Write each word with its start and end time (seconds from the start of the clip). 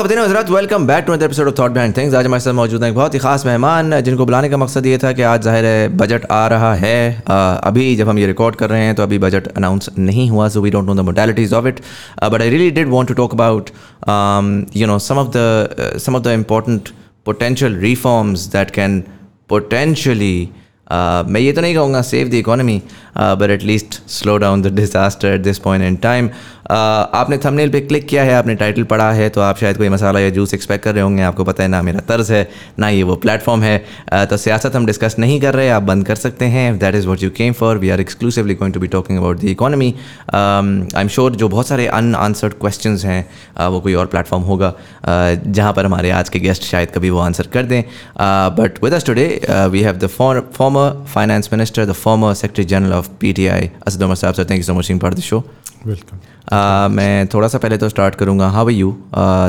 खबरतीन 0.00 0.18
हज़रत 0.18 0.50
welcome 0.50 0.86
back 0.86 1.04
to 1.04 1.14
episode 1.14 1.48
of 1.48 1.54
thought 1.58 1.70
behind 1.70 1.96
things 1.96 2.14
आज 2.14 2.26
हमारे 2.26 2.40
साथ 2.40 2.52
मौजूद 2.52 2.82
हैं 2.82 2.88
एक 2.90 2.94
बहुत 2.96 3.14
ही 3.14 3.18
खास 3.18 3.44
मेहमान, 3.46 4.00
जिनको 4.00 4.26
बुलाने 4.26 4.48
का 4.48 4.56
मकसद 4.56 4.86
ये 4.86 4.98
था 4.98 5.10
कि 5.12 5.22
आज 5.22 5.42
ज़ाहिर 5.42 5.64
है 5.64 5.88
बजट 5.96 6.24
आ 6.30 6.46
रहा 6.48 6.72
है। 6.74 7.22
अभी 7.28 7.96
जब 7.96 8.08
हम 8.08 8.18
ये 8.18 8.26
रिकॉर्ड 8.26 8.56
कर 8.56 8.70
रहे 8.70 8.84
हैं 8.84 8.94
तो 8.94 9.02
अभी 9.02 9.18
बजट 9.18 9.48
अनाउंस 9.48 9.90
नहीं 9.98 10.28
हुआ 10.30 10.48
so 10.48 10.60
we 10.60 10.70
don't 10.70 10.86
know 10.86 10.94
the 10.94 11.00
modalities 11.08 11.52
of 11.54 11.66
it 11.66 11.80
but 12.24 12.42
I 12.42 12.50
really 12.50 12.70
did 12.70 12.88
want 12.90 13.08
to 13.08 13.14
talk 13.14 13.34
about 13.34 13.70
you 14.76 14.86
know 14.86 14.98
some 15.08 15.18
of 15.18 15.28
the 15.36 15.98
some 16.06 16.16
of 16.16 16.22
the 16.22 16.34
important 16.38 16.88
potential 17.26 17.76
reforms 17.80 18.46
that 18.52 18.70
can 18.70 19.00
potentially 19.48 20.48
मैं 20.92 21.40
ये 21.40 21.52
तो 21.52 21.60
नहीं 21.60 21.74
कहूँगा 21.74 22.02
save 22.02 22.28
the 22.28 22.34
economy 22.34 22.82
but 23.18 23.50
at least 23.50 24.00
slow 24.10 24.36
down 24.38 24.62
the 24.62 24.74
disaster 24.76 25.28
at 25.28 25.40
this 25.40 25.58
point 25.58 25.84
in 25.84 25.96
time 25.96 26.30
आपने 26.70 27.36
thumbnail 27.38 27.70
पे 27.70 27.80
click 27.80 28.06
किया 28.08 28.22
है 28.22 28.34
आपने 28.34 28.54
टाइटल 28.54 28.82
पढ़ा 28.82 29.10
है 29.12 29.28
तो 29.28 29.40
आप 29.40 29.58
शायद 29.58 29.76
कोई 29.76 29.88
मसाला 29.88 30.20
या 30.20 30.30
जूस 30.30 30.52
एक्सपेक्ट 30.54 30.84
कर 30.84 30.94
रहे 30.94 31.02
होंगे 31.02 31.22
आपको 31.22 31.44
पता 31.44 31.62
है 31.62 31.68
ना 31.68 31.80
मेरा 31.82 32.00
तर्ज 32.00 32.30
है 32.32 32.48
ना 32.78 32.88
ये 32.88 33.02
वो 33.02 33.16
प्लेटफॉर्म 33.16 33.62
है। 33.62 33.84
Uh, 34.14 34.24
तो 34.30 34.36
सियासत 34.36 34.76
हम 34.76 34.86
डिस्कस 34.86 35.16
नहीं 35.18 35.40
कर 35.40 35.54
रहे 35.54 35.68
आप 35.70 35.82
बंद 35.82 36.06
कर 36.06 36.16
सकते 36.16 36.44
हैं। 36.44 36.78
That 36.78 36.94
is 36.94 37.06
what 37.06 37.22
you 37.22 37.30
came 37.30 37.52
for 37.52 37.78
we 37.78 37.90
are 37.90 38.00
exclusively 38.00 38.54
going 38.54 38.74
to 38.74 38.80
be 38.80 38.86
talking 38.86 39.18
about 39.18 39.40
the 39.40 39.44
economy 39.44 39.88
I 40.34 41.00
am 41.00 41.08
sure 41.08 41.32
जो 41.32 41.48
बहुत 41.48 41.68
सारे 41.68 41.86
अन 41.86 42.14
आंसर्ड 42.14 42.54
क्वेश्चन 42.60 42.96
हैं 43.04 43.26
uh, 43.56 43.66
वो 43.66 43.80
कोई 43.80 43.94
और 43.94 44.06
प्लेटफॉर्म 44.06 44.44
होगा 44.44 44.72
uh, 44.72 45.46
जहाँ 45.46 45.72
पर 45.72 45.84
हमारे 45.84 46.10
आज 46.10 46.28
के 46.28 46.38
गेस्ट 46.38 46.62
शायद 46.62 46.90
कभी 46.90 47.10
वो 47.10 47.18
आंसर 47.18 47.46
कर 47.52 47.62
दें। 47.62 47.82
But 48.58 48.82
with 48.84 48.94
us 48.94 49.06
today 49.06 49.26
we 49.50 49.80
have 49.82 49.96
the 49.96 50.06
former 50.08 51.04
finance 51.14 51.50
minister 51.52 51.86
the 51.86 51.92
former 51.92 52.34
secretary 52.34 52.64
general 52.64 52.99
of 53.00 53.08
P 53.20 53.32
T 53.32 53.46
I 53.48 53.70
Asad 53.86 54.14
Sahab 54.14 54.34
sir 54.34 54.44
thank 54.44 54.58
you 54.58 54.64
so 54.64 54.74
much 54.74 54.92
for 55.00 55.14
the 55.14 55.30
show 55.30 55.44
welcome 55.86 56.28
Uh, 56.50 56.88
मैं 56.90 57.26
थोड़ा 57.32 57.48
सा 57.48 57.58
पहले 57.58 57.76
तो 57.78 57.88
start 57.88 58.14
करूँगा. 58.20 58.48
How 58.50 58.66
are 58.66 58.72
you 58.72 58.90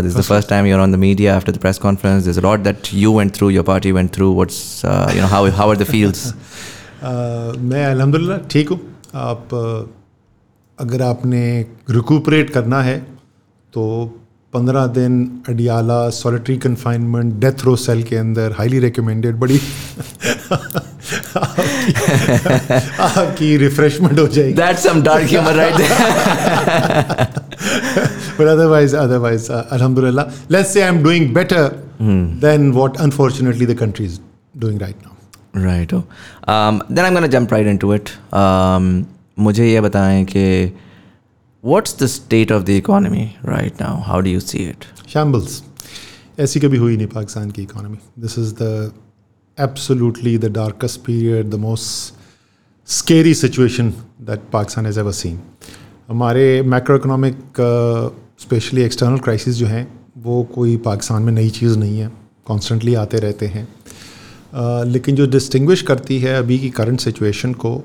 this 0.04 0.16
the 0.16 0.22
first 0.22 0.50
time 0.50 0.66
you're 0.66 0.80
on 0.80 0.92
the 0.92 0.96
media 1.04 1.36
after 1.36 1.52
the 1.52 1.58
press 1.60 1.78
conference 1.78 2.24
this 2.24 2.38
lot 2.46 2.60
that 2.60 2.90
you 2.94 3.18
went 3.18 3.34
through 3.36 3.50
your 3.50 3.64
party 3.66 3.92
went 3.92 4.14
through 4.16 4.32
what's 4.36 4.60
you 4.86 5.22
know 5.22 5.28
how 5.28 5.50
how 5.60 5.70
are 5.70 5.78
the 5.78 5.84
feels 5.92 6.34
मैं 7.04 7.86
अल्हम्दुलिल्लाह 7.86 8.38
ठीक 8.52 8.70
हूँ. 8.70 8.80
आप 9.16 9.56
अगर 10.78 11.02
आपने 11.02 11.44
recuperate 11.90 12.50
करना 12.50 12.82
है 12.84 12.98
तो 13.74 13.84
पंद्रह 14.54 14.88
दिन 14.96 15.14
Adiala 15.50 15.98
solitary 16.16 16.56
confinement 16.64 17.34
death 17.42 17.64
row 17.66 17.76
cell 17.84 18.02
के 18.10 18.16
अंदर 18.18 18.56
हाईली 18.58 18.80
रिकमेंडेड 18.86 19.36
बड़ी 19.44 19.60
आपकी 23.08 23.56
रिफ्रेशमेंट 23.58 24.20
हो 24.20 24.28
जाएगी 24.28 24.54
that's 24.54 24.84
some 24.88 25.02
dark 25.04 25.30
humour 25.30 25.56
right 25.56 25.80
uh, 29.50 29.64
alhamdulillah 29.78 30.28
let's 30.56 30.76
say 30.76 30.86
i'm 30.90 31.02
doing 31.08 31.32
better 31.40 31.64
hmm. 32.04 32.22
than 32.46 32.70
what 32.80 33.02
unfortunately 33.08 33.72
the 33.74 33.80
country 33.86 34.12
is 34.12 34.20
doing 34.66 34.78
right 34.86 35.00
now 35.08 35.16
right 35.70 35.98
oh. 35.98 36.04
um, 36.54 36.84
then 36.90 37.06
i'm 37.06 37.20
going 37.20 37.28
to 37.30 37.34
jump 37.40 37.58
right 37.58 37.74
into 37.76 37.96
it 38.00 38.16
um, 38.44 38.94
मुझे 39.40 39.66
ये 39.68 39.82
बताएँ 39.82 40.24
कि 40.26 40.46
What's 41.64 41.94
the 41.94 42.08
state 42.08 42.50
of 42.50 42.66
the 42.66 42.76
economy 42.76 43.38
right 43.44 43.80
now? 43.80 43.98
How 43.98 44.20
do 44.20 44.32
you 44.32 44.40
see 44.42 44.64
it? 44.66 44.86
Shambles. 45.08 45.62
ऐसी 46.40 46.60
कभी 46.60 46.78
हुई 46.78 46.96
नहीं 46.98 47.08
पाकिस्तान 47.08 47.52
की 47.52 47.62
economy 47.62 47.98
this 48.20 48.38
is 48.40 48.54
the 48.62 48.92
absolutely 49.58 50.38
the 50.38 50.52
darkest 50.54 51.00
period 51.06 51.50
the 51.50 51.56
most 51.66 52.90
scary 52.90 53.34
situation 53.34 53.94
that 54.30 54.50
Pakistan 54.54 54.86
has 54.86 55.00
ever 55.00 55.12
seen 55.12 55.40
हमारे 56.10 56.62
macro 56.74 56.96
economic 56.98 57.62
specially 58.42 58.82
external 58.84 59.20
crisis 59.20 59.56
जो 59.56 59.68
हैं 59.68 59.88
वो 60.26 60.42
कोई 60.56 60.76
पाकिस्तान 60.90 61.24
में 61.24 61.34
नई 61.34 61.50
चीज़ 61.62 61.80
नहीं 61.80 62.00
है 62.00 62.12
कॉन्स्टेंटली 62.48 62.96
आते 63.06 63.20
रहते 63.20 63.48
हैं 63.48 63.68
uh, 63.68 64.86
लेकिन 64.88 65.16
जो 65.16 65.28
डिस्टिंग्विश 65.30 65.82
करती 65.92 66.20
है 66.20 66.36
अभी 66.38 66.60
की 66.60 66.70
करंट 66.82 67.00
सिचुएशन 67.00 67.54
को 67.66 67.82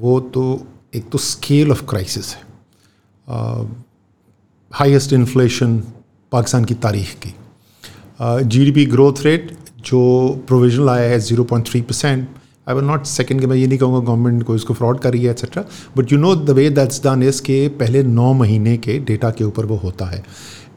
वो 0.00 0.20
तो 0.34 0.50
एक 0.94 1.10
तो 1.12 1.18
स्केल 1.30 1.70
ऑफ़ 1.70 1.86
क्राइसिस 1.88 2.34
है 2.34 2.47
हाईएस्ट 4.70 5.12
इन्फ्लेशन 5.12 5.76
पाकिस्तान 6.32 6.64
की 6.64 6.74
तारीख 6.76 7.14
की। 7.24 7.34
जीडीपी 8.20 8.84
ग्रोथ 8.86 9.22
रेट 9.24 9.56
जो 9.86 10.00
प्रोविजनल 10.48 10.88
आया 10.90 11.08
है 11.10 11.18
zero 11.20 11.44
point 11.44 11.66
three 11.66 11.80
percent 11.80 12.28
I 12.68 12.74
will 12.74 12.84
not 12.84 13.04
second 13.06 13.44
मैं 13.44 13.56
ये 13.56 13.66
नहीं 13.66 13.78
कहूँगा 13.78 14.00
गवर्नमेंट 14.06 14.42
को 14.42 14.54
इसको 14.54 14.74
फ्रॉड 14.74 14.98
कर 15.00 15.12
रही 15.12 15.24
है 15.24 15.30
etcetera 15.30 15.64
but 15.96 16.12
you 16.12 16.18
know 16.18 16.34
the 16.36 16.50
way 16.50 16.68
that's 16.70 17.02
done 17.04 17.22
is 17.22 17.42
के 17.42 17.66
पहले 17.78 18.02
नौ 18.02 18.32
महीने 18.34 18.76
के 18.76 18.98
डेटा 19.00 19.30
के 19.30 19.44
ऊपर 19.44 19.66
वो 19.66 19.76
होता 19.76 20.06
है। 20.06 20.22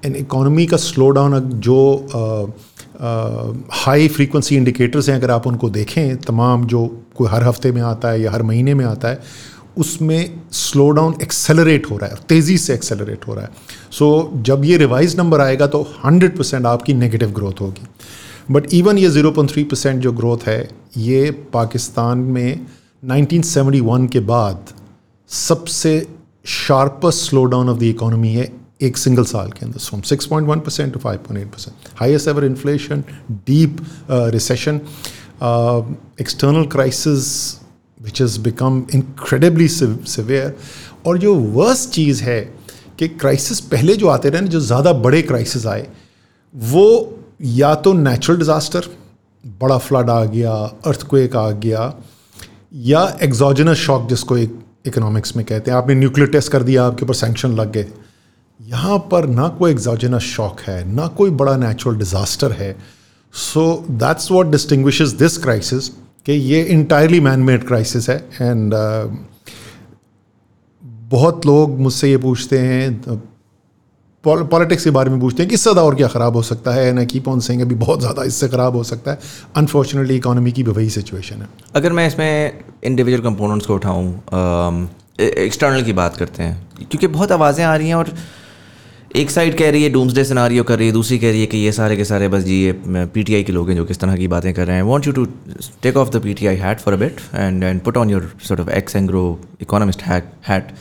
एंड 0.06 0.16
इकॉनमी 0.16 0.66
का 0.66 0.78
स्लो 0.78 1.10
डाउन 1.10 1.40
जो 1.40 1.80
हाई 3.74 4.08
फ्रीक्वेंसी 4.08 4.56
इंडिकेटर्स 4.56 5.10
हैं, 5.10 5.16
अगर 5.16 5.32
आप 5.32 5.48
उनको 5.48 5.70
देखें, 5.70 6.18
तमाम 6.18 6.66
जो 6.66 6.86
कोई 7.16 7.28
हर 7.28 7.44
हफ़्ते 7.44 7.72
में 7.72 7.82
आता 7.82 8.10
है 8.10 8.22
या 8.22 8.32
हर 8.32 8.44
महीने 8.44 8.74
में 8.74 8.86
आता 8.86 9.08
है 9.08 9.20
उसमें 9.78 10.42
स्लो 10.52 10.90
डाउन 10.90 11.16
एक्सेलरेट 11.22 11.90
हो 11.92 11.98
रहा 11.98 12.10
है 12.10 12.16
तेज़ी 12.30 12.58
से 12.58 12.74
एक्सेलरेट 12.74 13.28
हो 13.28 13.34
रहा 13.34 13.46
है। 13.46 13.52
सो 13.92 14.32
so, 14.34 14.42
जब 14.46 14.66
ये 14.66 14.78
रिवाइज 14.78 15.18
नंबर 15.20 15.42
आएगा 15.42 15.68
तो 15.68 15.84
100 16.06 16.38
परसेंट 16.38 16.66
आपकी 16.66 16.94
नेगेटिव 16.94 17.32
ग्रोथ 17.32 17.62
होगी। 17.62 17.88
बट 18.52 18.74
इवन 18.74 18.98
ये 18.98 19.10
0.3 19.12 19.64
परसेंट 19.64 20.02
जो 20.02 20.12
ग्रोथ 20.12 20.48
है 20.48 20.70
ये 20.98 21.30
पाकिस्तान 21.54 22.18
में 22.18 22.66
1971 23.04 24.08
के 24.12 24.20
बाद 24.20 24.74
सबसे 25.30 26.08
sharpest 26.46 27.30
slow 27.30 27.44
down 27.46 27.70
of 27.70 27.78
the 27.80 27.84
economy 27.84 28.34
है 28.34 28.52
एक 28.82 28.98
सिंगल 28.98 29.24
साल 29.24 29.50
के 29.50 29.66
अंदर। 29.66 29.80
From 29.80 30.02
6.1 30.02 30.60
percent 30.60 30.94
to 30.94 31.00
5.8 31.00 31.46
percent 31.46 31.90
highest 32.00 32.28
ever 32.28 32.46
inflation 32.46 33.04
deep 33.32 33.78
recession 34.12 34.80
external 36.22 36.66
crisis 36.72 37.28
which 38.02 38.22
is 38.22 38.40
become 38.42 38.86
incredibly 38.94 39.68
severe 39.68 40.56
और 41.08 41.18
जो 41.18 41.36
वर्स्ट 41.36 41.90
चीज़ 41.90 42.24
है 42.24 42.42
कि 43.00 43.08
क्राइसिस 43.10 43.60
पहले 43.68 43.96
जो 43.96 44.08
आते 44.08 44.30
रहे 44.30 44.48
जो 44.48 44.60
ज़्यादा 44.60 44.94
बड़े 44.96 45.22
क्राइसिस 45.22 45.66
आए, 45.66 45.88
वो 46.56 47.18
या 47.42 47.74
तो 47.76 47.94
नेचुरल 47.94 48.38
डिज़ास्टर 48.40 48.88
बड़ा 49.44 49.78
फ्लड 49.78 50.10
आ 50.10 50.24
गया 50.26 50.52
अर्थक्वेक 50.86 51.36
आ 51.36 51.50
गया, 51.52 51.94
या 52.74 53.18
एग्जॉजनस 53.22 53.78
शॉक 53.78 54.08
जिसको 54.10 54.38
एक 54.38 54.60
इकोनॉमिक्स 54.88 55.36
में 55.36 55.46
कहते 55.46 55.72
हैं। 55.72 55.78
आपने 55.78 55.96
न्यूक्लियर 55.96 56.30
टेस्ट 56.30 56.52
कर 56.52 56.64
दिया, 56.64 56.86
आपके 56.86 57.06
ऊपर 57.06 57.14
सेंक्शन 57.16 57.56
लग 57.56 57.72
गए। 57.72 57.88
यहाँ 58.60 58.98
पर 59.12 59.26
ना 59.28 59.48
कोई 59.50 59.72
एग्जॉजनस 59.72 60.22
शॉक 60.26 60.60
है, 60.60 60.94
ना 60.96 61.08
कोई 61.08 61.30
बड़ा 61.32 61.56
नेचुरल 61.58 61.98
डिज़ास्टर 61.98 62.52
है। 62.52 62.76
So 63.34 63.86
that's 63.92 64.32
what 64.32 64.52
distinguish 64.52 65.02
this 65.02 65.38
crisis 65.38 65.90
कि 66.26 66.34
ये 66.34 66.62
इंटायरली 66.64 67.20
मैन 67.20 67.40
मेड 67.40 67.68
क्राइसिस 67.68 68.10
है 68.10 68.18
एंड 68.42 68.74
uh, 68.74 69.18
बहुत 71.12 71.46
लोग 71.46 71.80
मुझसे 71.80 72.10
ये 72.10 72.18
पूछते 72.18 72.58
हैं 72.60 73.22
पॉलिटिक्स 74.24 74.84
के 74.84 74.90
बारे 74.90 75.10
में 75.10 75.20
पूछते 75.20 75.44
हैं 75.44 75.50
कि 75.50 75.56
इससे 75.56 75.70
और 75.70 75.96
क्या 75.96 76.08
ख़राब 76.08 76.36
हो 76.36 76.42
सकता 76.42 76.72
है 76.72 76.92
ना 76.94 77.04
कीप 77.04 77.28
ऑन 77.28 77.40
सेंगे 77.40 77.64
अभी 77.64 77.76
बहुत 77.76 78.00
ज़्यादा 78.00 78.24
इससे 78.24 78.48
ख़राब 78.48 78.76
हो 78.76 78.84
सकता 78.84 79.12
है। 79.12 79.20
अनफॉर्चुनेटली 79.56 80.16
इकोनॉमी 80.16 80.52
की 80.52 80.64
भी 80.64 80.72
वही 80.72 80.90
सिचुएशन 80.90 81.36
है। 81.36 81.48
अगर 81.76 81.92
मैं 81.92 82.08
इसमें 82.08 82.60
इंडिविजुअल 82.84 83.24
कंपोनेंट्स 83.24 83.66
को 83.66 83.76
उठाऊँ 83.76 84.14
एक्सटर्नल 85.20 85.80
um, 85.80 85.86
की 85.86 85.94
बात 85.94 86.18
करते 86.18 86.44
हैं 86.44 86.70
क्योंकि 86.78 87.08
बहुत 87.08 87.32
आवाज़ें 87.32 87.66
आ 87.66 87.76
रही 87.76 87.88
हैं 87.88 87.96
और 87.96 88.14
एक 89.16 89.32
साइड 89.32 89.58
कह 89.58 89.70
रही 89.72 89.84
है 89.84 89.90
डूम्सडे 89.90 90.24
सिनारियो 90.24 90.64
कर 90.64 90.78
रही 90.80 90.88
है 90.88 90.94
दूसरी 90.94 91.18
कह 91.20 91.30
रही 91.32 91.40
है 91.42 91.46
कि 91.48 91.58
ये 91.58 91.72
सारे 91.72 91.96
के 91.98 92.04
सारे 92.06 92.28
बस 92.28 92.44
जी 92.44 92.62
ये 92.64 92.74
पीटीआई 93.14 93.44
के 93.44 93.52
लोग 93.54 93.70
हैं 93.70 93.76
जो 93.76 93.84
किस 93.86 94.00
तरह 94.00 94.16
की 94.18 94.28
बातें 94.28 94.54
कर 94.54 94.68
रहे 94.68 94.76
हैं। 94.76 94.84
Want 94.84 95.08
you 95.08 95.14
to 95.14 95.26
take 95.84 95.98
off 95.98 96.10
the 96.10 96.22
PTI 96.24 96.56
hat 96.56 96.80
for 96.80 96.94
a 96.94 96.98
bit 96.98 97.20
and 97.36 97.64
and 97.64 97.82
put 97.82 97.98
on 97.98 98.10
your 98.10 98.32
sort 98.44 98.62
of 98.62 98.70
ex 98.70 98.96
Engro 98.96 99.24
economist 99.62 100.04
hat 100.04 100.72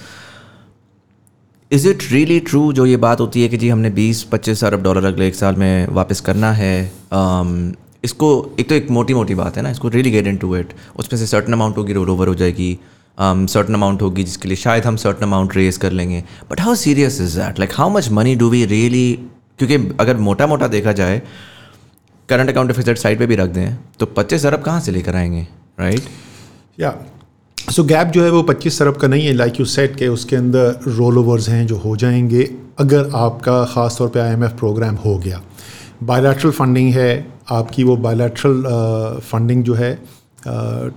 is 1.70 1.88
it 1.88 2.02
really 2.12 2.38
true 2.40 2.72
जो 2.72 2.86
ये 2.86 2.96
बात 2.96 3.20
होती 3.20 3.42
है 3.42 3.48
कि 3.48 3.56
जी 3.56 3.68
हमने 3.68 3.90
बीस 3.90 4.22
पच्चीस 4.22 4.64
अरब 4.64 4.82
डॉलर 4.82 5.04
अगले 5.04 5.28
एक 5.28 5.34
साल 5.34 5.54
में 5.54 5.86
वापस 5.88 6.20
करना 6.20 6.52
है? 6.52 6.90
Um, 6.90 7.76
इसको 8.04 8.28
एक 8.60 8.68
तो 8.68 8.74
एक 8.74 8.90
मोटी 8.90 9.14
मोटी 9.14 9.34
बात 9.34 9.56
है 9.56 9.62
ना 9.62 9.70
इसको 9.70 9.88
really 9.88 10.10
get 10.10 10.26
in 10.26 10.36
to 10.36 10.56
it 10.56 10.72
उसमें 10.96 11.18
से 11.20 11.26
सर्टन 11.26 11.52
अमाउंट 11.52 11.76
होगी 11.76 11.92
रोल 11.92 12.10
ओवर 12.10 12.28
हो 12.28 12.34
जाएगी। 12.34 12.78
सर्टन 13.22 13.68
um, 13.68 13.78
अमाउंट 13.78 14.02
होगी 14.02 14.24
जिसके 14.24 14.48
लिए 14.48 14.56
शायद 14.56 14.84
हम 14.84 14.96
सर्टन 14.96 15.22
अमाउंट 15.22 15.56
रेज 15.56 15.76
कर 15.76 15.92
लेंगे. 15.92 16.22
But 16.50 16.60
how 16.60 16.74
serious 16.74 17.20
is 17.20 17.38
that 17.40 17.58
like 17.58 17.70
how 17.74 17.90
much 17.90 18.10
money 18.10 18.34
do 18.36 18.48
we 18.50 18.64
really 18.66 19.12
क्योंकि 19.58 19.96
अगर 20.00 20.16
मोटा 20.18 20.46
मोटा 20.46 20.68
देखा 20.68 20.92
जाए 20.92 21.20
करंट 22.28 22.50
अकाउंट 22.50 22.70
डिफिसिट 22.70 22.98
साइड 22.98 23.18
पे 23.18 23.26
भी 23.26 23.36
रख 23.36 23.50
दें 23.50 23.76
तो 24.00 24.06
पच्चीस 24.06 24.46
अरब 24.46 24.62
कहाँ 24.62 24.80
से 24.80 24.92
लेकर 24.92 25.16
आएँगे? 25.16 25.46
राइट 25.80 26.02
या 26.80 26.94
सो 27.58 27.84
गैप 27.84 28.08
जो 28.08 28.22
है 28.24 28.30
वो 28.30 28.42
पच्चीस 28.42 28.80
अरब 28.82 28.96
का 28.96 29.08
नहीं 29.08 29.26
है. 29.26 29.32
लाइक 29.32 29.60
यू 29.60 29.66
सेट 29.66 29.96
के 29.96 30.08
उसके 30.08 30.36
अंदर 30.36 30.80
रोल 30.86 31.18
ओवर्स 31.18 31.48
हैं 31.48 31.66
जो 31.66 31.76
हो 31.76 31.96
जाएँगे 31.96 32.42
अगर 32.78 33.10
आपका 33.14 33.64
ख़ास 33.64 33.96
तौर 33.98 34.08
पे 34.08 34.20
आईएमएफ 34.20 34.58
प्रोग्राम 34.58 34.94
हो 34.94 35.16
गया. 35.18 35.42
बायलैटरल 36.02 36.50
फंडिंग 36.52 36.92
है 36.94 37.26
आपकी 37.50 37.84
वो 37.84 37.96
बायलैटरल 37.96 38.62
फंडिंग 39.24 39.60
uh, 39.60 39.66
जो 39.66 39.74
है 39.74 39.96
uh, 39.98 40.92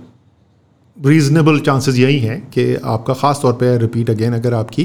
रीजनेबल 0.96 1.58
चांसेस 1.60 1.96
यही 1.96 2.18
हैं 2.18 2.40
कि 2.50 2.74
आपका 2.76 3.14
ख़ास 3.14 3.38
तौर 3.42 3.52
पे 3.52 3.76
रिपीट 3.78 4.10
अगेन 4.10 4.32
अगर 4.32 4.54
आपकी 4.54 4.82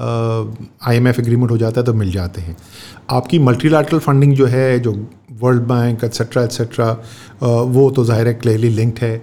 आईएमएफ 0.00 1.18
एग्रीमेंट 1.20 1.50
हो 1.50 1.56
जाता 1.58 1.80
है 1.80 1.86
तो 1.86 1.94
मिल 1.94 2.10
जाते 2.12 2.40
हैं। 2.40 2.56
आपकी 3.10 3.38
मल्टीलैटरल 3.38 3.98
फंडिंग 3.98 4.34
जो 4.36 4.46
है, 4.46 4.78
जो 4.80 4.92
वर्ल्ड 5.40 5.62
बैंक 5.62 6.04
एट्सेट्रा 6.04 6.42
एट्सेट्रा 6.42 6.90
वो 7.42 7.90
तो 7.90 8.04
ज़ाहिर 8.04 8.28
है 8.28 8.34
क्लियरली 8.34 8.68
लिंक्ड 8.70 8.98
है। 9.02 9.20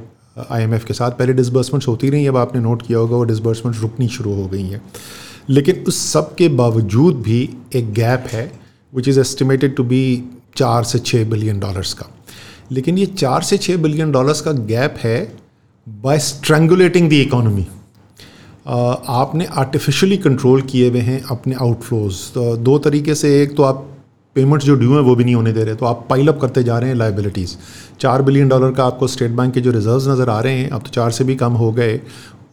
आईएमएफ 0.51 0.85
के 0.85 0.93
साथ 0.93 1.11
पहले 1.11 1.33
डिसबर्समेंट्स 1.33 1.87
होती 1.87 2.09
रही, 2.09 2.25
अब 2.27 2.37
आपने 2.37 2.61
नोट 2.61 2.81
किया 2.87 2.99
होगा 2.99 3.15
वो 3.15 3.23
डिसबर्समेंट्स 3.23 3.81
रुकनी 3.81 4.07
शुरू 4.07 4.33
हो 4.33 4.47
गई 4.47 4.63
हैं। 4.63 4.81
लेकिन 5.49 5.83
उस 5.87 6.01
सब 6.11 6.35
के 6.35 6.49
बावजूद 6.57 7.21
भी 7.21 7.39
एक 7.75 7.93
गैप 7.93 8.27
है 8.31 8.51
which 8.93 9.07
is 9.07 9.19
estimated 9.19 9.75
to 9.75 9.83
be 9.83 10.03
चार 10.57 10.83
से 10.83 10.99
छः 10.99 11.29
बिलियन 11.29 11.59
डॉलर्स 11.59 11.93
का। 11.93 12.09
लेकिन 12.71 12.97
ये 12.97 13.05
चार 13.07 13.41
से 13.43 13.57
छः 13.57 13.77
बिलियन 13.77 14.11
डॉलर्स 14.11 14.41
का 14.41 14.51
गैप 14.51 14.95
है 14.99 15.17
बाय 15.87 16.17
स्ट्रेंगुलेटिंग 16.19 17.09
द 17.09 17.13
इकोनॉमी 17.13 17.65
आपने 18.67 19.45
आर्टिफिशियली 19.57 20.17
कंट्रोल 20.17 20.61
किए 20.61 20.89
हुए 20.89 20.99
हैं 20.99 21.21
अपने 21.31 21.55
आउटफ्लोज 21.55 22.21
तो 22.33 22.55
दो 22.57 22.77
तरीके 22.79 23.15
से 23.15 23.29
एक 23.41 23.55
तो 23.57 23.63
आप 23.63 23.85
पेमेंट्स 24.35 24.65
जो 24.65 24.75
ड्यू 24.75 24.93
हैं 24.93 25.01
वो 25.01 25.15
भी 25.15 25.23
नहीं 25.23 25.35
होने 25.35 25.53
दे 25.53 25.63
रहे 25.63 25.75
तो 25.75 25.85
आप 25.85 26.05
पाइल 26.09 26.27
अप 26.27 26.39
करते 26.41 26.63
जा 26.63 26.77
रहे 26.79 26.89
हैं 26.89 26.95
लाइबिलिटीज़ 26.95 27.55
चार 27.99 28.21
बिलियन 28.21 28.49
डॉलर 28.49 28.71
का 28.71 28.85
आपको 28.85 29.07
स्टेट 29.07 29.31
बैंक 29.31 29.53
के 29.53 29.61
जो 29.61 29.71
रिज़र्व 29.71 30.11
नज़र 30.11 30.29
आ 30.29 30.39
रहे 30.39 30.53
हैं 30.53 30.69
अब 30.69 30.81
तो 30.81 30.89
चार 30.89 31.11
से 31.11 31.23
भी 31.23 31.35
कम 31.35 31.53
हो 31.53 31.71
गए 31.71 31.99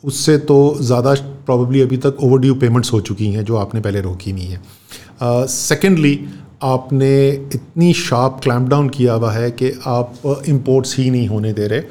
उससे 0.05 0.39
तो 0.53 0.59
ज़्यादा 0.83 1.15
प्रॉब्ली 1.47 1.81
अभी 1.81 1.97
तक 1.97 2.23
ओवर 2.23 2.41
ड्यू 2.41 2.55
पेमेंट्स 2.55 2.93
हो 2.93 3.01
चुकी 3.01 3.33
हैं 3.33 3.45
जो 3.45 3.57
आपने 3.57 3.81
पहले 3.81 4.01
रोकी 4.01 4.33
नहीं 4.33 4.49
है. 4.49 4.61
सेकेंडली 5.49 6.17
uh, 6.17 6.23
आपने 6.63 7.29
इतनी 7.55 7.93
शार्प 7.97 8.41
क्लैम्प 8.43 8.69
डाउन 8.69 8.89
किया 8.89 9.13
हुआ 9.13 9.33
है 9.33 9.51
कि 9.53 9.73
आप 9.89 10.43
इम्पोर्ट्स 10.49 10.99
ही 10.99 11.11
नहीं 11.11 11.29
होने 11.29 11.53
दे 11.53 11.67
रहे. 11.67 11.83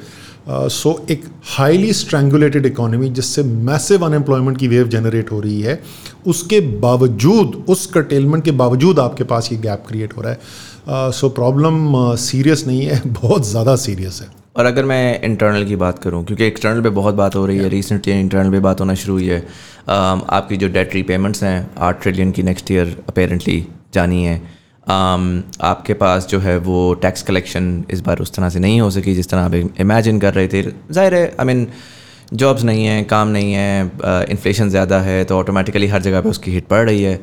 सो 0.48 0.90
uh, 0.90 0.98
so, 0.98 1.10
एक 1.10 1.24
हाईली 1.48 1.92
स्ट्रेंगुलेटेड 1.92 2.66
इकोनॉमी 2.66 3.08
जिससे 3.08 3.42
मैसिव 3.42 4.04
अनएम्प्लॉयमेंट 4.06 4.58
की 4.58 4.68
वेव 4.68 4.88
जनरेट 4.88 5.30
हो 5.32 5.40
रही 5.40 5.60
है 5.60 5.80
उसके 6.26 6.60
बावजूद 6.60 7.64
उस 7.68 7.86
कटेलमेंट 7.86 8.44
के 8.44 8.50
बावजूद 8.50 8.98
आपके 8.98 9.24
पास 9.24 9.48
ये 9.52 9.58
गैप 9.58 9.84
क्रिएट 9.88 10.16
हो 10.16 10.22
रहा 10.22 10.32
है। 10.32 11.10
सो 11.12 11.28
प्रॉब्लम 11.28 11.94
सीरियस 12.16 12.66
नहीं 12.66 12.82
है 12.82 13.00
बहुत 13.06 13.46
ज़्यादा 13.46 13.76
सीरियस 13.76 14.20
है। 14.22 14.28
और 14.56 14.64
अगर 14.64 14.84
मैं 14.84 15.20
इंटरनल 15.22 15.64
की 15.64 15.76
बात 15.76 15.98
करूँ 15.98 16.24
क्योंकि 16.24 16.44
एक्सटर्नल 16.44 16.82
पे 16.82 16.90
बहुत 16.90 17.14
बात 17.14 17.36
हो 17.36 17.44
रही 17.46 17.58
है 17.58 17.68
रिसेंटली 17.68 18.18
इंटरनल 18.20 18.50
पे 18.50 18.60
बात 18.60 18.80
होना 18.80 18.94
शुरू 18.94 19.14
हुई 19.14 19.26
है। 19.26 19.40
Um, 19.42 20.22
आपकी 20.30 20.56
जो 20.56 20.68
डेट 20.68 20.94
रीपेमेंट्स 20.94 21.42
हैं 21.42 21.70
आठ 21.78 22.02
ट्रिलियन 22.02 22.32
की 22.32 22.42
नेक्स्ट 22.42 22.70
ईयर 22.70 22.96
अपेरेंटली 23.08 23.66
जानी 23.94 24.24
है। 24.24 24.61
आपके 24.86 25.94
पास 25.94 26.26
जो 26.28 26.38
है 26.40 26.56
वो 26.58 26.92
टैक्स 27.02 27.22
कलेक्शन 27.22 27.84
इस 27.90 28.00
बार 28.00 28.18
उस 28.18 28.34
तरह 28.34 28.48
से 28.50 28.58
नहीं 28.58 28.80
हो 28.80 28.90
सकी 28.90 29.14
जिस 29.14 29.28
तरह 29.30 29.40
आप 29.40 29.54
इमेजिन 29.54 30.18
कर 30.20 30.34
रहे 30.34 30.48
थे। 30.48 30.62
ज़ाहिर 30.62 31.14
है 31.14 31.24
आई 31.40 31.46
मीन 31.46 31.66
जॉब्स 32.34 32.62
नहीं 32.64 32.84
हैं 32.84 33.04
काम 33.06 33.28
नहीं 33.28 33.52
है 33.52 33.82
इन्फ्लेशन 34.30 34.64
uh, 34.64 34.70
ज़्यादा 34.70 35.00
है 35.00 35.24
तो 35.24 35.38
ऑटोमेटिकली 35.38 35.86
हर 35.86 36.02
जगह 36.02 36.20
पे 36.20 36.28
उसकी 36.28 36.50
हिट 36.50 36.66
पड़ 36.66 36.84
रही 36.86 37.02
है। 37.02 37.14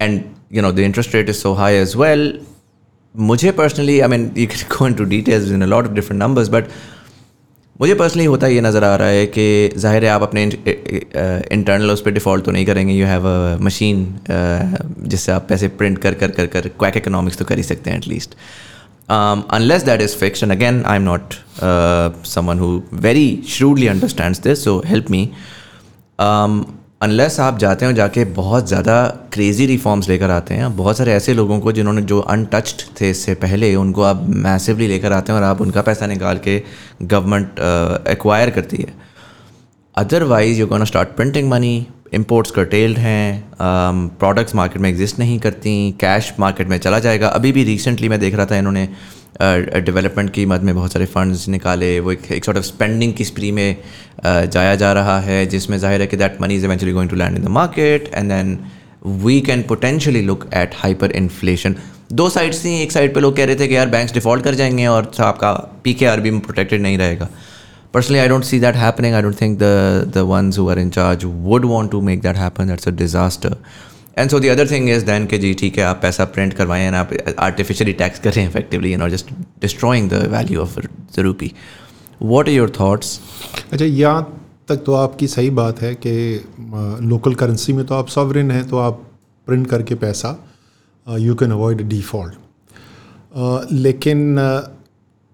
And 0.00 0.20
you 0.52 0.62
know 0.62 0.72
the 0.72 0.78
interest 0.78 1.14
rate 1.14 1.28
is 1.28 1.36
so 1.36 1.52
high 1.54 1.74
as 1.74 1.96
well 1.98 2.38
मुझे 3.14 3.50
personally 3.52 3.98
I 4.00 4.08
mean 4.08 4.30
you 4.36 4.46
can 4.46 4.68
go 4.76 4.86
into 4.94 5.04
details 5.04 5.50
in 5.52 5.62
a 5.62 5.66
lot 5.66 5.86
of 5.86 5.92
different 5.92 6.22
numbers 6.22 6.48
but 6.48 6.64
मुझे 7.80 7.94
पर्सनली 7.94 8.24
होता 8.24 8.46
ये 8.46 8.60
नज़र 8.60 8.84
आ 8.84 8.96
रहा 8.96 9.08
है 9.08 9.26
कि 9.26 9.70
ज़ाहिर 9.76 10.04
है 10.04 10.10
आप 10.10 10.22
अपने 10.22 10.44
इंटरनल 11.52 11.90
उस 11.90 12.00
पर 12.00 12.10
डिफ़ॉल्ट 12.10 12.44
तो 12.44 12.50
नहीं 12.50 12.66
करेंगे। 12.66 12.94
यू 12.94 13.06
हैव 13.06 13.26
अ 13.26 13.58
मशीन 13.60 14.18
जिससे 14.30 15.32
आप 15.32 15.46
पैसे 15.48 15.68
प्रिंट 15.68 15.98
कर 15.98 16.14
कर 16.14 16.30
कर 16.30 16.46
कर 16.46 16.68
क्वैक 16.68 16.96
इकोनॉमिक्स 16.96 17.38
तो 17.38 17.44
कर 17.44 17.56
ही 17.56 17.62
सकते 17.62 17.90
हैं 17.90 17.98
at least 17.98 18.34
unless 19.10 19.82
that 19.82 20.00
is 20.00 20.24
and 20.24 20.52
again 20.52 20.82
I 20.84 20.96
am 20.96 21.02
not 21.02 21.34
someone 22.26 22.58
who 22.58 22.82
very 22.92 23.42
shrewdly 23.48 23.86
understand 23.86 24.36
this 24.36 24.64
so 24.64 24.82
help 24.86 25.10
me 25.10 25.30
unless 27.00 27.38
आप 27.40 27.58
जाते 27.58 27.86
हो 27.86 27.92
जाके 27.92 28.24
बहुत 28.34 28.68
ज़्यादा 28.68 28.94
क्रेज़ी 29.32 29.64
रिफॉर्म्स 29.66 30.08
लेकर 30.08 30.30
आते 30.30 30.54
हैं, 30.54 30.76
बहुत 30.76 30.96
सारे 30.98 31.12
ऐसे 31.12 31.32
लोगों 31.34 31.58
को 31.60 31.72
जिन्होंने 31.72 32.02
जो 32.02 32.20
अनटच्ड 32.20 32.82
थे 33.00 33.10
इससे 33.10 33.34
पहले, 33.34 33.74
उनको 33.74 34.02
आप 34.02 34.22
मैसिवली 34.26 34.86
लेकर 34.88 35.12
आते 35.12 35.32
हैं 35.32 35.38
और 35.38 35.44
आप 35.44 35.60
उनका 35.60 35.82
पैसा 35.82 36.06
निकाल 36.06 36.38
के 36.38 36.62
गवर्नमेंट 37.02 37.60
एक्वायर 38.08 38.50
करती 38.50 38.76
है। 38.76 38.94
Otherwise 39.94 40.60
you 40.60 40.66
gonna 40.66 40.84
start 40.84 41.08
printing 41.16 41.50
money 41.50 41.86
imports 42.14 42.50
curtailed 42.50 42.98
हैं 42.98 43.50
प्रोडक्ट्स 43.60 44.54
मार्केट 44.54 44.82
में 44.82 44.88
एग्जिस्ट 44.90 45.18
नहीं 45.18 45.38
करती 45.38 45.74
कैश 46.00 46.32
मार्केट 46.40 46.68
में 46.68 46.78
चला 46.78 46.98
जाएगा। 46.98 47.28
अभी 47.30 47.52
भी 47.52 47.64
रिसेंटली 47.64 48.08
मैं 48.08 48.20
देख 48.20 48.34
रहा 48.34 48.46
था 48.46 48.56
इन्होंने 48.56 48.88
डेवलपमेंट 49.42 50.30
की 50.32 50.46
मद 50.46 50.62
में 50.62 50.74
बहुत 50.74 50.92
सारे 50.92 51.06
फंड्स 51.06 51.48
निकाले। 51.48 51.98
वो 52.00 52.12
एक 52.12 52.30
एक 52.32 52.44
सॉर्ट 52.44 52.58
ऑफ़ 52.58 52.64
स्पेंडिंग 52.64 53.12
की 53.14 53.24
स्प्री 53.24 53.50
में 53.52 53.76
जाया 54.24 54.74
जा 54.74 54.92
रहा 54.92 55.18
है, 55.20 55.44
जिसमें 55.46 55.78
ज़ाहिर 55.78 56.00
है 56.00 56.06
कि 56.06 56.16
that 56.16 56.40
money 56.42 56.54
is 56.56 56.64
eventually 56.64 56.92
going 56.94 57.10
to 57.10 57.16
land 57.16 57.36
in 57.36 57.44
the 57.44 57.48
market 57.58 58.10
and 58.14 58.30
then 58.32 58.58
we 59.24 59.40
can 59.40 59.62
potentially 59.68 60.22
look 60.22 60.48
at 60.54 60.74
hyper 60.76 61.10
inflation 61.12 61.76
दो 62.12 62.28
साइड्स 62.30 62.64
थी, 62.64 62.74
एक 62.82 62.92
साइड 62.92 63.14
पे 63.14 63.20
लोग 63.20 63.36
कह 63.36 63.44
रहे 63.44 63.56
थे 63.56 63.68
कि 63.68 63.76
यार 63.76 63.88
बैंक्स 63.90 64.12
डिफ़ॉल्ट 64.14 64.44
कर 64.44 64.54
जाएँगे 64.54 64.86
और 64.86 65.10
आपका 65.20 65.52
पी 65.84 65.94
के 65.94 66.06
आर 66.06 66.20
भी 66.20 66.30
प्रोटेक्टेड 66.38 66.82
नहीं 66.82 66.98
रहेगा। 66.98 67.28
Personally 67.94 68.18
I 68.18 68.28
don't 68.28 68.44
see 68.44 68.58
that 68.60 68.74
happening 68.76 69.14
I 69.14 69.22
don't 69.22 69.40
think 69.40 69.58
the 69.62 70.12
the 70.14 70.24
ones 70.30 70.58
who 70.58 70.68
are 70.72 70.78
in 70.80 70.90
charge 70.96 71.24
would 71.46 71.66
want 71.70 71.90
to 71.92 72.00
make 72.08 72.22
that 72.22 72.36
happen. 72.36 72.72
That's 72.72 72.88
a 72.90 72.94
disaster. 73.02 73.52
And 74.16 74.30
so 74.30 74.38
the 74.40 74.48
other 74.48 74.70
thing 74.70 74.88
is 74.90 75.04
then 75.04 75.26
के 75.26 75.38
जी, 75.38 75.52
ठीक 75.54 75.78
है, 75.78 75.84
आप 75.84 75.98
पैसा 76.02 76.24
print 76.26 76.54
करवाएँ 76.54 76.86
and 76.86 76.94
आप 76.94 77.10
artificially 77.38 77.92
tax 77.94 78.18
करें 78.20 78.44
effectively 78.46 78.96
no 78.96 79.08
just 79.08 79.30
destroying 79.60 80.10
the 80.10 80.22
value 80.32 80.60
of 80.60 80.78
the 81.16 81.20
rupee 81.20 81.52
what 82.22 82.48
are 82.48 82.54
your 82.54 82.70
thoughts 82.80 83.20
अच्छा 83.72 83.84
यहाँ 83.84 84.22
तक 84.68 84.82
तो 84.86 84.94
आपकी 84.94 85.26
सही 85.28 85.50
बात 85.58 85.80
है 85.82 85.94
कि 86.06 86.14
लोकल 87.08 87.34
करेंसी 87.34 87.72
में 87.72 87.84
तो 87.86 87.94
आप 87.94 88.08
सॉवरिन 88.08 88.50
हैं 88.50 88.66
तो 88.68 88.78
आप 88.78 89.02
प्रिंट 89.46 89.66
करके 89.66 89.94
पैसा 89.96 90.38
यू 91.06 91.34
कैन 91.34 91.50
अवॉइड 91.52 91.82
डिफ़ॉल्ट 91.88 92.34
लेकिन 93.72 94.38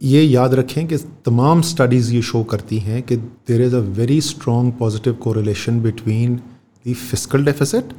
ये 0.00 0.22
याद 0.22 0.54
रखें 0.54 0.86
कि 0.86 0.96
तमाम 1.26 1.60
स्टडीज़ 1.62 2.12
ये 2.14 2.22
शो 2.22 2.42
करती 2.44 2.78
हैं 2.80 3.02
कि 3.02 3.16
there 3.16 3.62
is 3.62 3.74
a 3.76 3.80
very 3.98 4.20
strong 4.20 4.72
positive 4.78 5.14
correlation 5.22 5.80
between 5.82 6.36
the 6.36 6.94
fiscal 6.94 7.44
deficit 7.44 7.92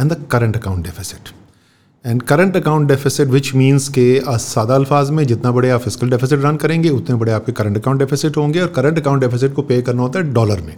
and 0.00 0.12
the 0.12 0.24
current 0.30 0.56
account 0.56 0.84
deficit 0.84 1.28
and 2.04 2.22
current 2.22 2.56
account 2.56 2.88
deficit 2.88 3.28
which 3.28 3.54
means 3.54 3.88
के 3.88 4.08
सादा 4.40 4.74
अल्फाज 4.74 5.10
में 5.10 5.24
जितना 5.24 5.50
बड़े 5.52 5.70
आप 5.70 5.80
फ़िज़िकल 5.80 6.10
डेफिसिट 6.10 6.40
रन 6.40 6.56
करेंगे 6.56 6.90
उतने 6.90 7.16
बड़े 7.16 7.32
आपके 7.32 7.52
करंट 7.52 7.76
अकाउंट 7.76 7.98
डेफिसिट 7.98 8.36
होंगे 8.36 8.60
और 8.60 8.68
करंट 8.72 8.98
अकाउंट 8.98 9.20
डेफिसिट 9.20 9.54
को 9.54 9.62
पे 9.62 9.80
करना 9.82 10.02
होता 10.02 10.18
है 10.18 10.32
डॉलर 10.32 10.60
में 10.60 10.76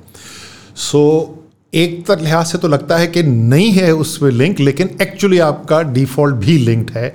सो 0.76 0.98
so, 0.98 1.40
एक 1.72 2.04
तर 2.06 2.20
लिहाज 2.20 2.46
से 2.46 2.58
तो 2.58 2.68
लगता 2.68 2.96
है 2.96 3.06
कि 3.06 3.22
नहीं 3.22 3.70
है 3.72 3.92
उसमें 3.94 4.30
लिंक 4.30 4.60
लेकिन 4.60 4.96
एक्चुअली 5.02 5.38
आपका 5.40 5.80
डिफ़ॉल्ट 5.92 6.36
भी 6.36 6.56
लिंक्ड 6.58 6.90
है 6.90 7.08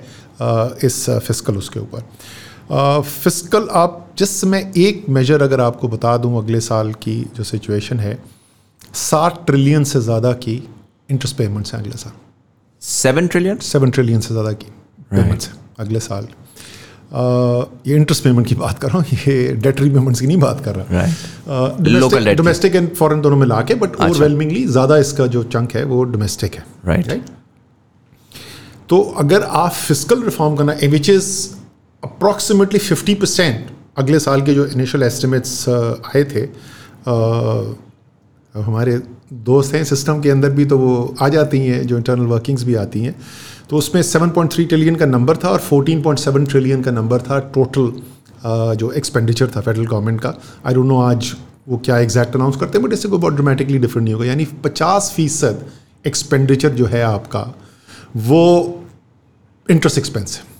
इस 0.84 1.04
फ़िज़िकल 1.08 1.56
उसके 1.56 1.80
ऊपर 1.80 3.02
फ़िज़िकल 3.02 3.68
आप 3.72 4.02
जिस 4.18 4.40
समय 4.40 4.72
एक 4.76 5.04
मेजर 5.08 5.42
अगर 5.42 5.60
आपको 5.60 5.88
बता 5.88 6.16
दूँ 6.16 6.38
अगले 6.38 6.60
साल 6.60 6.92
की 7.02 7.20
जो 7.36 7.44
सिचुएशन 7.44 7.98
है 7.98 8.18
साठ 8.94 9.44
ट्रिलियन 9.46 9.84
से 9.84 10.00
ज़्यादा 10.00 10.32
की 10.38 10.56
इंटरेस्ट 11.08 11.36
पेमेंट्स 11.36 11.74
हैं 11.74 11.80
अगले 11.80 11.96
साल। 11.98 12.12
सेवन 12.82 13.26
ट्रिलियन 13.26 13.56
सेवन 13.64 13.90
ट्रिलियन 13.90 14.20
से 14.20 14.34
ज़्यादा 14.34 14.52
की 14.54 14.70
पेमेंट्स 15.10 15.48
हैं 15.48 15.54
अगले 15.78 16.00
साल। 16.00 16.28
ये 17.86 17.96
इंटरेस्ट 17.96 18.24
पेमेंट 18.24 18.46
की 18.46 18.54
बात 18.54 18.78
कर 18.78 18.88
रहा 18.88 18.98
हूँ 18.98 19.06
ये 19.18 19.52
डेट 19.56 19.80
रीपेमेंट्स 19.80 20.20
की 20.20 20.26
नहीं 20.26 20.38
बात 20.38 20.64
कर 20.64 20.74
रहा। 20.76 22.34
डोमेस्टिक 22.34 22.74
एंड 22.76 22.94
फॉरेन 22.94 23.20
दोनों 23.20 23.36
मिला 23.36 23.60
के 23.62 23.74
बट 23.76 23.96
ओवरवेलमिंगली 23.96 24.64
ज़्यादा 24.68 24.96
इसका 24.98 25.26
जो 25.36 25.42
चंक 25.54 25.76
है 25.76 25.84
वो 25.84 26.02
डोमेस्टिक 26.06 26.54
है। 26.54 26.64
Right 26.86 27.06
right. 27.06 27.30
तो 28.88 29.00
अगर 29.18 29.42
आप 29.42 29.72
फ़िज़िकल 29.72 30.22
रिफॉर्म 30.22 30.56
करना 30.56 30.72
which 30.90 31.10
is 31.10 31.28
approximately 32.02 32.78
fifty 32.80 33.14
percent 33.14 33.70
अगले 33.98 34.18
साल 34.20 34.42
के 34.42 34.54
जो 34.54 34.66
इनिशियल 34.66 35.02
एस्टिमेट्स 35.04 35.68
आए 35.68 36.24
थे 36.24 36.48
हमारे 38.54 39.00
दोस्त 39.30 39.74
हैं 39.74 39.82
सिस्टम 39.84 40.20
के 40.20 40.30
अंदर 40.30 40.50
भी 40.50 40.64
तो 40.64 40.78
वो 40.78 41.14
आ 41.20 41.28
जाती 41.28 41.58
हैं, 41.58 41.86
जो 41.86 41.96
इंटरनल 41.96 42.26
वर्किंग्स 42.26 42.62
भी 42.64 42.74
आती 42.74 43.00
हैं। 43.00 43.14
तो 43.70 43.76
उसमें 43.76 44.00
7.3 44.02 44.66
ट्रिलियन 44.66 44.96
का 44.96 45.06
नंबर 45.06 45.36
था 45.36 45.48
और 45.48 45.60
14.7 45.62 46.48
ट्रिलियन 46.48 46.82
का 46.82 46.90
नंबर 46.90 47.20
था 47.20 47.38
टोटल 47.54 47.92
जो 48.76 48.90
एक्सपेंडिचर 48.92 49.50
था 49.56 49.60
फेडरल 49.60 49.86
गवर्नमेंट 49.86 50.20
का। 50.20 50.34
आई 50.66 50.74
डोंट 50.74 50.86
नो 50.86 51.00
आज 51.02 51.32
वो 51.68 51.78
क्या 51.84 51.98
एग्जैक्ट 51.98 52.36
अनाउंस 52.36 52.56
करते 52.56 52.78
हैं 52.78 52.86
बट 52.86 52.92
इससे 52.92 53.08
कोई 53.08 53.18
बहुत 53.18 53.34
ड्रामेटिकली 53.34 53.78
डिफरेंट 53.78 54.04
नहीं 54.04 54.14
होगा। 54.14 54.26
यानी 54.26 54.44
50 54.64 55.10
फ़ीसद 55.12 55.64
एक्सपेंडिचर 56.06 56.72
जो 56.72 56.86
है 56.86 57.02
आपका, 57.02 57.40
वो 58.16 58.82
इंटरेस्ट 59.68 59.98
एक्सपेंस 59.98 60.36
है। 60.36 60.55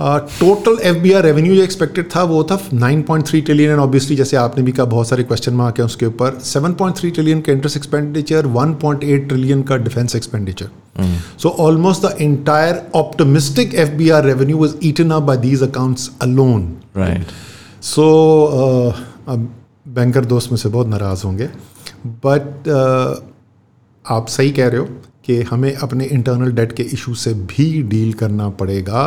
Total 0.00 0.78
F 0.82 0.96
B 0.96 1.12
R 1.12 1.22
revenue 1.22 1.54
जो 1.56 1.62
एक्सपेक्टेड 1.62 2.08
था 2.16 2.22
वो 2.22 2.42
था 2.44 2.58
9.3 2.70 3.44
ट्रिलियन 3.44 3.70
एंड 3.70 3.80
ऑब्वियसली 3.80 4.16
जैसे 4.16 4.36
आपने 4.36 4.64
भी 4.64 4.72
कहा 4.72 4.86
बहुत 4.86 5.08
सारे 5.08 5.22
क्वेश्चन 5.22 5.54
मार्क 5.54 5.78
हैं 5.78 5.86
उसके 5.86 6.06
ऊपर। 6.06 6.38
7.3 6.44 7.10
ट्रिलियन 7.14 7.40
का 7.40 7.52
इंटरेस्ट 7.52 7.76
एक्सपेंडिचर 7.76 8.46
1.8 8.46 9.28
ट्रिलियन 9.28 9.62
का 9.62 9.76
defence 9.76 10.16
expenditure 10.16 10.68
so 11.38 11.48
almost 11.48 12.06
the 12.06 12.16
entire 12.20 12.82
optimistic 12.94 13.74
F 13.74 13.90
B 13.90 14.10
R 14.10 14.24
revenue 14.24 14.56
was 14.56 14.74
eaten 14.82 15.10
up 15.10 15.22
by 15.22 15.36
these 15.36 15.62
accounts 15.62 16.10
alone 16.22 16.76
right 16.96 17.26
so 17.82 18.04
अब 19.28 19.48
बैंकर 19.88 20.24
दोस्त 20.24 20.50
मुझसे 20.50 20.68
बहुत 20.68 20.86
नाराज़ 20.86 21.24
होंगे। 21.24 21.48
बट 22.06 22.68
uh, 22.68 23.22
आप 24.10 24.26
सही 24.26 24.50
कह 24.50 24.68
रहे 24.68 24.80
हो। 24.80 24.88
कि 25.28 25.40
हमें 25.42 25.74
अपने 25.74 26.04
इंटरनल 26.06 26.52
डेट 26.52 26.72
के 26.72 26.82
इशू 26.94 27.14
से 27.16 27.34
भी 27.46 27.82
डील 27.84 28.12
करना 28.14 28.48
पड़ेगा। 28.60 29.06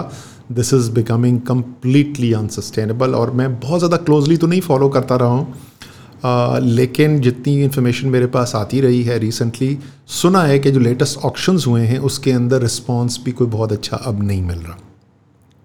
This 0.52 0.74
is 0.74 0.92
becoming 0.92 1.40
completely 1.42 2.32
unsustainable 2.34 3.16
और 3.16 3.32
मैं 3.32 3.54
बहुत 3.60 3.80
ज़्यादा 3.80 3.98
क्लोजली 4.00 4.38
तो 4.38 4.48
नहीं 4.48 4.62
फॉलो 4.62 4.90
करता 4.90 5.16
रहा 5.16 5.30
हूँ। 5.30 6.60
लेकिन 6.60 7.20
जितनी 7.22 7.54
इन्फॉर्मेशन 7.64 8.08
मेरे 8.10 8.26
पास 8.34 8.52
आती 8.56 8.82
रही 8.82 9.02
है 9.04 9.18
रिसेंटली 9.20 9.78
सुना 10.16 10.42
है 10.44 10.60
कि 10.60 10.72
जो 10.72 10.80
लेटेस्ट 10.80 11.18
ऑप्शंस 11.26 11.66
हुए 11.68 11.82
हैं 11.84 12.00
उसके 12.10 12.32
अंदर 12.32 12.62
रिस्पॉन्स 12.62 13.20
भी 13.26 13.32
कोई 13.32 13.48
बहुत 13.50 13.72
अच्छा 13.72 13.98
अब 13.98 14.24
नहीं 14.24 14.42
मिल 14.42 14.58
रहा। 14.58 14.78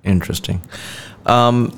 इंटरेस्टिंग 0.04 0.60
um, 1.26 1.70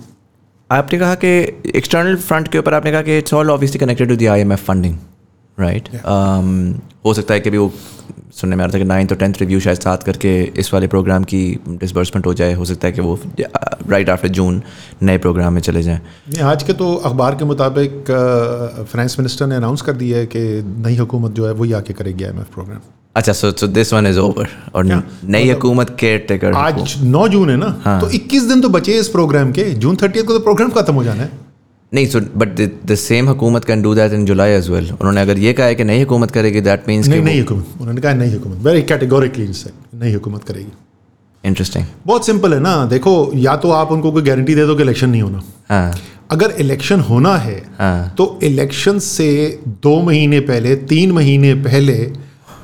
आपने 0.71 0.99
कहा 0.99 1.15
कि 1.15 1.29
एक्सटर्नल 1.77 2.17
फ्रंट 2.19 2.49
के 2.49 2.59
ऊपर 2.59 2.75
आपने 2.75 2.93
कहा 2.93 3.03
कि 3.03 3.19
it's 3.19 3.35
all 3.35 3.51
obviously 3.51 3.79
connected 3.79 4.09
to 4.09 4.17
the 4.17 4.29
IMF 4.29 4.65
funding 4.65 4.97
right 5.61 5.89
हो 7.05 7.15
सकता 7.15 7.35
है 7.35 7.41
कि 7.41 7.51
भी 7.51 7.59
वो 7.59 7.73
सुनने 8.35 8.57
में 8.57 8.63
आ 8.63 8.67
रहा 8.67 8.75
था 8.75 8.79
कि 8.79 8.85
नाइन्थ 8.85 9.13
और 9.13 9.19
टेंथ 9.19 9.35
रिव्यू 9.41 9.61
शायद 9.61 9.79
साथ 9.81 10.03
करके 10.07 10.33
इस 10.59 10.73
वाले 10.75 10.87
प्रोग्राम 10.87 11.25
की 11.25 11.41
डिसबर्समेंट 11.69 12.27
हो 12.27 12.35
जाए 12.35 12.53
हो 12.55 12.65
सकता 12.65 12.89
है 12.89 12.93
कि 12.93 13.01
वो 13.01 13.19
राइट 13.89 14.11
आफ्टर 14.11 14.29
जून 14.39 14.61
नए 15.03 15.19
प्रोग्राम 15.19 15.53
में 15.53 15.61
चले 15.61 15.83
जाएँ। 15.83 16.01
आज 16.45 16.63
के 16.63 16.73
तो 16.73 16.95
अखबार 16.95 17.35
के 17.35 17.45
मुताबिक 17.45 18.05
फाइनेंस 18.93 19.17
मिनिस्टर 19.19 19.47
ने 19.47 19.55
अनाउंस 19.55 19.83
कर 19.83 19.93
दिया 20.03 20.19
है 20.19 20.27
कि 20.27 20.45
नई 20.87 20.97
हुकूमत 20.97 21.33
जो 21.33 21.47
है 21.47 21.53
वही 21.53 21.73
आके 21.73 21.95
करेगी 21.95 22.25
आई 22.25 22.45
प्रोग्राम 22.55 22.79
अच्छा 23.17 23.33
so 23.33 23.51
so 23.51 23.67
this 23.67 23.93
one 23.93 24.07
is 24.07 24.19
over 24.19 24.49
और 24.75 24.85
नई 24.85 24.95
मतलब 24.95 25.55
हुकूमत 25.55 25.97
केयर 26.01 26.25
टेकर 26.29 26.53
आज 26.55 26.95
9 27.15 27.27
जून 27.29 27.51
है 27.51 27.57
ना 27.57 27.75
हाँ. 27.85 28.01
तो 28.01 28.11
21 28.11 28.49
दिन 28.49 28.61
तो 28.61 28.69
बचे 28.69 28.99
इस 28.99 29.09
प्रोग्राम 29.09 29.53
के 29.53 29.65
जून 29.85 29.97
थर्टी 30.03 30.23
को 30.23 30.33
तो 30.33 30.41
प्रोग्राम 30.41 30.71
खत्म 30.71 30.95
हो 30.95 31.05
जाना 31.05 31.23
है। 31.23 31.48
नहीं 31.93 32.07
सो 32.07 32.21
बट 32.37 32.61
द 32.87 32.95
सेम 32.97 33.29
हुकूमत 33.29 33.65
can 33.65 33.83
do 33.83 33.95
that 33.95 34.13
in 34.13 34.25
July 34.27 34.51
as 34.53 34.69
well 34.71 34.91
उन्होंने 34.93 35.21
अगर 35.21 35.39
ये 35.39 35.53
कहा 35.53 35.67
है 35.67 35.75
कि 35.75 35.85
नई 35.85 36.01
हुकूमत 36.01 36.31
करेगी 36.31 36.61
दैट 36.63 36.89
मीन्स 36.89 37.09
नहीं 37.09 37.23
नई 37.23 37.39
हुकूमत 37.39 37.81
उन्होंने 37.81 38.01
कहा 38.01 38.13
नई 38.15 38.33
हुकूमत 38.33 38.67
वेरी 38.67 38.83
कैटेगोरिकली 38.85 39.47
नई 39.47 40.13
हुकूमत 40.13 40.45
करेगी। 40.45 40.73
इंटरेस्टिंग 41.45 41.85
बहुत 42.07 42.27
सिंपल 42.27 42.55
है 42.55 42.61
ना 42.61 42.85
देखो 42.87 43.15
या 43.37 43.57
तो 43.57 43.71
आप 43.73 43.93
उनको 43.93 44.13
कोई 44.13 44.23
गारंटी 44.23 44.55
दे 44.55 44.67
दो 44.67 44.75
कि 44.77 44.83
इलेक्शन 44.83 45.11
नहीं 45.11 45.23
होना। 45.23 45.43
हाँ। 45.71 45.93
अगर 46.31 46.51
इलेक्शन 46.61 47.01
होना 47.01 47.37
है 47.39 47.59
हाँ. 47.79 48.15
तो 48.19 48.39
इलेक्शन 48.43 48.99
से 49.01 49.29
दो 49.83 50.01
महीने 50.03 50.41
पहले 50.49 50.75
तीन 50.87 51.13
महीने 51.13 51.55
पहले 51.67 51.95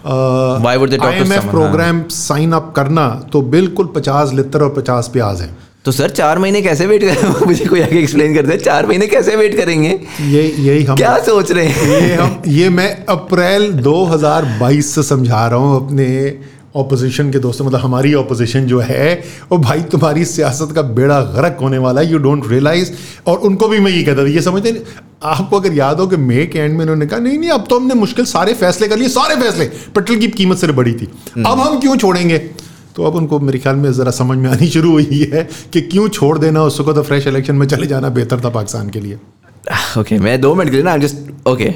I 0.06 1.16
M 1.16 1.32
F 1.32 1.46
programme 1.50 2.02
sign 2.10 2.52
up 2.52 2.72
करना 2.76 3.08
तो 3.32 3.42
बिल्कुल 3.52 3.86
पचास 3.94 4.32
लिटर 4.34 4.62
और 4.62 4.74
पचास 4.74 5.08
प्याज 5.12 5.40
है। 5.40 5.48
तो 5.84 5.92
सर 5.92 6.10
चार 6.10 6.38
महीने 6.38 6.62
कैसे 6.62 6.86
वेट 6.86 7.04
करें? 7.04 7.46
मुझे 7.46 7.64
कोई 7.64 7.80
आगे 7.80 7.98
एक्सप्लेन 7.98 8.34
कर 8.34 8.46
दे। 8.46 8.56
चार 8.56 8.86
महीने 8.86 9.06
कैसे 9.06 9.36
वेट 9.36 9.56
करेंगे? 9.56 10.00
ये 10.20 10.54
यही 10.58 10.84
हम 10.84 10.96
क्या 10.96 11.18
सोच 11.18 11.52
रहे 11.52 11.66
हैं? 11.66 12.00
ये 12.00 12.14
हम 12.14 12.42
ये 12.46 12.68
मैं 12.68 13.04
अप्रैल 13.08 13.72
2022 13.72 14.82
से 14.82 15.02
समझा 15.02 15.46
रहा 15.46 15.58
हूँ 15.58 15.86
अपने 15.86 16.38
ऑपोजिशन 16.76 17.30
के 17.32 17.38
दोस्तों 17.38 17.64
मतलब 17.64 17.80
हमारी 17.80 18.14
ऑपोजिशन 18.14 18.60
जो 18.60 18.80
है 18.80 19.24
वो 19.52 19.58
भाई 19.58 19.82
तुम्हारी 19.82 20.24
सियासत 20.24 20.72
का 20.74 20.82
बेड़ा 20.82 21.20
गरक 21.20 21.58
होने 21.60 21.78
वाला 21.78 22.00
है 22.00 22.12
यू 22.12 22.18
डोंट 22.18 22.48
रियलाइज़ 22.48 22.90
और 23.26 23.38
उनको 23.38 23.68
भी 23.68 23.78
मैं 23.78 23.92
ये 23.92 24.02
कहता 24.02 24.24
था 24.24 24.28
ये 24.28 24.42
समझते 24.42 24.72
नहीं 24.72 24.82
आपको 25.22 25.60
अगर 25.60 25.72
याद 25.72 26.00
हो 26.00 26.06
कि 26.06 26.16
मे 26.16 26.46
के 26.46 26.58
एंड 26.58 26.72
में 26.72 26.80
उन्होंने 26.80 27.06
कहा 27.06 27.18
नहीं 27.18 27.38
नहीं 27.38 27.50
अब 27.50 27.66
तो 27.70 27.78
हमने 27.78 27.94
मुश्किल 27.94 28.24
सारे 28.24 28.54
फैसले 28.54 28.88
कर 28.88 28.96
लिए 28.96 29.08
सारे 29.08 29.36
फैसले 29.36 29.64
पेट्रोल 29.64 30.18
की 30.18 30.28
कीमत 30.28 30.58
सिर्फ़ 30.58 30.74
बड़ी 30.74 30.92
थी। 30.92 31.08
हम्म। 31.36 31.44
अब 31.44 31.60
हम 31.60 31.80
क्यों 31.80 31.96
छोड़ेंगे? 31.96 32.50
तो 32.96 33.04
अब 33.04 33.14
उनको 33.16 33.38
मेरे 33.40 33.58
ख्याल 33.58 33.76
में 33.76 33.90
ज़रा 33.92 34.10
समझ 34.12 34.36
में 34.38 34.48
आनी 34.50 34.68
शुरू 34.70 34.90
हुई 34.92 35.30
है 35.32 35.42
कि 35.72 35.80
क्यों 35.82 36.08
छोड़ 36.10 36.38
देना 36.38 36.62
उसको 36.64 36.92
तो 36.92 37.02
फ्रेश 37.02 37.26
इलेक्शन 37.26 37.54
में 37.56 37.66
चले 37.66 37.86
जाना 37.86 38.08
बेहतर 38.10 38.44
था 38.44 38.50
पाकिस्तान 38.50 38.90
के 38.90 39.00
लिए। 39.00 39.14
ओके 39.14 40.00
okay, 40.00 40.18
मैं 40.20 40.40
दो 40.40 40.54
मिनट 40.54 40.70
के 40.70 40.76
लिए 40.76 40.84
ना 40.84 40.96
जस्ट 40.96 41.48
ओके 41.48 41.72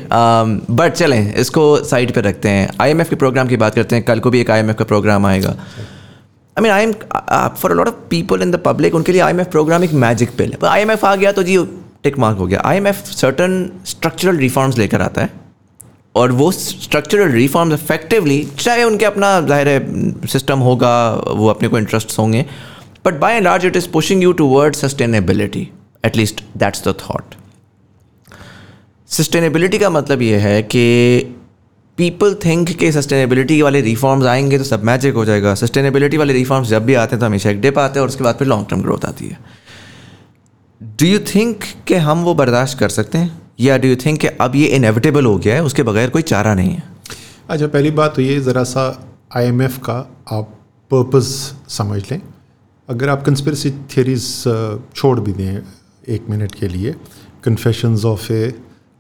बट 0.73 0.93
चलें 0.93 1.35
इसको 1.35 1.65
साइड 1.85 2.13
पे 2.15 2.21
रखते 2.21 2.49
हैं। 2.49 2.69
आईएमएफ 2.81 3.09
के 3.11 3.17
प्रोग्राम 3.17 3.49
की 3.49 3.57
बात 3.57 3.75
करते 3.75 3.97
हैं 3.97 4.05
कल 4.05 4.21
को 4.21 4.31
भी 4.31 4.41
एक 4.41 4.51
आईएमएफ 4.51 4.77
का 4.77 4.85
प्रोग्राम 4.85 5.27
आएगा। 5.27 5.57
I 6.57 6.63
mean 6.63 6.73
I 6.73 6.83
M 6.83 6.93
for 7.57 7.75
lot 7.75 7.89
of 7.89 7.95
people 8.11 8.43
in 8.43 8.51
the 8.51 8.63
public 8.65 8.95
उनके 8.95 9.13
लिए 9.13 9.21
आईएमएफ 9.21 9.51
प्रोग्राम 9.51 9.85
एक 9.85 9.93
मैजिक 10.05 10.37
पिल 10.39 10.53
है। 10.53 10.69
आईएमएफ 10.69 11.05
आ 11.05 11.15
गया 11.17 11.33
तो 11.33 11.43
जी 11.43 11.59
टिक 12.05 12.19
मार्क 12.19 12.39
हो 12.39 12.47
गया। 12.47 12.61
I 12.61 12.75
IMF 12.75 13.05
certain 13.07 13.71
structural 13.87 14.37
reforms 14.39 14.79
लेकर 14.79 15.03
आता 15.03 15.23
है। 15.23 15.31
और 16.19 16.33
वो 16.33 16.51
स्ट्रक्चरल 16.53 17.31
रिफॉर्म्स 17.33 17.75
इफेक्टिवली 17.75 18.43
चाहे 18.59 18.85
उनके 18.85 19.05
अपना 19.05 19.41
ज़ाहिर 19.41 19.69
है 19.69 20.27
सिस्टम 20.29 20.59
होगा, 20.61 20.93
वो 21.15 21.49
अपने 21.49 21.69
को 21.69 21.79
इंटरेस्ट 21.79 22.19
होंगे 22.19 22.45
but 23.05 23.19
by 23.21 23.35
and 23.35 23.45
large 23.45 23.67
it 23.67 23.77
is 23.77 23.89
pushing 23.91 24.23
you 24.23 24.33
toward 24.49 24.75
sustainability 24.77 25.69
at least 26.05 26.43
that's 26.57 26.89
the 26.89 26.95
thought 27.01 27.35
sustainability 29.11 29.79
का 29.79 29.91
मतलब 29.91 30.23
ये 30.23 30.39
है 30.39 30.63
कि 30.65 31.35
पीपल 31.99 32.35
थिंक 32.45 32.69
के 32.79 32.91
सस्टेनेबिलिटी 32.93 33.61
वाले 33.63 33.81
रिफॉर्म्स 33.81 34.27
आएँगे 34.27 34.59
तो 34.59 34.65
सब 34.65 34.83
मैजिक 34.85 35.15
हो 35.15 35.25
जाएगा। 35.25 35.55
सस्टेनेबिलिटी 35.55 36.17
वाले 36.17 36.33
रिफॉर्म्स 36.33 36.69
जब 36.69 36.85
भी 36.87 36.95
आते 36.95 37.15
हैं 37.15 37.21
तो 37.21 37.27
हमेशा 37.27 37.51
एक 37.51 37.61
डिप 37.61 37.79
आते 37.79 37.99
हैं 37.99 38.03
और 38.03 38.09
उसके 38.09 38.25
बाद 38.25 38.37
फिर 38.39 38.49
लॉन्ग 38.49 38.67
टर्म 38.71 38.83
ग्रोथ 38.83 39.05
आती 39.05 39.29
है। 39.29 39.39
डू 40.81 41.07
यू 41.07 41.19
थिंक 41.35 41.65
कि 41.89 41.95
हम 42.05 42.23
वो 42.25 42.35
बर्दाश्त 42.35 42.79
कर 42.79 42.89
सकते 42.89 43.19
हैं? 43.19 43.31
या 43.59 43.77
डू 43.79 43.89
यू 43.89 43.97
थिंक 43.97 44.21
कि 44.21 44.27
अब 44.41 44.57
ये 44.57 44.67
इनएविटेबल 44.67 45.25
हो 45.25 45.37
गया 45.39 45.55
है? 45.55 45.63
उसके 45.65 45.83
बगैर 45.83 46.11
कोई 46.11 46.23
चारा 46.23 46.55
नहीं 46.55 46.71
है। 46.71 46.83
अच्छा 47.49 47.67
पहली 47.67 47.91
बात 47.91 48.15
तो 48.17 48.23
ये 48.23 48.39
ज़रा 48.41 48.65
सा 48.65 48.85
आईएमएफ 49.37 49.79
का 49.85 49.99
आप 50.33 50.55
पर्पस 50.91 51.27
समझ 51.69 52.01
लें। 52.11 52.21
अगर 52.89 53.09
आप 53.09 53.23
कंस्पिरसी 53.25 53.71
थियरीज 53.71 54.23
छोड़ 54.97 55.19
भी 55.21 55.33
दें 55.33 55.61
एक 56.09 56.29
मिनट 56.31 56.55
के 56.55 56.69
लिए 56.69 56.95
confessions 57.45 58.05
of 58.05 58.33
a 58.33 58.47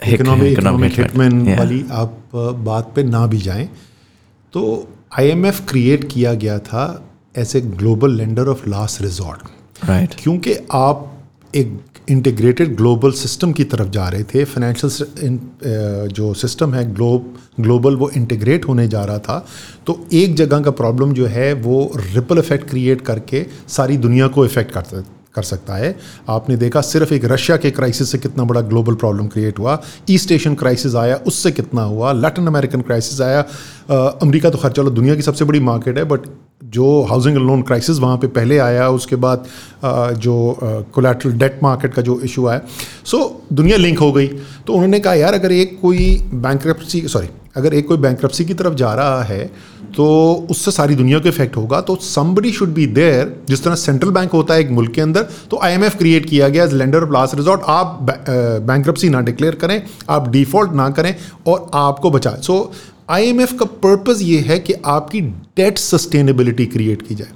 economic 0.03 0.99
hitman 0.99 1.43
वाली 1.59 1.85
आप 1.93 2.31
बात 2.67 2.93
पे 2.97 3.03
ना 3.03 3.27
भी 3.27 3.39
जाएँ। 3.39 3.69
तो 4.55 4.63
आईएमएफ 5.19 5.61
क्रिएट 5.69 6.05
किया 6.13 6.35
गया 6.35 6.59
था 6.59 6.85
as 7.37 7.53
a 7.57 7.61
global 7.61 8.17
lender 8.17 8.49
of 8.49 8.69
last 8.69 9.03
resort 9.03 9.87
right 9.89 10.15
क्योंकि 10.19 10.55
आप 10.73 11.05
एक 11.55 11.79
इंटीग्रेटेड 12.09 12.77
ग्लोबल 12.77 13.13
सिस्टम 13.13 13.53
की 13.53 13.65
तरफ़ 13.65 13.89
जा 13.91 14.09
रहे 14.09 14.23
थे। 14.25 14.45
फाइनेंशियल 14.45 16.09
जो 16.11 16.33
सिस्टम 16.35 16.75
है 16.75 16.85
ग्लोब 16.95 17.35
ग्लोबल 17.61 17.97
वो 17.97 18.11
इंटीग्रेट 18.11 18.69
होने 18.69 18.89
जा 18.89 19.05
रहा 19.05 19.19
था। 19.19 19.45
तो 19.87 19.99
एक 20.13 20.35
जगह 20.37 20.61
का 20.61 20.71
प्रॉब्लम 20.73 21.13
जो 21.13 21.27
है, 21.27 21.53
वो 21.53 21.93
रिपल 21.97 22.39
इफ़ेक्ट 22.39 22.69
क्रिएट 22.71 23.01
करके 23.01 23.47
सारी 23.69 23.97
दुनिया 23.99 24.29
को 24.29 24.45
इफ़ेक्ट 24.45 24.73
करता 24.73 25.05
कर 25.35 25.43
सकता 25.43 25.75
है। 25.75 25.95
आपने 26.29 26.57
देखा, 26.57 26.81
सिर्फ़ 26.81 27.13
एक 27.15 27.25
रशिया 27.25 27.57
के 27.57 27.71
क्राइसिस 27.71 28.11
से 28.13 28.19
कितना 28.19 28.45
बड़ा 28.45 28.61
ग्लोबल 28.61 28.95
प्रॉब्लम 28.95 29.27
क्रिएट 29.27 29.59
हुआ। 29.59 29.81
ईस्ट 30.11 30.33
एशियन 30.33 30.55
क्राइसिस 30.55 30.95
आया, 30.95 31.17
उससे 31.27 31.51
कितना 31.53 31.83
हुआ। 31.83 32.13
लैटिन 32.13 32.47
अमेरिकन 32.47 32.81
क्राइसिस 32.81 33.21
आया। 33.21 33.41
अमेरिका 33.91 34.51
तो 34.51 34.59
खैर, 34.59 34.71
चलो 34.71 34.91
दुनिया 34.91 35.15
की 35.15 35.23
सबसे 35.23 35.45
बड़ी 35.45 35.61
मार्केट 35.61 35.99
है 35.99 36.05
बट 36.05 36.21
जो 36.61 37.03
हाउसिंग 37.03 37.37
लोन 37.37 37.63
क्राइसिस 37.63 37.99
वहाँ 37.99 38.17
पे 38.19 38.27
पहले 38.29 38.59
आया, 38.59 38.89
उसके 38.91 39.17
बाद 39.17 39.45
जो 40.19 40.59
कोलेट्रल 40.95 41.33
डेट 41.33 41.59
मार्केट 41.63 41.95
का 41.95 42.03
जो 42.03 42.19
इशू 42.21 42.47
आया। 42.47 42.61
सो 43.05 43.19
दुनिया 43.53 43.77
लिंक 43.77 43.99
हो 43.99 44.13
गई। 44.13 44.27
तो 44.67 44.73
उन्होंने 44.73 45.01
कहा, 45.01 45.15
यार, 45.15 45.35
अगर 45.35 45.53
एक 45.53 45.79
कोई 45.83 46.23
बैंक 46.35 46.63
सॉरी 47.07 47.29
अगर 47.57 47.75
एक 47.75 47.87
कोई 47.89 47.97
बैंक 47.99 48.21
की 48.25 48.55
तरफ़ 48.55 48.75
जा 48.75 48.93
रहा 48.95 49.23
है 49.23 49.45
तो 49.97 50.07
उससे 50.51 50.71
सारी 50.71 50.95
दुनिया 50.95 51.19
को 51.19 51.29
इफ़ेक्ट 51.29 51.57
होगा। 51.57 51.81
तो 51.81 51.97
समबडी 51.97 52.53
शुड 52.53 52.69
बी 52.69 52.87
देयर 52.89 53.33
जिस 53.49 53.65
तरह 53.65 53.75
सेंट्रल 53.75 54.11
बैंक 54.11 54.33
होता 54.33 54.55
है 54.55 54.61
एक 54.61 54.71
मुल्क 54.71 54.93
के 54.93 55.01
अंदर 55.01 55.23
तो 55.51 55.59
आईएमएफ 55.63 55.97
क्रिएट 55.99 56.29
किया 56.31 56.49
गया 56.49 56.65
as 56.65 56.75
lender 56.75 57.03
of 57.03 57.13
last 57.13 57.35
resort 57.35 57.63
आप 57.67 57.99
बैंक 58.03 58.89
ना 59.05 59.21
डिक्लेयर 59.21 59.55
करें, 59.55 59.83
आप 60.09 60.29
डिफ़ॉल्ट 60.29 60.73
ना 60.73 60.89
करें 60.91 61.15
और 61.47 61.71
आपको 61.75 62.11
बचाएँ 62.11 62.41
सो 62.43 62.61
आईएमएफ 63.09 63.53
का 63.59 63.65
पर्पज़ 63.83 64.23
ये 64.23 64.39
है 64.39 64.59
कि 64.59 64.73
आपकी 64.87 65.21
डेट 65.57 65.79
सस्टेनेबिलिटी 65.79 66.65
क्रिएट 66.67 67.03
की 67.03 67.15
जाए। 67.15 67.29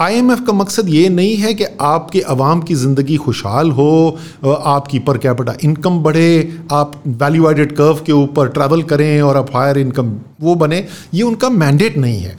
आईएमएफ 0.00 0.40
का 0.46 0.52
मकसद 0.52 0.88
ये 0.88 1.08
नहीं 1.08 1.36
है 1.36 1.52
कि 1.54 1.64
आपके 1.80 2.20
अवाम 2.32 2.60
की 2.62 2.74
ज़िंदगी 2.74 3.16
खुशहाल 3.16 3.70
हो 3.70 4.18
आपकी 4.44 4.98
पर 4.98 5.18
कैपिटा 5.18 5.54
इनकम 5.64 5.98
बढ़े 6.02 6.58
आप 6.72 7.00
वैल्यू 7.06 7.48
एडेड 7.50 7.72
कर्व 7.76 8.02
के 8.06 8.12
ऊपर 8.12 8.48
ट्रैवल 8.48 8.82
करें 8.82 9.20
और 9.22 9.36
आप 9.36 9.54
हायर 9.56 9.78
इनकम 9.78 10.12
वो 10.40 10.54
बने। 10.54 10.86
ये 11.14 11.22
उनका 11.22 11.50
मैंडेट 11.50 11.96
नहीं 11.96 12.20
है। 12.20 12.36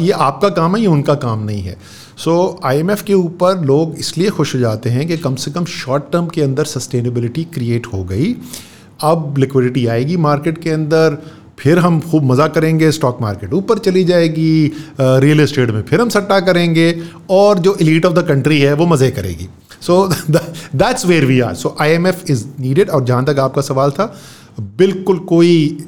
ये 0.00 0.10
आपका 0.10 0.48
काम 0.50 0.76
है 0.76 0.80
ये 0.82 0.88
उनका 0.88 1.14
काम 1.16 1.44
नहीं 1.44 1.62
है। 1.62 1.76
सो 2.16 2.30
so, 2.30 2.64
आईएमएफ 2.66 3.02
के 3.02 3.14
ऊपर 3.14 3.60
लोग 3.64 3.94
इसलिए 3.98 4.30
खुश 4.30 4.54
हो 4.54 4.60
जाते 4.60 4.90
हैं 4.90 5.06
कि 5.08 5.16
कम 5.18 5.34
से 5.34 5.50
कम 5.50 5.64
शॉर्ट 5.76 6.10
टर्म 6.12 6.26
के 6.26 6.42
अंदर 6.42 6.64
सस्टेनेबिलिटी 6.66 7.44
क्रिएट 7.54 7.86
हो 7.92 8.02
गई। 8.04 8.34
अब 9.02 9.34
लिक्विडिटी 9.38 9.86
आएगी 9.86 10.16
मार्केट 10.18 10.58
के 10.62 10.70
अंदर 10.70 11.16
फिर 11.60 11.78
हम 11.78 12.00
खूब 12.00 12.24
मज़ा 12.24 12.46
करेंगे 12.48 12.90
स्टॉक 12.92 13.18
मार्केट 13.22 13.52
ऊपर 13.54 13.78
चली 13.78 14.04
जाएगी 14.04 14.72
रियल 15.00 15.40
इस्टेट 15.40 15.70
में 15.70 15.82
फिर 15.82 16.00
हम 16.00 16.08
सट्टा 16.08 16.40
करेंगे 16.40 16.94
और 17.30 17.58
जो 17.58 17.76
इलीट 17.80 18.06
ऑफ़ 18.06 18.14
द 18.14 18.26
कंट्री 18.28 18.60
है 18.60 18.72
वो 18.72 18.86
मज़े 18.86 19.10
करेगी। 19.10 19.48
So 19.80 20.06
that's 20.30 21.06
where 21.06 21.24
we 21.24 21.40
are 21.40 21.54
so 21.54 21.76
I 21.80 21.90
M 21.90 22.06
F 22.06 22.24
is 22.30 22.44
needed 22.60 22.90
और 22.90 23.04
जहाँ 23.04 23.24
तक 23.24 23.38
आपका 23.38 23.62
सवाल 23.62 23.90
था, 23.90 24.14
बिल्कुल 24.60 25.18
कोई, 25.28 25.78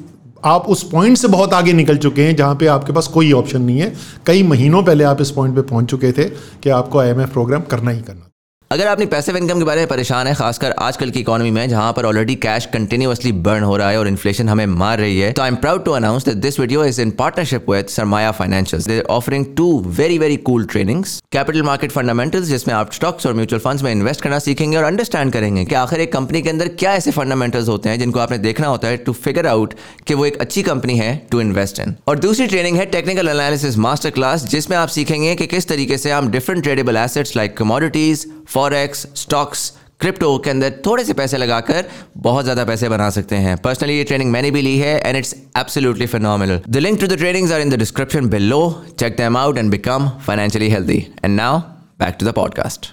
आप 0.45 0.65
उस 0.69 0.83
पॉइंट 0.89 1.17
से 1.17 1.27
बहुत 1.27 1.53
आगे 1.53 1.73
निकल 1.73 1.97
चुके 1.97 2.21
हैं 2.21 2.35
जहाँ 2.35 2.55
पे 2.55 2.67
आपके 2.67 2.93
पास 2.93 3.07
कोई 3.07 3.31
ऑप्शन 3.31 3.61
नहीं 3.61 3.79
है। 3.79 3.93
कई 4.27 4.43
महीनों 4.43 4.83
पहले 4.83 5.03
आप 5.03 5.21
इस 5.21 5.31
पॉइंट 5.31 5.55
पे 5.55 5.61
पहुँच 5.63 5.89
चुके 5.89 6.11
थे 6.11 6.23
कि 6.63 6.69
आपको 6.71 6.99
आईएमएफ 6.99 7.33
प्रोग्राम 7.33 7.61
करना 7.71 7.91
ही 7.91 8.01
करना 8.01 8.29
अगर 8.73 8.87
आपने 8.87 9.05
पैसिव 9.05 9.35
इनकम 9.37 9.59
के 9.59 9.65
बारे 9.65 9.81
में 9.81 9.87
परेशान 9.87 10.27
है, 10.27 10.33
खासकर 10.35 10.71
आजकल 10.81 11.09
की 11.09 11.19
इकोनॉमी 11.19 11.49
में, 11.51 11.67
जहाँ 11.69 11.91
पर 11.93 12.05
ऑलरेडी 12.05 12.35
कैश 12.35 12.65
कंटिन्यूसली 12.65 13.31
बर्न 13.47 13.63
हो 13.63 13.75
रहा 13.77 13.89
है 13.89 13.99
और 13.99 14.07
इन्फ्लेशन 14.07 14.47
हमें 14.49 14.65
मार 14.67 14.97
रही 14.99 15.19
है 15.19 15.31
तो 15.31 15.41
I 15.41 15.47
am 15.47 15.55
proud 15.55 15.83
to 15.85 15.91
announce 15.91 16.25
that 16.25 16.37
this 16.37 16.59
video 16.59 16.85
is 16.85 17.01
in 17.01 17.11
partnership 17.11 17.69
with 17.69 17.87
Sarmaya 17.87 18.31
Financial 18.31 18.81
they 18.83 18.99
offering 19.09 19.45
to 19.57 19.67
very 19.97 20.17
very 20.17 20.37
cool 20.47 20.65
trainings 20.65 21.21
capital 21.31 21.63
market 21.63 21.91
fundamentals 21.91 22.45
जिसमें 22.45 22.73
आप 22.75 22.93
स्टॉक्स 22.93 23.27
और 23.27 23.33
म्यूचुअल 23.33 23.59
फंड्स 23.59 23.83
में 23.83 23.91
इन्वेस्ट 23.91 24.21
करना 24.21 24.39
सीखेंगे 24.39 24.77
और 24.77 24.83
अंडरस्टैंड 24.83 25.33
करेंगे 25.33 25.65
कि 25.65 25.75
आखिर 25.75 25.99
एक 25.99 26.13
कंपनी 26.13 26.41
के 26.41 26.49
अंदर 26.49 26.67
क्या 26.79 26.93
ऐसे 26.93 27.11
फंडामेंटल्स 27.11 27.69
होते 27.69 27.89
हैं, 27.89 27.99
जिनको 27.99 28.19
आपने 28.19 28.37
देखना 28.39 28.67
होता 28.67 28.87
है 28.87 28.97
टू 28.97 29.13
फिगर 29.19 29.47
आउट 29.47 29.73
कि 30.07 30.13
वो 30.13 30.25
एक 30.25 30.41
अच्छी 30.41 30.63
कंपनी 30.63 30.97
है 30.97 31.15
टू 31.31 31.41
इन्वेस्ट 31.41 31.79
इन 31.79 31.95
और 32.07 32.19
दूसरी 32.19 32.47
ट्रेनिंग 32.47 32.77
है 32.77 32.85
टेक्निकल 32.97 33.29
एनालिसिस 33.29 33.77
मास्टर 33.87 34.09
क्लास 34.09 34.47
जिसमें 34.47 34.77
आप 34.77 34.97
सीखेंगे 34.97 35.35
कि 35.35 35.47
किस 35.47 35.67
तरीके 35.67 35.97
से 35.97 36.11
हम 36.11 36.31
different 36.31 36.63
tradable 36.63 36.97
assets 36.97 37.37
like 37.37 37.57
commodities 37.57 38.27
forex 38.49 39.07
stocks 39.15 39.71
crypto 39.99 40.37
के 40.45 40.49
अंदर 40.49 40.71
थोड़े 40.85 41.03
से 41.05 41.13
पैसे 41.13 41.37
लगाकर 41.37 41.85
बहुत 42.23 42.43
ज़्यादा 42.43 42.63
पैसे 42.65 42.89
बना 42.89 43.09
सकते 43.09 43.35
हैं। 43.35 43.55
पर्सनली 43.57 43.97
ये 43.97 44.03
ट्रेनिंग 44.03 44.31
मैंने 44.31 44.49
भी 44.51 44.61
ली 44.61 44.77
है 44.77 44.97
and 44.99 45.17
it's 45.17 45.33
absolutely 45.57 46.05
phenomenal 46.07 46.61
the 46.69 46.77
link 46.77 46.99
to 47.01 47.07
the 47.07 47.17
trainings 47.17 47.51
are 47.51 47.61
in 47.61 47.69
the 47.69 47.79
description 47.79 48.27
below 48.29 48.59
check 48.99 49.15
them 49.17 49.37
out 49.37 49.57
and 49.57 49.71
become 49.71 50.09
financially 50.25 50.69
healthy 50.69 50.97
and 51.23 51.35
now 51.35 51.59
back 51.99 52.15
to 52.19 52.25
the 52.25 52.33
podcast 52.35 52.87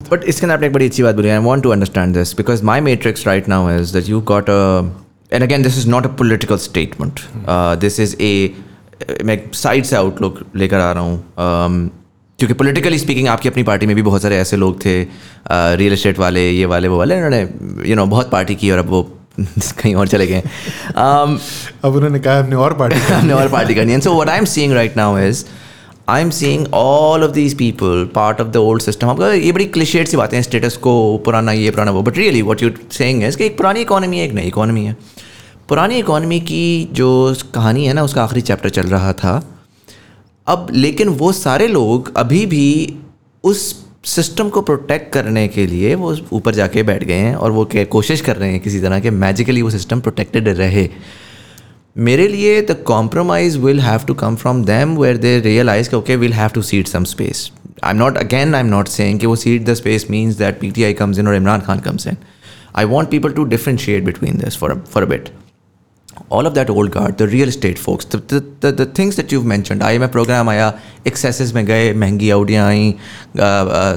but 0.00 0.24
इसके 0.24 0.46
अंदर 0.46 0.54
आपने 0.54 0.66
एक 0.66 0.72
बड़ी 0.72 0.86
अच्छी 0.86 1.02
बात 1.02 1.14
बोली। 1.14 1.28
I 1.28 1.38
want 1.48 1.62
to 1.64 1.70
understand 1.70 2.14
this 2.16 2.36
because 2.36 2.62
my 2.64 2.80
matrix 2.90 3.26
right 3.26 3.48
now 3.48 3.70
is 3.70 3.92
that 3.92 4.08
you 4.08 4.20
got 4.32 4.50
a 4.50 5.32
and 5.32 5.42
again 5.42 5.62
this 5.62 5.78
is 5.78 5.88
not 5.88 6.06
a 6.06 6.14
political 6.16 6.56
statement 6.68 7.20
this 7.80 8.00
is 8.00 8.16
a 8.20 8.54
मैं 9.24 9.40
side 9.54 9.84
से 9.84 9.96
आउटलुक 9.96 10.40
लेकर 10.56 10.80
आ 10.80 10.92
रहा 10.92 11.02
हूँ। 11.02 11.18
Um, 11.44 12.03
क्योंकि 12.38 12.54
पॉलिटिकली 12.54 12.98
स्पीकिंग 12.98 13.28
आपकी 13.28 13.48
अपनी 13.48 13.62
party 13.62 13.86
में 13.86 13.94
भी 13.96 14.02
बहुत 14.02 14.22
सारे 14.22 14.36
ऐसे 14.36 14.56
लोग 14.56 14.84
थे 14.84 15.02
रियल 15.52 15.92
इस्टेट 15.92 16.18
वाले 16.18 16.50
ये 16.50 16.64
वाले 16.66 16.88
वो 16.88 16.98
वाले 16.98 17.16
उन्होंने 17.16 17.40
यू 17.90 17.96
नो 17.96 18.06
बहुत 18.06 18.30
पार्टी 18.30 18.54
की 18.54 18.70
और 18.70 18.78
अब 18.78 18.88
वो 18.88 19.02
कहीं 19.40 19.94
और 19.94 20.08
चले 20.08 20.26
गए 20.26 20.40
um, 20.40 21.38
अब 21.84 21.94
उन्होंने 21.94 22.18
कहा 22.20 22.38
हमने 22.38 22.56
और 22.56 22.74
पार्टी 22.78 22.96
हमने 23.12 23.32
और 23.32 23.48
पार्टी 23.48 23.74
करनी 23.74 23.92
है। 23.92 24.00
So 24.00 24.14
what 24.14 24.28
I 24.28 24.38
am 24.38 24.44
seeing 24.44 24.72
right 24.72 24.96
now 24.96 25.18
is 25.18 25.44
I 26.08 26.22
am 26.22 26.30
seeing 26.30 26.66
all 26.74 27.24
of 27.24 27.30
these 27.30 27.56
people 27.58 28.08
part 28.14 28.40
of 28.40 28.48
the 28.48 28.56
old 28.56 28.82
system 28.82 29.08
आपका 29.08 29.32
ये 29.32 29.52
बड़ी 29.52 29.64
क्लिशेड 29.64 30.08
सी 30.08 30.16
बातें 30.16 30.36
हैं 30.36 30.42
स्टेटस 30.42 30.76
को 30.76 30.94
पुराना 31.24 31.52
ये 31.52 31.70
पुराना 31.70 31.90
वो। 31.90 32.02
But 32.02 32.18
really 32.18 32.42
what 32.42 32.62
you 32.62 32.70
saying 32.92 33.22
is 33.24 33.36
कि 33.36 33.46
एक 33.46 33.56
पुरानी 33.58 33.80
इकोनॉमी 33.80 34.18
है 34.18 34.26
एक 34.26 34.32
नई 34.32 34.46
इकोनॉमी 34.46 34.84
है। 34.84 34.96
पुरानी 35.68 35.98
इकोनॉमी 35.98 36.40
की 36.40 36.88
जो 36.92 37.10
कहानी 37.54 37.86
है 37.86 37.92
ना 37.92 38.02
उसका 38.02 38.24
आखिरी 38.24 38.40
चैप्टर 38.40 38.68
चल 38.68 38.86
रहा 38.86 39.12
था। 39.12 39.34
अब 40.46 40.66
लेकिन 40.72 41.08
वो 41.08 41.32
सारे 41.32 41.66
लोग 41.66 42.12
अभी 42.16 42.46
भी 42.46 42.96
उस 43.44 43.84
सिस्टम 44.04 44.48
को 44.48 44.60
प्रोटेक्ट 44.62 45.12
करने 45.12 45.48
के 45.48 45.66
लिए 45.66 45.94
वो 45.94 46.16
ऊपर 46.32 46.54
जाके 46.54 46.82
बैठ 46.82 47.04
गए 47.04 47.14
हैं 47.14 47.34
और 47.34 47.50
वो 47.50 47.68
कोशिश 47.74 48.20
कर 48.20 48.36
रहे 48.36 48.50
हैं 48.50 48.60
किसी 48.60 48.80
तरह 48.80 49.00
के 49.00 49.10
मैजिकली 49.10 49.62
वो 49.62 49.70
सिस्टम 49.70 50.00
प्रोटेक्टेड 50.00 50.48
रहे। 50.48 50.88
मेरे 51.96 52.28
लिए 52.28 52.60
the 52.62 52.76
compromise 52.86 53.56
will 53.56 53.80
have 53.80 54.00
to 54.06 54.14
come 54.14 54.36
from 54.36 54.64
them 54.64 54.96
where 54.98 55.16
they 55.16 55.40
realise 55.40 55.94
okay 55.94 56.16
will 56.16 56.32
have 56.32 56.48
to 56.48 56.62
cede 56.62 56.88
some 56.88 57.04
space 57.04 57.50
I 57.84 57.90
am 57.90 57.96
not 57.96 58.16
again 58.16 58.54
I 58.54 58.60
am 58.60 58.66
not 58.66 58.88
saying 58.88 59.20
कि 59.20 59.26
वो 59.26 59.36
cede 59.36 59.64
the 59.64 59.74
space 59.74 60.06
means 60.10 60.36
that 60.36 60.60
P 60.60 60.70
T 60.70 60.84
I 60.84 60.92
comes 60.92 61.18
in 61.18 61.28
और 61.28 61.34
Imran 61.34 61.60
Khan 61.60 61.80
comes 61.80 62.06
in 62.06 62.16
I 62.76 62.84
want 62.84 63.10
people 63.10 63.32
to 63.32 63.44
differentiate 63.44 64.04
between 64.04 64.38
this 64.38 64.56
for 64.56 64.84
for 64.90 65.02
a 65.02 65.06
bit 65.06 65.28
all 66.30 66.46
of 66.48 66.54
that 66.54 66.70
old 66.70 66.90
guard, 66.90 67.16
the 67.18 67.26
real 67.28 67.48
estate 67.48 67.78
folks, 67.78 68.04
the, 68.04 68.18
the, 68.32 68.40
the, 68.60 68.72
the 68.72 68.86
things 68.98 69.16
that 69.16 69.32
you've 69.32 69.48
mentioned, 69.52 69.82
IMF 69.82 70.12
program 70.16 70.48
आया 70.48 70.72
excesses 71.06 71.52
में 71.54 71.64
गए 71.66 71.92
महँगी 71.94 72.30
आउडियाँ 72.30 72.66
आई 72.68 72.94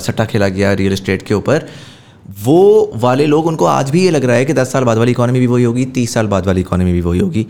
सट्टा 0.05 0.25
खेला 0.25 0.47
गया 0.47 0.73
real 0.73 0.93
estate 0.93 1.21
के 1.21 1.33
ऊपर 1.33 1.67
वो 2.43 2.91
वाले 2.95 3.25
लोग 3.25 3.45
उनको 3.47 3.65
आज 3.65 3.89
भी 3.89 4.03
ये 4.03 4.11
लग 4.11 4.25
रहा 4.25 4.35
है 4.35 4.45
कि 4.45 4.53
दस 4.53 4.71
साल 4.71 4.83
बाद 4.83 4.97
वाली 4.97 5.11
इकोनॉमी 5.11 5.39
भी 5.39 5.47
वही 5.47 5.63
होगी 5.63 5.85
तीस 5.97 6.13
साल 6.13 6.27
बाद 6.27 6.45
वाली 6.45 6.61
इकोनॉमी 6.61 6.93
भी 6.93 7.01
वही 7.01 7.19
होगी। 7.19 7.47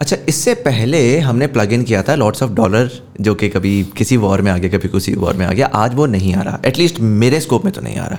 अच्छा 0.00 0.16
इससे 0.28 0.54
पहले 0.54 1.18
हमने 1.18 1.46
प्लग 1.46 1.72
इन 1.72 1.82
किया 1.82 2.02
था 2.02 2.14
लॉट्स 2.14 2.42
ऑफ़ 2.42 2.50
डॉलर 2.52 2.90
जो 3.20 3.34
कि 3.34 3.48
कभी 3.48 3.72
किसी 3.96 4.16
वॉर 4.16 4.42
में 4.42 4.50
आ 4.52 4.56
गया 4.58 4.78
कभी 4.78 4.88
किसी 4.88 5.14
वॉर 5.14 5.34
में 5.34 5.46
आ 5.46 5.52
गया 5.52 5.66
आज 5.74 5.94
वो 5.94 6.06
नहीं 6.06 6.34
आ 6.34 6.42
रहा 6.42 6.60
एटलीस्ट 6.66 7.00
मेरे 7.00 7.40
स्कोप 7.40 7.64
में 7.64 7.72
तो 7.74 7.80
नहीं 7.80 7.96
आ 7.96 8.06
रहा। 8.06 8.18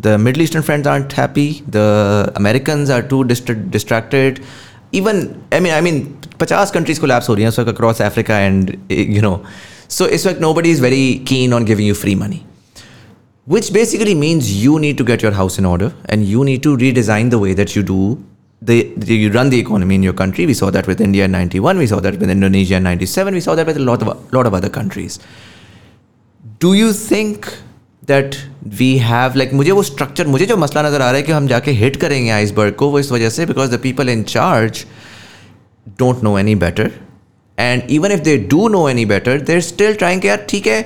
The 0.00 0.20
Middle 0.20 0.42
Eastern 0.42 0.62
friends 0.62 0.88
are 0.88 1.08
happy 1.18 1.62
the 1.68 1.76
American 2.36 2.90
are 2.92 3.02
too 3.02 3.22
distracted 3.22 4.38
Even 4.93 5.27
I 5.53 5.59
mean 5.59 5.71
I 5.73 5.81
mean 5.81 6.01
पचास 6.39 6.71
कंट्रीज 6.71 6.99
को 6.99 7.07
लैप्स 7.07 7.29
हो 7.29 7.33
रही 7.33 7.43
हैं 7.43 7.49
उस 7.49 7.59
वक्त 7.59 7.69
across 7.69 8.01
Africa 8.01 8.39
and 8.39 8.75
you 8.91 9.21
know 9.21 9.39
so 9.97 10.07
इस 10.17 10.27
वक्त 10.27 10.41
nobody 10.53 10.71
is 10.71 10.81
very 10.81 11.13
keen 11.27 11.53
on 11.53 11.65
giving 11.65 11.87
you 11.87 11.95
free 12.03 12.15
money 12.15 12.41
which 13.47 13.67
basically 13.73 14.13
means 14.19 14.47
you 14.59 14.77
need 14.83 14.97
to 14.99 15.03
get 15.07 15.23
your 15.23 15.31
house 15.39 15.55
in 15.61 15.65
order 15.71 15.87
and 16.13 16.25
you 16.25 16.43
need 16.43 16.63
to 16.63 16.71
redesign 16.83 17.27
the 17.33 17.39
way 17.41 17.51
that 17.57 17.75
you 17.75 17.83
do 17.89 17.97
the, 18.61 18.77
you 19.05 19.31
run 19.31 19.49
the 19.49 19.59
economy 19.59 19.95
in 19.95 20.03
your 20.03 20.13
country. 20.13 20.45
We 20.45 20.53
saw 20.53 20.71
that 20.71 20.87
with 20.87 20.99
India 20.99 21.25
in 21.25 21.31
91, 21.31 21.77
we 21.77 21.87
saw 21.87 21.99
that 21.99 22.19
with 22.19 22.29
Indonesia 22.29 22.77
in 22.77 22.83
97, 22.83 23.33
we 23.33 23.39
saw 23.39 23.55
that 23.55 23.67
with 23.67 23.77
a 23.77 23.81
lot 23.81 24.01
of 24.01 24.33
lot 24.33 24.47
of 24.47 24.53
other 24.53 24.69
countries. 24.69 25.19
Do 26.59 26.73
you 26.73 26.93
think 26.93 27.53
that 28.10 28.34
we 28.78 28.96
have 29.00 29.36
like 29.36 29.52
मुझे 29.52 29.70
वो 29.70 29.82
structure 29.82 30.26
मुझे 30.28 30.46
जो 30.46 30.56
मसला 30.58 30.82
नज़र 30.82 31.02
आ 31.02 31.10
रहा 31.10 31.16
है 31.16 31.22
कि 31.22 31.32
हम 31.32 31.46
जाके 31.48 31.70
हिट 31.74 31.96
करेंगे 31.96 32.30
आइसबर्ग 32.30 32.74
को 32.74 32.88
वो 32.90 32.98
इस 32.98 33.12
वजह 33.12 33.30
से 33.30 33.46
because 33.46 33.70
the 33.70 33.80
people 33.82 34.08
in 34.08 34.22
charge 34.28 34.84
don't 35.98 36.22
know 36.24 36.38
any 36.38 36.54
better 36.58 36.90
and 37.58 37.90
even 37.90 38.12
if 38.12 38.20
they 38.22 38.36
do 38.50 38.68
know 38.68 38.88
any 38.88 39.04
better 39.06 39.40
they're 39.42 39.60
still 39.62 39.94
trying 39.94 40.24
यार 40.26 40.44
ठीक 40.48 40.66
है 40.66 40.82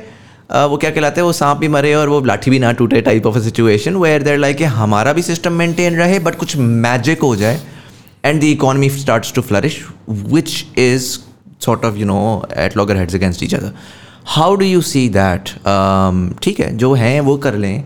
uh, 0.50 0.64
वो 0.64 0.76
क्या 0.76 0.90
कहलाते 0.90 1.20
हैं 1.20 1.26
वो 1.26 1.32
सांप 1.34 1.58
भी 1.58 1.68
मरे 1.70 1.94
और 1.94 2.08
वो 2.08 2.20
लाठी 2.24 2.50
भी 2.50 2.58
ना 2.58 2.72
टूटे 2.74 3.00
type 3.02 3.26
of 3.26 3.37
a 3.37 3.40
situation 3.40 3.96
where 3.96 4.22
there 4.22 4.38
like 4.38 4.62
हमारा 4.74 5.12
भी 5.12 5.22
सिस्टम 5.22 5.52
मेंटेन 5.54 5.96
रहे 5.96 6.18
बट 6.20 6.34
कुछ 6.37 6.56
मैजिक 6.56 7.20
हो 7.22 7.34
जाए 7.37 7.60
and 8.24 8.40
the 8.40 8.44
economy 8.44 8.90
starts 8.92 9.32
to 9.32 9.42
flourish 9.42 9.84
which 10.08 10.64
is 10.78 11.16
sort 11.64 11.84
of 11.84 11.96
you 11.96 12.06
know 12.06 12.22
at 12.58 12.76
loggerheads 12.96 13.14
against 13.14 13.42
each 13.42 13.54
other 13.54 13.72
how 14.26 14.54
do 14.54 14.64
you 14.64 14.80
see 14.82 15.08
that 15.08 15.48
ठीक 16.42 16.60
है 16.60 16.76
जो 16.76 16.92
हैं 16.94 17.20
वो 17.20 17.37
कर 17.38 17.54
लें 17.56 17.84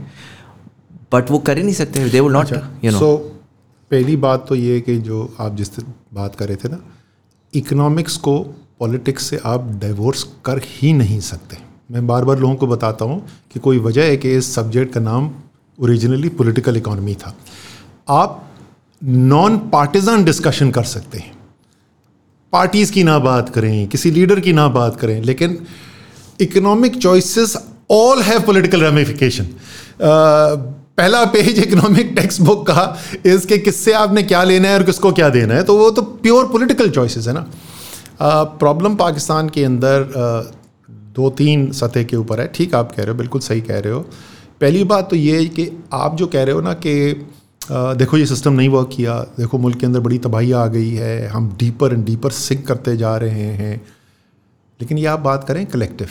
बट 1.12 1.30
वो 1.30 1.38
कर 1.38 1.58
ही 1.58 1.62
नहीं 1.62 1.74
सकते 1.74 2.08
they 2.08 2.20
will 2.20 2.32
not 2.32 2.52
you 2.84 2.90
know 2.90 2.98
so 2.98 3.16
पहली 3.90 4.16
बात 4.16 4.46
तो 4.48 4.54
ये 4.54 4.80
कि 4.80 4.96
जो 4.98 5.36
आप 5.40 5.54
जिस 5.56 5.70
बात 6.14 6.34
कर 6.34 6.48
रहे 6.48 6.56
थे 6.56 6.68
ना 6.68 6.78
इकोनॉमिक्स 7.52 8.16
को 8.16 8.38
पॉलिटिक्स 8.78 9.26
से 9.26 9.40
आप 9.44 9.70
डाइवोर्स 9.82 10.22
कर 10.44 10.60
ही 10.64 10.92
नहीं 10.92 11.18
सकते। 11.20 11.56
मैं 11.90 12.06
बार 12.06 12.24
बार 12.24 12.38
लोगों 12.38 12.54
को 12.54 12.66
बताता 12.66 13.04
हूँ 13.04 13.20
कि 13.52 13.60
कोई 13.60 13.78
वजह 13.78 14.04
है 14.04 14.16
कि 14.16 14.34
इस 14.36 14.54
सब्जेक्ट 14.54 14.92
का 14.94 15.00
नाम 15.00 15.30
ओरिजिनली 15.78 16.28
पॉलिटिकल 16.28 16.76
इकोनॉमी 16.76 17.14
था। 17.14 17.34
आप 18.08 18.44
नॉन 19.02 19.56
पार्टिजन 19.72 20.24
डिस्कशन 20.24 20.70
कर 20.70 20.84
सकते 20.84 21.18
हैं। 21.18 21.32
पार्टीज़ 22.52 22.92
की 22.92 23.04
ना 23.04 23.18
बात 23.18 23.48
करें 23.48 23.86
किसी 23.88 24.10
लीडर 24.10 24.40
की 24.40 24.52
ना 24.52 24.68
बात 24.68 24.96
करें 24.96 25.20
लेकिन 25.22 25.58
economic 26.40 26.96
choices 26.96 27.56
all 27.90 28.22
have 28.22 28.40
political 28.42 28.82
ramification 28.84 29.48
पहला 30.98 31.24
पेज 31.32 31.58
इकोनॉमिक 31.58 32.12
टेक्स्ट 32.16 32.40
बुक 32.42 32.66
का 32.66 32.82
इसके 33.26 33.58
किससे 33.58 33.92
आपने 33.94 34.22
क्या 34.22 34.42
लेना 34.44 34.68
है 34.68 34.74
और 34.74 34.82
किसको 34.82 35.12
क्या 35.12 35.28
देना 35.30 35.54
है 35.54 35.62
तो 35.62 35.76
वो 35.78 35.90
तो 35.90 36.02
प्योर 36.22 36.46
पॉलिटिकल 36.46 36.90
चॉइसेस 36.90 37.26
है 37.28 37.34
ना। 37.34 37.46
प्रॉब्लम 38.22 38.92
uh, 38.92 38.98
पाकिस्तान 38.98 39.48
के 39.48 39.64
अंदर 39.64 40.04
uh, 40.04 40.56
दो 41.16 41.30
तीन 41.30 41.70
सतह 41.72 42.02
के 42.04 42.16
ऊपर 42.16 42.40
है। 42.40 42.46
ठीक 42.54 42.74
आप 42.74 42.92
कह 42.92 43.02
रहे 43.02 43.10
हो 43.10 43.18
बिल्कुल 43.18 43.40
सही 43.40 43.60
कह 43.60 43.78
रहे 43.78 43.92
हो। 43.92 44.00
पहली 44.60 44.84
बात 44.84 45.10
तो 45.10 45.16
ये 45.16 45.44
कि 45.48 45.70
आप 45.92 46.16
जो 46.16 46.26
कह 46.26 46.42
रहे 46.42 46.54
हो 46.54 46.60
ना 46.60 46.72
कि 46.86 46.94
uh, 47.12 47.96
देखो 47.98 48.16
ये 48.16 48.26
सिस्टम 48.26 48.52
नहीं 48.52 48.68
वर्क 48.68 48.90
किया 48.92 49.18
देखो 49.38 49.58
मुल्क 49.58 49.78
के 49.78 49.86
अंदर 49.86 50.00
बड़ी 50.00 50.18
तबाही 50.18 50.52
आ 50.52 50.66
गई 50.66 50.90
है 50.90 51.26
हम 51.28 51.48
डीपर 51.58 51.92
एंड 51.94 52.04
डीपर 52.04 52.30
सिंक 52.30 52.66
करते 52.66 52.96
जा 52.96 53.16
रहे 53.16 53.52
हैं। 53.60 53.76
लेकिन 54.80 54.98
ये 54.98 55.06
आप 55.06 55.20
बात 55.20 55.44
करें 55.44 55.64
कलेक्टिव 55.66 56.08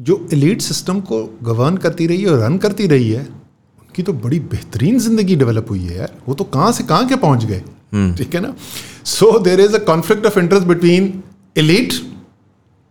जो 0.00 0.26
एलिट 0.32 0.60
सिस्टम 0.60 1.00
को 1.00 1.22
गवर्न 1.42 1.76
करती 1.76 2.06
रही 2.06 2.22
है 2.22 2.30
और 2.30 2.38
रन 2.38 2.56
करती 2.58 2.86
रही 2.86 3.10
है 3.10 3.22
उनकी 3.22 4.02
तो 4.02 4.12
बड़ी 4.12 4.38
बेहतरीन 4.40 4.98
ज़िंदगी 4.98 5.36
डेवलप 5.36 5.66
हुई 5.70 5.84
है 5.84 5.96
यार। 5.98 6.12
वो 6.28 6.34
तो 6.34 6.44
कहाँ 6.44 6.70
से 6.72 6.84
कहाँ 6.84 7.06
के 7.08 7.16
पहुँच 7.16 7.44
गए? 7.44 7.62
हम्म। 7.92 8.14
ठीक 8.14 8.34
है 8.34 8.40
ना? 8.40 8.54
So 9.04 9.38
there 9.38 9.60
is 9.60 9.74
a 9.74 9.78
conflict 9.84 10.26
of 10.26 10.38
interest 10.38 10.66
between 10.66 11.12
elite 11.56 11.94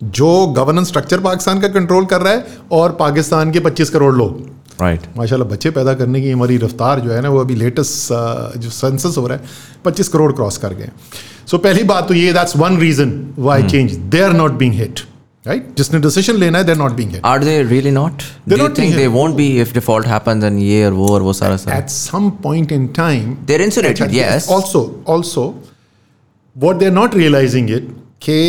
जो 0.01 0.29
गवर्नेंस 0.47 0.87
स्ट्रक्चर 0.87 1.19
पाकिस्तान 1.19 1.61
का 1.61 1.67
कंट्रोल 1.67 2.05
कर 2.05 2.21
रहा 2.21 2.33
है 2.33 2.57
और 2.71 2.91
पाकिस्तान 2.99 3.51
के 3.51 3.59
25 3.59 3.89
करोड़ 3.89 4.15
लोग। 4.15 4.39
Right 4.81 5.01
right. 5.01 5.17
माशाल्लाह 5.17 5.49
बच्चे 5.49 5.69
पैदा 5.71 5.93
करने 5.93 6.21
की 6.21 6.31
हमारी 6.31 6.57
रफ्तार 6.57 6.99
जो 6.99 7.11
है 7.11 7.21
ना 7.21 7.29
वो 7.29 7.39
अभी 7.39 7.55
लेटेस्ट 7.55 8.11
uh, 8.13 8.57
जो 8.57 8.69
सेंसस 8.69 9.17
हो 9.17 9.27
रहा 9.27 9.37
है 9.37 9.83
25 9.87 10.07
करोड़ 10.07 10.31
क्रॉस 10.31 10.57
कर 10.57 10.73
गए 10.73 10.89
सो 11.47 11.57
so, 11.57 11.63
पहली 11.63 11.83
बात 11.83 12.07
तो 12.07 12.13
ये 12.13 12.33
that's 12.33 12.57
one 12.57 12.77
reason 12.77 13.11
why 13.39 13.63
change 13.63 13.93
they 13.93 14.21
are 14.21 14.33
not 14.33 14.51
being 14.51 14.73
hit 14.73 14.99
right? 15.49 15.75
जिसने 15.77 15.99
डिसीज़न 15.99 16.37
लेना 16.37 16.57
है 16.57 16.63
they 16.63 16.71
are 16.71 16.77
not 16.77 16.91
being 16.95 17.11
hit 17.11 17.25
are 17.25 17.43
they 17.43 17.61
really 17.63 17.91
not 17.91 18.23
not 18.49 18.77
think 18.77 18.95
they 18.95 19.03
hit. 19.03 19.13
Won't 19.13 19.35
be 19.35 19.47
if 19.61 19.73
default 19.73 20.07
happens 20.07 20.43
and 20.43 20.59
ये 20.61 20.83
और 20.85 20.93
वो 20.93 21.07
और 21.13 21.21
वो 21.21 21.33
सारा 21.33 21.57
सारा 21.57 21.79
at 21.79 21.93
some 21.97 22.31
point 22.47 22.75
in 22.79 22.87
time 22.99 23.37
They're 23.51 23.67
insulated, 23.67 24.17
yes. 24.19 24.49
also 24.57 24.83
also 25.15 25.45
what 26.55 26.83
they're 26.83 26.97
not 26.97 27.21
realizing 27.21 27.71
it 27.77 27.93
कि 28.21 28.41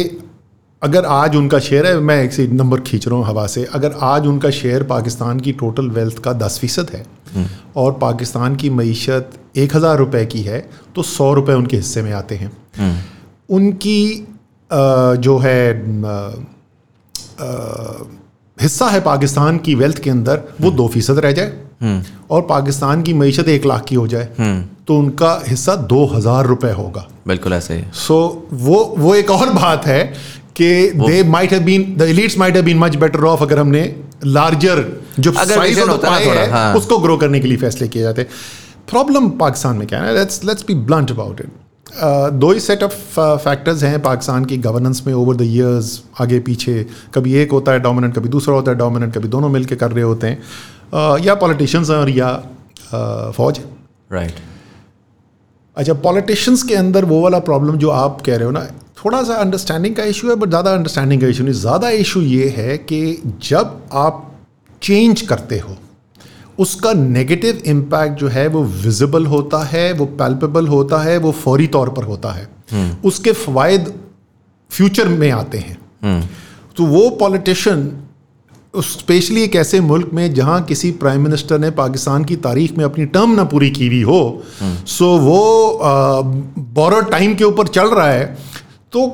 अगर 0.82 1.04
आज 1.04 1.34
उनका 1.36 1.58
शेयर 1.58 1.86
है 1.86 1.98
मैं 2.00 2.22
एक 2.24 2.32
से 2.32 2.46
नंबर 2.48 2.80
खींच 2.80 3.06
रहा 3.08 3.16
हूँ 3.16 3.26
हवा 3.26 3.46
से 3.54 3.64
अगर 3.74 3.94
आज 4.02 4.26
उनका 4.26 4.50
शेयर 4.58 4.82
पाकिस्तान 4.92 5.40
की 5.40 5.52
टोटल 5.62 5.88
वेल्थ 5.96 6.18
का 6.24 6.32
दस 6.42 6.58
फ़ीसद 6.58 6.90
है 6.94 7.04
और 7.76 7.92
पाकिस्तान 8.00 8.56
की 8.56 8.70
मीशत 8.70 9.30
एक 9.56 9.76
हज़ार 9.76 9.98
रुपये 9.98 10.24
की 10.26 10.40
है 10.42 10.60
तो 10.94 11.02
सौ 11.02 11.32
रुपये 11.34 11.56
उनके 11.56 11.76
हिस्से 11.76 12.02
में 12.02 12.12
आते 12.12 12.34
हैं। 12.34 12.50
उनकी 13.50 14.00
अ, 14.70 15.14
जो 15.14 15.36
है 15.38 15.72
हिस्सा 18.58 18.88
है 18.88 19.00
पाकिस्तान 19.00 19.58
की 19.58 19.74
वेल्थ 19.74 19.98
के 20.02 20.10
अंदर 20.10 20.42
वो 20.60 20.70
दो 20.72 20.88
फ़ीसद 20.88 21.18
रह 21.18 21.32
जाए। 21.32 21.52
और 22.30 22.42
पाकिस्तान 22.48 23.02
की 23.02 23.12
मीशत 23.14 23.48
एक 23.48 23.64
लाख 23.66 23.84
की 23.84 23.94
हो 23.94 24.06
जाए 24.08 24.28
तो 24.86 24.98
उनका 24.98 25.32
हिस्सा 25.46 25.74
दो 25.92 26.04
हज़ार 26.06 26.46
रुपये 26.46 26.72
होगा। 26.72 27.06
बिल्कुल 27.28 27.52
ऐसे 27.52 27.74
ही 27.74 27.84
सो 27.94 28.18
so, 28.20 28.54
वो 28.54 28.84
वो 28.98 29.14
एक 29.14 29.30
और 29.30 29.52
बात 29.52 29.86
है 29.86 30.04
कि 30.56 30.70
they 30.96 31.22
might 31.26 31.52
have 31.52 31.62
been 31.64 31.94
the 31.98 32.08
elites 32.08 32.38
might 32.38 32.56
have 32.56 32.64
been 32.64 32.78
much 32.78 32.96
better 32.96 33.24
off 33.26 33.42
अगर 33.42 33.58
हमने 33.58 33.82
लार्जर 34.26 34.84
जो 35.18 35.32
साइज़ 35.32 35.80
द 35.80 35.88
होता 35.90 36.10
है 36.10 36.50
हाँ। 36.50 36.74
उसको 36.76 36.98
ग्रो 36.98 37.16
करने 37.16 37.40
के 37.40 37.48
लिए 37.48 37.56
फैसले 37.58 37.88
किए 37.88 38.02
जाते 38.02 38.26
प्रॉब्लम 38.90 39.28
पाकिस्तान 39.40 39.76
में 39.76 39.86
क्या 39.86 40.02
है 40.02 40.14
let's 40.14 40.44
let's 40.44 40.64
be 40.66 40.74
blunt 40.86 41.10
about 41.10 41.40
it 41.40 41.48
दो 41.92 42.50
ही 42.52 42.60
सेट 42.60 42.82
ऑफ़ 42.82 42.94
फैक्टर्स 43.18 43.82
हैं 43.84 44.02
पाकिस्तान 44.02 44.44
की 44.44 44.58
गवर्नेंस 44.58 45.02
में 45.06 45.14
ओवर 45.14 45.36
द 45.36 45.42
इयर्स 45.42 46.02
आगे 46.20 46.40
पीछे। 46.40 46.86
कभी 47.14 47.34
एक 47.36 47.52
होता 47.52 47.72
है 47.72 47.80
डोमिनेंट 47.80 48.14
कभी 48.16 48.28
दूसरा 48.28 48.54
होता 48.54 48.70
है 48.70 48.78
डोमिनेंट 48.78 49.14
कभी 49.14 49.28
दोनों 49.28 49.48
मिलके 49.48 49.76
कर 49.76 49.90
रहे 49.92 50.04
होते 50.04 50.26
हैं। 50.26 50.42
Uh, 50.90 51.26
या 51.26 51.34
पॉलिटिशियंस 51.36 51.90
हैं 51.90 51.96
और 51.96 52.08
या 52.10 52.28
uh, 52.38 53.32
फौज 53.34 53.60
राइट 54.12 54.38
अच्छा 55.76 55.94
पॉलिटिशियंस 56.02 56.62
के 56.62 56.74
अंदर 56.74 57.04
वो 57.04 57.20
वाला 57.20 57.38
प्रॉब्लम 57.40 57.76
जो 57.78 57.90
आप 57.90 58.20
कह 58.20 58.36
रहे 58.36 58.44
हो 58.44 58.50
ना 58.50 58.64
थोड़ा 59.04 59.22
सा 59.24 59.34
अंडरस्टैंडिंग 59.34 59.94
का 59.96 60.04
इशू 60.04 60.28
है 60.28 60.34
बट 60.36 60.48
ज़्यादा 60.48 60.72
अंडरस्टैंडिंग 60.74 61.20
का 61.20 61.26
इशू 61.26 61.44
नहीं। 61.44 61.54
ज़्यादा 61.54 61.90
इशू 61.98 62.20
ये 62.22 62.48
है 62.56 62.76
कि 62.78 63.00
जब 63.42 63.80
आप 63.92 64.26
चेंज 64.82 65.20
करते 65.22 65.58
हो 65.58 65.76
उसका 66.60 66.92
नेगेटिव 66.92 67.62
इम्पैक्ट 67.66 68.18
जो 68.18 68.28
है 68.28 68.46
वो 68.46 68.62
विजिबल 68.64 69.26
होता 69.26 69.62
है 69.64 69.92
वो 69.92 70.06
पैल्पेबल 70.18 70.66
होता 70.66 70.98
है 70.98 71.16
वो 71.18 71.32
फौरी 71.32 71.66
तौर 71.66 71.88
पर 71.88 72.04
होता 72.04 72.32
है। 72.32 72.48
उसके 73.04 73.32
फ़वाद 73.32 73.92
फ्यूचर 74.70 75.08
में 75.08 75.30
आते 75.30 75.58
हैं। 75.58 75.78
तो 76.76 76.84
वो 76.86 77.08
पॉलिटिशियन 77.10 77.90
स्पेशली 78.76 79.42
एक 79.42 79.56
ऐसे 79.56 79.80
मुल्क 79.80 80.10
में 80.12 80.34
जहाँ 80.34 80.62
किसी 80.64 80.90
प्राइम 80.90 81.22
मिनिस्टर 81.22 81.58
ने 81.58 81.70
पाकिस्तान 81.70 82.24
की 82.24 82.36
तारीख 82.36 82.76
में 82.78 82.84
अपनी 82.84 83.06
टर्म 83.06 83.34
ना 83.34 83.44
पूरी 83.44 83.70
की 83.70 83.86
हुई 83.86 84.02
हो 84.02 84.42
सो 84.62 85.06
वो 85.18 85.40
बोरो 86.74 87.00
टाइम 87.00 87.34
के 87.34 87.44
ऊपर 87.44 87.66
चल 87.68 87.88
रहा 87.88 88.08
है 88.08 88.38
तो 88.92 89.06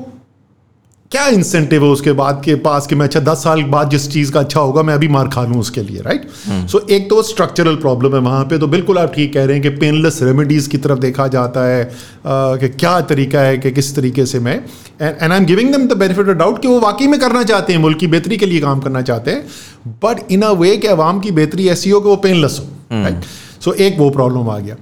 क्या 1.11 1.25
इंसेंटिव 1.27 1.83
है 1.83 1.89
उसके 1.89 2.11
बाद 2.11 2.41
के 2.45 2.55
पास 2.63 2.87
कि 2.87 2.95
मैं 2.95 3.05
अच्छा 3.05 3.19
दस 3.19 3.43
साल 3.43 3.61
बाद 3.73 3.89
जिस 3.89 4.09
चीज़ 4.11 4.31
का 4.31 4.39
अच्छा 4.39 4.59
होगा 4.59 4.81
मैं 4.83 4.93
अभी 4.93 5.07
मार 5.07 5.27
खा 5.33 5.43
लूँ 5.43 5.59
उसके 5.59 5.81
लिए 5.81 6.01
राइट 6.01 6.27
सो 6.69 6.79
एक 6.91 7.09
तो 7.09 7.21
स्ट्रक्चरल 7.23 7.75
प्रॉब्लम 7.75 8.15
है 8.15 8.19
वहाँ 8.21 8.43
पे 8.45 8.57
तो 8.59 8.67
बिल्कुल 8.67 8.97
आप 8.99 9.13
ठीक 9.13 9.33
कह 9.33 9.45
रहे 9.45 9.55
हैं 9.55 9.63
कि 9.63 9.69
पेनलेस 9.79 10.19
रेमेडीज़ 10.23 10.69
की 10.69 10.77
तरफ़ 10.77 10.99
देखा 10.99 11.27
जाता 11.27 11.63
है 11.65 11.83
अ, 11.83 11.89
कि 12.25 12.69
क्या 12.69 12.99
तरीका 13.11 13.41
है 13.41 13.57
कि 13.57 13.71
किस 13.71 13.95
तरीके 13.95 14.25
से 14.25 14.39
मैं 14.39 14.55
and 15.01 15.31
I 15.31 15.37
am 15.37 15.45
giving 15.45 15.73
them 15.73 15.87
the 15.87 15.97
benefit 15.97 16.29
of 16.29 16.37
doubt 16.37 16.61
कि 16.61 16.67
वो 16.67 16.79
वाकई 16.79 17.07
में 17.07 17.19
करना 17.19 17.43
चाहते 17.43 17.73
हैं 17.73 17.79
मुल्क 17.81 17.97
की 17.99 18.07
बेहतरी 18.07 18.37
के 18.37 18.45
लिए 18.45 18.59
काम 18.61 18.79
करना 18.79 19.01
चाहते 19.01 19.31
हैं 19.31 19.95
बट 20.03 20.31
इन 20.31 20.41
अ 20.41 20.51
वे 20.63 20.75
कि 20.77 20.87
अवाम 20.87 21.19
की 21.19 21.31
बेहतरी 21.31 21.67
ऐसी 21.69 21.89
हो 21.89 22.01
कि 22.01 22.09
वो 22.09 22.15
पेनलेस 22.27 22.59
हो 22.59 23.01
राइट 23.03 23.23
सो 23.63 23.73
एक 23.73 23.97
वो 23.99 24.09
प्रॉब्लम 24.09 24.49
आ 24.49 24.57
गया। 24.59 24.75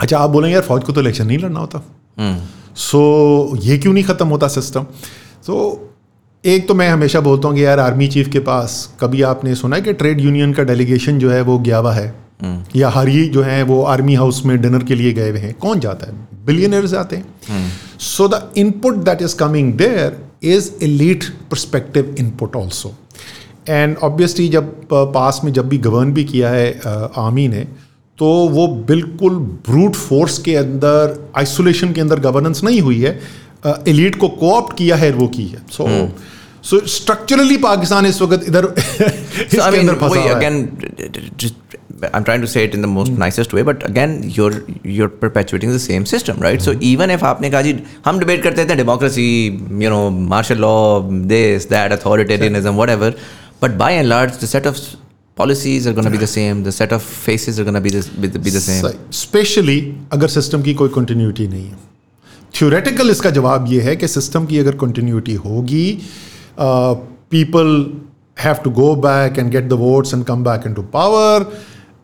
अच्छा 0.00 0.18
आप 0.18 0.30
बोलेंगे 0.30 0.54
यार 0.54 0.62
फौज 0.62 0.84
को 0.84 0.92
तो 0.92 1.00
इलेक्शन 1.00 1.26
नहीं 1.26 1.38
लड़ना 1.38 1.60
होता। 1.60 1.82
सो 2.78 3.58
ये 3.62 3.78
क्यों 3.78 3.92
नहीं 3.92 4.04
ख़त्म 4.04 4.26
होता 4.28 4.48
सिस्टम 4.48 4.86
तो 5.46 5.56
एक 6.44 6.66
तो 6.68 6.74
मैं 6.74 6.88
हमेशा 6.88 7.20
बोलता 7.20 7.48
हूँ 7.48 7.56
कि 7.56 7.64
यार 7.64 7.80
आर्मी 7.80 8.06
चीफ 8.08 8.28
के 8.28 8.38
पास 8.38 8.72
कभी 9.00 9.22
आपने 9.22 9.54
सुना 9.54 9.76
है 9.76 9.82
कि 9.82 9.92
ट्रेड 9.92 10.20
यूनियन 10.20 10.52
का 10.52 10.62
डेलीगेशन 10.62 11.18
जो 11.18 11.30
है 11.30 11.40
वो 11.42 11.58
गया 11.58 11.78
हुआ 11.78 11.92
है 11.92 12.14
या 12.76 12.88
हर 12.88 13.08
ही 13.08 13.26
जो 13.28 13.42
है 13.42 13.62
वो 13.62 13.82
आर्मी 13.84 14.14
हाउस 14.14 14.42
में 14.46 14.60
डिनर 14.62 14.84
के 14.84 14.94
लिए 14.94 15.12
गए 15.12 15.30
हुए 15.30 15.38
हैं? 15.38 15.52
कौन 15.54 15.80
जाता 15.80 16.06
है? 16.06 16.12
बिलियनर्स 16.46 16.90
जाते 16.90 17.16
हैं। 17.16 17.72
So 17.98 18.28
the 18.28 18.42
input 18.56 18.96
that 19.04 19.22
is 19.22 19.36
coming 19.36 19.72
there 19.74 20.18
is 20.42 20.70
elite 20.82 21.24
perspective 21.50 22.14
input 22.18 22.56
also 22.56 22.94
and 23.68 23.96
obviously 24.02 24.48
जब 24.48 24.74
पास 24.92 25.40
में 25.44 25.52
जब 25.52 25.68
भी 25.68 25.78
गवर्न 25.78 26.12
भी 26.12 26.24
किया 26.24 26.50
है 26.50 26.70
आर्मी 27.18 27.48
ने 27.48 27.66
तो 28.18 28.26
वो 28.48 28.66
बिल्कुल 28.88 29.34
ब्रूट 29.68 29.94
फोर्स 29.94 30.38
के 30.38 30.54
अंदर 30.56 31.18
आइसोलेशन 31.36 31.92
के 31.92 32.00
अंदर 32.00 32.20
गवर्नेंस 32.20 32.64
नहीं 32.64 32.80
हुई 32.80 33.00
है। 33.00 33.18
एलीट 33.88 34.18
को 34.20 34.28
कोऑप्ट 34.42 34.76
किया 34.78 34.96
है 34.96 35.10
वो 35.12 35.28
की 35.36 35.46
है 35.46 35.62
सो 35.76 35.88
सो 36.70 36.80
स्ट्रक्चरली 36.92 37.56
पाकिस्तान 37.64 38.06
इस 38.06 38.20
वक्त 38.22 38.48
इधर 38.48 38.74
इसके 38.76 39.78
अंदर 39.78 39.94
फंसा 39.94 40.20
है 40.20 40.50
just 41.36 41.76
I'm 42.02 42.24
trying 42.24 42.40
to 42.40 42.46
say 42.46 42.64
it 42.64 42.74
in 42.74 42.82
the 42.82 42.88
most 42.88 43.12
mm. 43.12 43.18
nicest 43.18 43.52
way, 43.52 43.62
but 43.62 43.84
again, 43.88 44.22
you're 44.22 44.64
you're 44.82 45.08
perpetuating 45.08 45.70
the 45.70 45.78
same 45.78 46.04
system, 46.06 46.38
right? 46.38 46.58
Mm. 46.58 46.64
So 46.64 46.74
even 46.80 47.10
if 47.10 47.22
आपने 47.24 47.50
कहा 47.50 47.62
जी 47.62 47.74
हम 48.06 48.18
डिबेट 48.18 48.42
करते 48.42 48.64
थे 48.66 48.74
democracy 48.76 49.26
you 49.82 49.90
know 49.90 50.08
martial 50.34 50.58
law 50.60 50.76
this 51.32 51.68
that 51.70 51.92
authoritarianism 51.92 52.74
whatever, 52.76 53.12
but 53.64 53.78
by 53.82 53.90
and 54.00 54.08
large, 54.08 54.38
the 54.44 54.50
set 54.52 54.66
of 54.66 54.80
policies 55.36 55.86
are 55.86 55.92
going 55.92 56.10
to 56.10 56.14
be 56.16 56.22
the 56.24 56.32
same. 56.34 56.62
The 56.62 56.72
set 56.72 56.92
of 56.92 57.02
faces 57.02 57.60
are 57.60 57.64
going 57.64 57.80
to 57.80 57.84
be 57.88 57.90
the 57.90 58.04
be 58.20 58.32
the, 58.36 58.44
be 58.48 58.56
the 58.58 58.64
same. 58.68 58.92
Specially 59.22 59.80
अगर 60.12 60.28
system 60.38 60.62
की 60.62 60.74
कोई 60.74 60.88
continuity 60.94 61.48
नहीं 61.48 61.66
है 61.66 61.95
theoretical 62.58 63.10
इसका 63.10 63.30
जवाब 63.30 63.66
ये 63.68 63.80
है 63.82 63.96
कि 63.96 64.08
सिस्टम 64.08 64.46
की 64.46 64.58
अगर 64.58 64.76
कंटिन्यूटी 64.76 65.34
होगी 65.46 65.86
people 67.30 67.72
have 68.38 68.56
to 68.64 68.70
go 68.72 68.94
back 69.02 69.38
and 69.38 69.50
get 69.50 69.68
the 69.68 69.78
votes 69.80 70.14
and 70.14 70.24
come 70.24 70.44
back 70.44 70.66
into 70.74 70.82
power 70.92 71.46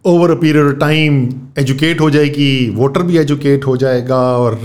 over 0.04 0.30
a 0.30 0.34
period 0.36 0.66
of 0.66 0.76
time 0.76 1.28
educate 1.58 2.00
हो 2.00 2.10
जाएगी 2.10 2.52
वोटर 2.76 3.02
भी 3.02 3.18
एजुकेट 3.18 3.66
हो 3.66 3.76
जाएगा 3.76 4.20
और 4.36 4.58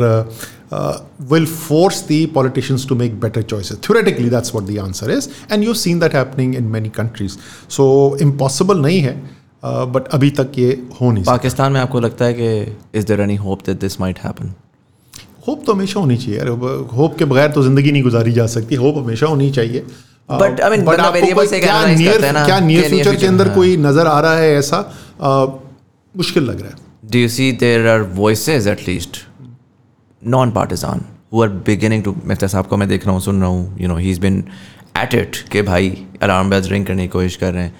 will 1.31 1.45
force 1.47 2.01
the 2.07 2.25
politicians 2.35 2.87
to 2.89 2.95
make 2.95 3.19
better 3.19 3.41
choices 3.43 3.79
theoretically 3.83 4.29
that's 4.29 4.55
what 4.55 4.69
the 4.69 4.77
answer 4.79 5.11
is 5.11 5.29
and 5.51 5.63
you 5.63 5.73
seen 5.77 5.99
that 5.99 6.15
happening 6.15 6.55
in 6.55 6.63
many 6.71 6.89
countries 6.97 7.37
so 7.69 7.87
impossible 8.21 8.81
नहीं 8.81 9.01
है 9.01 9.15
but 9.63 10.03
uh, 10.03 10.13
अभी 10.13 10.29
तक 10.31 10.51
ये 10.57 10.71
हो 11.01 11.11
नहीं 11.11 11.23
पाकिस्तान 11.23 11.71
में 11.71 11.79
आपको 11.79 11.99
लगता 11.99 12.25
है 12.25 12.33
कि 12.33 12.75
is 12.99 13.05
there 13.05 13.21
any 13.21 13.35
hope 13.37 13.65
that 13.65 13.79
this 13.79 13.99
might 14.01 14.19
happen 14.19 14.53
hope 15.47 15.63
तो 15.65 15.73
हमेशा 15.73 15.99
होनी 15.99 16.17
चाहिए। 16.17 16.39
अरे 16.39 16.51
होप 16.95 17.17
के 17.17 17.25
बगैर 17.25 17.51
तो 17.51 17.63
ज़िंदगी 17.63 17.91
नहीं 17.91 18.03
गुजारी 18.03 18.31
जा 18.33 18.45
सकती। 18.53 18.75
होप 18.75 18.97
हमेशा 18.97 19.27
होनी 19.27 19.49
चाहिए। 19.51 19.85
बट 20.29 20.61
आई 20.61 20.69
मीन 20.69 20.89
वेरिएबल 21.13 21.47
से 21.47 21.59
क्या 21.59 21.85
नियर 21.87 22.21
क्या 22.35 22.59
नियर 22.59 22.89
फ्यूचर 22.89 23.15
के 23.15 23.27
अंदर 23.27 23.47
हाँ। 23.47 23.55
कोई 23.55 23.75
नज़र 23.77 24.07
आ 24.07 24.19
रहा 24.19 24.37
है 24.37 24.55
ऐसा 24.55 24.79
मुश्किल 26.15 26.43
लग 26.43 26.61
रहा 26.61 26.69
है। 26.69 27.11
Do 27.11 27.19
you 27.19 27.27
see 27.29 27.51
there 27.61 27.87
are 27.87 28.01
voices 28.15 28.67
at 28.67 28.87
least 28.87 29.17
non 30.21 30.51
partisan 30.51 31.05
who 31.33 31.41
are 31.43 31.49
beginning 31.67 32.03
to 32.03 32.15
mister 32.25 32.47
साहब 32.47 32.65
को 32.65 32.77
मैं 32.77 32.87
देख 32.89 33.05
रहा 33.05 33.13
हूँ 33.13 33.21
सुन 33.21 33.39
रहा 33.41 33.49
हूँ 33.49 33.77
you 33.81 33.87
know 33.87 33.95
he 33.97 34.11
is 34.11 34.19
been 34.21 34.43
at 34.97 35.13
it 35.15 35.37
के 35.51 35.61
भाई 35.61 35.97
अलार्म 36.23 36.49
बेल्स 36.49 36.69
रिंग 36.71 36.85
करने 36.85 37.03
की 37.03 37.07
कोशिश 37.09 37.35
कर 37.35 37.53
रहे 37.53 37.63
हैं। 37.63 37.73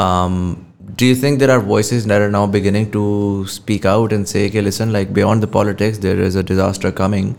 um, 0.00 0.56
do 0.95 1.05
you 1.05 1.15
think 1.15 1.39
there 1.39 1.51
are 1.51 1.59
voices 1.59 2.05
that 2.05 2.21
are 2.21 2.31
now 2.31 2.45
beginning 2.47 2.91
to 2.91 3.03
speak 3.47 3.85
out 3.85 4.13
and 4.13 4.27
say 4.27 4.49
कि 4.49 4.63
listen 4.63 4.93
like 4.93 5.13
beyond 5.13 5.43
the 5.43 5.51
politics 5.57 5.97
there 5.99 6.19
is 6.19 6.35
a 6.35 6.43
disaster 6.43 6.91
coming 6.91 7.35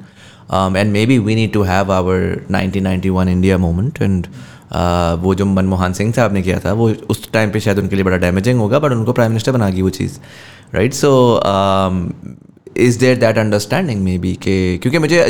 um, 0.50 0.76
and 0.76 0.92
maybe 0.92 1.18
we 1.18 1.34
need 1.34 1.52
to 1.52 1.62
have 1.62 1.90
our 1.90 2.18
1991 2.48 3.28
India 3.28 3.58
moment 3.58 4.00
and 4.00 4.28
uh, 4.70 5.16
वो 5.22 5.34
जो 5.34 5.44
मनमोहन 5.46 5.92
सिंह 5.92 6.12
साहब 6.12 6.32
ने 6.32 6.42
किया 6.42 6.58
था 6.64 6.72
वो 6.72 6.88
उस 7.10 7.30
time 7.32 7.50
पे 7.52 7.60
शायद 7.60 7.78
उनके 7.78 7.96
लिए 7.96 8.04
बड़ा 8.04 8.16
डैमेजिंग 8.26 8.58
होगा 8.60 8.78
बट 8.78 8.92
उनको 8.92 9.12
प्राइम 9.12 9.30
मिनिस्टर 9.30 9.52
बना 9.52 9.70
गई 9.70 9.82
वो 9.82 9.90
चीज़ 9.98 10.18
right 10.74 10.94
so 10.94 11.12
is 12.86 12.98
there 13.00 13.16
that 13.18 13.38
understanding 13.38 14.02
maybe 14.18 14.34
कि 14.42 14.56
क्योंकि 14.82 14.98
मुझे 14.98 15.24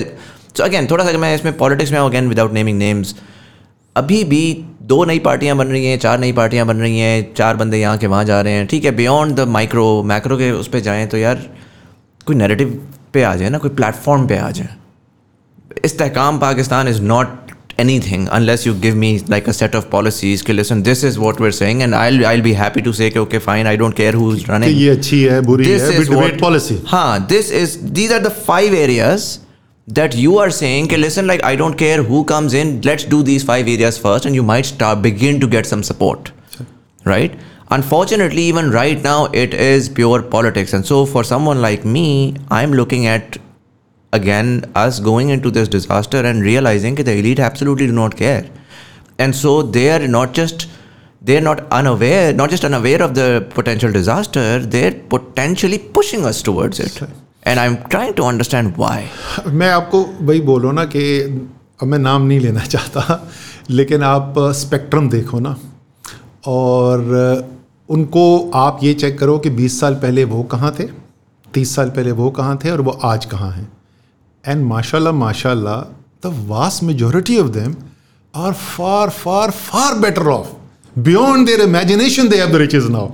सो 0.56 0.64
अगेन 0.64 0.86
थोड़ा 0.90 1.04
सा 1.04 1.18
मैं 1.18 1.34
इसमें 1.34 1.56
पॉलिटिक्स 1.56 1.92
में 1.92 1.98
हूँ 1.98 2.08
अगेन 2.08 2.28
विदाउट 2.28 2.52
नेमिंग 2.52 2.78
नेम्स 2.78 3.14
अभी 3.96 4.22
भी 4.24 4.42
दो 4.91 5.03
नई 5.05 5.19
पार्टियाँ 5.25 5.57
बन 5.57 5.67
रही 5.67 5.85
हैं 5.85 5.97
चार 5.99 6.19
नई 6.19 6.31
पार्टियाँ 6.33 6.65
बन 6.67 6.77
रही 6.77 6.99
हैं 6.99 7.33
चार 7.37 7.55
बंदे 7.57 7.77
यहाँ 7.79 7.97
के 7.97 8.07
वहाँ 8.07 8.23
जा 8.25 8.41
रहे 8.41 8.53
हैं। 8.53 8.67
ठीक 8.67 8.85
है 8.85 8.91
बियॉन्ड 8.95 9.35
द 9.35 9.47
माइक्रो 9.49 9.87
मैक्रो 10.05 10.37
के 10.37 10.51
उस 10.53 10.67
पर 10.67 10.79
जाएँ 10.87 11.07
तो 11.07 11.17
यार 11.17 11.49
कोई 12.27 12.35
नेरेटिव 12.35 12.79
पे 13.13 13.23
आ 13.23 13.35
जाए 13.35 13.49
ना 13.49 13.57
कोई 13.57 13.69
प्लेटफॉर्म 13.77 14.27
पे 14.27 14.37
आ 14.37 14.49
जाए। 14.51 14.69
इस 15.85 15.97
तहकाम 15.99 16.39
Pakistan 16.39 16.87
is 16.87 17.01
not 17.01 17.51
anything 17.99 18.27
unless 18.29 18.65
you 18.67 18.73
give 18.79 18.95
me 18.95 19.11
like 19.29 19.47
a 19.49 19.51
set 19.51 19.75
of 19.75 19.85
policies 19.91 20.43
के 20.45 20.53
listen 20.53 20.81
this 20.81 21.03
is 21.05 21.17
what 21.19 21.41
we're 21.41 21.51
saying 21.53 21.81
and 21.81 21.93
I 21.95 22.23
I 22.23 22.41
be 22.41 22.53
happy 22.53 22.81
to 22.81 22.93
say 22.93 23.11
okay 23.19 23.37
fine 23.45 23.67
I 23.67 23.77
don't 23.77 23.95
care 23.97 24.15
who 24.15 24.31
अच्छी 24.31 25.21
है 25.23 25.39
बुरी 25.41 25.65
this 25.65 25.89
is 25.91 26.11
policy 26.41 26.81
हाँ 26.87 27.25
this 27.27 27.51
is 27.61 27.77
these 27.99 28.13
are 28.13 28.19
the 28.19 28.31
five 28.47 28.75
areas 28.75 29.29
that 29.97 30.15
you 30.15 30.37
are 30.37 30.49
saying 30.57 30.87
कि 30.89 30.97
listen 31.03 31.27
like 31.27 31.43
I 31.43 31.55
don't 31.61 31.77
care 31.77 32.03
who 32.09 32.23
comes 32.31 32.53
in 32.53 32.81
let's 32.89 33.03
do 33.13 33.21
these 33.29 33.43
five 33.43 33.67
areas 33.67 33.97
first 33.97 34.25
and 34.25 34.35
you 34.39 34.43
might 34.49 34.65
start 34.65 35.01
begin 35.01 35.39
to 35.41 35.47
get 35.47 35.65
some 35.65 35.83
support. 35.83 36.31
Right? 37.05 37.37
Unfortunately 37.71 38.43
even 38.43 38.71
right 38.71 39.01
now 39.03 39.25
it 39.43 39.53
is 39.53 39.89
pure 39.89 40.21
politics. 40.21 40.73
And 40.73 40.85
so 40.85 41.05
for 41.05 41.23
someone 41.23 41.61
like 41.61 41.85
me 41.85 42.35
i'm 42.49 42.71
looking 42.81 43.05
at 43.05 43.37
again 44.13 44.65
us 44.75 44.99
going 44.99 45.29
into 45.29 45.51
this 45.51 45.67
disaster 45.67 46.25
and 46.31 46.41
realizing 46.41 46.95
that 46.95 47.03
the 47.03 47.17
elite 47.17 47.39
absolutely 47.39 47.87
do 47.87 47.93
not 47.93 48.15
care. 48.15 48.45
And 49.19 49.35
so 49.35 49.61
they 49.61 49.89
are 49.91 50.07
not 50.07 50.33
just 50.33 50.67
they're 51.21 51.41
not 51.47 51.59
unaware 51.71 52.33
not 52.33 52.49
just 52.49 52.63
unaware 52.65 53.01
of 53.07 53.13
the 53.13 53.45
potential 53.51 53.91
disaster 53.91 54.57
they're 54.57 54.93
potentially 55.15 55.77
pushing 55.77 56.25
us 56.25 56.41
towards 56.41 56.79
it 56.79 57.03
and 57.43 57.59
i'm 57.59 57.75
trying 57.89 58.13
to 58.15 58.23
understand 58.23 58.77
why. 58.77 58.99
मैं 59.47 59.69
आपको 59.71 60.03
वही 60.21 60.41
बोलो 60.49 60.71
ना 60.71 60.85
कि 60.85 61.03
अब 61.81 61.87
मैं 61.87 61.99
नाम 61.99 62.21
नहीं 62.27 62.39
लेना 62.39 62.65
चाहता, 62.65 63.27
लेकिन 63.69 64.03
आप 64.03 64.33
स्पेक्ट्रम 64.55 65.09
देखो 65.09 65.39
ना। 65.39 65.55
और 66.47 66.97
उनको 67.89 68.51
आप 68.55 68.79
ये 68.83 68.93
चेक 68.93 69.17
करो 69.19 69.37
कि 69.39 69.49
20 69.55 69.79
साल 69.79 69.95
पहले 70.03 70.23
वो 70.25 70.43
कहाँ 70.51 70.75
थे 70.79 70.87
30 71.47 71.75
साल 71.75 71.89
पहले 71.97 72.11
वो 72.19 72.29
कहाँ 72.31 72.57
थे 72.63 72.71
और 72.71 72.81
वो 72.81 72.91
आज 73.05 73.25
कहाँ 73.33 73.51
हैं। 73.51 73.67
एंड 74.45 74.63
माशाल्लाह 74.65 75.13
माशाल्लाह 75.13 75.81
the 76.23 76.33
vast 76.47 76.83
majority 76.83 77.37
of 77.39 77.47
them 77.57 77.75
are 78.33 78.53
far 78.53 79.09
far 79.09 79.51
far 79.51 79.97
better 79.99 80.27
off 80.29 80.47
beyond 80.99 81.47
their 81.47 81.61
imagination 81.61 82.29
they 82.29 82.37
have 82.39 82.51
the 82.51 82.61
riches 82.61 82.83
now 82.89 83.09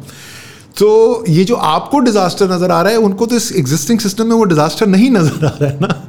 तो 0.80 1.24
ये 1.28 1.44
जो 1.44 1.56
आपको 1.56 2.00
डिजास्टर 2.00 2.52
नज़र 2.52 2.72
आ 2.72 2.82
रहा 2.82 2.92
है, 2.92 2.98
उनको 2.98 3.26
तो 3.26 3.36
इस 3.36 3.52
एग्जिस्टिंग 3.52 4.00
सिस्टम 4.00 4.28
में 4.28 4.36
वो 4.36 4.44
डिजास्टर 4.44 4.88
नहीं 4.88 5.10
नज़र 5.12 5.46
आ 5.46 5.50
रहा 5.50 5.70
है 5.70 5.80
ना? 5.82 6.07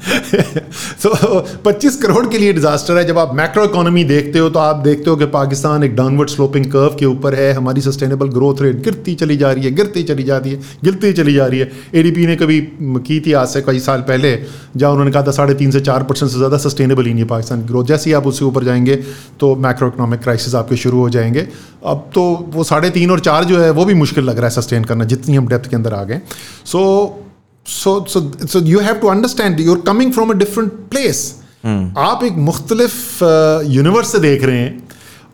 तो 1.03 1.41
25 1.65 1.97
करोड़ 1.97 2.27
के 2.27 2.39
लिए 2.39 2.53
डिजास्टर 2.53 2.97
है। 2.99 3.05
जब 3.07 3.19
आप 3.19 3.35
मैक्रो 3.35 3.65
इकोनॉमी 3.65 4.05
देखते 4.05 4.39
हो 4.39 4.49
तो 4.51 4.59
आप 4.59 4.77
देखते 4.79 5.11
हो 5.11 5.17
कि 5.17 5.27
पाकिस्तान 5.29 5.85
एक 5.85 5.97
डाउनवर्ड 5.97 6.31
स्लोपिंग 6.31 6.67
कर्व 6.73 6.97
के 6.99 7.07
ऊपर 7.07 7.35
है। 7.35 7.53
हमारी 7.53 7.81
सस्टेनेबल 7.81 8.29
ग्रोथ 8.31 8.63
रेट 8.63 8.83
गिरती 8.85 9.15
चली 9.15 9.37
जा 9.37 9.53
रही 9.53 9.65
है, 9.65 9.71
गिरती 9.73 10.03
चली 10.03 10.23
जा 10.23 10.39
रही 10.39 10.53
है, 10.53 10.61
गिरती 10.85 11.13
चली 11.13 11.35
जा 11.35 11.47
रही 11.47 11.61
है। 11.61 11.71
ए 11.95 12.27
ने 12.27 12.37
कभी 12.37 12.61
की 12.81 13.21
थी 13.21 13.33
आज 13.35 13.49
से 13.49 13.63
कई 13.63 13.79
साल 13.81 14.01
पहले, 14.03 14.37
जहाँ 14.77 14.93
उन्होंने 14.93 15.11
कहा 15.11 15.23
था 15.23 15.31
साढ़े 15.33 15.55
तीन 15.55 15.71
से 15.71 15.81
चार 15.81 16.03
परसेंट 16.05 16.31
से 16.31 16.37
ज़्यादा 16.37 16.59
सस्टेनेबल 16.59 17.05
ही 17.05 17.13
नहीं 17.13 17.23
है 17.23 17.29
पाकिस्तान 17.29 17.61
की 17.61 17.69
ग्रोथ 17.69 17.85
जैसे 17.87 18.11
ही 18.11 18.15
आप 18.15 18.27
उससे 18.27 18.45
ऊपर 18.45 18.65
जाएँगे 18.65 18.97
तो 19.41 19.55
मैक्रो 19.59 19.89
इकोनॉमिक 19.89 20.21
क्राइसिस 20.21 20.55
आपके 20.55 20.77
शुरू 20.79 20.99
हो 20.99 21.09
जाएँगे। 21.11 21.47
अब 21.87 22.11
तो 22.15 22.23
वो 22.51 22.65
साढ़े 22.65 22.91
तीन 22.91 23.11
और 23.11 23.21
चार 23.21 23.45
जो 23.45 23.61
है, 23.61 23.71
वो 23.71 23.85
भी 23.85 23.95
मुश्किल 23.95 24.25
लग 24.25 24.37
रहा 24.37 24.47
है 24.47 24.51
सस्टेन 24.53 24.85
करना, 24.85 25.05
जितनी 25.05 25.37
हम 25.37 25.49
डेप्थ 25.49 25.71
के 25.71 25.77
अंदर 25.77 25.95
आ 25.95 26.03
गए। 26.05 26.21
So 26.67 26.81
so 27.69 28.05
so 28.09 28.21
so 28.47 28.61
you 28.67 28.81
have 28.81 28.95
to 28.95 29.09
understand 29.09 29.61
you're 29.61 29.83
coming 29.87 30.13
from 30.13 30.31
a 30.31 30.35
different 30.37 30.73
place 30.91 31.21
आप 31.99 32.21
एक 32.25 32.37
मुख्तलिफ़ 32.49 33.25
यूनिवर्स 33.69 34.13
से 34.13 34.19
देख 34.19 34.45
रहे 34.45 34.59
हैं। 34.59 34.89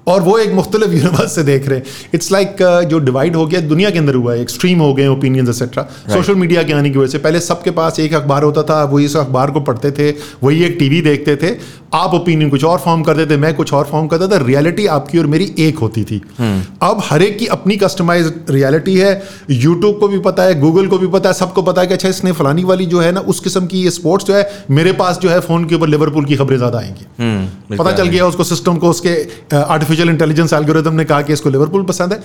और 0.06 0.22
वो 0.22 0.36
एक 0.38 0.52
मुख्तलिफ़ 0.52 0.90
यूनिवर्स 0.90 1.34
से 1.34 1.42
देख 1.42 1.68
रहे 1.68 1.78
हैं। 1.78 1.84
इट्स 2.14 2.30
लाइक 2.32 2.48
like, 2.50 2.62
uh, 2.62 2.84
जो 2.84 2.98
डिवाइड 3.00 3.36
हो 3.36 3.46
गया 3.46 3.60
दुनिया 3.60 3.90
के 3.90 3.98
अंदर 3.98 4.14
हुआ 4.14 4.32
है 4.34 4.40
एक्सट्रीम 4.40 4.78
हो 4.78 4.92
गए 4.94 5.06
ओपिनियंस 5.06 5.48
एक्सेट्रा 5.48 5.82
सोशल 6.08 6.34
मीडिया 6.34 6.62
के 6.62 6.72
आने 6.72 6.90
की 6.90 6.98
वजह 6.98 7.12
से 7.12 7.18
पहले 7.18 7.40
सबके 7.40 7.70
पास 7.70 8.00
एक 8.00 8.14
अखबार 8.14 8.42
होता 8.42 8.62
था 8.62 8.82
वही 8.84 9.04
इस 9.04 9.16
अखबार 9.16 9.50
को 9.50 9.60
पढ़ते 9.60 9.90
थे 9.90 10.10
वही 10.42 10.64
एक 10.64 10.76
टीवी 10.78 11.00
देखते 11.00 11.36
थे। 11.36 11.56
आप 11.94 12.14
ओपिनियन 12.14 12.50
कुछ 12.50 12.64
और 12.64 12.78
फॉर्म 12.78 13.02
करते 13.02 13.26
थे 13.26 13.36
मैं 13.36 13.54
कुछ 13.54 13.72
और 13.72 13.84
फॉर्म 13.84 14.06
करता 14.06 14.26
था 14.28 14.36
रियलिटी 14.36 14.86
आपकी 14.86 15.18
और 15.18 15.26
मेरी 15.26 15.44
एक 15.58 15.78
होती 15.78 16.02
थी। 16.04 16.18
Hmm. 16.18 16.60
अब 16.82 17.02
हर 17.04 17.22
एक 17.22 17.38
की 17.38 17.46
अपनी 17.46 17.76
कस्टमाइज 17.76 18.32
रियलिटी 18.50 18.96
है। 18.96 19.12
यूट्यूब 19.50 19.98
को 20.00 20.08
भी 20.08 20.18
पता 20.18 20.42
है 20.42 20.58
गूगल 20.60 20.86
को 20.86 20.98
भी 20.98 21.06
पता 21.06 21.28
है 21.28 21.34
सबको 21.34 21.62
पता 21.62 21.80
है 21.80 21.86
कि 21.86 21.94
अच्छा 21.94 22.08
इसने 22.08 22.32
फलानी 22.32 22.64
वाली 22.64 22.86
जो 22.86 23.00
है 23.00 23.12
ना 23.12 23.20
उस 23.20 23.40
किस्म 23.40 23.66
की 23.66 23.82
ये 23.82 23.90
स्पोर्ट्स 23.90 24.26
जो 24.26 24.34
है 24.34 24.64
मेरे 24.70 24.92
पास 24.92 25.18
जो 25.18 25.28
है 25.28 25.40
फ़ोन 25.40 25.64
के 25.64 25.74
ऊपर 25.74 25.88
लिवरपूल 25.88 26.24
की 26.24 26.36
खबरें 26.36 26.56
ज़्यादा 26.56 26.78
आएँगी। 26.78 27.04
Hmm, 27.04 27.78
पता 27.78 27.92
चल 27.92 28.08
गया 28.08 28.26
उसको 28.26 28.44
सिस्टम 28.44 28.76
को 28.76 28.90
उसके 28.90 29.14
आर्टिफिशियल 29.56 29.92
इंटेलिजेंस 30.00 30.52
एल्गोरिदम 30.52 30.94
ने 30.94 31.04
कहा 31.04 31.22
कि 31.22 31.32
इसको 31.32 31.50
लिवरपूल 31.50 31.82
पसंद 31.84 32.12
है। 32.12 32.22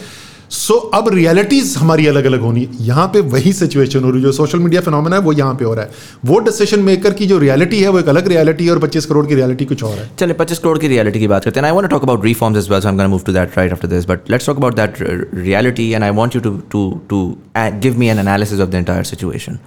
सो 0.49 0.73
so, 0.73 0.79
अब 0.93 1.09
रियलिटीज 1.13 1.75
हमारी 1.77 2.05
अलग 2.07 2.25
अलग 2.25 2.41
होनी 2.41 2.61
है 2.61 2.85
यहाँ 2.85 3.07
पे 3.13 3.19
वही 3.31 3.51
सिचुएशन 3.53 4.03
हो 4.03 4.09
रही 4.09 4.19
है 4.19 4.25
जो 4.25 4.31
सोशल 4.31 4.59
मीडिया 4.59 4.81
फिनोमेना 4.81 5.15
है 5.15 5.21
वो 5.21 5.33
यहाँ 5.33 5.55
पे 5.55 5.65
हो 5.65 5.73
रहा 5.73 5.85
है। 5.85 5.91
वो 6.25 6.39
डिसीज़न 6.39 6.79
मेकर 6.83 7.13
की 7.13 7.25
जो 7.27 7.37
रियलिटी 7.39 7.81
है 7.81 7.89
वो 7.89 7.99
एक 7.99 8.07
अलग 8.09 8.27
रियलिटी 8.27 8.65
है 8.65 8.71
और 8.71 8.79
25 8.79 9.05
करोड़ 9.05 9.25
की 9.27 9.35
रियलिटी 9.35 9.65
कुछ 9.65 9.83
और 9.83 9.97
है। 9.97 10.09
चलिए 10.19 10.35
25 10.39 10.59
करोड़ 10.59 10.77
की 10.79 10.87
रियलिटी 10.87 11.19
की 11.19 11.27
बात 11.27 11.45
करते 11.45 11.59
हैं। 11.59 11.67
I 11.67 11.73
want 11.73 11.89
talk 11.89 12.03
about 12.03 12.25
reforms 12.25 12.57
as 12.57 12.69
well 12.71 12.99
I 13.01 13.07
move 13.07 13.21
to 13.25 13.33
that 13.33 13.57
right 13.57 13.71
after 13.71 13.87
this 13.87 14.07
but 14.09 14.31
let's 14.31 14.45
talk 14.45 14.57
about 14.57 14.75
that 14.75 14.95
reality 15.35 15.89
and 15.91 16.03
I 16.03 16.09
want 16.21 16.35
you 16.35 16.41
to 16.41 16.57
to 16.71 16.89
to 17.09 17.21
give 17.57 17.99
me 17.99 18.07
an 18.07 18.19
analysis 18.19 18.59
of 18.59 18.69
the 18.69 18.75
entire 18.75 19.03
situation 19.03 19.59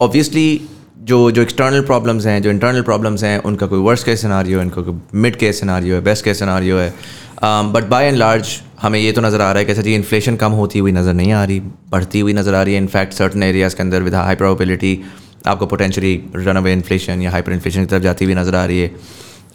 obviously 0.00 0.60
जो 1.00 1.30
जो 1.30 1.42
external 1.42 1.80
problems 1.82 2.26
हैं 2.26 2.40
जो 2.42 2.50
internal 2.50 2.82
problems 2.82 3.22
हैं 3.24 3.38
उनका 3.40 3.66
कोई 3.66 3.78
worst 3.80 4.06
case 4.06 4.20
scenario 4.22 4.58
है 4.58 4.64
उनका 4.64 4.82
कोई 4.82 4.94
मिड 5.16 5.36
केस 5.36 5.60
सिनारियो 5.60 5.94
है 5.94 6.00
बेस्ट 6.04 6.24
केस 6.24 6.38
सिनारियो 6.38 6.78
है। 6.78 6.92
बट 7.72 7.84
बाय 7.88 8.06
एंड 8.06 8.16
लार्ज 8.16 8.60
हमें 8.80 8.98
ये 8.98 9.12
तो 9.12 9.20
नज़र 9.20 9.40
आ 9.40 9.50
रहा 9.50 9.58
है 9.58 9.64
कि 9.64 9.72
अच्छा 9.72 9.82
जी 9.82 9.94
इन्फ्लेशन 9.94 10.36
कम 10.36 10.52
होती 10.52 10.78
हुई 10.78 10.92
नज़र 10.92 11.14
नहीं 11.14 11.32
आ 11.32 11.44
रही 11.44 11.60
बढ़ती 11.90 12.20
हुई 12.20 12.32
नज़र 12.32 12.54
आ 12.54 12.62
रही 12.62 12.74
है। 12.74 12.80
इनफैक्ट 12.80 13.12
सर्टन 13.14 13.42
एरियाज़ 13.42 13.76
के 13.76 13.82
अंदर 13.82 14.02
विद 14.02 14.14
हाई 14.14 14.34
प्रोबेबिलिटी 14.34 14.98
आपको 15.46 15.66
पोटेंशली 15.66 16.14
रन 16.36 16.56
अवे 16.56 16.72
इन्फ्लेशन 16.72 17.22
या 17.22 17.30
हाइपर 17.30 17.52
इन्फ्लेशन 17.52 17.80
की 17.80 17.86
तरफ़ 17.86 18.02
जाती 18.02 18.24
हुई 18.24 18.34
नज़र 18.34 18.54
आ 18.54 18.64
रही 18.64 18.80
है। 18.80 18.90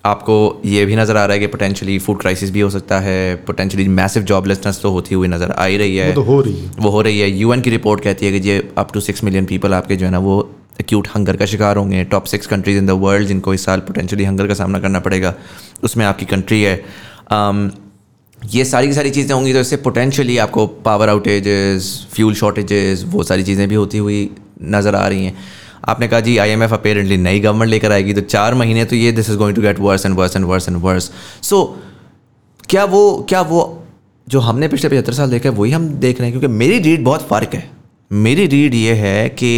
आपको 0.05 0.61
ये 0.65 0.85
भी 0.85 0.95
नज़र 0.95 1.17
आ 1.17 1.25
रहा 1.25 1.33
है 1.33 1.39
कि 1.39 1.47
पोटेंशली 1.47 1.97
फ़ूड 1.99 2.19
क्राइसिस 2.19 2.51
भी 2.51 2.61
हो 2.61 2.69
सकता 2.69 2.99
है 3.01 3.35
पोटेंशली 3.45 3.87
मैसिव 3.93 4.23
जॉबलेसनेस 4.25 4.79
तो 4.81 4.91
होती 4.91 5.15
हुई 5.15 5.27
नज़र 5.27 5.51
आ 5.51 5.65
ही 5.65 5.77
रही 5.77 5.95
है। 5.95 6.07
वो 6.07 6.15
तो 6.15 6.21
हो 6.23 6.41
रही 6.41 6.53
है। 6.55 6.69
वो 6.79 6.89
हो 6.89 7.01
रही 7.01 7.19
है। 7.19 7.29
यूएन 7.31 7.61
की 7.61 7.69
रिपोर्ट 7.69 8.03
कहती 8.03 8.25
है 8.25 8.39
कि 8.39 8.49
ये 8.49 8.57
up 8.77 8.93
to 8.93 8.99
six 9.01 9.23
million 9.23 9.45
people 9.45 9.73
आपके 9.73 9.95
जो 9.95 10.05
है 10.05 10.11
ना 10.11 10.19
वो 10.19 10.37
एक्यूट 10.79 11.07
हंगर 11.15 11.35
का 11.37 11.45
शिकार 11.45 11.77
होंगे 11.77 12.03
top 12.03 12.25
six 12.25 12.47
countries 12.47 12.77
in 12.77 12.85
the 12.85 12.91
world 12.99 13.27
जिनको 13.27 13.53
इस 13.53 13.65
साल 13.65 13.79
पोटेंशली 13.79 14.23
हंगर 14.23 14.47
का 14.47 14.53
सामना 14.53 14.79
करना 14.79 14.99
पड़ेगा 14.99 15.33
उसमें 15.83 16.05
आपकी 16.05 16.25
कंट्री 16.25 16.61
है। 16.61 16.77
Um, 17.33 17.69
ये 18.39 18.63
सारी 18.65 18.87
की 18.87 18.93
सारी 18.93 19.09
चीज़ें 19.09 19.33
होंगी 19.35 19.53
तो 19.53 19.59
इससे 19.59 19.77
पोटेंशली 19.77 20.37
आपको 20.37 20.65
पावर 20.85 21.09
आउटेजेस 21.09 21.85
फ्यूल 22.11 22.33
शॉर्टेजेस 22.33 23.03
वो 23.07 23.23
सारी 23.23 23.43
चीज़ें 23.43 23.67
भी 23.69 23.75
होती 23.75 23.97
हुई 23.97 24.29
नज़र 24.63 24.95
आ 24.95 25.07
रही 25.07 25.25
हैं। 25.25 25.37
आपने 25.85 26.07
कहा 26.07 26.19
जी 26.19 26.37
आई 26.37 26.49
एम 26.49 26.63
एफ़ 26.63 26.73
अपेरेंटली 26.73 27.17
नई 27.17 27.39
गवर्नमेंट 27.39 27.69
लेकर 27.71 27.91
आएगी 27.91 28.13
तो 28.13 28.21
चार 28.21 28.53
महीने 28.53 28.85
तो 28.85 28.95
ये 28.95 29.11
this 29.11 29.29
is 29.29 29.37
going 29.37 29.55
to 29.55 29.61
get 29.61 29.79
worse 29.79 30.05
and 30.05 30.15
worse 30.15 30.35
and 30.35 30.45
worse 30.45 30.69
and 30.69 30.77
worse 30.81 31.11
so 31.41 31.63
क्या 32.69 32.85
वो 32.85 33.25
क्या 33.29 33.41
वो 33.41 33.61
जो 34.27 34.39
हमने 34.39 34.67
पिछले 34.67 34.89
पचहत्तर 34.89 35.13
साल 35.13 35.29
देखा 35.29 35.49
है 35.49 35.55
वही 35.55 35.71
हम 35.71 35.87
देख 35.99 36.19
रहे 36.19 36.29
हैं? 36.29 36.39
क्योंकि 36.39 36.55
मेरी 36.57 36.79
रीड 36.79 37.03
बहुत 37.03 37.27
फ़र्क 37.27 37.53
है। 37.53 37.69
मेरी 38.11 38.47
रीड 38.47 38.73
ये 38.73 38.93
है 38.95 39.29
कि 39.29 39.51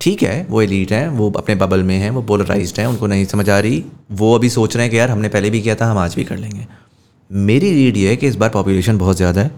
ठीक 0.00 0.22
है, 0.22 0.46
वो 0.50 0.60
एलीट 0.62 0.92
हैं, 0.92 1.08
वो 1.08 1.30
अपने 1.36 1.54
बबल 1.54 1.82
में 1.82 1.96
हैं, 1.96 2.10
वो 2.10 2.22
पोलराइज 2.22 2.74
हैं, 2.78 2.86
उनको 2.86 3.06
नहीं 3.06 3.24
समझ 3.26 3.48
आ 3.50 3.58
रही। 3.58 3.82
वो 4.12 4.34
अभी 4.34 4.48
सोच 4.50 4.76
रहे 4.76 4.84
हैं 4.84 4.90
कि 4.90 4.98
यार 4.98 5.10
हमने 5.10 5.28
पहले 5.28 5.50
भी 5.50 5.60
किया 5.62 5.74
था, 5.74 5.86
हम 5.86 5.98
आज 5.98 6.14
भी 6.14 6.24
कर 6.24 6.36
लेंगे। 6.36 6.66
मेरी 7.30 7.72
रीड 7.72 7.96
ये 7.96 8.08
है 8.08 8.16
कि 8.16 8.26
इस 8.26 8.36
बार 8.36 8.48
पॉपुलेशन 8.50 8.98
बहुत 8.98 9.16
ज़्यादा 9.16 9.40
है। 9.40 9.50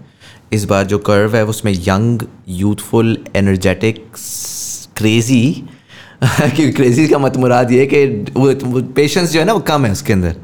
इस 0.53 0.65
बार 0.65 0.85
जो 0.85 0.97
कर्व 1.01 1.35
है, 1.35 1.45
उसमें 1.45 1.71
यंग 1.73 2.23
यूथफुल 2.49 3.17
एनर्जेटिक 3.35 4.05
क्रेज़ी 4.97 5.63
कि 6.23 6.71
क्रेज़ी 6.71 7.07
का 7.07 7.17
मत 7.19 7.37
मुराद 7.37 7.71
ये 7.71 7.85
कि 7.93 8.05
वो 8.33 8.81
पेशेंस 8.93 9.31
जो 9.31 9.39
है 9.39 9.45
ना, 9.45 9.53
वो 9.53 9.59
कम 9.61 9.85
है 9.85 9.91
उसके 9.91 10.13
अंदर। 10.13 10.35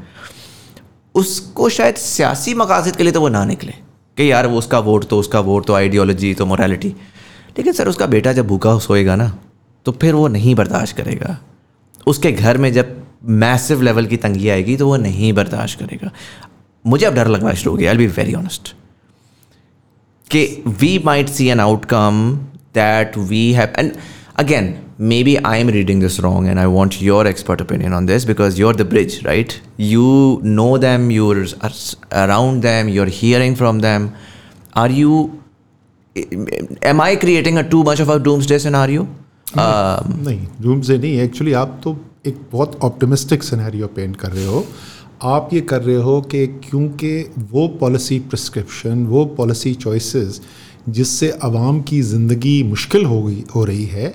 उसको 1.14 1.68
शायद 1.68 1.94
सियासी 1.96 2.54
मकासद 2.54 2.96
के 2.96 3.02
लिए 3.02 3.12
तो 3.12 3.20
वो 3.20 3.28
ना 3.28 3.44
निकले। 3.44 3.72
कि 4.16 4.30
यार 4.30 4.46
वो 4.46 4.58
उसका 4.58 4.78
वोट 4.80 5.04
तो 5.08 5.18
उसका 5.18 5.40
वोट 5.42 5.66
तो 5.66 5.74
आइडियोलॉजी 5.74 6.34
तो 6.34 6.46
मोरालिटी 6.46 6.88
लेकिन 6.88 7.72
सर, 7.72 7.88
उसका 7.88 8.06
बेटा 8.08 8.32
जब 8.32 8.46
भूखा 8.46 8.78
सोएगा 8.78 9.16
ना 9.16 9.32
तो 9.86 9.92
फिर 9.92 10.14
वो 10.14 10.26
नहीं 10.28 10.54
बर्दाश्त 10.54 10.96
करेगा। 10.96 11.38
उसके 12.06 12.32
घर 12.32 12.58
में 12.58 12.72
जब 12.72 12.96
मैसिव 13.40 13.82
लेवल 13.82 14.06
की 14.06 14.16
तंगी 14.16 14.48
आएगी 14.48 14.76
तो 14.76 14.86
वो 14.86 14.96
नहीं 14.96 15.32
बर्दाश्त 15.32 15.78
करेगा। 15.78 16.10
मुझे 16.84 17.06
अब 17.06 17.14
डर 17.14 17.28
लगना 17.28 17.52
शुरू 17.54 17.70
हो 17.70 17.76
गया 17.78 17.90
आई 17.90 17.96
बी 17.96 18.06
वेरी 18.06 18.34
ऑनेस्ट 18.34 18.74
कि 20.30 20.42
we 20.80 20.98
might 21.04 21.28
see 21.28 21.46
an 21.48 21.60
outcome 21.60 22.38
that 22.74 23.18
we 23.18 23.52
have 23.52 23.72
and 23.78 23.92
again 24.38 24.74
maybe 25.24 25.36
I 25.36 25.60
am 25.60 25.68
reading 25.68 26.00
this 26.02 26.18
wrong 26.20 26.48
and 26.48 26.58
I 26.58 26.66
want 26.66 26.94
your 27.02 27.26
expert 27.26 27.62
opinion 27.62 27.94
on 27.94 28.06
this 28.06 28.24
because 28.24 28.60
you 28.60 28.68
are 28.68 28.76
the 28.76 28.86
bridge 28.86 29.20
right 29.24 29.52
you 29.80 30.40
know 30.44 30.76
them 30.78 31.10
you're 31.10 31.46
around 32.12 32.62
them 32.62 32.88
you 32.88 33.02
are 33.02 33.08
hearing 33.12 33.56
from 33.56 33.80
them 33.80 34.10
are 34.76 34.90
you 34.90 35.30
am 36.84 37.00
I 37.02 37.16
creating 37.16 37.58
a 37.58 37.62
too 37.62 37.82
much 37.82 38.00
of 38.00 38.10
a 38.10 38.18
doomsday 38.48 38.58
scenario 38.58 39.08
नहीं 39.58 40.46
zoom 40.60 40.80
से 40.80 40.98
नहीं 40.98 41.18
actually 41.20 41.52
आप 41.52 41.80
तो 41.84 41.96
एक 42.26 42.40
बहुत 42.52 42.78
optimistic 42.82 43.42
scenario 43.42 43.86
paint 43.86 44.16
कर 44.16 44.30
रहे 44.30 44.46
हो। 44.46 44.64
आप 45.22 45.50
ये 45.52 45.60
कर 45.60 45.82
रहे 45.82 45.96
हो 45.96 46.20
कि 46.22 46.46
क्योंकि 46.46 47.20
वो 47.50 47.66
पॉलिसी 47.68 48.18
प्रिस्क्रिप्शन 48.18 49.04
वो 49.06 49.24
पॉलिसी 49.26 49.74
चॉइसेस 49.74 50.40
जिससे 50.88 51.30
आवाम 51.42 51.80
की 51.82 52.00
ज़िंदगी 52.02 52.62
मुश्किल 52.62 53.04
हो 53.04 53.22
गई, 53.22 53.44
हो 53.54 53.64
रही 53.64 53.84
है 53.84 54.14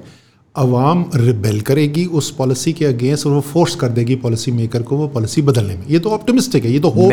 आवाम 0.55 1.03
रिबेल 1.15 1.59
करेगी 1.61 2.05
उस 2.13 2.29
पॉलिसी 2.31 2.73
के 2.73 2.85
अगेंस्ट 2.85 3.25
और 3.25 3.33
वो 3.33 3.39
फोर्स 3.43 3.75
कर 3.75 3.89
देगी 3.89 4.15
पॉलिसी 4.17 4.51
मेकर 4.51 4.81
को 4.81 4.97
वो 4.97 5.07
पॉलिसी 5.07 5.41
बदलने 5.41 5.75
में। 5.75 5.85
ये 5.89 5.99
तो 5.99 6.09
ऑप्टिमिस्टिक 6.09 6.65
है 6.65 6.71
ये 6.71 6.79
तो 6.79 6.89
होप 6.89 7.11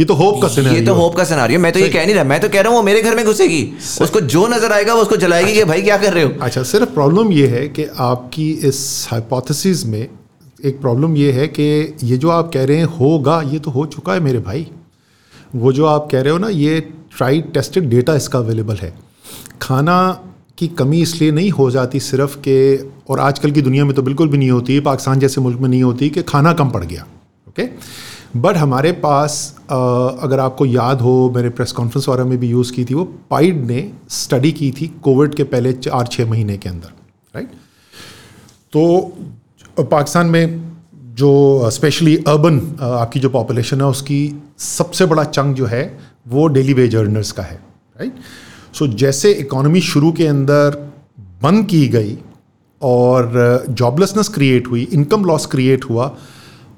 ये 0.00 0.04
तो 0.04 0.14
होप 0.14 0.40
का 0.42 0.48
सिनेरियो 0.48 0.80
ये 0.80 0.86
तो 0.86 0.94
होप 0.94 1.16
का 1.16 1.24
सिनेरियो 1.24 1.60
मैं 1.60 1.72
तो 1.72 1.80
ये 1.80 1.88
कह 1.88 2.04
नहीं 2.04 2.14
रहा 2.14 2.24
मैं 2.24 2.40
तो 2.40 2.48
कह 2.48 2.60
रहा 2.60 2.70
हूँ 2.70 2.78
वो 2.78 2.82
मेरे 2.84 3.02
घर 3.02 3.16
में 3.16 3.24
घुसेगी। 3.24 3.62
उसको 4.02 4.20
जो 4.22 4.46
नज़र 4.48 4.72
आएगा 4.72 4.94
वो 4.94 5.02
उसको 5.02 5.16
जलाएगी 5.18 5.54
कि 5.54 5.64
भाई 5.64 5.82
क्या 5.82 5.96
कर 5.96 6.12
रहे 6.12 6.24
हो। 6.24 6.30
अच्छा 6.42 6.62
सिर्फ़ 6.64 6.94
प्रॉब्लम 6.94 7.32
ये 7.32 7.46
है 7.48 7.66
कि 7.68 7.84
आपकी 8.00 8.50
इस 8.68 9.06
हाइपोथेसिस 9.10 9.84
में 9.86 10.00
एक 10.00 10.80
प्रॉब्लम 10.80 11.16
ये 11.16 11.30
है 11.32 11.46
कि 11.50 11.62
ये 12.04 12.16
जो 12.16 12.30
आप 12.30 12.50
कह 12.54 12.64
रहे 12.64 12.76
हैं 12.76 12.88
होगा 12.96 13.40
ये 13.42 13.58
तो 13.58 13.70
हो 13.70 13.84
चुका 13.88 14.12
है 14.12 14.20
मेरे 14.20 14.38
भाई। 14.40 14.66
वो 15.56 15.72
जो 15.72 15.86
आप 15.86 16.08
कह 16.12 16.20
रहे 16.20 16.32
हो 16.32 16.38
ना 16.38 16.48
ये 16.48 16.80
ट्राई 17.16 17.40
टेस्टेड 17.54 17.88
डेटा 17.90 18.14
इसका 18.14 18.38
अवेलेबल 18.38 18.76
है। 18.76 18.92
खाना 19.62 19.96
की 20.60 20.68
कमी 20.74 21.00
इसलिए 21.02 21.30
नहीं 21.32 21.50
हो 21.52 21.70
जाती 21.70 22.00
सिर्फ़ 22.00 22.36
के, 22.38 22.76
और 23.08 23.20
आजकल 23.20 23.50
की 23.50 23.62
दुनिया 23.62 23.84
में 23.84 23.94
तो 23.94 24.02
बिल्कुल 24.02 24.28
भी 24.28 24.38
नहीं 24.38 24.50
होती, 24.50 24.78
पाकिस्तान 24.82 25.18
जैसे 25.18 25.40
मुल्क 25.40 25.60
में 25.60 25.68
नहीं 25.68 25.82
होती 25.82 26.10
कि 26.10 26.22
खाना 26.24 26.52
कम 26.52 26.70
पड़ 26.70 26.84
गया 26.84 27.06
ओके 27.48 27.68
बट 28.36 28.56
हमारे 28.56 28.90
पास 29.02 29.32
अगर 29.70 30.40
आपको 30.40 30.66
याद 30.66 31.00
हो 31.00 31.12
मेरे 31.36 31.48
प्रेस 31.50 31.72
कॉन्फ्रेंस 31.72 32.08
वगैरह 32.08 32.24
में 32.24 32.38
भी 32.38 32.48
यूज़ 32.48 32.72
की 32.72 32.84
थी, 32.84 32.94
वो 32.94 33.04
पाइड 33.30 33.64
ने 33.66 33.90
स्टडी 34.10 34.52
की 34.52 34.70
थी 34.70 34.86
कोविड 35.02 35.34
के 35.34 35.44
पहले 35.44 35.72
चार 35.74 36.06
छः 36.06 36.30
महीने 36.30 36.56
के 36.56 36.68
अंदर 36.68 36.92
राइट 37.34 37.48
तो 38.72 38.84
पाकिस्तान 39.80 40.26
में 40.26 40.60
जो 41.16 41.70
स्पेशली 41.70 42.16
अर्बन 42.28 42.60
आपकी 42.82 43.20
जो 43.20 43.30
पॉपुलेशन 43.30 43.80
है, 43.80 43.86
उसकी 43.86 44.20
सबसे 44.58 45.06
बड़ा 45.06 45.24
चंग 45.24 45.54
जो 45.54 45.66
है, 45.66 45.82
वो 46.28 46.46
डेली 46.48 46.72
वेज 46.74 46.96
अर्नर्स 46.96 47.32
का 47.32 47.42
है 47.42 47.56
राइट 47.96 48.14
सो 48.74 48.86
so, 48.86 48.94
जैसे 48.94 49.32
इकोनॉमी 49.32 49.80
शुरू 49.80 50.12
के 50.12 50.26
अंदर 50.26 50.76
बंद 51.42 51.66
की 51.66 51.86
गई 51.88 52.16
और 52.82 53.64
जॉबलेसनेस 53.70 54.28
क्रिएट 54.28 54.68
हुई 54.68 54.82
इनकम 54.92 55.24
लॉस 55.24 55.46
क्रिएट 55.46 55.84
हुआ 55.84 56.14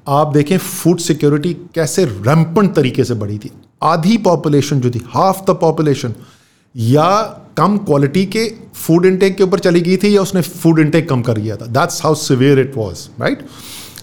आप 0.07 0.33
देखें 0.33 0.57
फ़ूड 0.57 0.99
सिक्योरिटी 0.99 1.53
कैसे 1.75 2.05
रैम्पन 2.05 2.67
तरीके 2.67 3.03
से 3.03 3.13
बढ़ी 3.13 3.37
थी। 3.37 3.51
आधी 3.83 4.17
पॉपुलेशन 4.25 4.79
जो 4.79 4.91
थी 4.91 5.01
हाफ़ 5.07 5.41
द 5.41 5.55
पॉपुलेशन 5.61 6.13
या 6.75 7.21
कम 7.57 7.77
क्वालिटी 7.77 8.25
के 8.25 8.47
फ़ूड 8.75 9.05
इनटेक 9.05 9.35
के 9.37 9.43
ऊपर 9.43 9.59
चली 9.59 9.81
गई 9.81 9.97
थी 9.97 10.15
या 10.15 10.21
उसने 10.21 10.41
फ़ूड 10.41 10.79
इनटेक 10.79 11.09
कम 11.09 11.21
कर 11.21 11.37
दिया 11.37 11.55
था। 11.55 11.65
That's 11.65 12.03
how 12.03 12.15
severe 12.15 12.59
it 12.59 12.73
was 12.77 13.07
right 13.21 13.45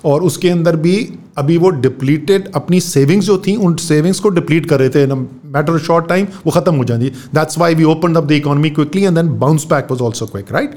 और 0.05 0.23
उसके 0.23 0.49
अंदर 0.49 0.77
भी 0.77 0.97
अभी 1.39 1.57
वो 1.57 1.71
डिप्लीटेड 1.71 2.49
अपनी 2.55 2.81
सेविंग्स 2.81 3.27
जो 3.27 3.37
थी, 3.39 3.55
उन 3.57 3.75
सेविंग्स 3.77 4.21
को 4.21 4.29
डिप्लीट 4.29 4.67
कर 4.67 4.79
रहे 4.81 4.89
थे 4.89 5.03
in 5.03 5.13
matter 5.47 5.73
of 5.73 5.83
short 5.83 6.09
time 6.09 6.27
वो 6.47 6.53
खत्म 6.53 6.75
हो 6.75 6.85
जाती। 6.85 7.09
That's 7.35 7.59
why 7.59 7.75
we 7.75 7.85
open 7.85 8.15
up 8.15 8.25
the 8.25 8.33
economy 8.33 8.71
quickly 8.71 9.03
and 9.03 9.17
then 9.17 9.29
bounce 9.39 9.67
back 9.71 9.91
was 9.91 10.03
also 10.03 10.27
quick 10.27 10.53
right 10.53 10.75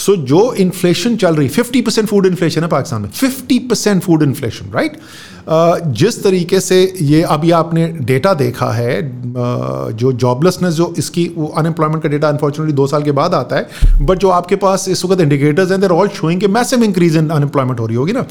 so 0.00 0.14
जो 0.28 0.52
इन्फ्लेशन 0.54 1.16
चल 1.16 1.34
रही 1.34 1.48
फिफ्टी 1.48 1.80
परसेंट 1.82 2.08
फ़ूड 2.08 2.26
इन्फ्लेशन 2.26 2.62
है 2.62 2.68
पाकिस्तान 2.68 3.02
में। 3.02 3.08
Fifty 3.10 3.58
percent 3.58 4.02
food 4.02 4.22
inflation 4.22 4.70
right 4.74 4.96
जिस 5.98 6.22
तरीके 6.24 6.60
से 6.60 6.76
ये 7.02 7.22
अभी 7.24 7.50
आपने 7.50 7.86
डेटा 8.00 8.32
देखा 8.34 8.70
है 8.72 8.98
uh, 9.00 9.92
जो 9.92 10.12
जॉबलेसनेस 10.14 10.74
जो 10.74 10.92
इसकी 10.98 11.26
वो 11.36 11.46
अनएम्प्लॉयमेंट 11.58 12.02
का 12.02 12.08
डेटा 12.08 12.28
अनफॉर्चुनेटली 12.28 12.76
दो 12.76 12.86
साल 12.86 13.02
के 13.02 13.12
बाद 13.12 13.34
आता 13.34 13.56
है 13.56 14.06
बट 14.06 14.18
जो 14.18 14.28
आपके 14.30 14.56
पास 14.56 14.88
इस 14.88 15.04
वक्त 15.04 15.20
इंडिकेटर्स 15.20 15.70
हैं 15.70 15.80
there 15.80 15.90
all 15.90 16.08
showing 16.14 16.42
massive 16.50 16.84
increase 16.84 17.16
in 17.16 17.28
unemployment 17.30 17.80
हो 17.80 17.86
रही 17.86 17.96
होगी 17.96 18.12
ना। 18.12 18.26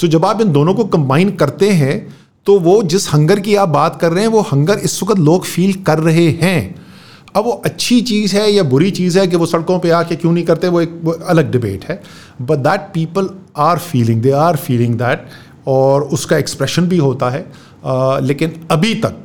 सो 0.00 0.06
जब 0.06 0.24
आप 0.24 0.40
इन 0.40 0.52
दोनों 0.52 0.74
को 0.74 0.84
कंबाइन 0.94 1.30
करते 1.36 1.70
हैं 1.72 1.96
तो 2.46 2.58
वो 2.60 2.82
जिस 2.84 3.12
हंगर 3.14 3.40
की 3.40 3.54
आप 3.56 3.68
बात 3.70 4.00
कर 4.00 4.12
रहे 4.12 4.24
हैं 4.24 4.30
वो 4.30 4.40
हंगर 4.52 4.78
इस 4.84 5.02
वक्त 5.02 5.20
लोग 5.20 5.44
फील 5.44 5.72
कर 5.86 5.98
रहे 6.00 6.28
हैं। 6.42 6.83
अब 7.34 7.44
वो 7.44 7.50
अच्छी 7.64 8.00
चीज़ 8.02 8.36
है 8.36 8.50
या 8.52 8.62
बुरी 8.64 8.90
चीज़ 8.92 9.18
है 9.18 9.26
कि 9.26 9.36
वो 9.36 9.46
सड़कों 9.46 9.78
पे 9.78 9.90
आके 9.92 10.16
क्यों 10.16 10.32
नहीं 10.32 10.44
करते 10.44 10.68
वो 10.68 10.80
एक 10.80 11.00
वो 11.04 11.12
अलग 11.12 11.50
डिबेट 11.52 11.84
है। 11.84 12.00
But 12.42 12.58
that 12.60 12.80
people 12.94 13.28
are 13.58 13.78
feeling 13.80 14.22
they 14.22 14.30
are 14.42 14.56
feeling 14.58 14.94
that 14.98 15.26
और 15.68 16.02
उसका 16.12 16.36
एक्सप्रेशन 16.38 16.86
भी 16.88 16.96
होता 16.98 17.30
है। 17.30 17.46
आ, 17.84 18.18
लेकिन 18.20 18.60
अभी 18.70 18.94
तक 18.96 19.20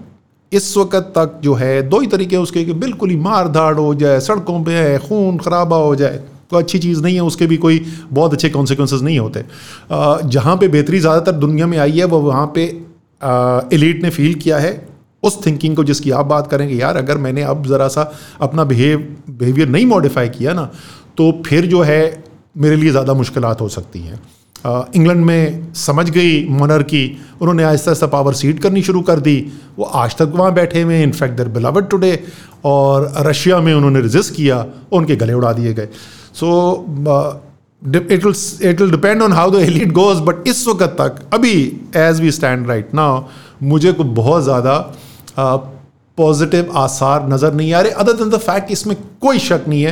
इस 0.52 0.76
वक्त 0.78 1.12
तक 1.16 1.40
जो 1.44 1.54
है 1.54 1.82
दो 1.90 2.00
ही 2.00 2.08
तरीके 2.08 2.38
उसके 2.38 2.64
कि 2.66 2.74
बिल्कुल 2.76 3.10
ही 3.10 3.16
मार 3.20 3.48
धाड़ 3.50 3.78
हो 3.78 3.94
जाए 3.96 4.20
सड़कों 4.22 4.64
पे 4.64 4.74
है 4.74 4.98
खून 5.00 5.38
खराबा 5.38 5.78
हो 5.78 5.96
जाए 5.96 6.20
कोई 6.50 6.64
अच्छी 6.64 6.80
चीज़ 6.80 7.02
नहीं 7.04 7.16
है 7.16 7.22
उसके 7.24 7.46
भी 7.46 7.58
कोई 7.58 7.80
बहुत 8.12 8.34
अच्छे 8.34 8.50
कॉन्सिक्वेंसेज 8.50 9.04
नहीं 9.04 9.20
होते। 9.20 9.44
जहाँ 10.30 10.56
पे 10.58 10.68
बेहतरी 10.68 11.00
ज़्यादातर 11.00 11.32
दुनिया 11.40 11.68
में 11.68 11.78
आई 11.78 11.92
है 11.92 12.06
वो 12.06 12.20
वहाँ 12.22 12.52
पे 12.56 12.64
एलिट 13.76 14.02
ने 14.04 14.10
फील 14.10 14.34
किया 14.36 14.58
है। 14.58 14.72
उस 15.24 15.46
थिंकिंग 15.46 15.76
को 15.76 15.84
जिसकी 15.84 16.12
आप 16.14 16.26
बात 16.28 16.48
करेंगे, 16.48 16.76
यार, 16.76 16.98
अगर 16.98 17.18
मैंने 17.18 17.44
अब 17.46 17.66
ज़रा 17.68 17.88
सा 17.90 18.12
अपना 18.42 18.64
बिहेव 18.66 19.08
बिहेवियर 19.32 19.70
नहीं 19.70 19.86
मॉडिफाई 19.88 20.30
किया 20.32 20.54
ना 20.54 20.70
तो 21.18 21.32
फिर 21.46 21.66
जो 21.68 21.82
है 21.84 22.02
मेरे 22.58 22.76
लिए 22.76 22.92
ज़्यादा 22.92 23.14
मुश्किल 23.16 23.44
हो 23.62 23.68
सकती 23.70 24.00
हैं। 24.02 24.20
इंग्लैंड 24.96 25.24
में 25.26 25.74
समझ 25.76 26.10
गई 26.10 26.46
मोनर 26.50 26.84
की, 26.84 27.18
उन्होंने 27.42 27.64
आहिस्ता 27.64 27.92
आहिस्ता 27.92 28.08
पावर 28.08 28.34
सीट 28.34 28.60
करनी 28.62 28.82
शुरू 28.84 29.02
कर 29.02 29.20
दी। 29.20 29.36
वो 29.78 29.86
आज 29.86 30.16
तक 30.18 30.32
वहाँ 30.36 30.54
बैठे 30.54 30.82
हुए 30.82 31.02
इनफैक्ट 31.04 31.38
दर 31.38 31.48
बिलावट 31.50 31.90
टुडे 31.90 32.12
और 32.66 33.12
रशिया 33.28 33.60
में 33.60 33.74
उन्होंने 33.74 34.00
रजिस्ट 34.02 34.36
किया, 34.36 34.66
उनके 34.92 35.16
गले 35.16 35.34
उड़ा 35.34 35.52
दिए 35.54 35.74
गए। 35.74 35.88
So 36.34 36.50
it 37.82 38.26
will 38.26 38.34
it 38.64 38.82
will 38.82 38.92
depend 38.92 39.22
on 39.22 39.34
how 39.34 39.52
the 39.52 39.62
elite 39.64 39.92
goes 39.94 40.18
but 40.22 40.48
इस 40.48 40.68
वक्त 40.68 40.96
तक, 41.00 41.20
अभी 41.34 41.54
as 41.98 42.20
we 42.22 42.32
stand 42.32 42.68
right 42.68 42.94
now 42.96 43.24
मुझे 43.64 43.94
को 43.94 44.04
बहुत 44.16 44.44
ज़्यादा 44.44 44.76
पॉजिटिव 45.38 46.78
आसार 46.78 47.28
नज़र 47.30 47.54
नहीं 47.54 47.74
आ 47.74 47.82
रहे 47.82 47.92
अदर 47.92 48.14
दैन 48.14 48.30
द 48.30 48.38
फैक्ट 48.38 48.72
इसमें 48.72 48.96
कोई 49.22 49.40
शक 49.40 49.66
नहीं 49.68 49.84
है 49.84 49.92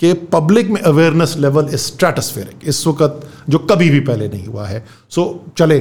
कि 0.00 0.12
पब्लिक 0.12 0.70
में 0.70 0.80
अवेयरनेस 0.80 1.34
लेवल 1.38 1.64
इज़ 1.64 1.76
स्ट्रेटस्फेरिक 1.76 2.68
इस 2.68 2.86
वक्त 2.86 3.28
जो 3.50 3.58
कभी 3.58 3.90
भी 3.90 4.00
पहले 4.00 4.28
नहीं 4.28 4.46
हुआ 4.46 4.66
है। 4.66 4.84
सो 5.10 5.22
so, 5.22 5.58
चले 5.58 5.76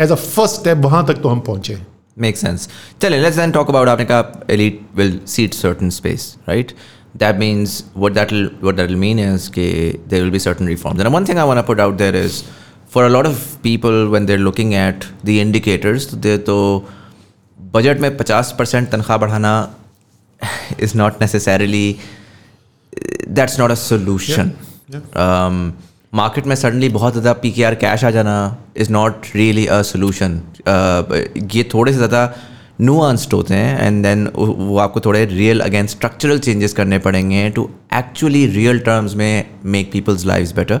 एज 0.00 0.10
अ 0.10 0.14
फ़र्स्ट 0.14 0.54
स्टेप 0.54 0.78
वहाँ 0.78 1.06
तक 1.06 1.20
तो 1.22 1.28
हम 1.28 1.40
पहुँचे 1.40 1.78
मेक 2.18 2.36
सेंस 2.36 2.68
चले 3.02 3.18
लेट्स 3.22 3.36
देन 3.36 3.50
टॉक 3.50 3.68
अबाउट 3.68 3.88
आपने 3.88 4.04
कहा 4.04 4.44
elite 4.50 4.80
will 4.96 5.20
seat 5.26 5.54
certain 5.54 5.90
space 5.90 6.34
right 6.48 6.72
that 7.16 7.36
means 7.36 7.84
what 7.96 8.12
that 8.12 8.32
what 8.64 8.74
that 8.74 8.90
mean 8.90 9.18
is 9.20 9.50
के 9.50 9.70
there 10.08 10.22
will 10.22 10.30
be 10.30 10.38
certain 10.38 10.68
reform 10.68 11.02
one 11.08 11.24
thing 11.24 11.38
I 11.38 11.46
want 11.46 11.66
put 11.66 11.80
out 11.80 11.96
there 11.96 12.16
is 12.16 12.42
for 12.94 13.04
a 13.04 13.08
lot 13.08 13.26
of 13.26 13.56
people 13.62 14.06
when 14.10 14.26
they 14.26 14.36
looking 14.36 14.74
at 14.74 15.04
the 15.24 15.28
indicators 15.28 16.14
they 16.14 16.36
तो 16.38 16.56
budget 17.74 18.00
में 18.00 18.16
पचास 18.16 18.54
percent 18.58 18.90
तनख्वाह 18.90 19.18
बढ़ाना 19.18 19.54
is 20.80 20.96
not 20.98 21.20
necessarily 21.20 21.86
that's 23.30 23.58
not 23.60 23.70
a 23.70 23.74
solution 23.80 24.52
market 26.12 26.46
में 26.46 26.54
suddenly 26.56 26.88
बहुत 26.96 27.12
ज़्यादा 27.12 27.32
P 27.42 27.50
K 27.52 27.62
R 27.64 27.74
cash 27.76 28.04
आ 28.04 28.10
जाना 28.16 28.34
is 28.76 28.92
not 28.92 29.26
really 29.34 29.66
a 29.68 29.80
solution 29.84 30.40
ये 31.54 31.68
थोड़े 31.74 31.92
से 31.92 31.96
ज़्यादा 31.96 32.22
नुआंस्ड 32.80 33.32
होते 33.32 33.54
हैं 33.54 33.86
एंड 33.86 34.02
देन 34.02 34.26
वो 34.36 34.78
आपको 34.78 35.00
थोड़े 35.00 35.24
रियल 35.26 35.60
अगेन 35.60 35.86
स्ट्रक्चरल 35.86 36.38
चेंजेस 36.46 36.72
करने 36.72 36.98
पड़ेंगे 36.98 37.48
टू 37.56 37.68
एक्चुअली 37.94 38.46
रियल 38.54 38.78
टर्म्स 38.86 39.14
में 39.14 39.44
make 39.74 39.90
people's 39.92 40.24
life 40.26 40.54
better 40.56 40.80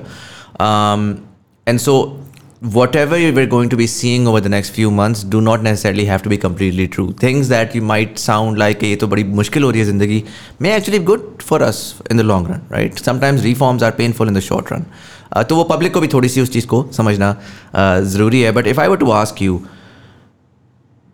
and 1.66 1.78
so 1.80 1.96
whatever 2.64 3.16
we're 3.16 3.46
going 3.46 3.68
to 3.68 3.76
be 3.76 3.86
seeing 3.86 4.26
over 4.26 4.40
the 4.40 4.48
next 4.48 4.70
few 4.70 4.90
months 4.90 5.22
do 5.22 5.40
not 5.42 5.62
necessarily 5.62 6.06
have 6.06 6.22
to 6.22 6.30
be 6.30 6.38
completely 6.38 6.88
true 6.88 7.12
things 7.14 7.48
that 7.48 7.74
you 7.74 7.82
might 7.82 8.18
sound 8.18 8.56
like 8.58 8.82
ये 8.82 8.96
तो 8.96 9.06
बड़ी 9.06 9.24
मुश्किल 9.40 9.62
हो 9.62 9.70
रही 9.70 9.80
है 9.80 9.86
ज़िंदगी 9.86 10.22
may 10.62 10.70
actually 10.76 10.98
be 10.98 11.04
good 11.04 11.42
for 11.42 11.58
us 11.62 11.80
in 12.10 12.16
the 12.16 12.24
long 12.24 12.46
run 12.46 12.62
right 12.70 13.02
sometimes 13.08 13.44
reforms 13.44 13.82
are 13.82 13.92
painful 13.92 14.32
in 14.32 14.38
the 14.38 14.44
short 14.46 14.72
run 14.72 14.86
uh, 15.32 15.44
तो 15.44 15.56
वो 15.56 15.64
पब्लिक 15.64 15.92
को 15.94 16.00
भी 16.00 16.08
थोड़ी 16.08 16.28
सी 16.28 16.40
उस 16.40 16.52
चीज़ 16.52 16.66
को 16.66 16.82
समझना 16.92 17.34
uh, 17.34 18.00
ज़रूरी 18.12 18.40
है 18.40 18.52
but 18.52 18.66
if 18.66 18.80
I 18.80 18.88
were 18.88 18.96
to 18.96 19.10
ask 19.12 19.42
you 19.42 19.60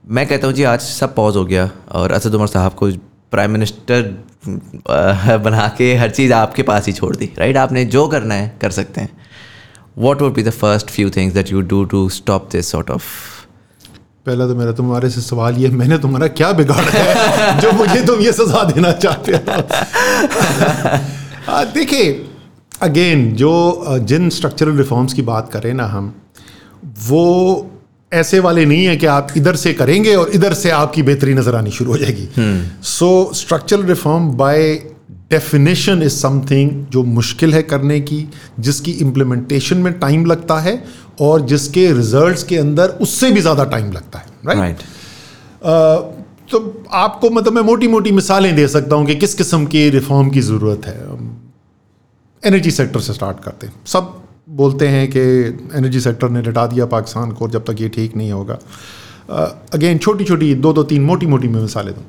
मैं 0.05 0.27
कहता 0.27 0.47
हूँ 0.47 0.55
जी 0.55 0.63
आज 0.65 0.81
सब 0.81 1.15
पॉज 1.15 1.37
हो 1.37 1.45
गया 1.45 1.71
और 1.93 2.13
असद 2.13 2.35
उमर 2.35 2.47
साहब 2.47 2.75
को 2.75 2.91
प्राइम 3.33 3.51
मिनिस्टर 3.51 4.03
uh, 4.47 5.37
बना 5.45 5.69
के 5.79 5.95
हर 5.97 6.11
चीज़ 6.11 6.33
आपके 6.33 6.63
पास 6.71 6.87
ही 6.87 6.93
छोड़ 6.93 7.15
दी 7.17 7.33
राइट 7.39 7.57
आपने 7.57 7.85
जो 7.97 8.07
करना 8.09 8.35
है 8.35 8.53
कर 8.61 8.71
सकते 8.79 9.01
हैं 9.01 9.19
what 9.97 10.21
would 10.21 10.35
be 10.35 10.43
the 10.43 10.53
first 10.53 10.91
few 10.91 11.11
things 11.11 11.33
that 11.35 11.51
you 11.51 11.63
do 11.63 11.85
to 11.87 12.09
stop 12.11 12.51
this 12.51 12.67
sort 12.75 12.91
of? 12.91 13.03
पहला 14.27 14.47
तो 14.47 14.55
मेरा 14.55 14.73
तुम्हारे 14.73 15.11
से 15.11 15.21
सवाल 15.21 15.57
ये 15.59 15.69
मैंने 15.69 15.99
तुम्हारा 15.99 16.27
क्या 16.41 16.51
बिगाड़ा 16.53 16.91
है? 16.91 17.61
जो 17.61 17.73
मुझे 17.73 18.05
तुम 18.07 18.21
ये 18.21 18.33
सजा 18.33 18.63
देना 18.71 18.93
चाहते 18.93 19.33
हो। 19.33 19.41
देखिए 21.75 22.05
अगेन 22.83 23.33
जो 23.37 23.53
जिन 24.09 24.31
स्ट्रक्चरल 24.31 24.77
रिफॉर्म्स 24.77 25.13
की 25.13 25.23
बात 25.23 25.51
करें 25.53 25.73
ना 25.75 25.87
हम 25.87 26.13
वो 27.09 27.25
ऐसे 28.13 28.39
वाले 28.41 28.65
नहीं 28.67 28.85
है 28.85 28.97
कि 28.97 29.07
आप 29.07 29.29
इधर 29.37 29.57
से 29.57 29.73
करेंगे 29.73 30.15
और 30.15 30.31
इधर 30.35 30.55
से 30.55 30.71
आपकी 30.71 31.03
बेहतरी 31.03 31.35
नज़र 31.35 31.57
आनी 31.57 31.71
शुरू 31.71 31.91
हो 31.93 31.99
जाएगी। 31.99 32.29
So 32.83 33.11
structural 33.35 33.83
reform 33.87 34.31
by 34.37 34.63
definition 35.31 36.03
is 36.03 36.13
something 36.13 36.71
जो 36.93 37.03
मुश्किल 37.17 37.55
है 37.55 37.63
करने 37.65 38.01
की 38.01 38.27
जिसकी 38.61 38.93
इम्प्लीमेंटेशन 39.03 39.77
में 39.79 39.93
टाइम 39.99 40.25
लगता 40.27 40.59
है 40.61 40.83
और 41.21 41.41
जिसके 41.47 41.87
रिजल्ट्स 41.93 42.43
के 42.45 42.57
अंदर 42.59 42.89
उससे 43.01 43.31
भी 43.33 43.41
ज़्यादा 43.41 43.65
टाइम 43.75 43.93
लगता 43.93 44.19
है 44.19 44.27
राइट 44.47 44.59
right? 44.59 44.73
right. 44.73 44.89
uh, 45.65 45.99
तो 46.51 46.85
आपको 46.99 47.31
मतलब 47.31 47.53
मैं 47.53 47.63
मोटी 47.63 47.89
मोटी 47.89 48.13
मिसालें 48.13 48.55
दे 48.57 48.67
सकता 48.69 48.97
हूँ 48.97 49.07
कि 49.07 49.15
किस 49.17 49.35
किस्म 49.35 49.67
की 49.67 49.89
रिफॉर्म 49.91 50.31
की 50.31 50.41
ज़रूरत 50.41 50.87
है। 50.87 50.95
एनर्जी 52.43 52.71
सेक्टर 52.71 53.01
से 53.01 53.13
स्टार्ट 53.13 53.43
करते 53.45 53.67
हैं। 53.67 53.75
सब 53.87 54.15
बोलते 54.61 54.89
हैं 54.89 55.07
कि 55.11 55.21
एनर्जी 55.79 56.01
सेक्टर 56.01 56.31
ने 56.31 56.43
लटा 56.43 56.67
दिया 56.67 56.87
पाकिस्तान 56.95 57.33
को 57.33 57.49
जब 57.49 57.65
तक 57.65 57.81
ये 57.81 57.89
ठीक 57.89 58.17
नहीं 58.17 58.33
होगा। 58.33 58.59
अगेन 59.75 59.99
छोटी 59.99 60.25
छोटी 60.25 60.55
दो 60.57 60.73
दो 60.73 60.83
तीन 60.85 61.03
मोटी 61.05 61.27
मोटी 61.27 61.49
मैं 61.49 61.63
मिसालें 61.63 61.95
दूँ। 61.95 62.05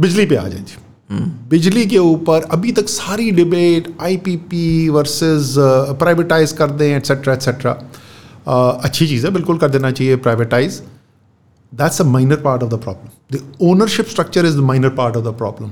बिजली 0.00 0.26
पे 0.26 0.36
आ 0.36 0.46
जाए 0.48 0.60
जी 0.60 0.76
बिजली 1.12 1.84
के 1.86 1.98
ऊपर 1.98 2.42
अभी 2.52 2.72
तक 2.72 2.88
सारी 2.88 3.30
डिबेट 3.30 3.88
आईपीपी 4.00 4.88
वर्सेस 4.88 5.54
प्राइवेटाइज 5.98 6.52
कर 6.52 6.70
दें 6.70 6.86
एट्सेट्रा 6.86 7.34
एट्सेट्रा 7.34 7.72
अच्छी 8.46 9.06
चीज़ 9.06 9.26
है, 9.26 9.32
बिल्कुल 9.32 9.58
कर 9.58 9.70
देना 9.70 9.90
चाहिए 9.90 10.16
privatize 10.18 10.82
that's 11.72 12.00
a 12.00 12.04
minor 12.04 12.36
part 12.40 12.62
of 12.62 12.70
the 12.70 12.78
problem 12.82 13.36
the 13.36 13.42
ownership 13.62 14.06
structure 14.08 14.46
is 14.46 14.56
the 14.56 14.64
minor 14.64 14.88
part 14.96 15.16
of 15.16 15.24
the 15.24 15.36
problem 15.38 15.70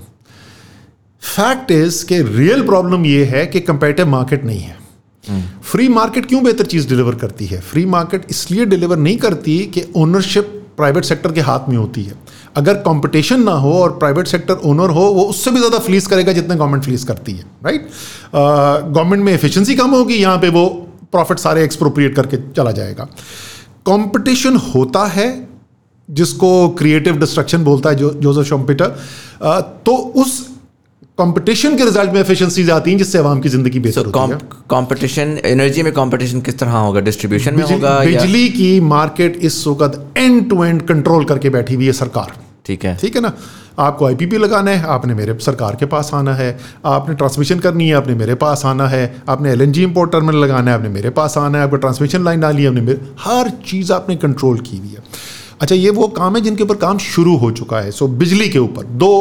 fact 1.22 1.70
is 1.70 2.04
के 2.06 2.22
रियल 2.36 2.66
प्रॉब्लम 2.66 3.04
ये 3.06 3.24
है 3.26 3.46
कि 3.46 3.60
कंपेटिव 3.60 4.08
मार्केट 4.08 4.44
नहीं 4.44 4.60
है. 4.60 4.76
फ्री 5.62 5.88
मार्केट 5.88 6.26
क्यों 6.26 6.42
बेहतर 6.44 6.66
चीज़ 6.66 6.88
डिलीवर 6.88 7.14
करती 7.14 7.46
है? 7.46 7.60
फ्री 7.60 7.84
मार्केट 7.86 8.26
इसलिए 8.30 8.64
डिलीवर 8.66 8.96
नहीं 8.98 9.16
करती 9.18 9.58
कि 9.74 9.82
ओनरशिप 9.96 10.54
प्राइवेट 10.76 11.04
सेक्टर 11.04 11.32
के 11.32 11.40
हाथ 11.40 11.68
में 11.68 11.76
होती 11.76 12.02
है. 12.02 12.14
अगर 12.56 12.74
कंपटीशन 12.82 13.42
ना 13.42 13.52
हो 13.54 13.72
और 13.74 13.96
प्राइवेट 13.98 14.26
सेक्टर 14.26 14.54
ओनर 14.64 14.90
हो, 14.90 15.00
वो 15.02 15.24
उससे 15.24 15.50
भी 15.50 15.58
ज़्यादा 15.58 15.78
फ्लीस 15.80 16.06
करेगा 16.06 16.32
जितने 16.32 16.56
गवर्नमेंट 16.56 16.84
फ्लीस 16.84 17.04
करती 17.04 17.32
है 17.32 17.44
राइट 17.64 17.88
गवर्नमेंट 18.34 19.24
में 19.24 19.32
एफिशिएंसी 19.32 19.74
कम 19.76 19.90
होगी, 19.90 20.14
यहाँ 20.14 20.38
पे 20.38 20.48
वो 20.50 20.66
प्रॉफिट 21.12 21.38
सारे 21.38 21.64
एक्सप्रोप्रिएट 21.64 22.14
करके 22.16 22.36
चला 22.52 22.70
जाएगा। 22.72 23.04
कंपटीशन 23.86 24.56
होता 24.66 25.04
है, 25.08 25.48
जिसको 26.08 26.68
क्रिएटिव 26.78 27.18
डिस्ट्रक्शन 27.18 27.64
बोलता 27.64 27.90
है 27.90 27.96
जो 27.96 28.10
जोसेफ 28.12 28.46
शॉम्पिटर 28.46 28.96
तो 29.86 29.96
उस 30.16 30.46
कंपटीशन 31.18 31.76
के 31.76 31.84
रिज़ल्ट 31.84 32.12
में 32.12 32.20
एफिशिएंसीज 32.20 32.70
आती 32.70 32.90
हैं 32.90 32.98
जिससे 32.98 33.18
आवाम 33.18 33.40
की 33.40 33.48
ज़िंदगी 33.48 33.78
बेहतर 33.80 34.06
होती 34.06 34.32
है। 34.32 34.38
कंपटीशन 34.70 35.38
एनर्जी 35.46 35.82
में 35.82 35.92
कंपटीशन 35.92 36.40
किस 36.40 36.58
तरह 36.58 36.70
होगा? 36.72 37.00
डिस्ट्रीब्यूशन 37.00 37.54
में 37.54 37.62
होगा 37.64 37.98
बिजली 38.00 38.48
की 38.50 38.68
मार्केट 38.82 39.36
इस 39.42 39.66
वक्त 39.66 40.18
एंड 40.18 40.48
टू 40.50 40.64
एंड 40.64 40.82
कंट्रोल 40.88 41.24
करके 41.24 41.50
बैठी 41.50 41.74
हुई 41.74 41.86
है 41.86 41.92
सरकार। 41.92 42.36
ठीक 42.66 42.84
है। 42.84 42.96
ठीक 42.96 43.16
है 43.16 43.22
ना? 43.22 43.32
आपको 43.78 44.06
आईपीपी 44.06 44.38
लगाना 44.38 44.70
है 44.70 44.86
आपने 44.88 45.14
मेरे 45.14 45.36
सरकार 45.40 45.76
के 45.80 45.86
पास 45.86 46.10
आना 46.14 46.34
है। 46.34 46.48
आपने 46.86 47.14
ट्रांसमिशन 47.14 47.58
करनी 47.58 47.88
है 47.88 47.94
आपने 47.94 48.14
मेरे 48.14 48.34
पास 48.36 48.64
आना 48.66 48.88
है। 48.88 49.02
आपने 49.28 49.52
L 49.52 49.62
N 49.62 49.72
G 49.72 49.82
import 49.82 50.12
terminal 50.12 50.38
लगाना 50.38 50.70
है 50.70 50.76
आपने 50.76 50.88
मेरे 50.90 51.10
पास 51.10 51.38
आना 51.38 51.58
है। 51.58 51.64
आपको 51.64 51.76
ट्रांसमिशन 51.76 52.24
लाइन 52.24 52.40
डाली 52.40 52.62
है 52.62 52.68
आपने 52.68 52.80
मेरे 52.82 53.00
हर 53.20 53.50
चीज़ 53.66 53.92
आपने 53.92 54.16
कंट्रोल 54.18 54.58
की 54.60 54.78
हुई 54.78 54.88
है। 54.88 55.02
अच्छा 55.60 55.74
ये 55.74 55.90
वो 55.90 56.08
काम 56.16 56.36
है 56.36 56.42
जिनके 56.42 56.62
ऊपर 56.62 56.76
काम 56.78 56.98
शुरू 57.06 57.36
हो 57.36 57.50
चुका 57.52 57.80
है। 57.80 57.90
सो 57.90 58.08
बिजली 58.18 58.48
के 58.48 58.58
ऊपर 58.60 58.84
दो 58.96 59.14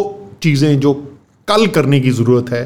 चीज़ें 0.44 0.80
जो 0.80 0.94
कल 1.48 1.68
करने 1.68 2.00
की 2.00 2.12
ज़रूरत 2.12 2.50
है। 2.50 2.64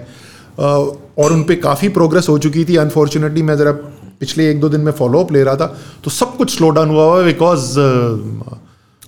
और 0.59 1.33
उन 1.33 1.43
पर 1.43 1.55
काफ़ी 1.55 1.89
प्रोग्रेस 1.89 2.29
हो 2.29 2.37
चुकी 2.39 2.65
थी। 2.65 2.75
अनफॉर्चुनेटली 2.75 3.41
मैं 3.43 3.55
ज़रा 3.57 3.71
पिछले 4.19 4.49
एक 4.49 4.59
दो 4.61 4.69
दिन 4.69 4.81
में 4.81 4.91
फॉलोअप 4.91 5.31
ले 5.31 5.43
रहा 5.43 5.55
था। 5.55 5.65
तो 6.03 6.11
सब 6.11 6.35
कुछ 6.37 6.55
स्लो 6.57 6.69
डाउन 6.69 6.89
हुआ 6.89 7.03
हुआ 7.03 7.21
बिकॉज़ 7.23 7.69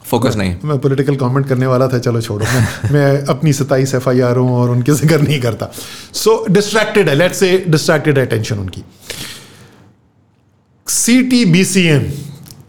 फोकस 0.06 0.36
नहीं। 0.36 0.56
मैं 0.64 0.78
पॉलिटिकल 0.80 1.16
कमेंट 1.16 1.48
करने 1.48 1.68
वाला 1.68 1.88
था। 1.88 2.00
चलो 2.00 2.22
छोड़ो। 2.22 2.46
मैं 2.46 2.92
मैं 2.94 3.26
अपनी 3.26 3.54
सताईस 3.54 3.94
एफ़ 3.96 4.10
आई 4.10 4.20
आर 4.22 4.38
हूँ 4.38 4.56
और 4.56 4.70
उनके 4.70 4.92
ज़िक्र 4.92 5.22
नहीं 5.22 5.40
करता। 5.42 5.72
सो 6.14 6.46
डिस्ट्रैक्टेड 6.50 7.10
है। 7.10 7.16
लेट्स 7.16 7.40
से 7.40 7.58
डिस्ट्रैक्टेड 7.68 8.20
है 8.20 8.26
टेंशन 8.26 8.60
उनकी। 8.60 8.84
C 10.88 11.22
T 11.24 11.46
B 11.46 11.64
C 11.66 11.86
M 11.88 12.04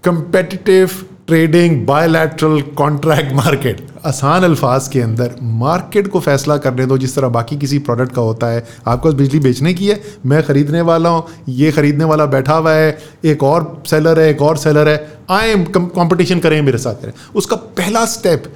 competitive 0.04 0.90
trading 1.28 1.86
bilateral 1.86 2.60
contract 2.76 3.32
market. 3.34 3.80
आसान 4.06 4.42
अल्फाज 4.44 4.88
के 4.88 5.00
अंदर, 5.00 5.34
मार्केट 5.42 6.08
को 6.08 6.20
फैसला 6.20 6.56
करने 6.56 6.86
दो, 6.86 6.98
जिस 6.98 7.14
तरह 7.16 7.28
बाकी 7.28 7.56
किसी 7.56 7.78
प्रोडक्ट 7.78 8.12
का 8.14 8.22
होता 8.22 8.46
है। 8.46 8.64
आपको 8.86 9.12
बिजली 9.12 9.38
बेचने 9.40 9.72
की 9.74 9.86
है, 9.86 10.00
मैं 10.26 10.42
ख़रीदने 10.42 10.80
वाला 10.80 11.08
हूँ, 11.08 11.24
ये 11.50 11.70
ख़रीदने 11.72 12.04
वाला 12.04 12.26
बैठा 12.26 12.54
हुआ 12.54 12.72
है, 12.72 12.98
एक 13.24 13.42
और 13.42 13.82
सेलर 13.86 14.20
है, 14.20 14.28
एक 14.30 14.42
और 14.42 14.56
सेलर 14.56 14.88
है 14.88 14.96
आए 15.30 15.54
कंपटीशन 15.68 16.40
करें 16.40 16.60
मेरे 16.62 16.78
साथ 16.78 17.02
करें। 17.02 17.12
उसका 17.34 17.56
पहला 17.56 18.04
स्टेप 18.06 18.52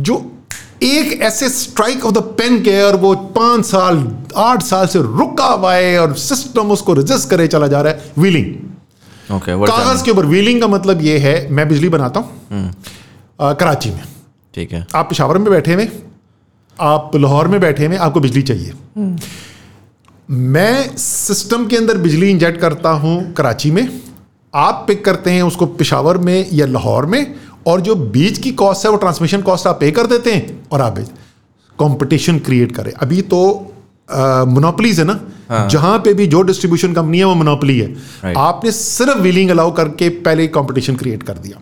जो 0.00 0.20
एक 0.82 1.20
ऐसे 1.22 1.48
स्ट्राइक 1.48 2.04
ऑफ़ 2.06 2.14
द 2.14 2.22
पेन 2.38 2.60
के 2.62 2.80
और 2.82 2.96
वो 2.96 3.14
पाँच 3.14 3.64
साल, 3.64 4.06
आठ 4.36 4.62
साल 4.62 4.86
से 4.86 4.98
रुका 4.98 5.46
हुआ 5.46 5.74
है 5.74 5.98
और 6.00 6.14
सिस्टम 6.18 6.70
उसको 6.70 6.94
रजिस्ट 6.94 7.30
करे, 7.30 7.46
चला 7.48 7.66
जा 7.66 7.80
रहा 7.80 7.92
है 7.92 8.12
व्हीलिंग 8.18 8.54
okay, 9.32 9.68
कागज़ 9.68 10.04
के 10.04 10.10
ऊपर 10.10 10.26
व्हीलिंग 10.26 10.60
का 10.60 10.66
मतलब 10.68 11.00
ये 11.02 11.18
है 11.18 11.50
मैं 11.50 11.68
बिजली 11.68 11.88
बनाता 11.88 12.20
हूँ। 12.20 12.72
कराची 13.40 13.90
में। 13.90 14.02
ठीक 14.54 14.72
है। 14.72 14.86
आप 14.94 15.08
पिशावर 15.08 15.38
में 15.38 15.50
बैठे 15.50 15.74
हुए 15.74 15.88
आप 16.76 17.16
लाहौर 17.16 17.48
में 17.48 17.60
बैठे 17.60 17.86
हुए 17.86 17.96
आपको 17.96 18.20
बिजली 18.20 18.42
चाहिए। 18.42 18.72
मैं 20.28 20.96
सिस्टम 20.96 21.66
के 21.66 21.76
अंदर 21.76 21.98
बिजली 21.98 22.30
इंजेक्ट 22.30 22.60
करता 22.60 22.90
हूँ 22.90 23.32
कराची 23.32 23.70
में। 23.70 24.00
आप 24.54 24.84
पिक 24.88 25.04
करते 25.04 25.30
हैं 25.30 25.42
उसको 25.42 25.66
पिशावर 25.66 26.18
में 26.18 26.46
या 26.52 26.66
लाहौर 26.66 27.06
में 27.06 27.34
और 27.66 27.80
जो 27.80 27.94
बीच 27.94 28.38
की 28.38 28.50
कॉस्ट 28.52 28.84
है 28.84 28.90
वो 28.90 28.96
ट्रांसमिशन 28.96 29.42
कॉस्ट 29.42 29.66
आप 29.66 29.80
पे 29.80 29.90
कर 29.90 30.06
देते 30.06 30.32
हैं 30.32 30.62
और 30.72 30.80
आप 30.80 30.98
कंपटीशन 31.78 32.38
क्रिएट 32.38 32.72
करें। 32.72 32.92
अभी 32.92 33.22
तो 33.22 33.71
मोनोपलीज 34.48 35.00
है 35.00 35.04
ना? 35.04 35.20
हाँ. 35.48 35.68
जहाँ 35.68 35.98
पे 35.98 36.14
भी 36.14 36.26
जो 36.26 36.42
डिस्ट्रीब्यूशन 36.42 36.92
कंपनी 36.92 37.18
है 37.18 37.24
वो 37.24 37.34
मोनोपली 37.34 37.78
है। 37.78 37.88
Right. 37.88 38.36
आपने 38.38 38.70
सिर्फ़ 38.72 39.18
व्हीलिंग 39.18 39.50
अलाउ 39.50 39.72
करके 39.72 40.08
पहले 40.08 40.46
कंपटीशन 40.48 40.96
क्रिएट 40.96 41.22
कर 41.22 41.38
दिया। 41.38 41.60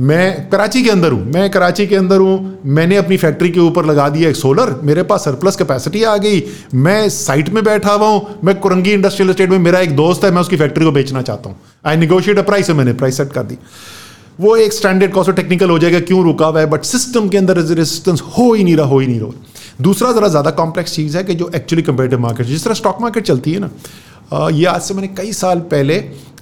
मैं 0.00 0.48
कराची 0.50 0.82
के 0.82 0.90
अंदर 0.90 1.12
हूँ। 1.12 1.24
मैं 1.32 1.48
कराची 1.50 1.86
के 1.86 1.96
अंदर 1.96 2.20
हूँ। 2.20 2.58
मैंने 2.66 2.96
अपनी 2.96 3.16
फैक्ट्री 3.16 3.50
के 3.50 3.60
ऊपर 3.60 3.84
लगा 3.86 4.08
दिया 4.08 4.30
एक 4.30 4.36
सोलर 4.36 4.74
मेरे 4.82 5.02
पास 5.02 5.24
सरप्लस 5.24 5.56
कैपेसिटी 5.56 6.02
आ 6.02 6.16
गई। 6.16 6.42
मैं 6.74 7.08
साइट 7.08 7.48
में 7.48 7.62
बैठा 7.64 7.92
हुआ 7.92 8.08
हूँ। 8.08 8.38
मैं 8.44 8.58
कुरंगी 8.60 8.92
इंडस्ट्रियल 8.92 9.32
स्टेट 9.32 9.50
में 9.50 9.58
मेरा 9.58 9.80
एक 9.80 9.94
दोस्त 9.96 10.24
है 10.24 10.30
मैं 10.30 10.40
उसकी 10.40 10.56
फैक्ट्री 10.56 10.84
को 10.84 10.92
बेचना 10.92 11.22
चाहता 11.22 11.48
हूँ। 11.48 11.56
आई 11.86 11.96
निगोशिएट 11.96 12.38
अ 12.38 12.42
प्राइस 12.42 12.68
है 12.68 12.76
मैंने 12.76 12.92
प्राइस 12.92 13.16
सेट 13.16 13.32
कर 13.32 13.42
दी। 13.42 13.58
वो 14.40 14.56
एक 14.56 14.72
स्टैंडर्ड 14.72 15.12
कॉस्ट 15.12 15.30
टेक्निकल 15.30 15.70
हो 15.70 15.78
जाएगा 15.78 16.00
क्यों 16.00 16.22
रुका 16.24 16.46
हुआ 16.46 16.60
है? 16.60 16.66
बट 16.66 16.82
सिस्टम 16.84 17.28
के 17.28 17.38
अंदर 17.38 17.56
रेजिस्टेंस 17.56 18.22
हो 18.38 18.52
ही 18.54 18.64
नहीं 18.64 18.76
रहा 18.76 18.86
हो 18.86 18.98
ही 18.98 19.06
नहीं 19.06 19.20
रहा। 19.20 19.30
दूसरा 19.82 20.12
ज़रा 20.12 20.28
ज़्यादा 20.28 20.50
कॉम्प्लेक्स 20.52 20.94
चीज़ 20.94 21.16
है 21.16 21.24
कि 21.24 21.34
जो 21.34 21.50
एक्चुअली 21.54 21.82
कंपेटिव 21.82 22.20
मार्केट 22.20 22.46
जिस 22.46 22.64
तरह 22.64 22.74
स्टॉक 22.74 23.00
मार्केट 23.00 23.24
चलती 23.24 23.52
है 23.52 23.60
ना 23.60 24.48
ये 24.50 24.64
आज 24.66 24.80
से 24.82 24.94
मैंने 24.94 25.08
कई 25.16 25.32
साल 25.34 25.60
पहले 25.72 25.98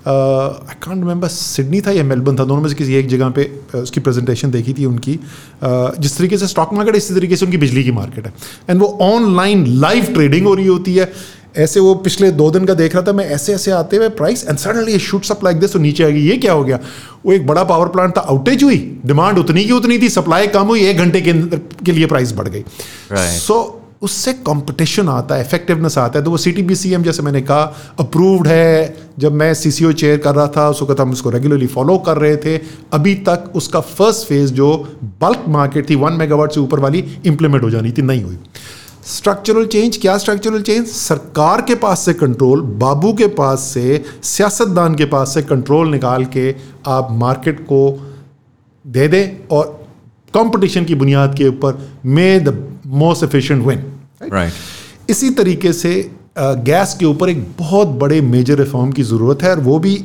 आई 0.07 0.75
कॉन्ट 0.85 0.99
रिमेंबर 0.99 1.29
सिडनी 1.29 1.81
था 1.81 1.91
या 1.91 2.05
मेलबर्न 2.05 2.39
था, 2.39 2.45
दोनों 2.45 2.63
में 2.63 2.69
से 2.69 2.75
किसी 2.75 2.95
एक 2.95 3.09
जगह 3.09 3.29
पे 3.31 3.45
उसकी 3.75 4.01
प्रेजेंटेशन 4.01 4.51
देखी 4.51 4.73
थी 4.75 4.85
उनकी 4.85 5.19
जिस 5.65 6.17
तरीके 6.19 6.39
से 6.39 6.47
स्टॉक 6.47 6.73
मार्केट 6.75 6.97
इसी 6.97 7.15
तरीके 7.15 7.37
से 7.37 7.47
उनकी 7.47 7.59
बिजली 7.59 7.85
की 7.85 7.93
मार्केट 7.93 8.27
है। 8.27 8.33
एंड 8.71 8.81
वो 8.81 8.87
ऑनलाइन 9.03 9.67
लाइव 9.81 10.13
ट्रेडिंग 10.15 10.47
हो 10.47 10.55
रही 10.55 10.67
होती 10.67 10.95
है 10.95 11.13
ऐसे 11.57 11.81
वो 11.81 11.95
पिछले 11.95 12.31
दो 12.33 12.51
दिन 12.51 12.65
का 12.65 12.75
देख 12.75 12.95
रहा 12.95 13.05
था 13.09 13.13
मैं 13.13 13.25
ऐसे 13.27 13.55
ऐसे 13.55 13.71
आते 13.71 13.97
हुए 13.97 14.09
price 14.09 14.47
and 14.49 14.59
suddenly 14.59 14.99
shoots 14.99 15.31
up 15.31 15.45
like 15.45 15.57
this 15.57 15.73
तो 15.73 15.79
नीचे 15.79 16.05
आ 16.05 16.09
गई 16.09 16.21
ये 16.21 16.37
क्या 16.37 16.53
हो 16.53 16.65
गया? 16.65 16.79
वो 17.27 17.33
एक 17.33 17.47
बड़ा 17.47 17.65
पावर 17.65 17.89
प्लांट 17.89 18.17
था 18.17 18.21
आउटेज 18.21 18.63
हुई 18.63 19.01
डिमांड 19.07 19.39
उतनी 19.39 19.65
की 19.65 19.73
उतनी 19.73 19.99
थी 19.99 20.09
सप्लाई 20.09 20.47
कम 20.47 20.67
हुई 20.67 20.85
एक 20.85 20.99
घंटे 20.99 21.21
के 21.21 21.33
के 21.85 21.93
लिए 21.93 22.07
प्राइस 22.07 22.33
बढ़ 22.33 22.49
गई। 22.49 22.65
So 23.13 23.15
right. 23.15 23.73
so, 23.73 23.83
उससे 24.03 24.33
कंपटीशन 24.33 25.09
आता 25.09 25.35
है 25.35 25.41
इफेक्टिवनेस 25.41 25.99
आता 25.99 26.19
है 26.19 26.25
तो 26.25 26.31
वो 26.31 26.37
C 26.37 26.53
T 26.53 26.63
B 26.63 26.75
C 26.75 26.93
M 26.93 27.03
जैसे 27.03 27.23
मैंने 27.23 27.41
कहा 27.41 27.63
अप्रूव्ड 28.01 28.49
है 28.49 28.97
जब 29.19 29.33
मैं 29.33 29.55
सी 29.55 29.71
सी 29.71 29.85
ओ 29.85 29.93
चेयर 29.93 30.19
कर 30.19 30.35
रहा 30.35 30.47
था 30.47 30.69
उस 30.69 30.83
वक्त 30.83 31.01
हम 31.01 31.11
उसको 31.11 31.31
रेगुलरली 31.31 31.67
फॉलो 31.67 31.99
कर 31.99 32.17
रहे 32.17 32.37
थे 32.37 32.57
अभी 32.93 33.15
तक 33.15 33.53
उसका 33.55 33.81
फ़र्स्ट 33.81 34.27
फ़ेज़ 34.29 34.53
जो 34.53 34.99
बल्क 35.05 35.45
मार्केट 35.49 35.91
थी 35.91 35.95
वन 35.95 36.13
मेगावाट 36.13 36.53
से 36.53 36.61
ऊपर 36.61 36.81
वाली 36.81 37.05
इंप्लीमेंट 37.27 37.65
हो 37.65 37.71
जानी 37.71 37.93
थी 37.93 38.03
नहीं 38.03 38.23
हुई। 38.23 38.39
स्ट्रक्चरल 39.07 39.67
चेंज 39.67 39.97
क्या 39.97 40.19
स्ट्रक्चरल 40.19 40.63
चेंज 40.63 40.87
सरकार 40.87 41.63
के 41.63 41.75
पास 41.75 42.01
से 42.01 42.13
कंट्रोल 42.13 42.61
बाबू 42.61 43.13
के 43.13 43.27
पास 43.27 43.61
से 43.61 44.05
सियासतदान 44.23 44.95
के 44.95 45.05
पास 45.05 45.35
से 45.35 45.43
कंट्रोल 45.43 45.89
निकाल 45.89 46.25
के 46.25 46.55
आप 46.87 47.09
मार्केट 47.11 47.61
को 47.61 48.13
दे 48.87 49.09
दें 49.09 49.49
और 49.51 49.87
कंपटीशन 50.35 50.85
की 50.85 50.95
बुनियाद 50.95 51.37
के 51.39 51.49
ऊपर 51.49 51.89
may 52.07 52.41
the 52.41 52.79
most 52.87 53.25
efficient 53.25 53.67
win 53.67 53.79
right 54.33 54.53
इसी 55.11 55.31
तरीके 55.31 55.73
से 55.73 56.11
गैस 56.39 56.95
के 56.95 57.07
ऊपर 57.07 57.29
एक 57.29 57.47
बहुत 57.59 57.89
बड़े 57.89 58.21
मेजर 58.21 58.59
रिफॉर्म 58.59 58.93
की 58.93 59.03
ज़रूरत 59.03 59.43
है 59.43 59.51
और 59.51 59.61
वो 59.61 59.79
भी 59.79 60.05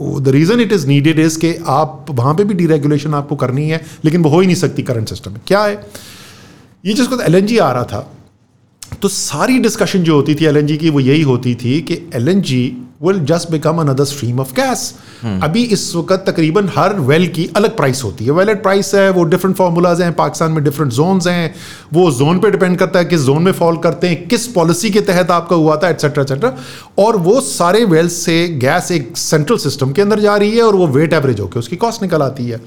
the 0.00 0.24
reason 0.28 0.60
it 0.60 0.72
is 0.72 0.86
needed 0.86 1.18
is 1.18 1.38
कि 1.38 1.54
आप 1.66 2.06
वहाँ 2.10 2.34
पे 2.34 2.44
भी 2.44 2.54
डीरेगुलेशन 2.54 3.14
आपको 3.14 3.36
करनी 3.36 3.68
है 3.68 3.84
लेकिन 4.04 4.22
वो 4.22 4.30
हो 4.30 4.40
ही 4.40 4.46
नहीं 4.46 4.56
सकती 4.56 4.82
करंट 4.82 5.08
सिस्टम 5.08 5.32
में। 5.32 5.40
क्या 5.46 5.62
है? 5.62 5.90
ये 6.84 6.94
जिसको 6.94 7.20
एल 7.20 7.34
एन 7.34 7.60
आ 7.60 7.72
रहा 7.72 7.84
था 7.84 8.10
तो 9.02 9.08
सारी 9.08 9.58
डिस्कशन 9.58 10.02
जो 10.02 10.14
होती 10.14 10.34
थी 10.34 10.44
एलएनजी 10.46 10.76
की 10.76 10.90
वो 10.90 11.00
यही 11.00 11.22
होती 11.22 11.54
थी 11.54 11.80
कि 11.80 11.94
L 12.14 12.28
N 12.28 12.40
G 12.42 12.60
will 13.02 13.18
just 13.24 13.50
become 13.50 13.78
another 13.80 14.04
stream 14.04 14.40
of 14.40 14.52
gas 14.54 14.82
अभी 15.42 15.62
इस 15.64 15.94
वक्त 15.94 16.24
तकरीबन 16.26 16.70
हर 16.76 16.94
वेल 17.00 17.26
की 17.28 17.48
अलग 17.56 17.76
प्राइस 17.76 18.02
होती 18.04 18.24
है। 18.24 18.30
वेलेट 18.30 18.62
प्राइस 18.62 18.94
है 18.94 19.10
वो 19.10 19.24
डिफरेंट 19.24 19.56
फार्मूलाज 19.56 20.00
हैं 20.00 20.12
पाकिस्तान 20.12 20.52
में 20.52 20.62
डिफरेंट 20.64 20.92
जोन्स 20.92 21.26
हैं। 21.26 21.54
वो 21.92 22.10
जोन 22.10 22.38
पे 22.38 22.50
डिपेंड 22.50 22.76
करता 22.78 22.98
है 22.98 23.04
किस 23.04 23.20
जोन 23.20 23.42
में 23.42 23.52
फॉल 23.52 23.76
करते 23.78 24.08
हैं 24.08 24.26
किस 24.28 24.46
पॉलिसी 24.48 24.90
के 24.90 25.00
तहत 25.02 25.30
आपका 25.30 25.56
हुआ 25.56 25.76
था 25.76 25.88
एटसेट्रा 25.88 26.22
एटसेट्रा 26.22 26.54
और 26.98 27.16
वो 27.18 27.40
सारे 27.40 27.84
वेल्स 27.84 28.16
से 28.24 28.46
गैस 28.60 28.90
एक 28.92 29.16
सेंट्रल 29.16 29.58
सिस्टम 29.58 29.92
के 29.92 30.02
अंदर 30.02 30.20
जा 30.20 30.36
रही 30.36 30.56
है 30.56 30.62
और 30.62 30.76
वो 30.76 30.86
वेट 30.88 31.12
एवरेज 31.12 31.40
होकर 31.40 31.60
उसकी 31.60 31.76
कॉस्ट 31.76 32.02
निकल 32.02 32.22
आती 32.22 32.48
है। 32.48 32.60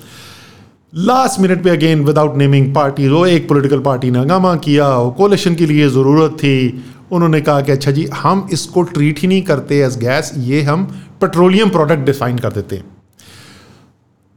लास्ट 0.93 1.39
मिनट 1.39 1.63
पे 1.63 1.69
अगेन 1.69 2.03
विदाउट 2.05 2.35
नेमिंग 2.37 2.73
पार्टी 2.75 3.07
वो 3.07 3.25
एक 3.25 3.47
पॉलिटिकल 3.49 3.79
पार्टी 3.79 4.09
ने 4.11 4.19
हंगामा 4.19 4.55
किया 4.55 4.87
कोलेशन 5.17 5.55
के 5.55 5.65
लिए 5.65 5.87
ज़रूरत 5.89 6.31
थी। 6.31 6.83
उन्होंने 7.11 7.41
कहा 7.41 7.61
कि 7.61 7.71
अच्छा 7.71 7.91
जी 7.91 8.05
हम 8.15 8.47
इसको 8.53 8.81
ट्रीट 8.83 9.19
ही 9.19 9.27
नहीं 9.27 9.41
करते 9.41 9.79
एज 9.81 9.97
गैस 9.97 10.31
ये 10.37 10.61
हम 10.61 10.83
पेट्रोलियम 11.21 11.69
प्रोडक्ट 11.69 12.05
डिफाइन 12.05 12.37
कर 12.37 12.51
देते 12.51 12.75
हैं. 12.75 12.83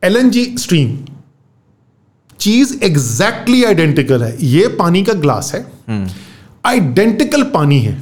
एलएनजी 0.03 0.45
स्ट्रीम 0.59 0.97
चीज़ 2.41 2.79
एग्जैक्टली 2.85 3.65
आइडेंटिकल 3.65 4.23
है। 4.23 4.37
ये 4.41 4.69
पानी 4.79 5.03
का 5.03 5.13
ग्लास 5.13 5.53
है। 5.55 5.67
Identical 6.65 7.41
hmm. 7.41 7.51
पानी 7.51 7.81
है। 7.81 8.01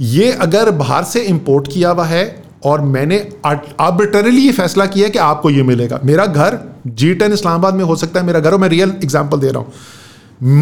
ये 0.00 0.30
अगर 0.32 0.70
बाहर 0.70 1.04
से 1.04 1.20
इंपोर्ट 1.24 1.72
किया 1.72 1.90
हुआ 1.90 2.04
है 2.04 2.43
और 2.64 2.80
मैंने 2.82 3.18
आर्बिटरली 3.46 4.40
ये 4.40 4.52
फैसला 4.52 4.86
किया 4.88 5.08
कि 5.08 5.18
आपको 5.20 5.50
ये 5.50 5.62
मिलेगा। 5.64 6.00
मेरा 6.04 6.26
घर 6.26 6.58
जी 6.88 7.12
टेन 7.14 7.32
इस्लामाबाद 7.32 7.74
में 7.74 7.84
हो 7.84 7.96
सकता 7.96 8.20
है 8.20 8.26
मेरा 8.26 8.40
घर 8.40 8.52
और 8.52 8.58
मैं 8.58 8.68
रियल 8.68 8.94
एग्ज़ाम्पल 8.94 9.38
दे 9.38 9.50
रहा 9.50 9.62
हूँ। 9.62 9.72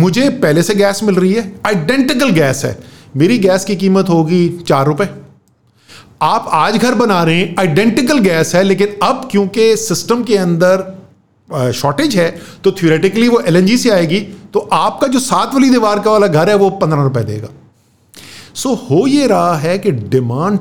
मुझे 0.01 0.29
पहले 0.39 0.63
से 0.63 0.75
गैस 0.75 1.03
मिल 1.03 1.15
रही 1.15 1.33
है 1.33 1.53
आइडेंटिकल 1.67 2.31
गैस 2.33 2.65
है। 2.65 2.79
मेरी 3.17 3.39
गैस 3.41 3.65
की 3.65 3.77
कीमत 3.77 4.09
होगी 4.09 4.49
चार 4.69 4.87
रुपए। 4.87 5.09
आप 6.23 6.49
आज 6.55 6.77
घर 6.77 6.95
बना 6.97 7.23
रहे 7.25 7.37
हैं 7.37 7.55
आइडेंटिकल 7.59 8.19
गैस 8.21 8.55
है 8.55 8.63
लेकिन 8.63 8.97
अब 9.03 9.29
क्योंकि 9.31 9.77
सिस्टम 9.79 10.23
के 10.25 10.37
अंदर 10.39 11.73
शॉर्टेज 11.75 12.17
है 12.17 12.29
तो 12.65 12.73
थ्योरेटिकली 12.73 13.29
वो 13.29 13.41
एल 13.43 13.77
से 13.77 13.91
आएगी 13.91 14.21
तो 14.53 14.61
आपका 14.73 15.07
जो 15.07 15.19
सात 15.21 15.55
वाली 15.55 15.71
दीवार 15.71 16.01
का 16.01 16.11
वाला 16.11 16.27
घर 16.27 16.49
है 16.49 16.55
वो 16.57 16.69
पंद्रह 16.79 17.03
रुपए 17.03 17.23
देगा। 17.25 17.49
सो 18.55 18.69
so, 18.69 18.77
हो 18.81 19.07
ये 19.07 19.27
रहा 19.27 19.57
है 19.57 19.79
कि 19.79 19.91
डिमांड 19.91 20.59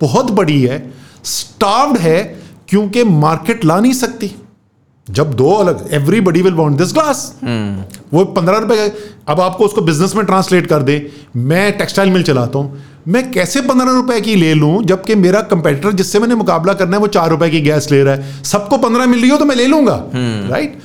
बहुत 0.00 0.30
बड़ी 0.32 0.60
है 0.62 0.78
स्टार्ड 1.26 1.96
है 1.98 2.22
क्योंकि 2.68 3.04
मार्केट 3.04 3.64
ला 3.64 3.78
नहीं 3.80 3.92
सकती। 3.94 4.34
जब 5.08 5.32
दो 5.34 5.50
अलग 5.52 5.88
everybody 5.92 6.42
will 6.42 6.54
want 6.54 6.76
this 6.78 6.92
glass 6.92 7.22
वो 8.12 8.24
पंद्रह 8.36 8.58
रुपए 8.58 8.92
अब 9.28 9.40
आपको 9.40 9.64
उसको 9.64 9.80
बिज़नेस 9.82 10.14
में 10.16 10.24
ट्रांसलेट 10.26 10.66
कर 10.66 10.82
दे। 10.82 10.94
मैं 11.36 11.72
टेक्सटाइल 11.78 12.10
मिल 12.10 12.22
चलाता 12.22 12.58
हूँ। 12.58 12.82
मैं 13.08 13.30
कैसे 13.32 13.60
पंद्रह 13.62 13.90
रुपए 13.92 14.20
की 14.20 14.34
ले 14.36 14.52
लूँ 14.54 14.82
जबकि 14.84 15.14
मेरा 15.16 15.40
कंपेटिटर 15.50 15.92
जिससे 15.92 16.18
मैंने 16.18 16.34
मुकाबला 16.34 16.72
करना 16.74 16.96
है 16.96 17.00
वो 17.00 17.06
चार 17.08 17.30
रुपए 17.30 17.48
की 17.50 17.60
गैस 17.60 17.90
ले 17.90 18.02
रहा 18.02 18.14
है। 18.14 18.42
सबको 18.44 18.78
पंद्रह 18.78 19.06
मिल 19.06 19.20
रही 19.20 19.30
हो 19.30 19.36
तो 19.36 19.44
मैं 19.44 19.56
ले 19.56 19.66
लूँगा। 19.66 19.96
राइट 20.50 20.78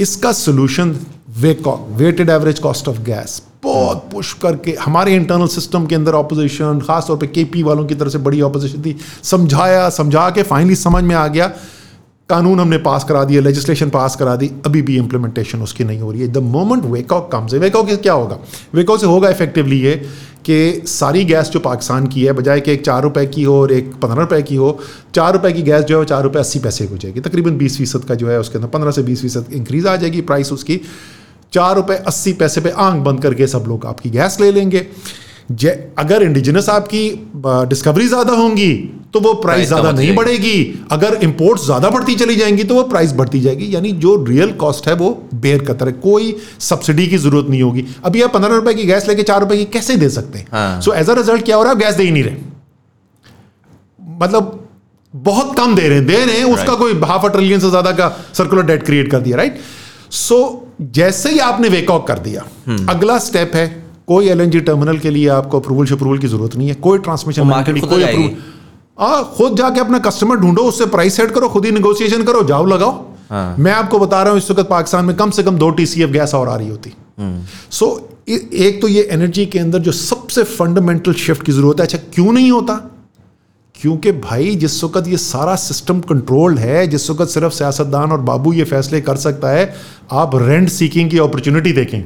इसका 0.00 0.32
solution 0.34 0.96
weighted 1.38 2.30
average 2.30 2.58
cost 2.58 2.88
of 2.88 3.00
gas 3.02 3.40
बहुत 3.62 4.08
पुश 4.12 4.32
करके, 4.32 4.76
हमारे 4.80 5.14
इंटरनल 5.14 5.46
सिस्टम 5.46 5.86
के 5.86 5.94
अंदर 5.94 6.12
ऑपोजिशन 6.12 6.80
खासतौर 6.80 7.16
पे 7.16 7.26
केपी 7.26 7.62
वालों 7.62 7.84
की 7.84 7.94
तरफ़ 7.94 8.08
से 8.08 8.18
बड़ी 8.18 8.40
ऑपोजिशन 8.40 8.82
थी। 8.82 8.96
समझाया, 9.22 9.88
समझा 9.90 10.30
के 10.30 10.42
फाइनली 10.42 10.74
समझ 10.74 11.04
में 11.04 11.14
आ 11.14 11.26
गया। 11.26 11.46
कानून 12.28 12.60
हमने 12.60 12.78
पास 12.78 13.04
करा 13.04 13.24
दिया 13.24 13.40
लेजिस्लेशन 13.42 13.90
पास 13.90 14.16
करा 14.16 14.36
दी। 14.36 14.50
अभी 14.66 14.82
भी 14.82 14.96
इंप्लीमेंटेशन 14.96 15.62
उसकी 15.62 15.84
नहीं 15.84 16.00
हो 16.00 16.12
रही 16.12 16.20
है। 16.20 16.28
द 16.28 16.38
मोमेंट 16.38 16.84
वेकआउट 16.84 17.30
कम्स 17.32 17.54
है 17.54 17.58
वेकआउट 17.58 17.90
क्या 17.90 18.12
होगा? 18.12 18.38
वेकआउट 18.74 19.00
से 19.00 19.06
होगा 19.06 19.30
इफेक्टिवली 19.30 19.80
ये 19.80 19.94
कि 20.44 20.82
सारी 20.86 21.24
गैस 21.24 21.50
जो 21.50 21.60
पाकिस्तान 21.60 22.06
की 22.06 22.24
है, 22.24 22.32
बजाय 22.32 22.60
कि 22.60 22.72
एक 22.72 22.84
चार 22.84 23.02
रुपए 23.02 23.26
की 23.26 23.42
हो 23.42 23.60
और 23.62 23.72
एक 23.72 23.94
पंद्रह 23.94 24.20
रुपए 24.20 24.42
की 24.42 24.56
हो, 24.56 24.78
चार 25.14 25.32
रुपए 25.32 25.52
की 25.52 25.62
गैस 25.62 25.84
जो 25.84 25.94
है 25.94 25.98
वो 25.98 26.04
चार 26.04 26.22
रुपये 26.22 26.40
अस्सी 26.40 26.58
पैसे 26.58 26.84
हो 26.84 26.96
जाएगी। 26.96 27.20
तकरीबन 27.20 27.56
बीस 27.58 27.78
फ़ीसद 27.78 28.04
का 28.04 28.14
जो 28.14 28.28
है 28.28 28.40
उसके 28.40 28.58
अंदर, 28.58 28.68
पंद्रह 28.68 28.90
से 28.90 29.02
बीस 29.02 29.20
फ़ीसद 29.20 29.52
इंक्रीज 29.52 29.86
आ 29.86 29.96
जाएगी 29.96 30.20
प्राइस 30.20 30.52
उसकी। 30.52 30.80
चार 31.52 31.74
रुपये 31.76 31.96
अस्सी 32.06 32.32
पैसे 32.34 32.60
पे 32.60 32.70
आँख 32.78 33.02
बंद 33.04 33.22
करके 33.22 33.46
सब 33.48 33.64
लोग 33.68 33.86
आपकी 33.86 34.10
गैस 34.10 34.40
ले 34.40 34.50
लेंगे। 34.52 34.86
जे 35.50 35.70
अगर 35.98 36.22
इंडिजिनस 36.22 36.68
आपकी 36.68 37.08
डिस्कवरी 37.68 38.06
ज़्यादा 38.08 38.32
होंगी 38.34 38.72
तो 39.14 39.20
वो 39.20 39.32
प्राइस 39.34 39.68
ज़्यादा 39.68 39.92
नहीं 39.92 40.14
बढ़ेगी। 40.14 40.84
अगर 40.92 41.14
इंपोर्ट्स 41.22 41.64
ज़्यादा 41.64 41.90
बढ़ती 41.90 42.14
चली 42.16 42.36
जाएँगी 42.36 42.64
तो 42.64 42.74
वो 42.74 42.82
प्राइस 42.84 43.12
बढ़ती 43.12 43.40
जाएगी। 43.40 43.74
यानी 43.74 43.92
जो 43.94 44.14
रियल 44.24 44.52
कॉस्ट 44.60 44.88
है 44.88 44.94
वो 44.96 45.10
बेयर 45.36 45.64
करता 45.64 45.86
है। 45.86 45.92
कोई 45.94 46.36
सब्सिडी 46.60 47.06
की 47.06 47.18
ज़रूरत 47.18 47.48
नहीं 47.50 47.62
होगी। 47.62 47.84
अभी 48.04 48.22
आप 48.22 48.34
पंद्रह 48.34 48.54
रुपए 48.56 48.74
की 48.74 48.84
गैस 48.86 49.08
लेके 49.08 49.22
चार 49.24 49.40
रुपए 49.40 49.56
की 49.56 49.64
कैसे 49.72 49.96
दे 49.96 50.08
सकते 50.10 50.38
हैं? 50.38 50.80
सो 50.80 50.92
एज 50.94 51.10
अ 51.10 51.14
रिज़ल्ट 51.14 51.44
क्या 51.44 51.56
हो 51.56 51.62
रहा 51.62 51.72
है? 51.72 51.78
गैस 51.78 51.94
दे 51.94 52.02
ही 52.02 52.10
नहीं 52.10 52.24
रहे। 52.24 52.36
मतलब 54.20 54.68
बहुत 55.14 55.56
कम 55.56 55.74
दे 55.74 55.88
रहे 55.88 55.98
हैं। 55.98 56.06
दे 56.06 56.24
रहे 56.24 56.38
हैं 56.38 56.44
उसका 56.46 56.74
कोई 56.76 57.00
हाफ़ 57.04 57.26
अ 57.26 57.28
ट्रिलियन 57.30 57.60
से 57.60 57.70
ज़्यादा 57.70 57.92
का 57.92 58.14
सर्कुलर 58.34 58.62
डेट 58.66 58.82
क्रिएट 58.86 59.10
कर 59.10 59.20
दिया 59.20 59.36
राइट 59.36 59.60
सो 60.12 60.38
जैसे 60.80 61.30
ही 61.30 61.38
आपने 61.40 61.68
वेकऑक 61.68 62.06
कर 62.06 62.18
दिया 62.20 62.44
हम्म। 62.66 62.86
अगला 62.88 63.18
स्टेप 63.20 63.54
है 63.54 63.66
कोई 64.06 64.28
एलएनजी 64.28 64.60
टर्मिनल 64.62 64.98
के 64.98 65.10
लिए 65.10 65.28
आपको 65.30 65.60
अप्रूवल 65.60 65.86
शप्रूवल 65.86 66.18
की 66.18 66.28
ज़रूरत 66.28 66.56
नहीं 66.56 66.68
है 66.68 66.74
कोई 66.80 66.98
ट्रांसमिशन 67.00 67.62
के 67.62 67.72
लिए 67.72 67.82
कोई 67.84 68.02
अप्रूवल 68.02 68.36
हाँ 69.00 69.24
खुद 69.36 69.56
जाके 69.56 69.80
अपना 69.80 69.98
कस्टमर 70.00 70.36
ढूंढो 70.36 70.62
उससे 70.64 70.86
प्राइस 70.88 71.16
सेट 71.16 71.30
करो 71.30 71.48
खुद 71.48 71.64
ही 71.64 71.70
निगोशिएशन 71.72 72.22
करो 72.22 72.42
जाओ 72.44 72.64
लगाओ 72.66 72.92
हाँ। 73.30 73.56
मैं 73.58 73.72
आपको 73.72 73.98
बता 73.98 74.22
रहा 74.22 74.32
हूँ 74.32 74.38
इस 74.38 74.50
वक्त 74.50 74.68
पाकिस्तान 74.70 75.04
में 75.04 75.16
कम 75.16 75.30
से 75.30 75.42
कम 75.42 75.58
दो 75.58 75.70
टीसीएफ 75.70 76.10
गैस 76.10 76.34
और 76.34 76.48
आ 76.48 76.56
रही 76.56 76.68
होती 76.68 76.90
सो 76.90 77.22
हम्म। 77.22 77.44
so, 77.70 77.88
एक 78.28 78.80
तो 78.80 78.88
ये 78.88 79.02
एनर्जी 79.12 79.44
के 79.46 79.58
अंदर 79.58 79.78
जो 79.80 79.92
सबसे 79.94 80.42
फंडामेंटल 80.46 81.12
शिफ्ट 81.16 81.42
की 81.42 81.52
ज़रूरत 81.52 81.80
है 81.80 81.86
अच्छा 81.86 81.98
क्यों 82.14 82.32
नहीं 82.32 82.50
होता 82.50 82.74
क्योंकि 83.82 84.12
भाई 84.12 84.54
जिस 84.54 84.84
वक्त 84.84 85.08
ये 85.08 85.16
सारा 85.16 85.54
सिस्टम 85.56 86.00
कंट्रोल्ड 86.00 86.58
है 86.58 86.86
जिस 86.86 87.10
वक्त 87.10 87.30
सिर्फ़ 87.30 87.54
सियासतदान 87.54 88.12
और 88.12 88.20
बाबू 88.20 88.52
ये 88.52 88.64
फैसले 88.64 89.00
कर 89.00 89.16
सकता 89.16 89.48
है 89.48 89.74
आप 90.12 90.30
रेंट 90.34 90.68
सीकिंग 90.68 91.10
की 91.10 91.18
अपॉर्चुनिटी 91.18 91.72
देखें 91.72 92.02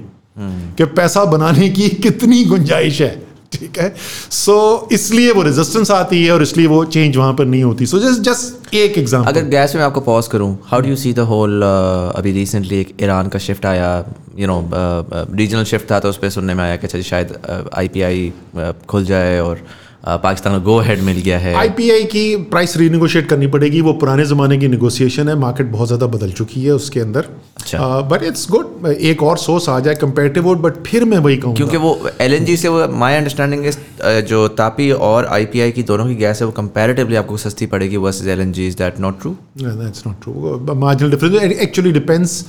कि 0.75 0.85
पैसा 0.85 1.25
बनाने 1.25 1.69
की 1.71 1.89
कितनी 1.89 2.45
गुंजाइश 2.45 3.01
है 3.01 3.33
ठीक 3.53 3.79
है? 3.79 3.95
सो 4.31 4.87
so, 4.87 4.93
इसलिए 4.93 5.33
वो 5.33 5.43
रेजिस्टेंस 5.43 5.91
आती 5.91 6.25
है 6.25 6.33
और 6.33 6.43
इसलिए 6.43 6.67
वो 6.67 6.85
चेंज 6.85 7.17
वहाँ 7.17 7.35
पर 7.35 7.45
नहीं 7.45 7.63
होती। 7.63 7.87
सो 7.87 7.99
जस्ट 7.99 8.21
जस्ट 8.21 8.75
एक 8.75 8.99
एग्जांपल 8.99 9.29
अगर 9.29 9.45
गैस 9.45 9.75
में 9.75 9.83
आपको 9.83 10.01
पॉज 10.01 10.27
करूँ 10.27 10.59
how 10.65 10.81
do 10.81 10.89
you 10.89 10.97
see 10.97 11.13
the 11.13 11.19
whole 11.19 11.63
अभी 12.17 12.33
रिसेंटली 12.33 12.81
एक 12.81 12.97
ईरान 13.03 13.29
का 13.29 13.39
शिफ्ट 13.39 13.67
आया 13.67 13.93
यू 14.39 14.47
नो 14.47 14.71
रीजनल 15.35 15.65
शिफ्ट 15.65 15.91
था 15.91 16.01
तो 16.01 16.09
उस 16.09 16.17
पर 16.17 16.31
सुनने 16.31 16.55
में 16.55 16.65
आया 16.65 16.77
कि 16.77 16.87
अच्छा 16.87 17.01
शायद 17.01 17.39
आईपीआई 17.75 18.33
uh, 18.57 18.61
uh, 18.61 18.87
खुल 18.87 19.05
जाए 19.05 19.41
और 19.41 19.57
uh, 19.57 19.82
पाकिस्तान 20.05 20.55
को 20.55 20.61
गो 20.63 20.79
हेड 20.81 21.01
मिल 21.03 21.21
गया 21.21 21.39
है। 21.39 21.55
आईपीआई 21.57 22.05
की 22.07 22.25
प्राइस 22.51 22.77
रीनिगोशिएट 22.77 23.29
करनी 23.29 23.47
पड़ेगी। 23.49 23.81
वो 23.81 23.93
पुराने 23.95 24.25
ज़माने 24.27 24.59
की 24.59 24.69
निगोशिएशन 24.69 25.29
है। 25.29 25.35
मार्केट 25.39 25.67
बहुत 25.73 25.89
ज़्यादा 25.89 26.07
बदल 26.07 26.33
चुकी 26.33 26.65
है 26.65 26.73
उसके 26.73 27.01
अंदर। 27.01 27.29
बट 28.11 28.23
इट्स 28.23 28.51
गुड 28.51 28.87
एक 28.91 29.23
और 29.23 29.39
सोर्स 29.39 29.69
आ 29.69 29.79
जाए 29.81 29.95
कंपेरेटिव 29.97 30.45
वोट 30.45 30.59
बट 30.61 30.83
फिर 30.87 31.05
मैं 31.05 31.19
वही 31.19 31.37
कहूँ 31.37 31.55
क्योंकि 31.57 31.77
वो 31.77 31.99
एलएनजी 32.21 32.57
से 32.57 32.69
वो 32.69 32.89
माई 32.97 33.15
अंडरस्टैंडिंग 33.15 33.71
जो 34.29 34.47
तापी 34.57 34.91
और 35.09 35.27
आईपीआई 35.33 35.71
की 35.73 35.83
दोनों 35.83 36.07
की 36.07 36.15
गैस 36.17 36.41
है 36.41 36.47
वो 36.47 36.53
कंपेरेटिवली 36.53 37.17
आपको 37.17 37.37
सस्ती 37.39 37.67
पड़ेगी 37.67 37.97
versus 37.99 38.29
L 38.29 38.41
N 38.41 38.53
G 38.53 38.67
is 38.67 38.77
that 38.79 39.01
not 39.01 39.21
true 39.21 39.37
that's 39.61 40.07
not 40.07 40.23
true 40.23 40.75
marginal 40.77 41.11
difference 41.11 41.53
actually 41.53 41.93
depends 41.93 42.45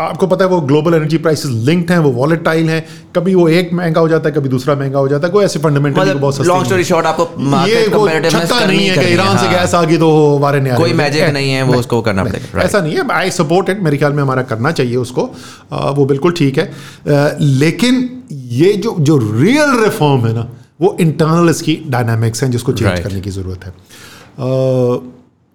आपको 0.00 0.26
पता 0.26 0.44
है 0.44 0.50
वो 0.50 0.60
ग्लोबल 0.60 0.94
एनर्जी 0.94 1.18
प्राइसेस 1.18 1.50
लिंक्ड 1.66 1.90
हैं 1.90 1.98
वो 1.98 2.10
वॉलेटाइल 2.12 2.70
हैं। 2.70 2.84
कभी 3.16 3.34
वो 3.34 3.48
एक 3.50 3.72
महँगा 3.72 4.00
हो 4.00 4.08
जाता 4.08 4.28
है 4.28 4.34
कभी 4.34 4.48
दूसरा 4.48 4.74
महँगा 4.74 4.98
हो 4.98 5.08
जाता 5.08 5.26
है 5.26 5.32
कोई 5.32 5.44
ऐसे 5.44 5.58
फंडामेंटल 5.58 6.00
मतलब 6.00 6.20
बहुत 6.20 6.46
लॉन्ग 6.46 6.66
स्टोरी 6.66 6.84
शॉर्ट 6.84 7.06
आपको 7.06 7.66
ये 7.68 7.86
वो 7.88 8.08
छक्का 8.08 8.64
नहीं 8.66 8.86
है 8.86 8.96
कि 8.96 9.12
ईरान 9.12 9.38
से 9.38 9.48
गैस 9.50 9.74
आ 9.74 9.82
गई 9.84 9.98
तो 9.98 10.10
वारे 10.38 10.60
नहीं 10.60 10.76
कोई 10.76 10.92
मैजिक 10.94 11.28
नहीं 11.34 11.50
है 11.50 11.62
वो 11.62 11.74
उसको 11.74 12.00
करना 12.02 12.24
पड़ेगा 12.24 12.62
ऐसा 12.62 12.80
नहीं 12.80 12.96
है। 12.96 13.08
आई 13.12 13.30
सपोर्ट 13.30 13.70
इट 13.70 13.82
मेरे 13.82 13.96
ख्याल 13.96 14.12
में 14.12 14.22
हमारा 14.22 14.42
करना 14.44 14.70
चाहिए 14.72 14.96
उसको। 14.96 15.30
वो 15.92 16.06
बिल्कुल 16.06 16.32
ठीक 16.38 16.58
है। 16.58 16.70
लेकिन 17.40 18.08
ये 18.32 18.72
जो 18.74 18.96
जो 19.00 19.16
रियल 19.32 19.82
रिफॉर्म 19.84 20.26
है 20.26 20.34
ना 20.34 20.48
वो 20.80 20.96
इंटरनल 21.00 21.50
इसकी 21.50 21.82
डायनामिक्स 21.88 22.42
हैं 22.42 22.50
जिसको 22.50 22.72
चेंज 22.72 23.00
करने 23.00 23.20
की 23.20 23.30
ज़रूरत 23.30 23.64
है। 23.64 23.74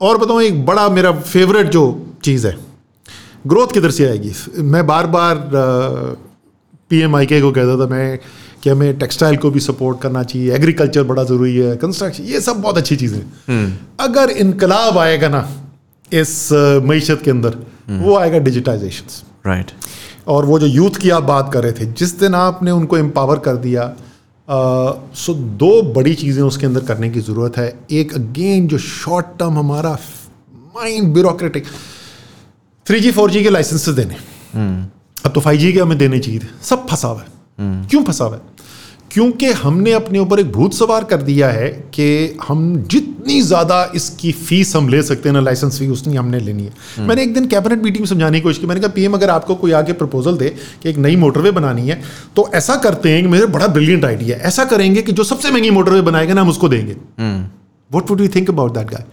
और 0.02 0.18
बताऊँ 0.18 0.42
एक 0.44 0.66
बड़ा 0.66 0.90
मेरा 0.90 1.12
फेवरेट 1.12 1.68
जो 1.70 1.84
चीज़ 2.24 2.48
है 2.48 2.58
ग्रोथ 3.46 3.74
किधर 3.74 3.92
से 3.92 4.08
आएगी? 4.10 4.32
मैं 4.64 4.86
बार 4.88 5.08
बार 5.08 5.50
पी 6.90 7.00
एम 7.02 7.16
आई 7.16 7.26
के 7.26 7.42
को 7.42 7.52
कहता 7.52 7.80
था 7.80 7.90
मैं 7.90 8.20
कि 8.64 8.70
हमें 8.70 8.98
टेक्सटाइल 9.00 9.38
को 9.38 9.50
भी 9.52 9.60
सपोर्ट 9.60 10.02
करना 10.02 10.24
चाहिए 10.24 10.54
एग्रीकल्चर 10.56 11.04
बड़ा 11.04 11.24
ज़रूरी 11.24 11.56
है 11.56 11.76
कंस्ट्रक्शन 11.78 12.24
ये 12.24 12.40
सब 12.42 12.62
बहुत 12.62 12.78
अच्छी 12.78 12.96
चीज़ें 12.96 13.20
हम्म। 13.48 13.72
अगर 14.00 14.30
इनकलाब 14.38 14.98
आएगा 14.98 15.30
ना 15.30 15.48
इस 16.12 16.50
मीशत 16.84 17.22
के 17.26 17.32
अंदर 17.32 17.58
हम्म। 17.90 18.00
वो 18.00 18.16
आएगा 18.18 18.40
डिजिटाइजेशन 18.40 19.50
राइट 19.50 19.72
और 20.28 20.46
वो 20.46 20.60
जो 20.60 20.68
यूथ 20.68 21.00
की 21.02 21.10
आप 21.10 21.24
बात 21.24 21.52
कर 21.54 21.64
रहे 21.64 21.72
थे 21.72 21.86
जिस 21.94 22.20
दिन 22.20 22.36
आपने 22.36 22.72
उनको 22.72 22.98
एम्पावर 22.98 23.40
कर 23.40 23.56
दिया 23.58 23.84
आ, 23.84 24.92
सो 25.16 25.34
दो 25.34 25.82
बड़ी 25.94 26.14
चीज़ें 26.16 26.42
उसके 26.44 26.66
अंदर 26.66 26.84
करने 26.84 27.10
की 27.10 27.20
ज़रूरत 27.22 27.58
है। 27.58 27.68
एक 27.92 28.14
अगेन 28.14 28.68
जो 28.68 28.78
शॉर्ट 28.78 29.26
टर्म 29.40 29.60
हमारा 29.60 29.98
mind 30.76 31.14
bureaucratic 31.14 31.66
three 32.88 33.00
G 33.00 33.12
four 33.12 33.32
G 33.32 33.44
के 33.44 33.50
लाइसेंस 33.50 33.90
देने। 33.92 34.16
अब 35.26 35.32
तो 35.34 35.42
फाइव 35.42 35.60
जी 35.60 35.72
के 35.74 35.80
हमें 35.80 35.98
देने 35.98 36.20
चाहिए 36.20 36.40
थे। 36.40 36.48
सब 36.64 36.88
फंसा 36.88 37.08
हुआ 37.08 37.22
है 37.22 37.88
क्यों 37.88 38.04
फंसा 38.04 38.26
हुआ 38.26 38.36
है 38.36 38.52
क्योंकि 39.12 39.52
हमने 39.54 39.92
अपने 39.94 40.20
ऊपर 40.20 40.40
एक 40.40 40.52
भूत 40.52 40.74
सवार 40.74 41.04
कर 41.04 41.22
दिया 41.22 41.50
है 41.52 41.70
कि 41.96 42.38
हम 42.48 42.76
जितनी 42.92 43.42
ज़्यादा 43.42 43.84
इसकी 43.96 44.32
फ़ीस 44.32 44.76
हम 44.76 44.88
ले 44.90 45.02
सकते 45.04 45.30
हैं 45.30 45.34
ना 45.34 45.40
लाइसेंस 45.42 45.78
फ़ी 45.80 45.88
उतनी 45.88 46.16
हमने 46.16 46.40
लेनी 46.40 46.64
है। 46.64 47.06
मैंने 47.08 47.24
एक 47.24 47.34
दिन 47.34 47.48
कैबिनेट 47.48 47.84
मीटिंग 47.84 48.02
में 48.02 48.08
समझाने 48.08 48.40
की 48.40 48.44
कोशिश 48.44 48.60
की। 48.60 48.68
मैंने 48.68 48.82
कहा 48.82 48.92
पीएम 48.92 49.14
अगर 49.14 49.30
आपको 49.30 49.56
कोई 49.56 49.72
आके 49.74 49.94
प्रपोजल 49.94 50.38
दे 50.38 50.50
कि 50.84 50.90
एक 50.90 50.98
नई 50.98 51.16
मोटरवे 51.16 51.52
बनानी 51.52 51.88
है 51.88 52.02
तो 52.36 52.50
ऐसा 52.56 52.76
करते 52.86 53.12
हैं 53.12 53.22
कि 53.22 53.30
मेरे 53.30 53.46
बड़ा 53.48 53.68
ब्रिलियंट 53.70 54.06
आइडिया 54.06 54.38
है। 54.38 54.44
ऐसा 54.44 54.66
करेंगे 54.66 55.02
कि 55.02 55.12
जो 55.12 55.24
सबसे 55.26 55.52
महँगी 55.52 55.70
मोटरवे 55.72 56.02
बनाएगा 56.04 56.34
ना 56.34 56.42
हम 56.42 56.50
उसको 56.50 56.70
देंगे। 56.70 56.96
What 57.92 58.10
would 58.10 58.22
you 58.22 58.28
think 58.36 58.50
about 58.50 58.74
that 58.74 58.88
guy 58.88 59.06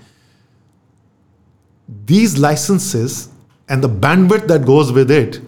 these 1.88 2.38
licenses 2.38 3.26
and 3.70 3.82
the 3.82 3.86
bandwidth 3.86 4.38
that 4.38 4.62
goes 4.62 4.90
with 4.90 5.10
it 5.10 5.42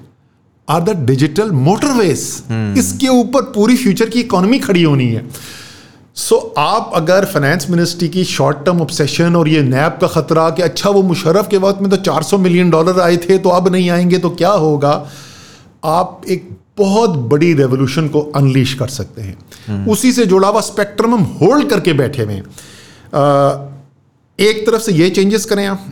are 0.68 0.83
the 0.83 0.97
digital 1.07 1.51
motorways 1.51 2.43
इसके 2.79 3.09
ऊपर 3.09 3.43
पूरी 3.43 3.77
फ्यूचर 3.77 4.09
की 4.09 4.20
इकोनॉमी 4.20 4.59
खड़ी 4.59 4.83
होनी 4.83 5.09
है। 5.09 5.27
सो 6.14 6.37
so, 6.37 6.59
आप 6.59 6.91
अगर 6.95 7.25
फाइनेंस 7.25 7.66
मिनिस्ट्री 7.70 8.09
की 8.09 8.25
शॉर्ट 8.25 8.64
टर्म 8.66 8.81
ऑब्सेशन 8.81 9.37
और 9.37 9.49
ये 9.49 9.62
नैब 9.62 9.99
का 10.01 10.07
खतरा 10.07 10.51
कि 10.51 10.62
अच्छा 10.62 10.91
वो 10.91 11.03
मुशर्रफ 11.03 11.49
के 11.49 11.57
वक्त 11.57 11.81
में 11.81 11.91
तो 11.91 11.97
400 11.97 12.39
मिलियन 12.39 12.70
डॉलर 12.70 13.01
आए 13.01 13.16
थे 13.16 13.39
तो 13.39 13.49
अब 13.49 13.68
नहीं 13.68 13.91
आएँगे 13.91 14.18
तो 14.18 14.31
क्या 14.31 14.51
होगा? 14.51 15.09
आप 15.85 16.23
एक 16.29 16.51
बहुत 16.79 17.11
बड़ी 17.11 17.53
रेवोल्यूशन 17.55 18.09
को 18.09 18.20
अनलीश 18.20 18.75
कर 18.75 18.89
सकते 18.89 19.23
हैं। 19.23 19.39
Hmm. 19.39 19.93
उसी 19.93 20.12
से 20.12 20.27
जुड़ा 20.27 20.49
हुआ 20.49 20.61
स्पेक्ट्रम 20.61 21.14
हम 21.14 21.23
होल्ड 21.23 21.70
करके 21.70 21.93
बैठे 21.93 22.23
हुए 22.23 22.35
हैं। 22.35 22.45
एक 24.39 24.66
तरफ़ 24.66 24.83
से 24.83 24.93
ये 24.93 25.11
चेंजेस 25.11 25.45
करें 25.45 25.66
आप। 25.66 25.87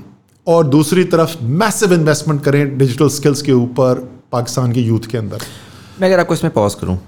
और 0.50 0.66
दूसरी 0.68 1.04
तरफ़ 1.12 1.36
मैसिव 1.60 1.92
इन्वेस्टमेंट 1.94 2.42
करें 2.44 2.78
डिजिटल 2.78 3.08
स्किल्स 3.10 3.42
के 3.42 3.52
ऊपर 3.54 4.08
पाकिस्तान 4.32 4.72
के 4.72 4.80
यूथ 4.82 5.10
के 5.10 5.18
अंदर। 5.18 5.42
मैं 6.00 6.08
अगर 6.08 6.20
आपको 6.20 6.34
इसमें 6.34 6.52
पॉज 6.52 6.74
करूँ 6.74 6.98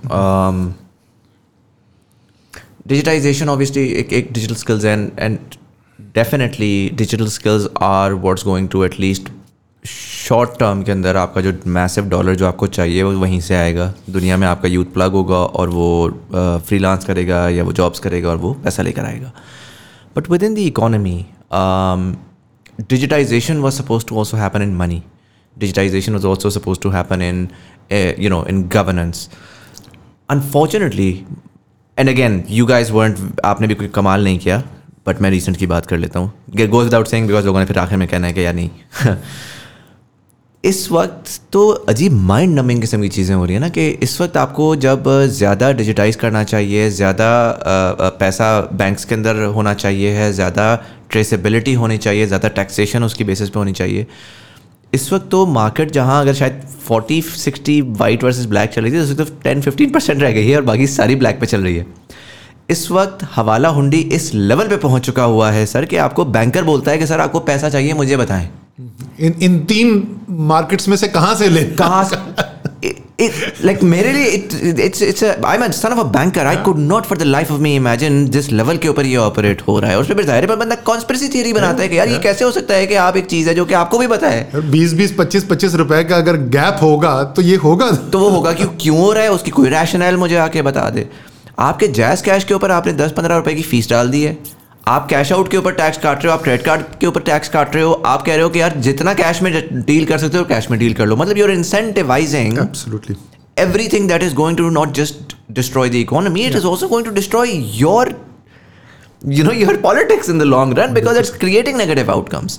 डिजिटाइजेशन 2.88 3.48
ऑब्वियसली 3.48 3.86
एक 3.94 4.12
एक 4.12 4.32
digital 4.32 4.54
skills 4.54 4.84
and 4.84 5.10
and 5.18 5.38
definitely 6.14 6.90
digital 6.94 7.26
skills 7.30 7.68
are 7.82 8.14
what's 8.14 8.44
going 8.44 8.68
to 8.68 8.84
at least 8.84 9.28
short 9.84 10.50
term 10.58 10.82
के 10.82 10.92
अंदर 10.92 11.16
आपका 11.16 11.40
जो 11.40 11.52
मैसिव 11.68 12.04
डॉलर 12.08 12.34
जो 12.36 12.46
आपको 12.46 12.66
चाहिए 12.68 13.02
वो 13.02 13.12
वहीं 13.20 13.40
से 13.40 13.54
आएगा। 13.54 13.92
दुनिया 14.10 14.36
में 14.36 14.46
आपका 14.46 14.68
यूथ 14.68 14.92
प्लग 14.94 15.12
होगा 15.12 15.36
और 15.36 15.68
वो 15.70 15.88
फ्री 16.08 16.58
फ्रीलांस 16.66 17.04
करेगा 17.04 17.48
या 17.48 17.64
वो 17.64 17.72
जॉब्स 17.72 17.98
करेगा 18.00 18.28
और 18.30 18.36
वो 18.36 18.52
पैसा 18.64 18.82
लेकर 18.82 19.04
आएगा। 19.04 19.32
But 20.16 20.30
within 20.42 20.54
the 20.54 20.58
economy 20.58 21.14
digitization 22.88 23.62
was 23.62 23.76
supposed 23.76 24.08
to 24.08 24.16
also 24.16 24.36
happen 24.36 24.62
in 24.62 24.74
money 24.74 25.02
digitization 25.56 26.14
was 26.14 26.24
also 26.24 26.48
supposed 26.48 26.82
to 26.82 26.90
happen 26.90 27.20
in 27.20 27.50
uh, 27.90 28.12
you 28.18 28.28
know 28.28 28.42
in 28.44 28.68
governance 28.68 29.28
unfortunately 30.28 31.26
and 31.98 32.08
again 32.08 32.44
you 32.48 32.66
guys 32.66 32.92
weren't 32.92 33.18
आपने 33.44 33.66
भी 33.66 33.74
कोई 33.74 33.88
कमाल 33.94 34.24
नहीं 34.24 34.38
किया 34.38 34.62
बट 35.06 35.20
मैं 35.22 35.30
recent 35.30 35.56
की 35.56 35.66
बात 35.66 35.86
कर 35.86 35.98
लेता 35.98 36.20
हूँ 36.20 36.32
गोज 36.66 36.84
विदाउट 36.84 37.06
सेइंग 37.06 37.26
बिकॉज़ 37.26 37.46
लोगों 37.46 37.60
ने 37.60 37.66
फिर 37.66 37.78
आखिर 37.78 37.98
में 37.98 38.08
कहना 38.08 38.26
है 38.26 38.32
कि 38.32 38.44
या 38.44 38.52
नहीं 38.52 38.70
इस 40.64 40.90
वक्त 40.92 41.40
तो 41.52 41.68
अजीब 41.88 42.12
माइंड 42.26 42.58
नमिंग 42.58 42.80
किस्म 42.80 43.00
की 43.02 43.08
चीज़ें 43.08 43.34
हो 43.34 43.44
रही 43.44 43.54
हैं 43.54 43.60
ना 43.60 43.68
कि 43.68 43.88
इस 44.02 44.20
वक्त 44.20 44.36
आपको 44.36 44.74
जब 44.84 45.08
ज़्यादा 45.38 45.70
डिजिटाइज 45.72 46.16
करना 46.16 46.42
चाहिए 46.44 46.88
ज़्यादा 46.90 47.30
पैसा 48.18 48.60
बैंक्स 48.72 49.04
के 49.04 49.14
अंदर 49.14 49.42
होना 49.56 49.72
चाहिए 49.74 50.10
है 50.14 50.32
ज़्यादा 50.32 50.66
ट्रेसेबिलिटी 51.12 51.74
होनी 51.74 51.98
चाहिए 51.98 52.26
ज़्यादा 52.26 52.48
टैक्सेशन 52.50 53.04
उसकी 53.04 53.24
बेसिस 53.24 53.50
पे 53.50 53.58
होनी 53.58 53.72
चाहिए। 53.72 54.06
इस 54.92 55.12
वक्त 55.12 55.28
तो 55.30 55.44
मार्केट 55.48 55.90
जहाँ 55.90 56.20
अगर 56.20 56.34
शायद 56.34 56.60
forty 56.84 57.20
sixty 57.22 57.80
white 57.98 58.24
versus 58.24 58.46
black 58.46 58.70
चल 58.70 58.82
रही 58.82 58.92
थी 58.92 58.98
उस 58.98 59.10
वक्त 59.20 59.42
टेन 59.44 59.60
फिफ्टीन 59.60 59.90
परसेंट 59.90 60.20
रह 60.22 60.30
गई 60.30 60.48
है 60.48 60.56
और 60.56 60.62
बाकी 60.62 60.86
सारी 60.88 61.16
ब्लैक 61.16 61.40
पे 61.40 61.46
चल 61.46 61.62
रही 61.62 61.76
है। 61.76 61.86
इस 62.70 62.90
वक्त 62.90 63.26
हवाला 63.34 63.68
हुंडी 63.68 63.98
इस 64.16 64.30
लेवल 64.34 64.68
पे 64.68 64.76
पहुँच 64.78 65.06
चुका 65.06 65.24
हुआ 65.24 65.50
है 65.50 65.64
सर 65.66 65.84
कि 65.84 65.96
आपको 65.98 66.24
बैंकर 66.26 66.64
बोलता 66.64 66.90
है 66.90 66.98
कि 66.98 67.06
सर 67.06 67.20
आपको 67.20 67.40
पैसा 67.42 67.68
चाहिए 67.68 67.92
मुझे 67.94 68.16
बताएँ। 68.16 68.48
इन 69.20 69.34
इन 69.42 69.58
तीन 69.64 70.02
मार्केट्स 70.30 70.88
में 70.88 70.96
से 70.96 71.08
कहाँ 71.08 71.34
से 71.34 71.48
ले? 71.48 71.64
कहाँ 71.64 72.04
से? 72.04 72.16
लाइक 73.64 73.82
मेरे 73.84 74.12
लिए 74.12 74.26
it's 74.26 75.02
it's 75.02 75.24
I 75.24 75.56
am 75.56 75.70
son 75.72 75.92
of 75.92 75.98
a 75.98 76.08
banker 76.12 76.46
I 76.46 76.56
could 76.64 76.78
not 76.80 77.04
for 77.06 77.18
the 77.18 77.22
life 77.24 77.52
of 77.52 77.60
me 77.60 77.74
imagine 77.76 78.24
जिस 78.28 78.50
लेवल 78.52 78.76
के 78.76 78.88
ऊपर 78.88 79.06
ये 79.06 79.16
ऑपरेट 79.18 79.62
हो 79.68 79.78
रहा 79.78 79.90
है। 79.90 79.96
और 79.96 80.04
फिर 80.04 80.24
ज़ाहिर 80.24 80.46
पर 80.46 80.56
बंदा 80.56 80.74
कॉन्स्पिरेसी 80.84 81.28
थियरी 81.28 81.52
बनाता 81.52 81.82
है 81.82 81.88
कि 81.88 81.98
यार 81.98 82.08
ये 82.08 82.18
कैसे 82.20 82.44
हो 82.44 82.50
सकता 82.50 82.74
है 82.74 82.86
कि 82.86 82.94
आप 83.02 83.16
एक 83.16 83.26
चीज़ 83.26 83.48
है 83.48 83.54
जो 83.54 83.64
कि 83.64 83.74
आपको 83.74 83.98
भी 83.98 84.06
पता 84.06 84.28
है। 84.28 84.70
बीस 84.70 84.92
बीस 84.92 85.14
पच्चीस 85.18 85.44
पच्चीस 85.44 85.74
रुपए 85.74 86.02
का 86.04 86.16
अगर 86.16 86.36
गैप 86.56 86.78
होगा 86.82 87.22
तो 87.26 87.42
ये 87.42 87.56
होगा। 87.58 87.90
तो 87.90 88.18
वो 88.18 88.28
होगा 88.30 88.52
क्यों 88.52 88.68
क्यों 88.80 88.98
हो 88.98 89.12
रहा 89.12 89.22
है 89.22 89.30
उसकी 89.32 89.50
कोई 89.50 89.68
रैशनल 89.70 90.16
मुझे 90.16 90.36
आके 90.38 90.62
बता 90.62 90.88
दे। 90.90 91.08
आपके 91.60 91.88
जैज 91.90 92.20
कैश 92.22 92.44
के 92.44 92.54
ऊपर 92.54 92.70
आपने 92.70 92.92
दस 92.94 93.12
पंद्रह 93.12 93.36
रुपए 93.36 93.54
की 93.54 93.62
फ़ीस 93.62 93.90
डाल 93.90 94.10
दी 94.10 94.22
है। 94.22 94.36
आप 94.88 95.06
कैश 95.10 95.32
आउट 95.32 95.50
के 95.50 95.56
ऊपर 95.56 95.72
टैक्स 95.72 95.98
काट 96.02 96.24
रहे 96.24 96.32
हो 96.32 96.38
आप 96.38 96.42
क्रेडिट 96.44 96.64
कार्ड 96.66 96.82
के 97.00 97.06
ऊपर 97.06 97.20
टैक्स 97.22 97.48
काट 97.48 97.74
रहे 97.74 97.84
हो 97.84 97.92
आप 98.06 98.22
कह 98.26 98.34
रहे 98.34 98.42
हो 98.42 98.48
कि 98.50 98.60
यार 98.60 98.76
जितना 98.86 99.14
कैश 99.14 99.42
में 99.42 99.52
डील 99.86 100.06
कर 100.06 100.18
सकते 100.18 100.38
हो 100.38 100.44
कैश 100.44 100.70
में 100.70 100.78
डील 100.78 100.94
कर 100.94 101.06
लो 101.06 101.16
मतलब 101.16 101.38
you're 101.38 101.50
incentivizing 101.50 102.58
absolutely 102.58 103.16
everything 103.62 104.06
that 104.10 104.22
is 104.26 104.34
going 104.36 104.54
to 104.58 104.66
not 104.74 104.92
just 104.98 105.32
destroy 105.56 105.82
the 105.94 105.98
economy 106.02 106.44
it 106.50 106.54
is 106.60 106.66
also 106.68 106.86
going 106.92 107.02
to 107.08 107.10
destroy 107.16 107.42
your 107.80 108.04
you 109.36 109.44
know 109.48 109.52
your 109.56 109.74
politics 109.82 110.30
in 110.34 110.38
the 110.42 110.46
long 110.52 110.72
run 110.78 110.94
because 110.98 111.18
it's 111.22 111.32
creating 111.42 111.76
negative 111.80 112.12
outcomes 112.14 112.56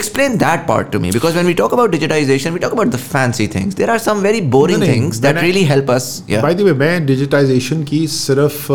explain 0.00 0.38
that 0.42 0.62
part 0.68 0.92
to 0.92 1.00
me 1.06 1.10
because 1.16 1.40
when 1.40 1.50
we 1.52 1.56
talk 1.62 1.74
about 1.78 1.96
digitization 1.96 2.56
we 2.58 2.62
talk 2.66 2.76
about 2.78 2.92
the 2.92 3.02
fancy 3.08 3.48
things 3.56 3.74
there 3.80 3.90
are 3.96 3.98
some 3.98 4.22
very 4.28 4.44
boring 4.56 4.80
no, 4.84 4.86
things 4.92 5.20
that 5.26 5.42
I, 5.42 5.44
really 5.48 5.64
help 5.72 5.90
us 5.96 6.08
yeah 6.28 6.46
by 6.46 6.54
the 6.60 6.68
way 6.68 6.76
मैं 6.84 6.94
digitization 7.10 7.84
की 7.90 8.06
सिर्फ़ 8.18 8.72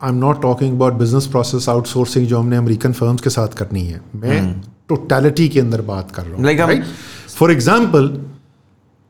I 0.00 0.10
am 0.10 0.16
not 0.16 0.40
talking 0.42 0.74
about 0.74 0.92
business 0.94 1.26
process 1.26 1.68
outsourcing 1.68 2.26
जो 2.26 2.38
हमने 2.38 2.56
American 2.56 2.92
firms 2.92 3.20
के 3.20 3.30
साथ 3.30 3.54
करनी 3.58 3.82
है 3.84 4.00
मैं 4.16 4.40
टोटैलिटी 4.88 5.44
hmm. 5.44 5.54
के 5.54 5.60
अंदर 5.60 5.80
बात 5.82 6.10
कर 6.10 6.22
रहा 6.22 6.34
हूँ 6.34 6.82
फॉर 7.28 7.52
एग्ज़ाम्पल 7.52 8.10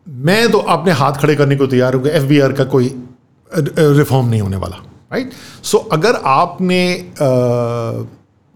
मैं 0.06 0.50
तो 0.50 0.58
अपने 0.58 0.92
हाथ 0.92 1.12
खड़े 1.12 1.34
करने 1.36 1.56
को 1.56 1.66
तैयार 1.66 1.94
हूँ 1.94 2.06
एफ़ 2.06 2.24
बी 2.24 2.38
आर 2.40 2.52
का 2.52 2.64
कोई 2.64 2.94
रिफॉर्म 3.52 4.28
नहीं 4.28 4.40
होने 4.40 4.56
वाला 4.56 4.76
राइट 5.12 5.32
सो 5.62 5.78
so, 5.78 5.92
अगर 5.92 6.20
आपने 6.26 6.80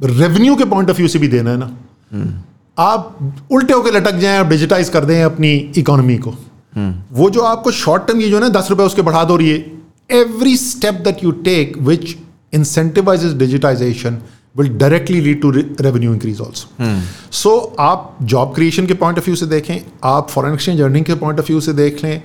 रेवेन्यू 0.00 0.56
के 0.56 0.64
पॉइंट 0.64 0.90
ऑफ़ 0.90 0.96
व्यू 0.96 1.08
से 1.08 1.18
भी 1.18 1.28
देना 1.28 1.50
है 1.50 1.56
ना 1.56 1.66
hmm. 1.66 2.32
आप 2.78 3.48
उल्टे 3.52 3.72
होकर 3.72 3.92
लटक 3.92 4.18
जाएँ 4.18 4.38
आप 4.38 4.46
डिजिटाइज 4.46 4.88
कर 4.88 5.04
दें 5.04 5.22
अपनी 5.24 5.52
इकोनॉमी 5.76 6.16
को 6.18 6.30
hmm. 6.30 6.92
वो 7.12 7.30
जो 7.30 7.40
आपको 7.52 7.70
शॉर्ट 7.82 8.06
टर्म 8.06 8.20
ये 8.20 8.30
जो 8.30 8.36
है 8.36 8.42
ना 8.42 8.48
दस 8.60 8.70
रुपए 8.70 8.82
उसके 8.82 9.02
बढ़ा 9.02 9.24
दो 9.24 9.36
रही 9.36 9.50
है 9.50 9.81
every 10.12 10.54
step 10.56 11.02
that 11.04 11.22
you 11.22 11.32
take 11.42 11.76
which 11.90 12.16
incentivizes 12.52 13.34
digitization 13.34 14.20
will 14.54 14.68
directly 14.78 15.20
lead 15.20 15.40
to 15.42 15.52
re- 15.52 15.68
revenue 15.80 16.12
increase 16.12 16.40
also. 16.40 16.68
Hmm. 16.78 16.98
So 17.32 17.52
आप 17.80 18.16
जॉब 18.32 18.54
क्रिएशन 18.54 18.86
के 18.86 18.94
पॉइंट 18.94 19.18
ऑफ़ 19.18 19.24
व्यू 19.24 19.36
से 19.36 19.46
देखें 19.46 19.78
आप 20.04 20.30
फॉरेन 20.30 20.54
एक्सचेंज 20.54 20.80
अर्निंग 20.80 21.04
के 21.04 21.14
पॉइंट 21.22 21.40
ऑफ़ 21.40 21.46
व्यू 21.46 21.60
से 21.60 21.72
देख 21.72 22.04
लें 22.04 22.20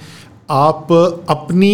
आप 0.49 0.91
अपनी 1.29 1.71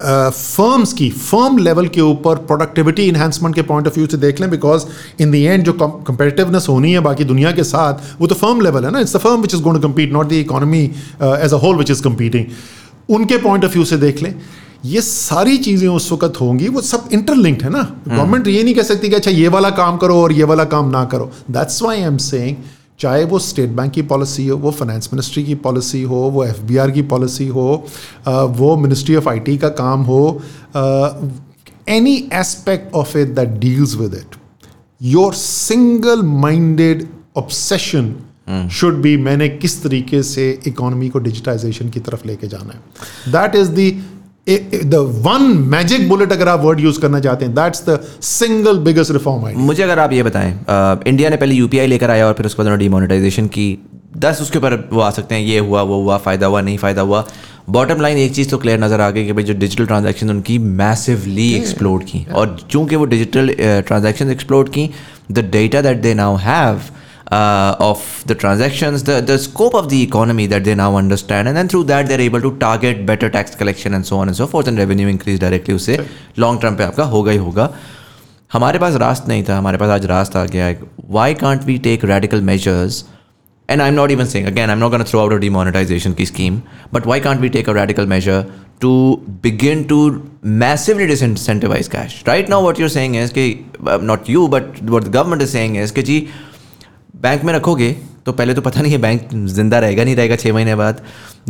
फर्म्स 0.00 0.90
uh, 0.90 0.98
की 0.98 1.10
फर्म 1.10 1.58
लेवल 1.58 1.88
के 1.88 2.00
ऊपर 2.00 2.36
प्रोडक्टिविटी 2.46 3.06
इन्हांसमेंट 3.08 3.54
के 3.54 3.62
पॉइंट 3.62 3.86
ऑफ़ 3.88 3.94
व्यू 3.94 4.06
से 4.06 4.16
देख 4.16 4.40
लें 4.40 4.48
बिकॉज़ 4.50 4.86
इन 5.22 5.30
द 5.32 5.34
एंड 5.34 5.64
जो 5.64 5.72
कंपेटिवनेस 6.06 6.66
होनी 6.68 6.92
है 6.92 7.00
बाकी 7.00 7.24
दुनिया 7.24 7.52
के 7.52 7.64
साथ 7.64 8.00
वो 8.20 8.26
तो 8.26 8.34
फर्म 8.34 8.60
लेवल 8.60 8.84
है 8.84 8.90
ना 8.92 9.00
it's 9.00 9.16
the 9.16 9.20
firm 9.20 9.40
which 9.42 9.54
is 9.54 9.62
going 9.62 9.80
to 9.80 9.88
compete 9.88 10.12
not 10.12 10.28
the 10.28 10.32
economy 10.32 10.82
as 11.22 11.52
a 11.52 11.58
whole 11.62 11.76
which 11.76 11.90
is 11.90 12.02
competing 12.02 12.46
उनके 13.14 13.38
पॉइंट 13.38 13.64
ऑफ़ 13.64 13.72
व्यू 13.72 13.84
से 13.84 13.96
देख 13.98 14.22
लें 14.22 14.34
ये 14.84 15.00
सारी 15.00 15.56
चीज़ें 15.58 15.88
उस 15.88 16.10
वक्त 16.12 16.40
होंगी 16.40 16.68
वो 16.68 16.80
सब 16.82 17.08
इंटरलिंक्ड 17.12 17.62
है 17.62 17.70
ना। 17.70 17.82
गवर्नमेंट 18.08 18.48
ये 18.48 18.62
नहीं 18.62 18.74
कह 18.74 18.82
सकती 18.82 19.08
कि 19.08 19.14
अच्छा 19.14 19.30
ये 19.30 19.48
वाला 19.48 19.70
काम 19.72 19.96
करो 19.96 20.20
और 20.22 20.32
ये 20.32 20.44
वाला 20.44 20.64
काम 20.66 20.90
ना 20.90 21.04
करो. 21.04 21.30
That's 21.50 21.82
why 21.82 21.96
I 21.96 22.02
am 22.02 22.16
saying 22.18 22.56
चाहे 23.00 23.24
वो 23.24 23.38
स्टेट 23.38 23.70
बैंक 23.70 23.92
की 23.92 24.02
पॉलिसी 24.02 24.46
हो 24.46 24.56
वो 24.56 24.70
फाइनेंस 24.70 25.08
मिनिस्ट्री 25.12 25.44
की 25.44 25.54
पॉलिसी 25.62 26.02
हो 26.02 26.16
वो 26.34 26.44
एफबीआर 26.44 26.90
की 26.90 27.02
पॉलिसी 27.12 27.46
हो 27.48 27.84
वो 28.28 28.76
मिनिस्ट्री 28.76 29.16
ऑफ़ 29.16 29.28
आईटी 29.28 29.56
का 29.58 29.68
काम 29.78 30.02
हो 30.02 30.20
any 31.88 32.16
aspect 32.32 32.94
of 32.94 33.16
it 33.18 33.34
that 33.36 33.58
deals 33.60 33.94
with 33.96 34.14
it 34.14 34.36
your 35.00 35.34
single 35.34 36.22
minded 36.22 37.06
obsession 37.36 38.14
should 38.72 39.00
be 39.02 39.16
मैंने 39.16 39.48
किस 39.48 39.82
तरीके 39.82 40.22
से 40.22 40.50
इकोनॉमी 40.66 41.08
को 41.08 41.18
डिजिटाइजेशन 41.18 41.88
की 41.90 42.00
तरफ़ 42.00 42.26
लेके 42.26 42.48
जाना 42.48 42.72
है। 42.72 43.32
That 43.32 43.54
is 43.56 43.70
the 43.70 43.90
the 44.46 44.94
one 45.24 45.42
magic 45.68 46.08
bullet 46.08 46.32
अगर 46.32 46.48
आप 46.48 46.60
वर्ड 46.60 46.80
यूज़ 46.80 47.00
करना 47.00 47.18
चाहते 47.20 47.44
हैं 47.44 47.54
that's 47.54 47.84
the 47.88 47.98
single 48.22 48.78
biggest 48.84 49.12
reform 49.12 49.44
I 49.46 49.54
मुझे 49.56 49.82
अगर 49.82 49.98
आप 49.98 50.12
ये 50.12 50.22
बताएँ 50.22 50.52
इंडिया 51.06 51.28
ने 51.30 51.36
पहले 51.36 51.54
यूपीआई 51.54 51.86
लेकर 51.86 52.10
आया 52.10 52.26
और 52.26 52.32
फिर 52.32 52.46
उसके 52.46 52.62
बाद 52.62 52.78
डिमोनेटाइजेशन 52.78 53.46
की। 53.46 53.66
दस 54.16 54.40
उसके 54.42 54.58
ऊपर 54.58 54.74
वो 54.92 55.00
आ 55.00 55.10
सकते 55.10 55.34
हैं 55.34 55.42
ये 55.42 55.58
हुआ 55.58 55.82
वो 55.82 56.00
हुआ 56.02 56.16
फ़ायदा 56.18 56.46
हुआ 56.46 56.60
नहीं 56.60 56.78
फ़ायदा 56.78 57.02
हुआ। 57.02 57.24
बॉटम 57.70 58.00
लाइन 58.00 58.18
एक 58.18 58.34
चीज़ 58.34 58.50
तो 58.50 58.58
क्लियर 58.58 58.80
नज़र 58.80 59.00
आ 59.00 59.10
गई 59.10 59.24
कि 59.26 59.32
भाई 59.32 59.44
जो 59.44 59.54
डिजिटल 59.54 59.86
ट्रांजेक्शन 59.86 60.30
उनकी 60.30 60.58
मैसिवली 60.58 61.52
एक्सप्लोड 61.54 62.04
की। 62.04 62.26
और 62.34 62.58
चूँकि 62.70 62.96
वो 62.96 63.04
डिजिटल 63.04 63.54
ट्रांजेक्शन 63.86 64.30
एक्सप्लोड 64.30 64.68
की 64.68 64.88
the 65.32 65.48
data 65.52 65.82
that 65.82 66.02
they 66.02 66.14
now 66.14 66.36
have 66.38 66.80
uh, 67.31 67.75
of 67.79 68.23
the 68.27 68.35
transactions, 68.35 69.03
the, 69.03 69.19
the 69.21 69.37
scope 69.37 69.73
of 69.73 69.89
the 69.89 70.01
economy 70.01 70.45
that 70.47 70.63
they 70.63 70.75
now 70.75 70.95
understand, 70.95 71.47
and 71.47 71.57
then 71.57 71.67
through 71.67 71.83
that 71.85 72.07
they're 72.07 72.21
able 72.21 72.41
to 72.41 72.55
target 72.57 73.05
better 73.05 73.29
tax 73.29 73.55
collection 73.55 73.93
and 73.93 74.05
so 74.05 74.17
on 74.17 74.27
and 74.27 74.37
so 74.37 74.47
forth, 74.47 74.67
and 74.67 74.77
revenue 74.77 75.07
increase 75.07 75.39
directly 75.39 75.75
उससे 75.75 75.97
long 76.37 76.61
term 76.63 76.77
पे 76.77 76.83
आपका 76.83 77.03
होगा 77.15 77.31
ही 77.31 77.37
होगा 77.37 77.73
हमारे 78.53 78.79
पास 78.79 78.95
रास्त 79.05 79.27
नहीं 79.27 79.43
था 79.49 79.57
हमारे 79.57 79.77
पास 79.77 79.89
आज 79.89 80.05
रास्त 80.05 80.35
आ 80.37 80.45
गया 80.45 80.65
है 80.65 80.79
why 81.19 81.33
can't 81.43 81.63
we 81.65 81.77
take 81.87 82.05
radical 82.05 82.41
measures 82.51 83.03
and 83.69 83.81
I'm 83.81 83.95
not 83.95 84.11
even 84.11 84.25
saying 84.25 84.47
again, 84.47 84.69
I'm 84.69 84.79
not 84.79 84.89
going 84.89 85.03
to 85.03 85.09
throw 85.09 85.25
out 85.25 85.33
a 85.33 85.39
demonetization 85.39 86.15
key 86.15 86.25
scheme, 86.25 86.63
but 86.91 87.05
why 87.05 87.19
can't 87.19 87.41
we 87.41 87.49
take 87.49 87.67
a 87.67 87.73
radical 87.73 88.05
measure 88.05 88.49
to 88.79 89.17
begin 89.41 89.87
to 89.89 89.97
massively 90.41 91.07
disincentivize 91.07 91.89
cash? 91.89 92.25
Right 92.25 92.47
now, 92.47 92.61
what 92.63 92.79
you're 92.79 92.89
saying 92.89 93.15
is, 93.15 93.33
कि, 93.33 93.65
uh, 93.85 93.97
not 93.97 94.29
you, 94.29 94.47
but 94.47 94.81
what 94.83 95.03
the 95.03 95.09
government 95.09 95.41
is 95.41 95.51
saying 95.51 95.75
is, 95.75 95.91
कि 95.91 96.03
जी 96.03 96.17
bank 97.22 97.44
में 97.44 97.52
रखोगे 97.52 97.90
तो 98.26 98.32
पहले 98.32 98.54
तो 98.54 98.60
पता 98.62 98.80
नहीं 98.82 98.92
है 98.92 98.98
बैंक 98.98 99.28
ज़िंदा 99.34 99.78
रहेगा 99.78 100.04
नहीं 100.04 100.16
रहेगा 100.16 100.36
छः 100.36 100.52
महीने 100.52 100.74
बाद। 100.74 101.00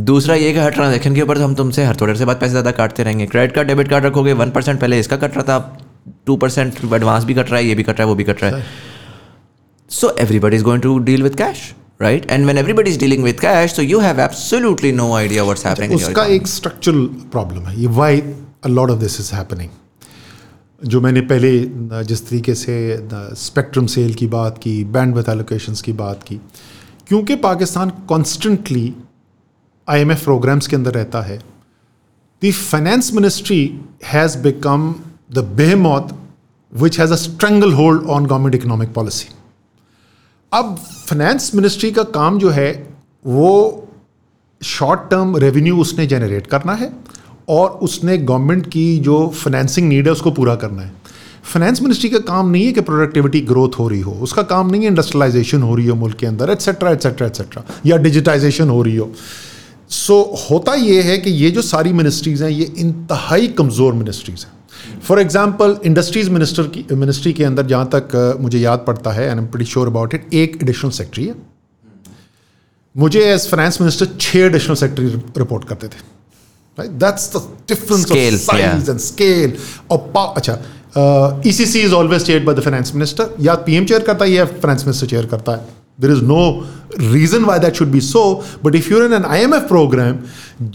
दूसरा 0.01 0.35
ये 0.35 0.53
कि 0.53 0.59
हर 0.59 0.71
ट्रांजेक्शन 0.71 1.15
के 1.15 1.23
ऊपर 1.23 1.39
तो 1.39 1.45
हम 1.45 1.55
तुमसे 1.55 1.85
हर 1.85 1.97
थोड़े 2.01 2.15
से 2.15 2.25
बाद 2.25 2.41
पैसे 2.41 2.51
ज़्यादा 2.51 2.71
काटते 2.71 3.03
रहेंगे। 3.03 3.27
क्रेडिट 3.27 3.55
कार्ड 3.55 3.69
डेबिट 3.69 3.89
कार्ड 3.89 4.05
रखोगे 4.07 4.33
वन 4.33 4.51
परसेंट 4.51 4.81
पहले 4.81 4.99
इसका 5.01 5.17
कट 5.17 5.37
रहा 5.37 5.45
था 5.49 5.87
टू 6.27 6.37
परसेंट 6.37 6.85
एडवांस 6.95 7.25
भी 7.25 7.35
कट 7.35 7.51
रहा 7.51 7.59
है 7.59 7.67
ये 7.67 7.75
भी 7.75 7.83
कट 7.83 7.99
रहा 7.99 8.03
है 8.03 8.09
वो 8.09 8.15
भी 8.15 8.25
कट 8.25 8.43
रहा 8.43 8.57
है। 8.57 8.65
So 9.91 10.15
everybody 10.21 10.57
is 10.57 10.65
going 10.65 10.83
to 10.83 10.99
deal 11.11 11.23
with 11.23 11.35
cash 11.37 11.73
right 12.03 12.31
and 12.31 12.47
when 12.49 12.63
everybody 12.63 12.95
is 12.95 12.99
dealing 13.01 13.29
with 13.29 13.41
cash 13.41 13.77
so 13.79 13.83
you 13.91 14.01
have 14.01 14.25
absolutely 14.29 14.93
no 15.03 15.11
idea 15.19 15.45
what's 15.51 15.69
happening 15.69 15.95
उसका 15.97 16.25
एक 16.37 16.47
स्ट्रक्चरल 16.47 17.07
प्रॉब्लम 17.33 17.67
है 17.67 17.81
ये 17.81 17.89
why 18.01 18.13
a 18.71 18.75
lot 18.79 18.95
of 18.95 19.05
this 19.05 19.21
is 19.25 19.31
happening 19.39 19.71
जो 20.85 21.01
मैंने 21.01 21.21
पहले 21.21 22.05
जिस 22.05 22.29
तरीके 22.29 22.55
से 22.55 22.75
स्पेक्ट्रम 23.37 23.87
सेल 23.87 24.15
की 24.15 24.27
बात 24.27 24.59
की 24.59 24.85
बैंड 24.85 25.15
विथ 25.15 25.29
एलोकेशंस 25.29 25.83
की 25.83 25.93
बात 25.93 26.23
की, 26.23 26.37
क्योंकि 27.09 27.37
पाकिस्तान 27.37 27.91
कॉन्स्टेंटली 28.09 28.95
आईएमएफ 29.89 30.25
प्रोग्राम्स 30.25 30.67
के 30.67 30.77
अंदर 30.77 30.95
रहता 30.95 31.21
है, 31.23 31.39
the 32.43 32.53
finance 32.53 33.13
ministry 33.13 33.61
has 34.13 34.37
become 34.47 34.87
the 35.35 35.45
behemoth 35.59 36.13
which 36.73 36.97
has 36.97 37.13
a 37.13 37.19
stranglehold 37.19 38.09
on 38.09 38.27
government 38.27 38.55
economic 38.55 38.93
policy. 38.95 39.29
अब 40.53 40.77
फाइनेंस 40.77 41.55
मिनिस्ट्री 41.55 41.91
का 41.93 42.03
काम 42.03 42.39
जो 42.39 42.51
है, 42.51 42.71
वो 43.27 43.89
शॉर्ट 44.63 45.01
टर्म 45.11 45.37
रेवेन्यू 45.37 45.81
उसने 45.81 46.07
जनरेट 46.07 46.47
करना 46.47 46.75
है 46.75 46.93
और 47.49 47.71
उसने 47.83 48.17
गवर्नमेंट 48.19 48.67
की 48.67 48.99
जो 49.01 49.27
फाइनेंसिंग 49.37 49.89
नीड 49.89 50.07
है 50.07 50.13
उसको 50.13 50.31
पूरा 50.31 50.55
करना 50.55 50.83
है। 50.83 50.93
फाइनेंस 51.45 51.83
मिनिस्ट्री 51.83 52.11
का 52.11 52.19
काम 52.27 52.49
नहीं 52.49 52.65
है 52.67 52.73
कि 52.73 52.81
प्रोडक्टिविटी 52.81 53.41
ग्रोथ 53.43 53.79
हो 53.79 53.89
रही 53.89 54.01
हो। 54.01 54.13
उसका 54.23 54.43
काम 54.51 54.71
नहीं 54.71 54.83
है 54.83 54.89
इंडस्ट्रियलाइजेशन 54.89 55.63
हो 55.63 55.75
रही 55.75 55.87
हो 55.87 55.95
मुल्क 55.97 56.17
के 56.17 56.27
अंदर 56.27 56.51
एट्सेट्रा 56.51 56.91
एट्सेट्रा 56.91 57.27
एट्सेट्रा 57.27 57.65
या 57.87 57.97
डिजिटाइजेशन 57.99 58.69
हो 58.69 58.83
रही 58.83 58.97
हो। 58.97 59.11
सो 59.91 60.15
so, 60.15 60.51
होता 60.51 60.75
ये 60.75 61.03
है 61.03 61.17
कि 61.19 61.31
ये 61.33 61.51
जो 61.51 61.63
सारी 61.63 61.93
मिनिस्ट्रीज़ 61.93 62.45
हैं 62.45 62.51
ये 62.51 62.65
इंतहाई 62.79 63.49
कमज़ोर 63.59 63.93
मिनिस्ट्रीज़ 63.95 64.45
हैं। 64.47 65.01
फॉर 65.01 65.21
एग्ज़ाम्पल 65.21 65.77
इंडस्ट्रीज़ 65.85 66.31
मिनिस्टर 66.31 66.67
की 66.69 66.85
मिनिस्ट्री 66.95 67.33
के 67.33 67.45
अंदर 67.45 67.67
जहाँ 67.67 67.89
तक 67.95 68.35
uh, 68.35 68.41
मुझे 68.43 68.59
याद 68.59 68.85
पड़ता 68.87 69.11
है 69.11 69.29
and 69.31 69.39
am 69.39 69.47
pretty 69.47 69.71
sure 69.71 69.87
about 69.89 70.15
it 70.15 70.35
एक 70.35 70.59
एडिशनल 70.63 70.91
सेक्रेटरी 70.93 71.27
है। 71.27 71.35
मुझे 72.95 73.21
एज 73.25 73.49
फाइनेंस 73.49 73.81
मिनिस्टर 73.81 74.17
छः 74.21 74.47
एडिशनल 74.47 74.77
सेक्रेटरी 74.77 75.23
रिपोर्ट 75.39 75.65
करते 75.65 75.89
थे। 75.89 76.11
Right? 76.79 76.99
That's 76.99 77.29
the 77.29 77.41
difference 77.67 78.07
Scale, 78.07 78.35
of 78.35 78.41
size 78.41 78.59
yeah. 78.59 78.93
and 78.93 79.01
scale 79.01 79.53
power 80.15 80.59
ECC 81.47 81.81
is 81.81 81.93
always 81.95 82.25
chaired 82.27 82.45
by 82.45 82.55
the 82.55 82.61
finance 82.61 82.95
minister 82.95 83.35
या 83.41 83.55
PM 83.67 83.85
chair 83.85 84.03
करता 84.03 84.25
है 84.25 84.31
या 84.31 84.45
फाइनेंस 84.45 84.85
मिनिस्टर 84.85 85.07
चेयर 85.07 85.27
करता 85.27 85.53
है. 85.53 85.65
There 86.01 86.11
is 86.11 86.21
no 86.25 86.43
reason 87.01 87.45
why 87.45 87.59
that 87.59 87.77
should 87.77 87.89
be 87.91 88.01
so 88.01 88.23
but 88.65 88.75
if 88.75 88.91
you're 88.93 89.05
in 89.05 89.13
an 89.13 89.25
I 89.25 89.41
M 89.43 89.55
F 89.55 89.63
programme 89.69 90.19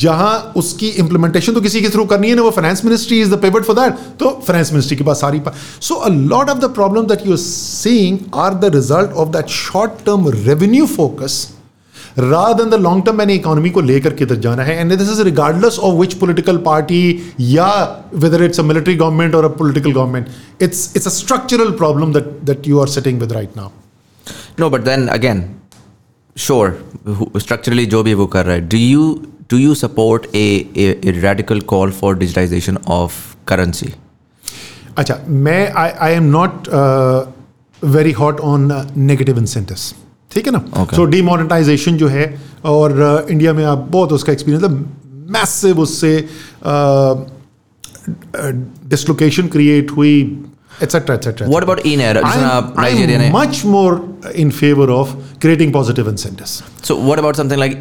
जहाँ 0.04 0.54
उसकी 0.58 0.88
implementation 1.04 1.54
तो 1.54 1.62
किसी 1.62 1.82
के 1.82 1.90
थ्रू 1.90 2.06
करनी 2.14 2.30
है 2.30 2.36
ना 2.36 2.42
वो 2.42 2.52
finance 2.52 2.84
ministry 2.86 3.20
is 3.22 3.36
the 3.36 3.40
payment 3.42 3.66
for 3.66 3.76
that 3.76 4.00
तो 4.20 4.30
फाइनेंस 4.48 4.72
मिनिस्ट्री 4.72 4.98
के 4.98 5.04
पास 5.04 5.22
सारी 5.22 5.42
so 5.82 5.96
a 5.96 6.10
lot 6.10 6.50
of 6.50 6.60
the 6.60 6.74
problem 6.80 7.08
that 7.08 7.26
you 7.26 7.32
are 7.32 7.38
seeing 7.44 8.20
are 8.46 8.54
the 8.54 8.74
result 8.76 9.12
of 9.12 9.30
that 9.38 9.50
short 9.60 10.06
term 10.06 10.30
revenue 10.46 10.86
focus 10.96 11.38
rather 12.18 12.56
than 12.60 12.70
the 12.70 12.78
long 12.78 13.02
term 13.06 13.16
मैंने 13.16 13.34
economy 13.34 13.70
को 13.70 13.82
लेकर 13.82 14.14
किधर 14.14 14.36
जाना 14.36 14.64
है। 14.64 14.80
And 14.80 14.94
this 14.98 15.10
is 15.10 15.22
regardless 15.22 15.78
of 15.80 15.96
which 15.96 16.14
political 16.14 16.58
party 16.58 17.02
या 17.40 17.68
whether 18.16 18.44
it's 18.44 18.60
a 18.60 18.64
military 18.64 18.96
government 18.96 19.36
और 19.36 19.46
a 19.46 19.48
political 19.48 19.92
government 19.92 20.28
it's 20.62 20.92
it's 20.96 21.08
a 21.08 21.10
structural 21.10 21.72
problem 21.72 22.14
that 22.14 22.32
that 22.44 22.68
you 22.68 22.80
are 22.80 22.88
sitting 22.88 23.20
with 23.20 23.32
right 23.32 23.58
now 23.58 23.70
no 24.60 24.70
but 24.70 24.82
then 24.82 25.08
again 25.08 25.46
sure 26.38 26.78
structurally 27.38 27.86
जो 27.86 28.04
भी 28.04 28.14
वो 28.14 28.28
कर 28.28 28.46
रहा 28.46 28.56
है 28.56 28.68
do 28.68 28.78
you 28.78 29.12
do 29.52 29.58
you 29.58 29.76
support 29.76 30.26
a 30.36 31.02
radical 31.06 31.62
call 31.62 31.92
for 31.92 32.18
digitization 32.18 32.78
of 32.88 33.14
currency 33.48 33.94
अच्छा 34.98 35.20
मैं 35.46 35.72
I 35.72 35.90
I 35.90 36.14
am 36.14 36.24
not 36.24 36.68
very 37.84 38.12
hot 38.12 38.40
on 38.40 38.72
negative 38.98 39.38
incentives 39.38 39.94
ठीक 40.32 40.48
है 40.48 40.52
ना? 40.54 40.86
सो 40.96 41.06
डीमोनेटाइजेशन 41.06 41.98
जो 41.98 42.08
है 42.08 42.26
और 42.66 43.28
इंडिया 43.30 43.54
में 43.54 43.64
आप 43.66 43.88
बहुत 43.92 44.14
उसका 44.14 44.32
एक्सपीरियंस 44.34 44.64
है 44.64 44.72
मैसिव 45.32 45.80
उससे 45.80 46.18
डिसलोकेशन 48.90 49.48
क्रिएट 49.48 49.92
हुई 49.92 50.44
What 50.80 51.64
about 51.64 51.80
So 56.84 56.98
what 57.08 57.22
about 57.22 57.36
something 57.36 57.60
like? 57.62 57.80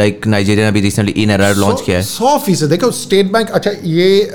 Like 0.00 0.26
Nigeria 0.26 0.56
ने 0.56 0.66
अभी 0.66 0.82
recently 0.82 1.14
in-air 1.24 1.52
launch 1.56 1.80
किया 1.80 1.96
है. 1.96 2.02
सौ 2.02 2.38
फ़ीसद 2.46 2.70
देखो 2.70 2.90
स्टेट 2.90 3.32
बैंक 3.32 3.50
अच्छा 3.50 3.70
ये 3.84 4.34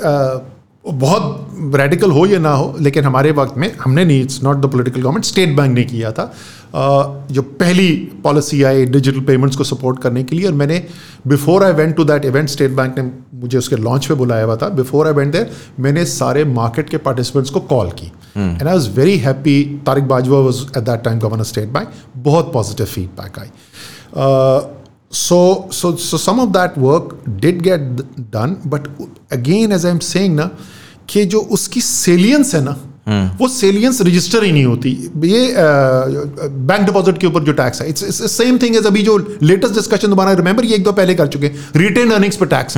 बहुत 0.86 1.72
रेडिकल 1.74 2.10
हो 2.10 2.24
या 2.26 2.38
ना 2.38 2.52
हो 2.52 2.76
लेकिन 2.80 3.04
हमारे 3.04 3.30
वक्त 3.32 3.56
में 3.56 3.72
हमने 3.80 4.04
नहीं 4.04 4.22
it's 4.22 4.42
not 4.44 4.56
the 4.56 4.70
political 4.72 5.00
government 5.00 5.24
state 5.24 5.56
bank 5.56 5.74
ने 5.74 5.84
किया 5.84 6.12
था। 6.12 6.32
जो 6.74 7.42
पहली 7.42 7.90
पॉलिसी 8.24 8.62
आई 8.62 8.84
डिजिटल 8.86 9.20
पेमेंट्स 9.20 9.56
को 9.56 9.64
सपोर्ट 9.64 10.02
करने 10.02 10.22
के 10.24 10.36
लिए 10.36 10.46
और 10.46 10.52
मैंने 10.52 10.84
before 11.26 11.64
I 11.64 11.72
went 11.72 11.94
to 11.96 12.04
that 12.04 12.24
event 12.24 12.48
state 12.48 12.70
bank 12.70 12.98
ने 12.98 13.10
मुझे 13.34 13.58
उसके 13.58 13.76
लॉन्च 13.76 14.06
पे 14.06 14.14
बुलाया 14.14 14.44
हुआ 14.44 14.56
था। 14.56 14.68
बिफोर 14.68 15.06
आई 15.06 15.12
वेंट 15.12 15.32
देयर 15.32 15.50
मैंने 15.80 16.04
सारे 16.06 16.44
मार्केट 16.44 16.88
के 16.90 16.96
पार्टिसिपेंट्स 16.96 17.50
को 17.50 17.60
कॉल 17.74 17.90
की। 17.90 18.12
And 18.36 18.62
I 18.62 18.72
was 18.72 18.90
very 18.90 19.16
happy 19.18 19.62
Tariq 19.86 20.08
Bajwa 20.08 20.38
was 20.38 20.62
at 20.78 20.84
that 20.84 21.02
time 21.04 21.18
governor 21.20 21.44
state 21.44 21.68
bank 21.68 21.88
बहुत 22.16 22.52
पॉजिटिव 22.52 22.86
फीडबैक 22.86 23.38
आई। 23.38 23.48
Uh, 24.16 24.60
so 25.12 25.38
so 25.70 25.88
so 26.02 26.18
some 26.22 26.38
of 26.42 26.52
that 26.54 26.76
work 26.84 27.10
did 27.42 27.58
get 27.64 28.00
done 28.34 28.54
but 28.72 28.86
again 29.30 29.74
as 29.76 29.84
i'm 29.90 30.00
saying 30.06 30.30
ना 30.30 30.48
कि 31.08 31.24
जो 31.24 31.40
उसकी 31.56 31.80
सेलियंस 31.80 32.54
है 32.54 32.62
ना 32.64 32.76
वो 33.38 33.48
सेलियंस 33.48 34.00
register 34.02 34.44
ही 34.44 34.52
नहीं 34.52 34.64
होती। 34.64 34.90
ये 35.24 35.54
बैंक 36.68 36.86
डिपॉजिट 36.86 37.18
के 37.18 37.26
ऊपर 37.26 37.42
जो 37.44 37.52
टैक्स 37.54 37.82
है 37.82 37.88
इट्स 37.88 38.22
सेम 38.32 38.58
थिंग 38.62 38.76
एज 38.76 38.86
अभी 38.86 39.02
जो 39.02 39.16
लेटेस्ट 39.42 39.74
डिस्कशन 39.74 40.08
दोबारा 40.08 40.32
रिमेंबर 40.42 40.64
ये 40.64 40.76
एक 40.76 40.84
दो 40.84 40.92
पहले 40.92 41.14
कर 41.14 41.26
चुके 41.28 41.50
रिटेन 41.76 42.10
अर्निंग्स 42.10 42.36
पर 42.36 42.46
टैक्स 42.46 42.76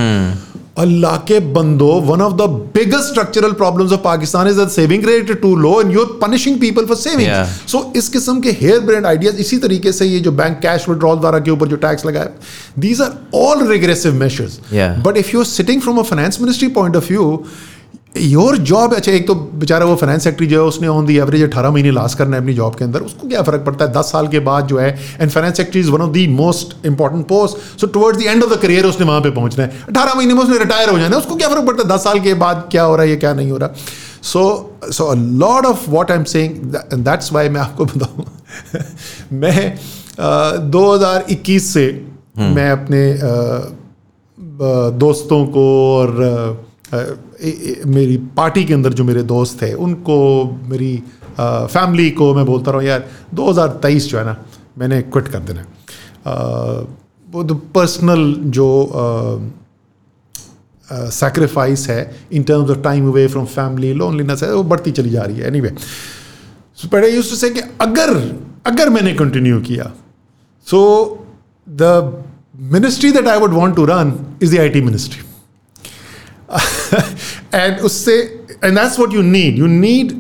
अल्लाह 0.78 1.16
के 1.28 1.38
बंदो 1.54 1.86
one 2.02 2.20
of 2.22 2.34
the 2.34 2.42
biggest 2.74 3.08
structural 3.08 3.52
problems 3.52 3.92
of 3.92 4.00
Pakistan 4.00 4.48
is 4.48 4.56
that 4.56 4.68
saving 4.70 5.04
rate 5.06 5.32
too 5.40 5.54
low 5.56 5.80
and 5.80 5.92
you 5.92 6.00
are 6.00 6.12
punishing 6.20 6.58
people 6.60 6.84
for 6.86 6.96
saving 6.96 7.32
so 7.68 7.80
इस 7.96 8.08
किस्म 8.08 8.40
के 8.40 8.50
हेयर 8.60 8.80
ब्रेड 8.86 9.06
आइडियाज़ 9.06 9.36
इसी 9.40 9.58
तरीके 9.64 9.92
से 9.92 10.06
ये 10.06 10.20
जो 10.20 10.32
बैंक 10.32 10.58
कैश 10.60 10.88
विड्रॉल 10.88 11.18
द्वारा 11.18 11.38
के 11.38 11.50
ऊपर 11.50 11.68
जो 11.68 11.76
टैक्स 11.84 12.06
लगाया 12.06 12.30
these 12.78 13.00
are 13.00 13.18
all 13.38 13.66
regressive 13.68 14.14
measures 14.20 14.58
but 15.06 15.16
if 15.16 15.34
you 15.34 15.40
are 15.40 15.46
sitting 15.46 15.82
from 15.82 15.98
a 15.98 16.02
finance 16.12 16.40
ministry 16.40 16.68
point 16.78 16.96
of 16.96 17.08
view 17.08 17.26
your 18.14 18.56
job 18.68 18.94
अच्छा 18.94 19.12
एक 19.12 19.26
तो 19.26 19.34
बेचारा 19.34 19.86
वो 19.86 19.94
फाइनेंस 19.96 20.24
सेक्रेटरी 20.24 20.46
जो 20.46 20.62
है 20.62 20.68
उसने 20.68 20.88
ऑन 20.88 21.06
दी 21.06 21.16
एवरेज 21.18 21.42
अठारह 21.42 21.70
महीने 21.70 21.90
लास्ट 21.90 22.18
करना 22.18 22.36
है 22.36 22.42
अपनी 22.42 22.54
जॉब 22.54 22.74
के 22.74 22.84
अंदर। 22.84 23.00
उसको 23.02 23.28
क्या 23.28 23.42
फ़र्क 23.42 23.64
पड़ता 23.66 23.84
है? 23.84 23.92
दस 23.92 24.11
साल 24.12 24.28
के 24.28 24.38
बाद 24.40 24.66
जो 24.66 24.78
है 24.78 24.88
and 25.20 25.30
finance 25.30 25.56
secretary 25.56 25.80
is 25.80 25.90
one 25.90 26.00
of 26.00 26.11
the 26.12 26.26
most 26.28 26.74
important 26.86 27.26
post 27.28 27.80
so 27.80 27.86
towards 27.88 28.18
the 28.18 28.22
end 28.22 28.42
of 28.44 28.54
the 28.54 28.58
career 28.62 28.86
उसने 28.86 29.06
वहाँ 29.06 29.20
पे 29.20 29.30
पहुँचना 29.30 29.64
है। 29.64 29.82
अठारह 29.88 30.14
महीने 30.14 30.34
में 30.34 30.42
उसने 30.42 30.58
रिटायर 30.58 30.88
हो 30.90 30.98
जाना 30.98 31.16
है। 31.16 31.22
उसको 31.22 31.36
क्या 31.36 31.48
फ़र्क 31.48 31.66
पड़ता 31.66 31.82
है? 31.82 31.88
दस 31.94 32.04
साल 32.04 32.20
के 32.20 32.34
बाद 32.34 32.68
क्या 32.70 32.82
हो 32.82 32.96
रहा 32.96 33.04
है 33.04 33.11
या 33.11 33.16
क्या 33.16 33.34
नहीं 33.34 33.50
हो 33.50 33.56
रहा? 33.56 33.70
So 34.22 34.42
so 34.84 35.04
a 35.04 35.14
lot 35.14 35.66
of 35.66 35.88
what 35.90 36.11
I 36.11 36.18
am 36.18 36.24
saying 36.24 36.74
that's 36.94 37.32
why 37.32 37.48
मैं 37.48 37.61
आपको 37.61 37.84
बताऊँ। 37.84 38.24
मैं 39.32 39.78
दो 40.70 40.92
हज़ार 40.94 41.24
इक्कीस 41.30 41.72
से 41.72 41.86
मैं 42.38 42.70
अपने 42.72 43.02
दोस्तों 44.98 45.44
को 45.46 45.66
और 45.96 47.28
मेरी 47.86 48.16
पार्टी 48.36 48.64
के 48.64 48.74
अंदर 48.74 48.93
जो 48.93 49.05
मेरे 49.05 49.22
दोस्त 49.22 49.61
थे, 49.62 49.72
उनको, 49.74 50.16
मेरी 50.68 50.97
फैमिली 51.41 52.11
को 52.11 52.34
मैं 52.34 52.45
बोलता 52.47 52.70
रहा 52.70 52.82
यार 52.82 53.05
2023 53.34 54.09
जो 54.09 54.18
है 54.18 54.24
ना, 54.24 54.36
मैंने 54.78 55.01
क्विट 55.03 55.28
कर 55.28 55.38
देना 55.41 55.64
वो 57.28 57.43
तो 57.45 57.55
पर्सनल 57.74 58.34
जो 58.57 58.68
सेक्रीफाइस 60.88 61.88
है 61.88 62.01
in 62.32 62.43
terms 62.43 62.70
of 62.70 62.78
time 62.82 63.09
away 63.09 63.26
from 63.28 63.45
family 63.47 63.93
loneliness 63.95 64.43
है, 64.43 64.53
वो 64.55 64.62
बढ़ती 64.64 64.91
चली 64.91 65.11
जा 65.11 65.22
रही 65.22 65.36
है 65.36 65.47
anyway 65.47 65.70
but 66.93 67.05
I 67.05 67.11
used 67.11 67.30
to 67.30 67.36
say 67.36 67.51
कि 67.51 67.61
अगर 67.80 68.16
अगर 68.66 68.91
मैंने 68.91 69.14
कंटिन्यू 69.14 69.61
किया 69.61 69.91
so 70.66 70.80
the 71.68 72.22
ministry 72.72 73.11
that 73.12 73.28
I 73.28 73.38
would 73.38 73.53
want 73.53 73.76
to 73.76 73.84
run 73.84 74.14
is 74.43 74.57
the 74.57 74.61
IT 74.61 74.80
ministry 74.82 75.22
and 77.55 77.80
उससे 77.80 78.16
and 78.64 78.78
that's 78.78 78.99
what 78.99 79.14
you 79.14 79.22
need 79.22 79.59
you 79.59 79.66
need 79.66 80.12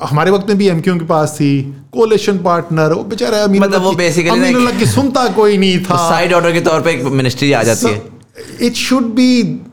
हमारे 0.00 0.30
वक्त 0.30 0.48
में 0.48 0.58
भी 0.58 0.68
एम 0.68 0.80
के 0.80 1.04
पास 1.06 1.36
थी 1.40 1.50
कोलेशन 1.92 2.38
पार्टनर 2.38 2.92
वो 2.92 3.02
बेचारा 3.04 3.46
मतलब 3.46 3.82
वो 3.82 3.92
बेसिकली 3.92 4.86
सुनता 4.86 5.26
कोई 5.28 5.56
नहीं 5.58 5.78
था। 5.84 5.96
साइड 6.08 6.32
ऑर्डर 6.32 6.52
के 6.52 6.60
तौर 6.60 6.80
पे 6.80 6.90
एक 6.90 7.02
मिनिस्ट्री 7.20 7.52
आ 7.52 7.62
जाती 7.62 7.86
है। 7.86 8.13
it 8.67 8.75
should 8.75 9.07
be 9.15 9.27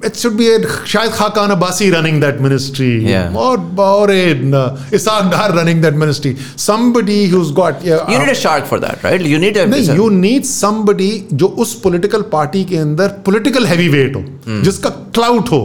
it 0.09 0.16
should 0.16 0.37
be 0.37 0.47
a 0.53 0.59
शायद 0.93 1.12
Khaqan 1.12 1.51
Abbasi 1.51 1.91
running 1.93 2.18
that 2.20 2.41
ministry 2.41 2.89
Yeah. 3.07 3.37
or 3.45 3.55
or 3.85 4.11
a 4.11 4.22
uh, 4.61 4.95
Isaac 4.99 5.31
Dar 5.35 5.49
running 5.57 5.81
that 5.85 5.95
ministry 6.03 6.35
somebody 6.64 7.18
who's 7.27 7.53
got 7.61 7.85
yeah, 7.85 8.11
You 8.11 8.18
need 8.18 8.33
a 8.33 8.35
shark 8.35 8.66
for 8.72 8.81
that, 8.81 9.03
right? 9.05 9.20
You 9.35 9.39
need 9.39 9.57
a 9.57 9.66
नहीं 9.66 9.97
you 9.97 10.09
need 10.18 10.45
somebody 10.53 11.11
जो 11.33 11.47
उस 11.64 11.74
political 11.85 12.22
party 12.35 12.64
के 12.72 12.77
अंदर 12.79 13.09
political 13.27 13.66
heavy 13.66 13.89
weight 13.89 14.16
हो 14.16 14.24
जिसका 14.62 14.91
clout 14.91 15.51
हो 15.53 15.62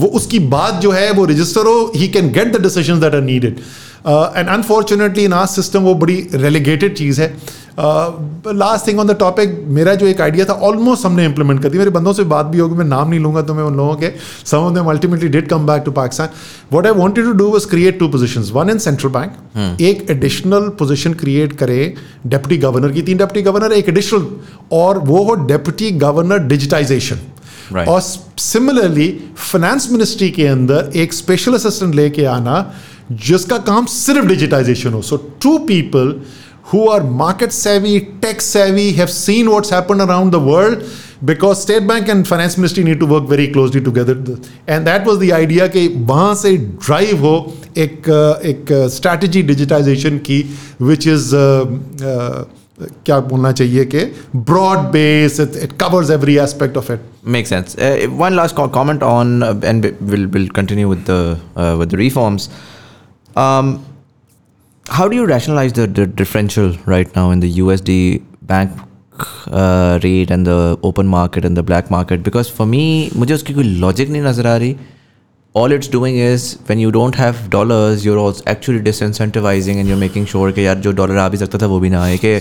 वो 0.00 0.06
उसकी 0.20 0.38
बात 0.54 0.80
जो 0.80 0.90
है 0.90 1.10
वो 1.18 1.24
रजिस्टर 1.26 1.66
हो 1.66 1.76
he 1.96 2.08
can 2.16 2.32
get 2.32 2.56
the 2.56 2.62
decision 2.62 3.00
that 3.00 3.14
are 3.14 3.22
needed 3.22 3.60
and 4.06 4.48
unfortunately 4.48 5.24
in 5.24 5.32
our 5.32 5.46
system 5.46 5.82
वो 5.82 5.94
बड़ी 6.02 6.16
रेलीगेटेड 6.34 6.94
चीज़ 6.96 7.20
है 7.20 7.36
last 7.79 8.87
thing 8.87 8.99
on 8.99 9.07
the 9.07 9.15
topic 9.19 9.53
मेरा 9.67 9.93
जो 9.95 10.07
एक 10.07 10.21
आइडिया 10.21 10.45
था 10.45 10.53
ऑलमोस्ट 10.67 11.05
हमने 11.05 11.25
इंप्लीमेंट 11.25 11.61
कर 11.63 11.69
दी। 11.69 11.77
मेरे 11.77 11.89
बंदों 11.91 12.13
से 12.13 12.23
बात 12.33 12.45
भी 12.45 12.59
होगी 12.59 12.75
मैं 12.77 12.85
नाम 12.85 13.09
नहीं 13.09 13.19
लूँगा 13.19 13.41
तो 13.41 13.53
मैं 13.53 13.63
उन 13.63 13.77
लोगों 13.77 13.95
के 13.95 14.11
some 14.45 14.57
of 14.57 14.73
them 14.73 14.89
ultimately 14.89 15.29
did 15.29 15.47
come 15.49 15.65
back 15.67 15.83
to 15.85 15.91
Pakistan 15.91 16.29
what 16.71 16.85
I 16.85 16.93
wanted 16.93 17.25
to 17.25 17.31
do 17.33 17.49
was 17.51 17.65
create 17.65 17.99
two 17.99 18.07
positions 18.07 18.51
one 18.53 18.69
in 18.69 18.77
central 18.79 19.11
bank 19.11 19.81
एक 19.81 20.09
एडिशनल 20.11 20.69
पोजीशन 20.79 21.13
क्रिएट 21.23 21.53
करे 21.57 21.93
डेप्यूटी 22.27 22.57
गवर्नर 22.57 22.91
की। 22.91 23.01
तीन 23.01 23.17
डेप्यूटी 23.17 23.49
गवर्नर 23.49 23.73
एक 23.73 23.89
एडिशनल 23.89 24.27
और 24.77 24.99
वो 25.07 25.23
हो 25.23 25.35
डेप्यूटी 25.45 25.91
गवर्नर 25.99 26.47
डिजिटाइजेशन 26.47 27.29
Right. 27.73 27.87
और 27.87 28.01
similarly 28.39 29.07
finance 29.37 29.87
ministry 29.91 30.29
के 30.29 30.45
अंदर 30.47 30.91
एक 30.95 31.13
स्पेशल 31.13 31.53
असिस्टेंट 31.53 31.93
लेके 31.95 32.25
आना 32.25 32.55
जिसका 33.27 33.57
काम 33.67 33.85
सिर्फ़ 33.85 34.25
डिजिटाइजेशन 34.27 34.93
हो। 34.93 35.01
So 35.01 35.17
to 35.43 35.57
people 35.67 36.13
who 36.64 36.88
are 36.88 37.02
market 37.02 37.52
savvy, 37.52 38.00
tech 38.20 38.40
savvy, 38.40 38.92
have 38.92 39.10
seen 39.10 39.50
what's 39.50 39.70
happened 39.70 40.02
around 40.02 40.32
the 40.32 40.40
world 40.40 40.84
because 41.24 41.62
State 41.62 41.86
Bank 41.86 42.08
and 42.08 42.28
Finance 42.28 42.56
Ministry 42.58 42.84
need 42.84 43.00
to 43.00 43.06
work 43.06 43.24
very 43.24 43.48
closely 43.48 43.80
together. 43.80 44.14
And 44.66 44.86
that 44.86 45.06
was 45.06 45.18
the 45.18 45.32
idea 45.32 45.68
कि 45.68 45.88
वहाँ 46.10 46.34
से 46.34 46.56
drive 46.78 47.20
हो 47.20 47.34
एक 47.76 48.08
एक 48.52 48.90
strategy 48.90 49.42
digitization 49.42 50.20
की 50.28 50.42
which 50.78 51.06
is 51.06 51.32
uh, 51.34 51.66
uh, 52.02 52.44
क्या 53.06 53.18
बोलना 53.20 53.50
चाहिए 53.52 53.84
कि 53.94 54.04
broad 54.34 54.92
base, 54.92 55.38
it, 55.38 55.56
it 55.56 55.78
covers 55.78 56.10
every 56.10 56.38
aspect 56.38 56.76
of 56.76 56.90
it. 56.90 57.00
Makes 57.24 57.48
sense. 57.48 57.76
Uh, 57.76 58.06
one 58.10 58.36
last 58.36 58.54
co- 58.54 58.68
comment 58.68 59.02
on, 59.02 59.42
uh, 59.42 59.60
and 59.64 59.92
we'll 60.00 60.28
we'll 60.28 60.48
continue 60.48 60.88
with 60.88 61.04
the 61.06 61.38
uh, 61.56 61.76
with 61.78 61.90
the 61.90 61.96
reforms. 61.96 62.48
Um, 63.36 63.84
how 64.89 65.07
do 65.07 65.15
you 65.15 65.25
rationalize 65.25 65.73
the, 65.73 65.87
the 65.87 66.05
differential 66.05 66.75
right 66.85 67.15
now 67.15 67.31
in 67.31 67.39
the 67.39 67.59
USD 67.59 68.21
bank 68.41 68.71
uh, 69.47 69.99
rate 70.03 70.31
and 70.31 70.45
the 70.47 70.77
open 70.83 71.07
market 71.07 71.45
and 71.45 71.57
the 71.57 71.63
black 71.63 71.89
market? 71.89 72.23
Because 72.23 72.49
for 72.49 72.65
me, 72.65 73.09
मुझे 73.15 73.33
उसकी 73.33 73.53
कोई 73.53 73.79
logic 73.79 74.09
नहीं 74.09 74.21
नज़र 74.21 74.47
आ 74.47 74.57
रही. 74.57 74.75
All 75.55 75.73
it's 75.73 75.91
doing 75.91 76.17
is 76.19 76.45
when 76.69 76.79
you 76.79 76.91
don't 76.91 77.15
have 77.15 77.35
dollar 77.49 77.97
you're 78.03 78.17
also 78.17 78.41
actually 78.49 78.81
disincentivizing 78.81 79.79
and 79.79 79.89
you're 79.89 79.97
making 79.97 80.25
sure 80.25 80.51
कि 80.51 80.65
यार 80.65 80.75
जो 80.75 80.91
डॉलर 80.91 81.17
आ 81.17 81.27
भी 81.29 81.37
सकता 81.37 81.57
था 81.57 81.65
वो 81.65 81.79
भी 81.79 81.89
ना 81.89 82.03
आए 82.03 82.17
कि 82.17 82.33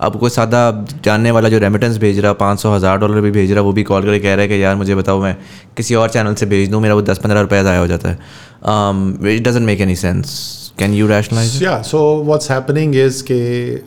अब 0.00 0.18
कोई 0.20 0.30
सादा 0.30 0.62
जानने 1.04 1.30
वाला 1.30 1.48
जो 1.48 1.58
रेमिटेंस 1.58 1.98
भेज 1.98 2.18
रहा 2.18 2.32
है 2.32 2.36
पाँच 2.38 2.60
सौ 2.60 2.74
हज़ार 2.74 2.98
डॉलर 2.98 3.20
भी 3.20 3.30
भेज 3.30 3.52
रहा 3.52 3.62
वो 3.62 3.72
भी 3.72 3.82
कॉल 3.82 4.02
करके 4.02 4.18
कह 4.18 4.34
रहा 4.34 4.42
है 4.42 4.48
कि 4.48 4.62
यार 4.62 4.76
मुझे 4.76 4.94
बताओ 4.94 5.22
मैं 5.22 5.36
किसी 5.76 5.94
और 5.94 6.08
चैनल 6.08 6.34
से 6.34 6.46
भेज 6.46 6.70
दूँ 6.70 6.80
मेरा 6.80 6.94
वो 6.94 7.02
दस 7.02 7.18
पंद्रह 7.18 7.40
रुपया 7.40 7.62
ज़्यादा 7.62 7.78
हो 7.78 7.86
जाता 7.86 8.08
है। 8.08 9.34
It 9.36 9.48
doesn't 9.48 9.66
make 9.66 9.80
any 9.80 9.96
sense 9.96 10.36
can 10.78 10.94
you 10.94 11.08
rationalize 11.08 11.62
या 11.62 11.80
सो 11.84 12.04
वॉट्स 12.26 12.50
हैपनिंग 12.50 12.96
इज़ 12.96 13.22
के 13.22 13.42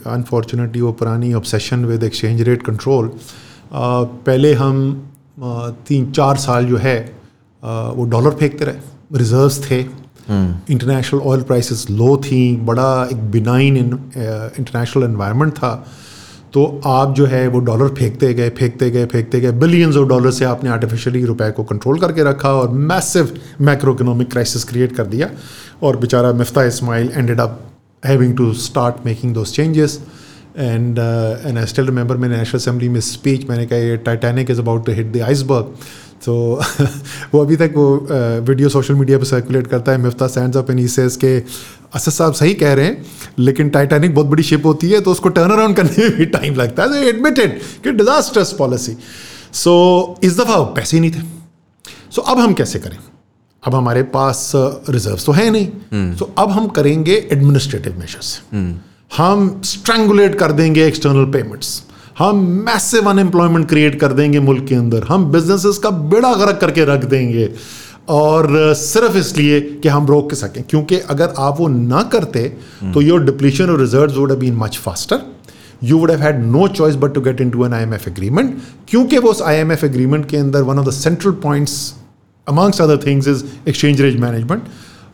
अनफॉर्चुनेटली 0.10 0.82
वो 0.82 0.92
पुरानी 1.00 1.34
obsession 1.34 1.86
with 1.86 2.04
exchange 2.04 2.42
rate 2.42 2.64
control 2.66 3.12
पहले 3.74 4.54
हम 4.54 4.86
uh, 5.38 5.88
तीन 5.88 6.12
चार 6.12 6.38
साल 6.38 6.66
जो 6.66 6.78
है 6.78 7.21
वो 7.64 8.04
डॉलर 8.12 8.36
फेंकते 8.36 8.66
रहे। 8.66 9.18
रिजर्व्स 9.18 9.60
थे। 9.66 9.80
इंटरनेशनल 9.80 11.20
ऑयल 11.22 11.42
प्राइसेस 11.44 11.86
लो 11.92 12.16
थी। 12.26 12.56
बड़ा 12.66 13.08
एक 13.12 13.24
बिनाइन 13.32 13.78
इंटरनेशनल 13.78 15.04
एनवायरनमेंट 15.04 15.54
था। 15.54 15.74
तो 16.54 16.64
आप 16.86 17.14
जो 17.16 17.26
है 17.26 17.48
वो 17.48 17.60
डॉलर 17.60 17.88
फेंकते 17.96 18.34
गए 18.34 18.50
फेंकते 18.50 18.90
गए 18.92 19.06
फेंकते 19.06 19.40
गए। 19.42 19.52
बिलियंस 19.60 19.98
ऑफ़ 19.98 20.08
डॉलर 20.08 20.32
से 20.32 20.46
आपने 20.46 20.70
आर्टिफिशियली 20.70 21.24
रुपए 21.26 21.50
को 21.52 21.64
कंट्रोल 21.64 22.00
करके 22.00 22.24
रखा 22.24 22.54
और 22.54 22.70
massive 22.90 23.32
macro 23.62 23.94
economic 23.94 24.32
crisis 24.32 24.64
create 24.64 24.96
कर 24.96 25.06
दिया। 25.08 25.30
और 25.84 25.98
बेचारा 25.98 26.32
Miftah 26.34 26.64
Ismail 26.64 27.12
ended 27.16 27.40
up 27.40 27.60
having 28.04 28.36
to 28.38 28.52
start 28.64 29.06
making 29.06 29.34
those 29.34 29.52
changes 29.54 30.00
and 30.58 31.00
and 31.00 31.58
I 31.58 31.66
still 31.66 31.86
remember 31.86 32.18
मैंने 32.18 32.38
नेशनल 32.38 32.60
असेंबली 32.60 32.90
में 32.90 33.00
स्पीच 33.02 33.50
मैंने 33.50 33.66
कहा 33.66 33.96
Titanic 34.06 34.52
is 34.52 34.60
about 34.62 34.86
to 34.86 34.92
hit 34.92 35.12
the 35.14 35.22
iceberg 35.22 35.74
तो 36.26 36.34
वो 37.34 37.40
अभी 37.42 37.56
तक 37.56 37.74
वो 37.76 37.86
वीडियो 38.48 38.70
सोशल 38.70 38.94
मीडिया 38.94 39.18
पर 39.18 39.26
सर्कुलेट 39.26 39.68
करता 39.68 39.92
है। 39.92 39.98
Miftah 39.98 40.28
stands 40.28 40.58
up 40.58 40.70
and 40.72 40.88
says 40.90 41.16
के 41.16 41.38
असद 41.96 42.12
साहब 42.12 42.34
सही 42.34 42.54
कह 42.54 42.74
रहे 42.74 42.86
हैं 42.86 43.06
लेकिन 43.40 43.70
टाइटैनिक 43.70 44.14
बहुत 44.16 44.28
बड़ी 44.28 44.44
शिप 44.44 44.66
होती 44.66 44.90
है 44.90 45.02
तो 45.02 45.12
उसको 45.12 45.30
टर्न 45.30 45.52
अराउंड 45.52 45.76
करने 45.76 45.98
में 46.00 46.18
भी 46.18 46.26
टाइम 46.28 46.56
लगता 46.56 46.84
है। 46.86 47.08
एडमिटेड 47.08 47.60
कि 47.84 47.92
डिजास्टर्स 47.94 48.54
पॉलिसी 48.54 48.96
सो 49.54 49.74
इस 50.24 50.38
दफ़ा 50.40 50.62
पैसे 50.76 50.98
ही 50.98 51.02
नहीं 51.02 51.12
थे। 51.12 51.26
सो 52.12 52.22
अब 52.22 52.40
हम 52.40 52.54
कैसे 52.54 52.80
करें? 52.80 52.98
अब 53.64 53.76
हमारे 53.76 54.04
पास 54.14 54.52
रिज़र्व 54.56 55.20
तो 55.26 55.32
है 55.32 55.50
नहीं। 55.50 56.16
तो 56.16 56.34
अब 56.38 56.52
हम 56.52 56.68
करेंगे 56.70 57.16
एडमिनिस्ट्रेटिव 57.32 58.00
मेजर्स 58.00 58.40
हम 59.18 59.62
स्ट्रैंगुलेट 59.66 60.36
कर 60.36 60.52
देंगे 60.52 60.86
एक्सटर्नल 60.88 61.32
पेमेंट्स 61.32 61.82
हम 62.20 62.40
मैसिव 62.66 63.10
अनएम्प्लॉयमेंट 63.10 63.68
क्रिएट 63.70 64.00
कर 64.00 64.14
देंगे 64.14 64.40
मुल्क 64.40 64.66
के 64.68 64.76
अंदर। 64.76 65.04
हम 65.10 65.32
बिजनेसेस 65.32 65.78
का 65.78 65.90
बेड़ा 65.90 66.34
गर्क 66.36 66.58
करके 66.62 66.86
रख 66.86 67.06
देंगे। 67.06 67.50
और 68.10 68.74
सिर्फ़ 68.76 69.18
इसलिए 69.18 69.60
कि 69.62 69.90
हम 69.90 70.08
रोक 70.08 70.30
के 70.30 70.36
सकें। 70.36 70.64
क्योंकि 70.70 70.98
अगर 71.10 71.34
आप 71.40 71.60
वो 71.60 71.68
ना 71.68 72.02
करते 72.14 72.42
तो 72.94 73.02
योर 73.02 73.24
डिप्लीशन 73.24 73.70
और 73.70 73.80
reserve 73.80 74.20
would 74.20 74.38
been 74.40 74.56
much 74.58 74.78
faster 74.78 75.22
you 75.84 75.98
would 75.98 76.12
have 76.12 76.22
had 76.22 76.44
no 76.46 76.68
choice 76.68 76.96
but 76.96 77.14
to 77.14 77.22
get 77.22 77.42
into 77.50 77.66
an 77.66 77.74
I 77.74 77.84
M 77.84 77.94
F 77.94 78.10
agreement 78.10 78.58
क्योंकि 78.88 79.18
वो 79.18 79.30
उस 79.32 79.42
आई 79.42 79.56
एम 79.56 79.72
एफ़ 79.72 79.86
एग्रीमेंट 79.86 80.30
के 80.30 80.38
अंदर 80.38 80.62
one 80.62 80.80
of 80.80 80.88
the 80.88 80.92
central 80.92 81.32
points 81.44 81.94
amongst 82.48 82.82
other 82.82 82.98
things 83.06 83.28
is 83.28 83.44
exchange 83.68 84.02
rate 84.02 84.20
management 84.20 84.64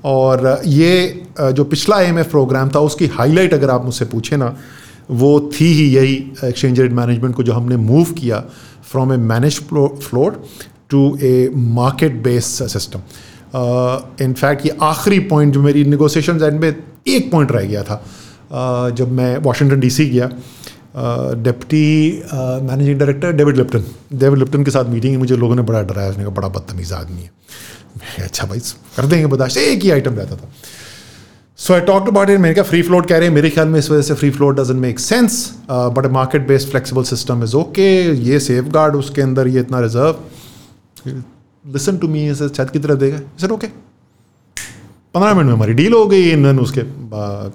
और 0.06 0.62
ये 0.66 1.26
जो 1.40 1.64
पिछला 1.64 1.96
I 1.96 2.06
M 2.06 2.20
F 2.20 2.30
programme 2.30 2.70
था 2.76 2.80
उसकी 2.80 3.08
हाईलाइट 3.08 3.54
अगर 3.54 3.70
आप 3.70 3.86
मुझसे 3.86 4.06
पूछे 4.06 4.38
ना 4.38 4.56
वो 5.12 5.40
थी 5.54 5.66
ही 5.66 5.88
यही 5.96 6.16
एक्सचेंज 6.44 6.80
रेट 6.80 6.92
मैनेजमेंट 6.92 7.36
को 7.36 7.44
जो 7.44 7.54
हमने 7.54 7.78
मूव 7.78 8.12
किया 8.14 8.40
from 8.92 9.14
a 9.14 9.18
manage 9.18 9.60
float 9.64 10.44
to 10.90 11.18
a 11.22 11.50
market 11.56 12.22
based 12.24 12.68
system 12.68 13.02
in fact 14.22 14.66
ये 14.66 14.78
आखिरी 14.82 15.20
पॉइंट 15.30 15.54
जो 15.54 15.62
मेरी 15.62 15.84
निगोसिएशन 15.86 16.44
एंड 16.44 16.60
में 16.60 16.76
एक 17.08 17.32
पॉइंट 17.32 17.52
रह 17.52 17.66
गया 17.66 17.84
था। 17.84 18.04
Uh, 18.48 18.96
जब 18.96 19.12
मैं 19.12 19.38
वाशिंगटन 19.38 19.80
डीसी 19.80 20.06
गया 20.06 20.28
deputy 21.44 22.24
managing 22.64 23.00
director 23.00 23.32
David 23.32 23.58
Lipton 23.58 23.84
David 24.14 24.40
Lipton 24.40 24.64
के 24.64 24.72
साथ 24.72 24.86
मीटिंग 24.86 25.14
है 25.14 25.20
मुझे 25.20 25.38
लोगों 25.38 25.56
ने 25.56 25.62
बड़ा 25.62 25.82
डराया 25.82 26.10
उसने 26.10 26.24
कहा 26.24 26.34
बड़ा 26.34 26.48
बदतमीज़ 26.48 26.94
आदमी 26.94 27.22
है। 27.22 28.24
अच्छा 28.24 28.48
भाई 28.48 28.60
कर 28.98 29.06
देंगे 29.06 29.26
बर्दाश्त। 29.26 29.58
एक 29.58 29.84
ही 29.84 29.90
आइटम 29.92 30.16
रहता 30.16 30.36
था। 30.36 30.50
So 31.60 31.74
I 31.74 31.82
talk 31.82 32.08
about 32.08 32.30
it 32.30 32.40
मैंने 32.40 32.56
कहा 32.56 32.64
फ्री 32.64 32.82
फ्लोट 32.82 33.08
कह 33.10 33.18
रहे 33.18 33.28
हैं। 33.28 33.34
मेरे 33.36 33.50
ख्याल 33.50 33.68
में 33.68 33.78
इस 33.80 33.90
वजह 33.92 34.02
से 34.02 34.14
free 34.14 34.30
float 34.32 34.56
doesn't 34.56 34.80
make 34.80 35.00
sense 35.00 35.40
but 35.70 36.06
market 36.14 36.48
based 36.48 36.70
flexible 36.70 37.04
system 37.06 37.44
is 37.44 37.56
okay 37.56 37.90
ये 38.24 38.40
सेफ़ 38.40 38.68
गार्ड 38.70 38.96
उसके 38.96 39.22
अंदर, 39.22 39.48
ये 39.48 39.60
इतना 39.60 39.80
रिज़र्व 39.80 41.12
लिसन 41.66 41.98
टू 41.98 42.08
मी 42.08 42.30
इसे 42.30 42.50
छत 42.50 42.70
की 42.74 42.80
तरफ़ 42.80 43.00
देगा 43.00 43.20
सर 43.42 43.52
ओके 43.52 43.68
पंद्रह 45.16 45.34
मिनट 45.34 45.46
में 45.46 45.54
हमारी 45.54 45.74
डील 45.74 45.94
हो 45.94 46.06
गई 46.08 46.30
इन 46.32 46.44
दिन 46.44 46.60
उसके 46.60 46.82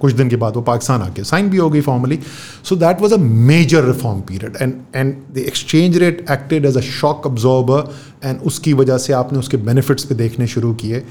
कुछ 0.01 0.13
दिन 0.13 0.29
के 0.29 0.37
बाद 0.37 0.57
वो 0.57 0.63
पाकिस्तान 0.63 1.03
आके 1.03 1.25
साइन 1.25 1.51
भी 1.51 1.57
हो 1.57 1.69
गई 1.71 1.81
formally 1.81 2.19
so 2.69 2.77
that 2.77 3.01
was 3.01 3.15
a 3.15 3.19
major 3.49 3.85
reform 3.85 4.21
period 4.29 4.57
and 4.61 4.75
and 4.95 5.15
the 5.35 5.39
exchange 5.39 5.99
rate 5.99 6.25
acted 6.31 6.67
as 6.67 6.77
a 6.77 6.81
shock 6.89 7.27
absorber 7.27 7.93
and 8.25 8.41
उसकी 8.47 8.73
वजह 8.73 8.99
से 8.99 9.13
आपने 9.13 9.39
उसके 9.39 9.57
बेनिफिट्स 9.69 10.05
पे 10.05 10.15
देखने 10.15 10.47
शुरू 10.47 10.75
किए। 10.75 11.03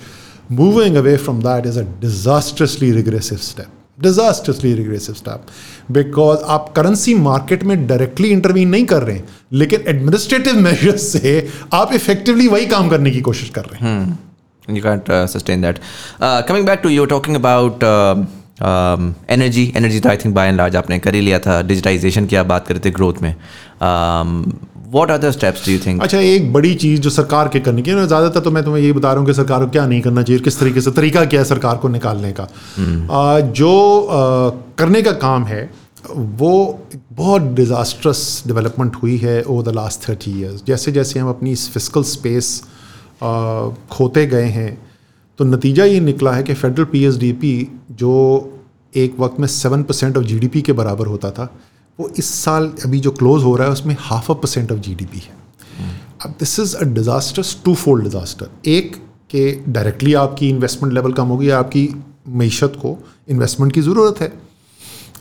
Moving 0.59 0.97
away 0.97 1.17
from 1.25 1.41
that 1.41 1.65
is 1.65 1.77
a 1.77 1.85
disastrously 2.05 2.91
regressive 3.01 3.45
step 3.51 3.77
disastrously 4.01 4.73
regressive 4.73 5.15
step 5.15 5.45
because 5.91 6.39
आप 6.53 6.73
करेंसी 6.75 7.13
मार्केट 7.15 7.63
में 7.63 7.87
डायरेक्टली 7.87 8.29
इंटरवीन 8.29 8.69
नहीं 8.69 8.85
कर 8.85 9.03
रहे 9.03 9.15
हैं 9.15 9.27
लेकिन 9.53 9.83
एडमिनिस्ट्रेटिव 9.87 10.59
मेजर्स 10.59 11.07
से 11.11 11.49
आप 11.73 11.93
इफेक्टिवली 11.93 12.47
वही 12.47 12.65
काम 12.65 12.89
करने 12.89 13.11
की 13.11 13.21
कोशिश 13.21 13.49
कर 13.49 13.65
रहे 13.65 13.89
हैं 13.89 14.19
you 14.69 14.81
can't 14.81 15.09
uh, 15.09 15.27
sustain 15.27 15.61
that. 15.61 15.79
Uh, 16.19 16.41
coming 16.49 16.65
back 16.65 16.81
to 16.83 16.89
you 16.89 17.05
talking 17.05 17.35
about 17.35 17.83
uh, 17.83 18.15
um, 18.69 19.15
energy. 19.35 19.63
Energy 19.75 19.99
तो 19.99 20.09
I 20.09 20.15
think 20.23 20.35
by 20.35 20.45
and 20.51 20.59
large 20.61 20.75
आपने 20.75 20.99
कर 20.99 21.15
ही 21.15 21.21
लिया 21.21 21.39
था. 21.39 21.61
Digitization 21.67 22.27
की 22.27 22.35
आप 22.35 22.45
बात 22.45 22.67
करते 22.67 22.89
थे 22.89 22.93
growth 22.93 23.21
में. 23.21 23.35
Um, 23.89 24.53
what 24.91 25.11
other 25.11 25.31
steps 25.31 25.63
do 25.65 25.71
you 25.71 25.81
think? 25.83 26.01
अच्छा 26.03 26.19
एक 26.19 26.51
बड़ी 26.53 26.73
चीज़ 26.75 27.01
जो 27.01 27.09
सरकार 27.09 27.47
के 27.47 27.59
करने 27.59 27.81
की 27.81 27.91
ज़्यादातर 27.91 28.39
तो 28.39 28.51
मैं 28.51 28.63
तुम्हें 28.63 28.81
यही 28.81 28.93
बता 28.93 29.11
रहा 29.11 29.19
हूँ 29.19 29.27
कि 29.27 29.33
सरकार 29.33 29.65
को 29.65 29.69
क्या 29.71 29.85
नहीं 29.87 30.01
करना 30.01 30.23
चाहिए 30.23 30.41
किस 30.41 30.59
तरीके 30.59 30.81
से 30.81 30.91
तरीका 30.91 31.25
क्या 31.25 31.39
है 31.41 31.45
सरकार 31.45 31.77
को 31.77 31.87
निकालने 31.89 32.31
का। 32.31 32.43
आ, 32.43 33.39
जो 33.39 34.01
आ, 34.01 34.49
करने 34.77 35.01
का 35.01 35.11
काम 35.21 35.43
है 35.45 35.69
वो 36.09 36.53
बहुत 37.13 37.41
डिज़ास्ट्रस 37.53 38.43
डेवलपमेंट 38.47 38.95
हुई 38.95 39.17
है 39.17 39.41
over 39.43 39.63
the 39.63 39.75
last 39.75 40.09
thirty 40.09 40.31
years 40.39 40.63
जैसे 40.67 40.91
जैसे 40.91 41.19
हम 41.19 41.29
अपनी 41.29 41.51
इस 41.51 41.69
फ़िज़िकल 41.73 42.03
स्पेस 42.03 42.61
खोते 43.91 44.25
गए 44.27 44.47
हैं 44.49 44.71
तो 45.39 45.45
नतीजा 45.45 45.85
ये 45.85 45.99
निकला 45.99 46.31
है 46.31 46.43
कि 46.43 46.53
फेडरल 46.53 46.85
पीएसडीपी 46.85 47.55
जो 47.91 48.13
एक 48.95 49.19
वक्त 49.19 49.39
में 49.39 49.47
सेवन 49.47 49.83
परसेंट 49.83 50.17
ऑफ़ 50.17 50.25
जीडीपी 50.25 50.61
के 50.61 50.73
बराबर 50.73 51.07
होता 51.07 51.31
था 51.31 51.53
वो 51.99 52.09
इस 52.17 52.29
साल 52.35 52.71
अभी 52.85 52.99
जो 52.99 53.11
क्लोज 53.11 53.43
हो 53.43 53.55
रहा 53.55 53.67
है, 53.67 53.73
उसमें 53.73 53.95
half 53.99 54.31
a 54.31 54.35
percent 54.35 54.71
of 54.71 54.79
GDP 54.79 55.19
है। 55.19 55.39
अब 56.25 56.35
this 56.39 56.59
is 56.59 56.75
a 56.75 56.83
disaster 56.93 57.43
two 57.65 57.73
fold 57.75 58.03
disaster 58.03 58.69
एक, 58.69 58.95
कि 59.29 59.51
डायरेक्टली 59.69 60.13
आपकी 60.15 60.49
इन्वेस्टमेंट 60.49 60.93
लेवल 60.93 61.13
कम 61.13 61.27
होगी 61.27 61.49
आपकी 61.57 61.89
मीशत 62.29 62.73
को 62.81 62.97
इन्वेस्टमेंट 63.29 63.73
की 63.73 63.81
ज़रूरत 63.81 64.21
है। 64.21 64.33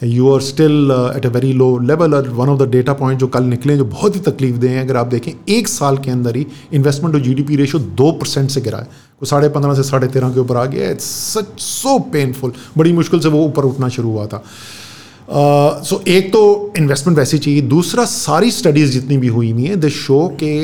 You 0.04 0.32
are 0.32 0.40
still 0.40 0.90
at 1.16 1.26
a 1.26 1.28
very 1.30 1.52
low 1.52 1.66
level 1.80 2.14
और 2.14 2.28
one 2.30 2.48
of 2.48 2.58
the 2.58 2.68
data 2.70 2.92
point 2.94 3.20
जो 3.20 3.26
कल 3.28 3.44
निकले 3.44 3.76
जो 3.76 3.84
बहुत 3.86 4.14
ही 4.16 4.20
तकलीफ़ 4.22 4.56
दे 4.56 4.76
अगर 4.78 4.96
आप 4.96 5.06
देखें, 5.06 5.32
एक 5.48 5.68
साल 5.68 5.98
के 5.98 6.10
अंदर 6.10 6.36
ही 6.36 6.46
इन्वेस्टमेंट 6.72 7.14
और 7.14 7.20
जीडीपी 7.20 7.56
रेशियो 7.56 7.80
दो 7.94 8.10
परसेंट 8.12 8.50
से 8.50 8.60
गिरा 8.60 8.78
है। 8.78 8.84
वो 8.84 9.26
साढ़े 9.26 9.48
पंद्रह 9.48 9.74
से 9.74 9.82
साढ़े 9.84 10.08
तेरह 10.08 10.32
के 10.34 10.40
ऊपर 10.40 10.56
आ 10.56 10.64
गया 10.66 10.90
इट्स 10.90 11.04
सच 11.34 11.60
सो 11.60 11.98
पेनफुल 12.12 12.52
बड़ी 12.76 12.92
मुश्किल 12.92 13.20
से 13.20 13.28
वो 13.28 13.44
ऊपर 13.44 13.64
उठना 13.64 13.88
शुरू 13.90 14.10
हुआ 14.10 14.26
था। 14.26 14.42
सो 15.30 15.96
uh, 15.96 16.08
एक 16.08 16.32
तो 16.32 16.72
इन्वेस्टमेंट 16.76 17.18
वैसे 17.18 17.38
चाहिए 17.38 17.60
दूसरा 17.62 18.04
सारी 18.04 18.50
स्टडीज़ 18.50 18.92
जितनी 18.92 19.16
भी 19.16 19.28
हुई 19.28 19.50
हुई 19.50 19.64
हैं 19.64 19.80
दे 19.80 19.90
शो 19.90 20.28
के 20.28 20.54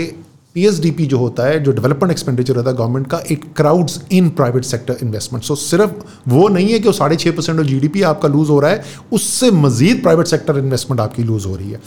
पीएसडीपी 0.54 1.06
जो 1.06 1.18
होता 1.18 1.46
है 1.46 1.58
जो 1.62 1.72
डेवलपमेंट 1.72 2.10
एक्सपेंडिचर 2.10 2.56
होता 2.56 2.70
है 2.70 2.76
गवर्नमेंट 2.76 3.06
का 3.06 3.20
it 3.30 3.44
crowds 3.56 4.00
in 4.12 4.28
private 4.30 4.64
sector 4.64 4.96
investment 5.02 5.44
so 5.44 5.54
सिर्फ़ 5.54 5.92
वो 6.28 6.48
नहीं 6.48 6.72
है 6.72 6.78
कि 6.78 6.88
वो 6.88 6.92
साढ़े 6.92 7.16
छः 7.16 7.36
परसेंट 7.36 7.58
ऑफ़ 7.60 7.66
जीडीपी 7.66 8.02
आपका 8.02 8.28
लूज 8.28 8.48
हो 8.50 8.58
रहा 8.60 8.70
है 8.70 8.84
उससे 9.12 9.50
मजीद 9.50 10.00
प्राइवेट 10.02 10.26
सेक्टर 10.26 10.58
इन्वेस्टमेंट 10.58 11.00
आपकी 11.00 11.22
लूज 11.22 11.46
हो 11.46 11.54
रही 11.56 11.70
है. 11.70 11.80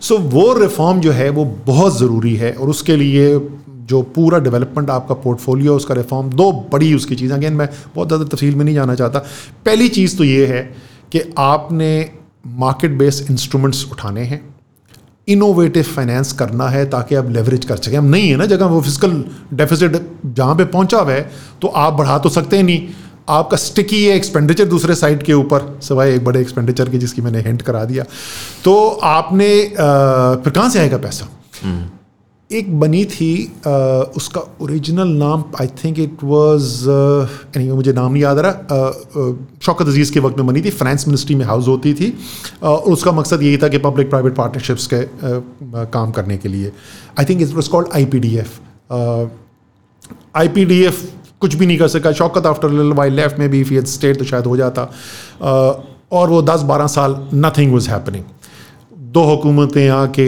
सो 0.00 0.14
so, 0.14 0.20
वो 0.22 0.52
रिफॉर्म 0.52 1.00
जो 1.00 1.12
है 1.12 1.28
वो 1.30 1.44
बहुत 1.66 1.98
ज़रूरी 1.98 2.34
है 2.36 2.52
और 2.52 2.70
उसके 2.70 2.96
लिए 2.96 3.26
जो 3.68 4.02
पूरा 4.14 4.38
डेवलपमेंट 4.38 4.90
आपका 4.90 5.14
पोर्टफोलियो 5.14 5.76
उसका 5.76 5.94
रिफॉर्म 5.94 6.30
दो 6.30 6.50
बड़ी 6.72 6.94
उसकी 6.94 7.16
चीज़ें 7.16 7.36
अगेन 7.36 7.52
मैं 7.52 7.68
बहुत 7.94 8.08
ज़्यादा 8.08 8.24
तफसील 8.24 8.54
में 8.54 8.64
नहीं 8.64 8.74
जाना 8.74 8.94
चाहता। 8.94 9.18
पहली 9.66 9.88
चीज़ 9.88 10.16
तो 10.18 10.24
ये 10.24 10.46
है 10.46 10.62
कि 11.12 11.20
आपने 11.38 12.21
मार्केट 12.44 12.98
बेस्ड 12.98 13.30
इंस्ट्रूमेंट्स 13.30 13.84
उठाने 13.92 14.22
हैं। 14.22 14.40
इनोवेटिव 15.28 15.82
फाइनेंस 15.86 16.32
करना 16.32 16.68
है 16.68 16.84
ताकि 16.90 17.14
आप 17.14 17.28
लेवरेज 17.30 17.64
कर 17.64 17.76
सकें। 17.76 17.96
हम 17.98 18.04
नहीं 18.06 18.30
है 18.30 18.36
ना 18.36 18.46
जगह 18.46 18.66
वो 18.66 18.80
फ़िज़िकल 18.80 19.24
डेफिसिट 19.54 20.00
जहाँ 20.26 20.56
पे 20.56 20.64
पहुँचा 20.66 20.98
हुआ 20.98 21.12
है 21.12 21.30
तो 21.62 21.68
आप 21.68 21.92
बढ़ा 21.92 22.18
तो 22.18 22.28
सकते 22.28 22.56
हैं 22.56 22.64
नहीं। 22.64 22.88
आपका 23.28 23.56
स्टिकी 23.56 24.04
है 24.04 24.16
एक्सपेंडिचर 24.16 24.64
दूसरे 24.64 24.94
साइड 24.94 25.22
के 25.22 25.32
ऊपर। 25.32 25.78
सिवाय 25.82 26.14
एक 26.14 26.24
बड़े 26.24 26.40
एक्सपेंडिचर 26.40 26.88
की 26.88 26.98
जिसकी 26.98 27.22
मैंने 27.22 27.40
हिंट 27.40 27.62
करा 27.62 27.84
दिया। 27.84 28.04
तो 28.64 28.88
आपने 29.04 29.54
आ, 29.64 30.34
फिर 30.34 30.52
कहाँ 30.52 30.68
से 30.70 30.78
आएगा 30.78 30.98
पैसा? 30.98 31.28
हम्म। 31.62 31.88
एक 32.52 32.80
बनी 32.80 33.04
थी 33.04 33.30
आ, 33.66 33.70
उसका 34.16 34.40
ओरिजिनल 34.62 35.08
नाम 35.18 35.44
I 35.60 35.66
think 35.82 35.98
it 35.98 36.24
was 36.24 36.62
any 37.56 37.70
मुझे 37.70 37.92
नाम 37.92 38.12
नहीं 38.12 38.22
याद 38.22 38.38
आ 38.38 38.42
रहा 38.46 38.90
शौकत 39.62 39.86
अज़ीज़ 39.86 40.12
के 40.12 40.20
वक्त 40.20 40.38
में 40.38 40.46
बनी 40.46 40.62
थी 40.62 40.70
फाइनेंस 40.72 41.06
मिनिस्ट्री 41.08 41.34
में 41.36 41.44
हाउस 41.46 41.68
होती 41.68 41.94
थी 41.94 42.12
और 42.62 42.78
उसका 42.92 43.12
मकसद 43.12 43.42
यही 43.42 43.56
था 43.62 43.68
कि 43.68 43.78
पब्लिक 43.86 44.10
प्राइवेट 44.10 44.34
पार्टनरशिप्स 44.36 44.86
के 44.86 44.96
आ, 44.96 45.84
काम 45.84 46.10
करने 46.10 46.36
के 46.36 46.48
लिए। 46.48 46.72
I 47.18 47.24
think 47.24 47.42
it 47.42 47.54
was 47.54 47.70
called 47.70 47.88
I 47.94 48.04
P 48.06 48.18
D 48.18 48.36
F 48.36 48.58
I 50.36 50.48
P 50.48 50.64
D 50.64 50.82
F 50.84 51.04
कुछ 51.40 51.54
भी 51.54 51.66
नहीं 51.66 51.78
कर 51.78 51.88
सका। 51.88 52.12
शौकत 52.12 52.46
आफ्टर 52.46 52.68
वाई 52.94 53.10
लेफ़्ट 53.10 53.38
में 53.38 53.48
भी 53.50 53.80
स्टेट 53.86 54.18
तो 54.18 54.24
शायद 54.24 54.46
हो 54.46 54.56
जाता। 54.56 54.82
और 56.12 56.30
वो 56.30 56.42
दस 56.42 56.62
बारह 56.68 56.86
साल 56.86 57.16
नथिंग 57.34 57.72
वॉज़ 57.72 57.88
हैपनिंग 57.90 58.24
दो 59.12 59.22
हुकूमतें 59.24 59.88
आके 59.90 60.24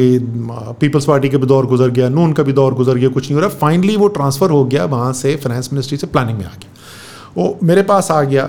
पीपल्स 0.74 1.04
पार्टी 1.04 1.28
का 1.28 1.38
भी 1.38 1.46
दौर 1.46 1.66
गुजर 1.66 1.90
गया, 1.90 2.08
नून 2.10 2.32
का 2.32 2.42
भी 2.42 2.52
दौर 2.52 2.74
गुजर 2.74 2.94
गया, 2.94 3.08
कुछ 3.10 3.24
नहीं 3.24 3.34
हो 3.34 3.40
रहा। 3.40 3.48
फाइनली 3.60 3.96
वो 3.96 4.08
ट्रांसफ़र 4.10 4.50
हो 4.50 4.64
गया, 4.64 4.84
वहाँ 4.86 5.12
से 5.14 5.34
फाइनेंस 5.36 5.72
मिनिस्ट्री 5.72 5.98
से 5.98 6.06
प्लानिंग 6.08 6.38
में 6.38 6.44
आ 6.44 6.50
गया। 6.50 6.72
वो 7.36 7.58
मेरे 7.62 7.82
पास 7.84 8.10
आ 8.10 8.22
गया। 8.24 8.48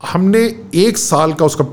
हमने 0.00 0.42
एक 0.76 0.98
साल 0.98 1.32
का 1.32 1.44
उसका 1.44 1.64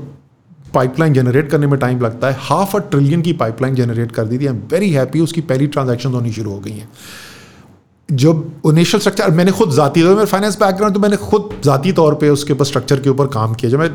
पाइपलाइन 0.74 1.12
जनरेट 1.14 1.50
करने 1.50 1.66
में 1.66 1.78
टाइम 1.80 2.00
लगता 2.00 2.28
है। 2.28 2.36
हाफ़ 2.40 2.76
अ 2.76 2.80
ट्रिलियन 2.90 3.22
की 3.22 3.32
पाइपलाइन 3.34 3.74
जनरेट 3.74 4.12
कर 4.12 4.24
दी 4.24 4.38
थी। 4.38 4.46
आई 4.46 4.52
एम 4.52 4.60
वेरी 4.72 4.90
हैप्पी 4.90 5.20
उसकी 5.20 5.40
पहली 5.42 5.66
ट्रांजेक्शन 5.68 6.12
होनी 6.12 6.32
शुरू 6.32 6.50
हो 6.50 6.58
गई 6.60 6.72
हैं। 6.72 6.88
जब 8.08 8.44
इनिशियल 8.66 9.00
स्ट्रक्चर 9.00 9.30
मैंने 9.32 9.52
खुद 9.52 9.70
जाती 9.72 10.02
मेरे 10.04 10.24
फाइनेंस 10.26 10.58
बैकग्राउंड 10.58 10.94
तो 10.94 11.00
मैंने 11.00 11.16
खुद 11.18 11.48
ज़ाती 11.64 11.92
तौर 11.92 12.14
पे 12.14 12.28
उसके 12.30 12.52
ऊपर 12.52 12.64
स्ट्रक्चर 12.64 13.00
के 13.00 13.10
ऊपर 13.10 13.26
काम 13.28 13.54
किया। 13.54 13.70
जब 13.70 13.78
मैं 13.78 13.88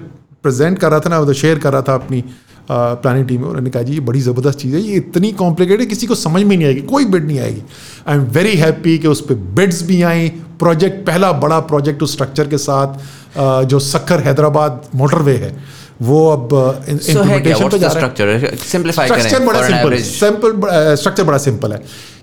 प्रेजेंट 0.44 0.80
कर 0.80 0.92
रहा 0.92 1.00
था 1.00 1.10
ना 1.10 1.34
शेयर 1.34 1.60
कर 1.60 1.72
रहा 1.74 1.82
था 1.82 1.96
अपनी 1.96 2.24
प्लानिंग 2.72 3.28
टीम 3.28 3.42
में 3.42 3.48
उन्होंने 3.48 3.70
कहा 3.70 3.84
जी 3.84 3.94
ये 3.94 4.00
बड़ी 4.00 4.20
ज़बरदस्त 4.22 4.60
चीज़ 4.60 4.76
है 4.76 4.82
ये 4.82 4.96
इतनी 4.96 5.32
कॉम्प्लिकेटेड 5.32 5.82
है 5.82 5.86
किसी 5.86 6.08
को 6.08 6.16
समझ 6.16 6.44
में 6.44 6.56
नहीं 6.58 6.68
आएगी 6.68 6.82
कोई 6.82 7.06
बिड 7.06 7.26
नहीं 7.28 7.40
आएगी। 7.40 7.62
आई 8.08 8.16
एम 8.16 8.24
वेरी 8.32 8.56
हैप्पी 8.58 8.98
कि 8.98 9.08
उस 9.08 9.22
पर 9.22 9.36
बिड्स 9.56 9.82
भी 9.84 10.02
आई 10.02 10.30
प्रोजेक्ट 10.60 11.06
पहला 11.08 11.32
बड़ा 11.42 11.60
प्रोजेक्ट 11.60 12.04
उस 12.04 12.14
स्ट्रक्चर 12.14 12.48
के 12.48 12.58
साथ 12.58 13.66
जो 13.66 13.80
सखर 13.80 14.20
हैदराबाद 14.20 14.82
मोटरवे 14.96 15.36
है 15.38 15.56
वो 16.02 16.28
अब 16.30 16.54
इम्प्लीमेंटेशन 16.90 17.70
पे 17.70 17.80
जा 17.80 17.88
रहा 17.88 18.06
है। 18.26 18.56
स्ट्रक्चर 18.58 19.46
बड़ा 19.46 19.68
सिंपल 19.68 19.98
सिंपल 20.02 20.96
स्ट्रक्चर 20.96 21.24
बड़ा 21.24 21.38
सिंपल 21.38 21.74
है 21.74 21.80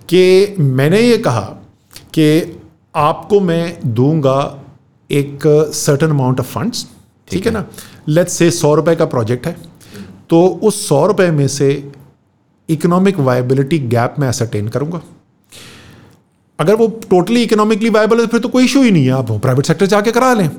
कि 0.09 0.55
मैंने 0.59 1.01
ये 1.01 1.19
कहा 1.19 1.41
कि 2.15 2.61
आपको 2.97 3.41
मैं 3.41 3.79
दूँगा 3.95 4.39
एक 5.11 5.47
सर्टन 5.75 6.11
अमाउंट 6.11 6.41
ऑफ़ 6.41 6.47
फंड्स 6.47 6.87
ठीक 7.31 7.47
है 7.47 7.53
ना? 7.53 7.65
लेट्स 8.09 8.33
से 8.33 8.51
सौ 8.51 8.75
रुपए 8.75 8.95
का 8.97 9.05
प्रोजेक्ट 9.07 9.47
है। 9.47 9.57
तो 10.31 10.47
उस 10.63 10.87
सौ 10.89 11.05
रुपए 11.07 11.31
में 11.31 11.47
से 11.49 11.71
इकोनॉमिक 12.69 13.19
वायबिलिटी 13.21 13.79
गैप 13.89 14.15
में 14.19 14.27
असरटेन 14.29 14.69
करूँगा। 14.69 15.01
अगर 16.59 16.75
वो 16.75 16.87
टोटली 17.11 17.43
इकोनॉमिकली 17.43 17.91
वायबल 17.91 18.21
है 18.21 18.27
तो 18.27 18.31
फिर 18.31 18.41
तो 18.41 18.49
कोई 18.49 18.65
इशू 18.65 18.83
ही 18.83 18.91
नहीं 18.91 19.05
है, 19.05 19.13
आप 19.13 19.31
प्राइवेट 19.33 19.67
सेक्टर 19.67 19.87
जाके 19.87 20.11
करा 20.11 20.33
लें। 20.35 20.51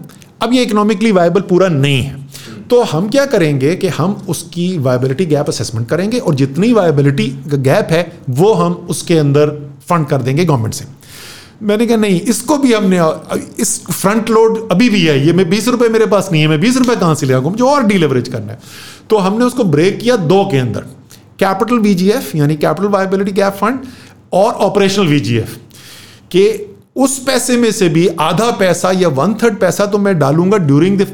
अब 0.42 0.54
ये 0.54 0.64
इकोनॉमिकली 0.64 1.12
वायबल 1.12 1.42
पूरा 1.42 1.68
नहीं 1.70 2.02
है। 2.02 2.28
तो 2.70 2.82
हम 2.84 3.10
क्या 3.10 3.26
करेंगे 3.26 3.76
कि 3.76 3.88
हम 3.88 4.14
उसकी 4.30 4.78
वायबिलिटी 4.78 5.26
गैप 5.26 5.48
असेसमेंट 5.50 5.88
करेंगे 5.90 6.20
और 6.20 6.36
जितनी 6.36 6.72
वायबिलिटी 6.74 7.28
गैप 7.48 7.88
है, 7.92 8.02
वो 8.30 8.54
हम 8.54 8.74
उसके 8.90 9.18
अंदर 9.18 9.50
फंड 9.90 10.08
कर 10.08 10.22
देंगे 10.22 10.46
गवर्नमेंट 10.46 10.74
से। 10.74 10.86
मैंने 11.62 11.86
कहा, 11.88 11.98
नहीं, 11.98 12.20
इसको 12.22 12.58
भी 12.58 12.74
हमने, 12.74 13.00
इस 13.60 13.82
फ्रंट 13.86 14.30
लोड 14.30 14.72
अभी 14.72 14.90
भी 14.90 15.02
है, 15.02 15.26
ये 15.26 15.34
मैं 15.34 15.50
बीस 15.50 15.68
रुपए 15.68 15.90
मेरे 15.90 16.06
पास 16.06 16.30
नहीं 16.32 16.42
है, 16.42 16.48
मैं 16.48 16.60
बीस 16.60 16.78
रुपए 16.78 16.96
कहाँ 16.96 17.16
से 17.16 17.26
ले 17.26 17.34
आऊँगा, 17.34 17.50
मुझे 17.50 17.64
और 17.64 17.84
डीलेवरेज 17.84 18.28
करना 18.28 18.54
है। 18.54 18.60
तो 19.10 19.18
हमने 19.18 19.45
उसको 19.45 19.64
ब्रेक 19.66 19.99
किया 19.99 20.16
दो 20.16 20.43
के 20.45 20.57
अंदर। 20.57 20.82
कैपिटल 21.39 21.80
वीजीएफ 21.80 22.36
यानी 22.36 22.55
कैपिटल 22.57 22.88
वायबिलिटी 22.88 23.32
गैप 23.32 23.53
फंड 23.53 23.80
और 24.34 24.53
ऑपरेशनल 24.66 25.07
वीजीएफ 25.07 25.55
के 26.32 26.45
उस 26.95 27.18
पैसे 27.20 27.57
में 27.57 27.72
से 27.72 27.89
भी 27.89 28.07
आधा 28.20 28.49
पैसा 28.51 28.91
या 28.91 29.10
वन 29.18 29.34
थर्ड 29.34 29.60
पैसा 29.60 29.86
तो 29.86 29.97
मैं 29.97 30.18
डालूँगा 30.20 30.57
during 30.57 30.97
the 30.97 31.05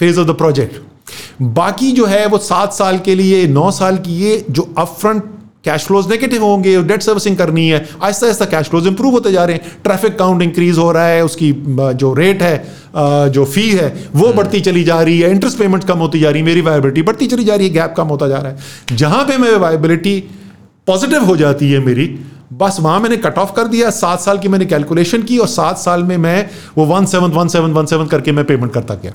phase 0.00 0.20
of 0.20 0.28
the 0.28 0.34
project 0.36 1.42
बाकी 1.42 1.90
जो 1.92 2.06
है 2.06 2.26
वो 2.26 2.38
सात 2.38 2.72
साल 2.72 2.98
के 2.98 3.14
लिए, 3.14 3.46
नौ 3.46 3.70
साल 3.70 3.96
की 3.98 4.16
ये 4.16 4.44
जो 4.50 4.62
अपफ्रंट 4.78 5.22
कैश 5.64 5.84
फ्लोज 5.84 6.06
नेगेटिव 6.08 6.44
होंगे 6.44 6.76
डेट 6.82 7.02
सर्विसिंग 7.02 7.36
करनी 7.36 7.68
है 7.68 7.78
आहिस्ता 8.02 8.26
आहिस्ता 8.26 8.44
कैश 8.46 8.68
फ्लोज 8.68 8.86
इंप्रूव 8.86 9.12
होते 9.12 9.32
जा 9.32 9.44
रहे 9.44 9.56
हैं 9.56 9.76
ट्रैफ़िक 9.84 10.18
काउंट 10.18 10.42
इंक्रीज 10.42 10.78
हो 10.78 10.90
रहा 10.92 11.06
है 11.06 11.24
उसकी 11.24 11.52
जो 11.96 12.12
रेट 12.14 12.42
है 12.42 13.30
जो 13.30 13.44
फ़ी 13.46 13.68
है 13.70 13.88
वो 14.10 14.24
हम्म। 14.24 14.36
बढ़ती 14.36 14.60
चली 14.60 14.82
जा 14.84 15.00
रही 15.00 15.18
है 15.20 15.30
इंटरेस्ट 15.30 15.58
पेमेंट 15.58 15.84
कम 15.84 15.98
होती 15.98 16.20
जा 16.20 16.30
रही 16.30 16.40
है 16.40 16.46
मेरी 16.46 16.60
वायबिलिटी 16.62 17.02
बढ़ती 17.02 17.26
चली 17.26 17.44
जा 17.44 17.54
रही 17.54 17.68
है 17.68 17.74
गैप 17.74 17.94
कम 17.96 18.08
होता 18.08 18.28
जा 18.28 18.38
रहा 18.38 18.52
है 18.52 18.96
जहाँ 18.96 19.24
पे 19.24 19.36
मेरी 19.38 19.58
वायबिलिटी 19.58 20.18
पॉजिटिव 20.86 21.24
हो 21.24 21.36
जाती 21.36 21.70
है 21.70 21.78
मेरी 21.80 22.06
बस 22.58 22.76
वहाँ 22.80 23.00
मैंने 23.00 23.16
कट 23.16 23.38
ऑफ़ 23.38 23.52
कर 23.52 23.68
दिया 23.68 23.90
सात 23.90 24.20
साल 24.20 24.38
की 24.38 24.48
मैंने 24.48 24.66
कैलकुलेशन 24.66 25.22
की 25.22 25.38
और 25.38 25.46
सात 25.46 25.78
साल 25.78 26.02
में 26.02 26.16
मैं 26.16 26.50
वो 26.78 26.84
one 26.84 27.06
seven 27.06 27.30
one 27.30 27.48
seven 27.48 27.72
one 27.72 27.86
seven 27.86 28.06
करके 28.06 28.32
मैं 28.32 28.44
पेमेंट 28.44 28.72
करता 28.72 28.94
गया। 28.94 29.12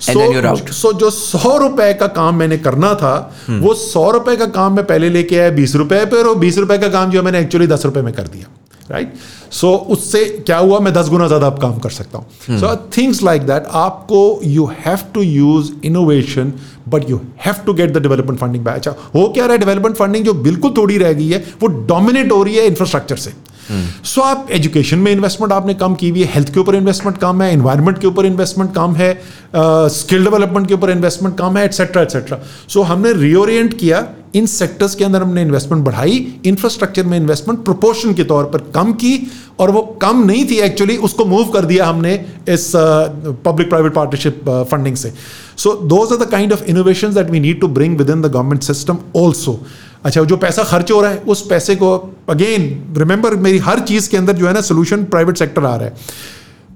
सो 0.00 0.12
so, 0.56 0.92
so 0.92 0.98
जो 0.98 1.10
सौ 1.10 1.56
रुपए 1.58 1.94
का 1.94 2.06
काम 2.06 2.36
मैंने 2.36 2.58
करना 2.58 2.94
था 2.94 3.36
hmm. 3.50 3.60
वो 3.60 3.74
सौ 3.74 4.10
रुपए 4.10 4.36
का 4.36 4.46
काम 4.46 4.76
मैं 4.76 4.84
पहले 4.84 5.10
लेके 5.10 5.38
आया 5.38 5.50
बीस 5.50 5.74
रुपए 5.74 6.04
पर 6.04 6.26
और 6.26 6.38
बीस 6.38 6.58
रुपए 6.58 6.78
का 6.78 6.88
काम 6.88 7.10
जो 7.10 7.22
मैंने 7.22 7.40
एक्चुअली 7.40 7.66
दस 7.66 7.84
रुपए 7.84 8.02
में 8.02 8.14
कर 8.14 8.22
दिया। 8.22 8.46
राइट 8.90 9.12
सो 9.52 9.72
उससे 9.90 10.24
क्या 10.46 10.58
हुआ? 10.58 10.78
मैं 10.80 10.92
दस 10.94 11.08
गुना 11.08 11.26
ज़्यादा 11.26 11.46
अब 11.46 11.58
काम 11.60 11.78
कर 11.78 11.90
सकता 11.90 12.18
हूँ। 12.18 12.58
सो 12.60 12.74
थिंग्स 12.96 13.22
लाइक 13.22 13.42
दैट 13.46 13.66
आपको 13.74 14.40
you 14.44 14.70
have 14.86 14.98
to 15.14 15.22
use 15.22 15.70
innovation 15.84 16.52
but 16.88 17.10
you 17.10 17.20
have 17.46 17.64
to 17.66 17.72
get 17.74 17.92
the 17.92 18.02
development 18.02 18.38
funding 18.40 18.64
by 18.64 18.74
अच्छा 18.74 18.94
हो 19.14 19.28
क्या 19.28 19.44
रहा 19.44 19.52
है 19.52 19.58
डेवलपमेंट 19.58 19.96
फंडिंग 19.96 20.24
जो 20.24 20.34
बिल्कुल 20.46 20.74
थोड़ी 20.76 20.98
रह 20.98 21.12
गई 21.12 21.28
है? 21.28 21.44
वो 21.62 21.68
डोमिनेट 21.86 22.32
हो 22.32 22.42
रही 22.42 22.56
है 22.56 22.66
इंफ्रास्ट्रक्चर 22.66 23.16
से। 23.16 23.32
सो 23.70 24.20
so, 24.20 24.26
आप 24.26 24.48
एजुकेशन 24.52 24.98
में 24.98 25.10
इन्वेस्टमेंट 25.12 25.52
आपने 25.52 25.74
कम 25.74 25.94
की 25.94 26.08
हुई 26.08 26.22
है 26.22 26.32
हेल्थ 26.32 26.52
के 26.54 26.60
ऊपर 26.60 26.74
इन्वेस्टमेंट 26.74 27.16
कम 27.18 27.42
है 27.42 27.52
इन्वायरमेंट 27.52 27.98
के 27.98 28.06
ऊपर 28.06 28.26
इन्वेस्टमेंट 28.26 28.74
कम 28.74 28.94
है 28.94 29.12
स्किल 29.54 30.18
uh, 30.18 30.30
डेवलपमेंट 30.30 30.68
के 30.68 30.74
ऊपर 30.74 30.90
इन्वेस्टमेंट 30.90 31.36
कम 31.38 31.56
है 31.56 31.64
एटसेट्रा 31.64 32.02
एटसेट्रा 32.02 32.38
सो 32.68 32.82
हमने 32.82 33.12
रीओरिएंट 33.12 33.74
किया 33.78 34.00
इन 34.36 34.46
सेक्टर्स 34.46 34.94
के 34.94 35.04
अंदर 35.04 35.22
हमने 35.22 35.42
इन्वेस्टमेंट 35.42 35.84
बढ़ाई 35.84 36.16
इंफ्रास्ट्रक्चर 36.46 37.06
में 37.06 37.16
इन्वेस्टमेंट 37.16 37.64
प्रोपोर्शन 37.64 38.14
के 38.14 38.24
तौर 38.24 38.44
पर 38.44 38.70
कम 38.74 38.92
की 38.94 39.18
और 39.60 39.70
वो 39.70 39.82
कम 40.02 40.24
नहीं 40.26 40.44
थी 40.50 40.58
एक्चुअली 40.60 40.96
उसको 41.06 41.24
मूव 41.24 41.48
कर 41.50 41.64
दिया 41.64 41.86
हमने 41.86 42.14
इस 42.48 42.70
पब्लिक 42.76 43.68
प्राइवेट 43.68 43.94
पार्टनरशिप 43.94 44.50
फंडिंग 44.70 44.96
से 44.96 45.12
so. 45.56 45.72
Those 45.86 46.12
are 46.12 46.24
the 46.24 46.30
kind 46.30 46.52
of 46.52 46.64
innovation 46.64 47.14
that 47.14 47.30
we 47.30 47.40
need 47.40 47.60
to 47.60 47.68
bring 47.70 47.96
within 48.10 48.22
the 48.22 48.26
government 48.26 48.62
system 48.62 48.98
also 49.16 49.58
अच्छा 50.04 50.22
जो 50.22 50.36
पैसा 50.36 50.62
खर्च 50.64 50.90
हो 50.90 51.00
रहा 51.00 51.10
है, 51.10 51.18
उस 51.18 51.46
पैसे 51.46 51.76
को 51.76 51.96
अगेन 52.28 52.94
रिमेंबर 52.96 53.34
मेरी 53.36 53.58
हर 53.58 53.80
चीज़ 53.80 54.10
के 54.10 54.16
अंदर 54.16 54.32
जो 54.32 54.46
है 54.46 54.52
ना 54.54 54.60
सोल्यूशन 54.62 55.04
प्राइवेट 55.06 55.36
सेक्टर 55.36 55.64
आ 55.64 55.74
रहा 55.76 55.86
है। 55.86 55.94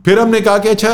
फिर 0.04 0.18
हमने 0.18 0.40
कहा 0.40 0.58
कि 0.58 0.68
अच्छा 0.68 0.90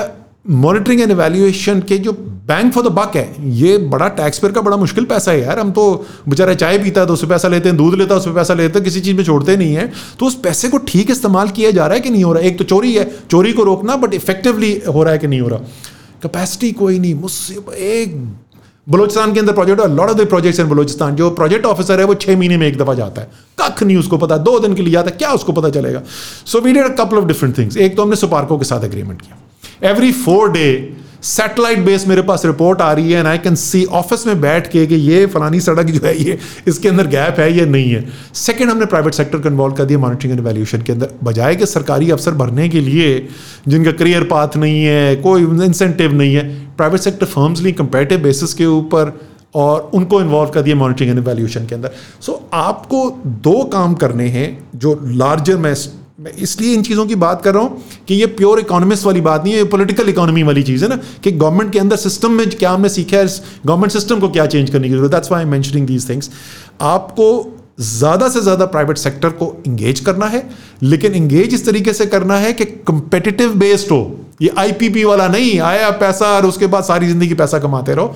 मॉनिटरिंग 0.51 1.01
एंड 1.01 1.11
एवेल्युएशन 1.11 1.81
के 1.81 1.99
जो 1.99 2.13
बैंक 2.13 2.73
फॉर 2.73 2.85
द 2.85 2.93
बक 2.93 3.17
है, 3.17 3.35
ये 3.57 3.77
बड़ा 3.79 4.09
टैक्स 4.11 4.39
पेयर 4.39 4.53
का 4.53 4.61
बड़ा 4.61 4.77
मुश्किल 4.77 5.05
पैसा 5.05 5.31
है 5.33 5.41
यार। 5.41 5.59
हम 5.59 5.71
तो 5.71 6.07
बेचारा 6.29 6.55
चाय 6.55 6.79
पीता 6.79 7.01
है 7.01 7.07
तो 7.07 7.13
उससे 7.13 7.27
पैसा 7.27 7.49
लेते 7.49 7.69
हैं, 7.69 7.77
दूध 7.79 7.95
लेता 7.95 8.15
है, 8.15 8.19
उससे 8.19 8.31
पैसा 8.31 8.55
लेते 8.55 8.79
हैं, 8.79 8.85
किसी 8.85 9.01
चीज़ 9.01 9.17
में 9.17 9.25
छोड़ते 9.25 9.57
नहीं 9.57 9.75
है। 9.75 9.91
तो 10.21 10.27
उस 10.27 10.35
पैसे 10.35 10.69
को 10.69 10.79
ठीक 10.79 11.11
इस्तेमाल 11.11 11.49
किया 11.49 11.71
जा 11.71 11.87
रहा 11.87 11.95
है 11.95 12.01
कि 12.01 12.11
नहीं 12.11 12.25
हो 12.25 12.33
रहा? 12.33 12.43
एक 12.43 12.59
तो 12.59 12.65
चोरी 12.65 12.95
है, 12.95 13.11
चोरी 13.31 13.53
को 13.53 13.65
रोकना 13.65 13.97
बट 13.97 14.15
इफेक्टिवली 14.15 14.73
हो 14.89 15.03
रहा 15.03 15.13
है 15.13 15.19
कि 15.19 15.27
नहीं 15.27 15.41
हो 15.41 15.49
रहा? 15.49 15.59
कैपेसिटी 16.23 16.73
कोई 16.73 16.99
नहीं, 16.99 17.15
मुझसे 17.15 17.55
एक 17.93 18.17
बलोचिस्तान 18.87 19.33
के 19.33 19.41
अंदर 19.41 19.53
project 19.53 19.81
lot 19.81 20.11
of 20.11 20.17
the 20.19 20.27
projects 20.27 20.61
in 20.61 20.69
Balochistan. 20.69 21.17
जो 21.17 21.31
प्रोजेक्ट 21.31 21.67
ऑफिसर 21.67 22.01
है, 22.01 22.05
वो 22.07 22.15
छह 22.15 22.37
महीने 22.39 22.57
में 22.57 22.67
एक 22.67 22.77
दफ़ा 22.79 22.95
जाता 22.95 23.21
है। 23.21 23.31
कख 23.59 23.83
नहीं 23.83 23.97
उसको 23.97 24.19
पता, 24.19 24.37
दो 24.39 24.59
दिन 24.59 24.75
के 24.75 24.83
लिए 24.83 24.93
जाता 24.93 25.11
है, 25.11 25.17
क्या 25.17 25.33
उसको 25.33 25.53
पता 25.53 25.71
चलेगा? 25.71 26.03
So 26.47 26.61
we 26.61 26.73
did 26.73 26.85
a 26.85 26.95
couple 26.95 27.19
of 27.19 27.25
different 27.25 27.57
things 27.59 27.77
एक 27.77 27.97
तो 27.97 28.03
हमने 28.03 28.17
सुपार्को 28.17 28.59
के 28.59 28.65
साथ 28.65 28.85
एग्रीमेंट 28.85 29.21
किया। 29.23 29.43
Every 29.83 30.13
four 30.15 30.51
day 30.51 30.69
satellite 31.23 31.79
base 31.79 32.07
मेरे 32.09 32.23
पास 32.23 32.45
रिपोर्ट 32.47 32.81
आ 32.81 32.93
रही 32.93 33.13
है 33.13 33.19
and 33.19 33.27
I 33.27 33.39
can 33.39 33.55
see 33.55 33.85
office 34.01 34.27
में 34.27 34.41
बैठ 34.41 34.67
के 34.73 34.87
कि 34.87 34.95
ये 34.95 35.25
फलानी 35.27 35.61
सड़क 35.61 35.87
जो 35.87 36.01
है 36.05 36.17
ये 36.19 36.39
इसके 36.69 36.89
अंदर 36.89 37.07
गैप 37.07 37.41
है 37.41 37.51
ये 37.53 37.65
नहीं 37.67 37.91
है। 37.91 38.05
सेकंड 38.37 38.71
हमने 38.71 38.87
प्राइवेट 38.87 39.15
सेक्टर 39.15 39.39
को 39.39 39.49
इन्वॉल्व 39.49 39.75
कर 39.75 39.85
दिया 39.85 39.99
मॉनिटरिंग 39.99 40.33
एंड 40.33 40.41
वैल्यूशन 40.41 40.83
के 40.83 40.93
अंदर। 40.93 41.11
बजाय 41.25 41.57
कि 41.57 41.67
सरकारी 41.67 42.11
अफसर 42.11 42.35
भरने 42.35 42.69
के 42.69 42.81
लिए 42.81 43.29
जिनका 43.69 43.93
करियर 43.93 44.25
पाथ 44.25 44.57
नहीं 44.57 44.85
है 44.85 45.17
कोई 45.17 45.45
इंसेंटिव 45.67 46.13
नहीं 46.13 46.35
है 46.35 46.49
प्राइवेट 46.77 47.01
सेक्टर 47.01 47.27
फर्म्स 47.27 47.63
ली 47.63 47.73
कंपेटिव 47.73 48.23
बेसिस 48.23 48.55
के 48.55 48.67
ऊपर 48.67 49.19
और 49.55 49.91
उनको 49.95 50.21
इन्वॉल्व 50.21 50.51
कर 50.51 50.63
दिया 50.63 50.77
मॉनिटरिंग 50.77 51.11
एंड 51.11 51.27
वैल्यूशन 51.27 51.67
के 51.67 51.75
अंदर। 51.75 51.91
सो 52.21 52.33
so, 52.33 52.39
आपको 52.55 53.11
दो 53.27 53.63
काम 53.73 53.95
करने 53.95 54.29
हैं 54.29 54.49
जो 54.77 54.99
लार्जर 55.05 55.57
मैं 55.57 55.75
मैं 56.19 56.31
इसलिए 56.33 56.75
इन 56.75 56.83
चीज़ों 56.83 57.05
की 57.07 57.15
बात 57.15 57.43
कर 57.43 57.55
रहा 57.55 57.63
हूँ 57.63 57.83
कि 58.09 58.15
ये 58.15 58.27
प्योर 58.37 58.61
इकोनॉमिस्ट 58.61 59.05
वाली 59.07 59.21
बात 59.21 59.43
नहीं 59.45 59.53
है, 59.53 59.59
ये 59.59 59.65
पॉलिटिकल 59.65 60.09
इकोनॉमी 60.09 60.43
वाली 60.43 60.63
चीज़ 60.63 60.85
है 60.85 60.89
ना, 60.91 60.97
कि 61.23 61.33
गवर्नमेंट 61.33 61.73
के 61.73 61.79
अंदर 61.79 61.97
सिस्टम 61.97 62.33
में 62.33 62.49
क्या 62.51 62.71
हमने 62.71 62.89
सीखा 62.89 63.17
है 63.17 63.27
गवर्नमेंट 63.67 63.93
सिस्टम 63.93 64.21
को 64.21 64.29
क्या 64.29 64.47
चेंज 64.47 64.71
करने 64.71 64.89
की 64.89 64.95
ज़रूरत 64.95 65.11
that's 65.11 65.33
why 65.33 65.45
mentioning 65.45 65.87
these 65.87 66.09
things 66.09 66.31
आपको 66.83 67.29
ज़्यादा 67.81 68.29
से 68.29 68.41
ज़्यादा 68.41 68.67
प्राइवेट 68.67 68.99
सेक्टर 68.99 69.31
को 69.31 69.55
इंगेज 69.67 70.01
करना 70.01 70.27
है, 70.27 70.43
लेकिन 70.83 71.15
इंगेज 71.15 71.55
इस 71.55 71.67
तरीके 71.67 71.93
से 71.93 72.07
करना 72.07 72.37
है 72.39 72.53
कि 72.53 72.65
कंपेटिटिव 72.65 73.55
बेस्ड 73.59 73.91
हो। 73.93 74.01
ये 74.43 74.53
आईपीपी 74.59 75.05
वाला 75.05 75.27
नहीं, 75.29 75.59
आया 75.61 75.91
पैसा 76.01 76.35
और 76.37 76.47
उसके 76.47 76.67
बाद 76.67 76.85
सारी 76.85 77.07
ज़िंदगी 77.07 77.35
पैसा 77.35 77.59
कमाते 77.59 77.95
रहो। 77.95 78.15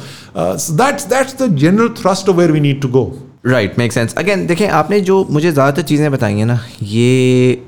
That's 0.77 1.07
that's 1.07 1.43
the 1.43 1.55
general 1.57 1.89
thrust 1.99 2.29
where 2.31 2.53
we 2.53 2.61
need 2.61 2.81
to 2.83 2.89
go 2.89 3.11
right 3.47 3.79
make 3.79 3.93
sense 3.93 4.15
again 4.19 4.47
देखें, 4.47 4.69
आपने 4.69 5.01
जो 5.03 5.27
मुझे 5.31 5.51
ज़्यादातर 5.53 5.83
चीज़ें 5.83 6.11
बताई 6.13 6.35
हैं 6.35 6.47
ना, 6.47 6.59
ये 6.83 7.63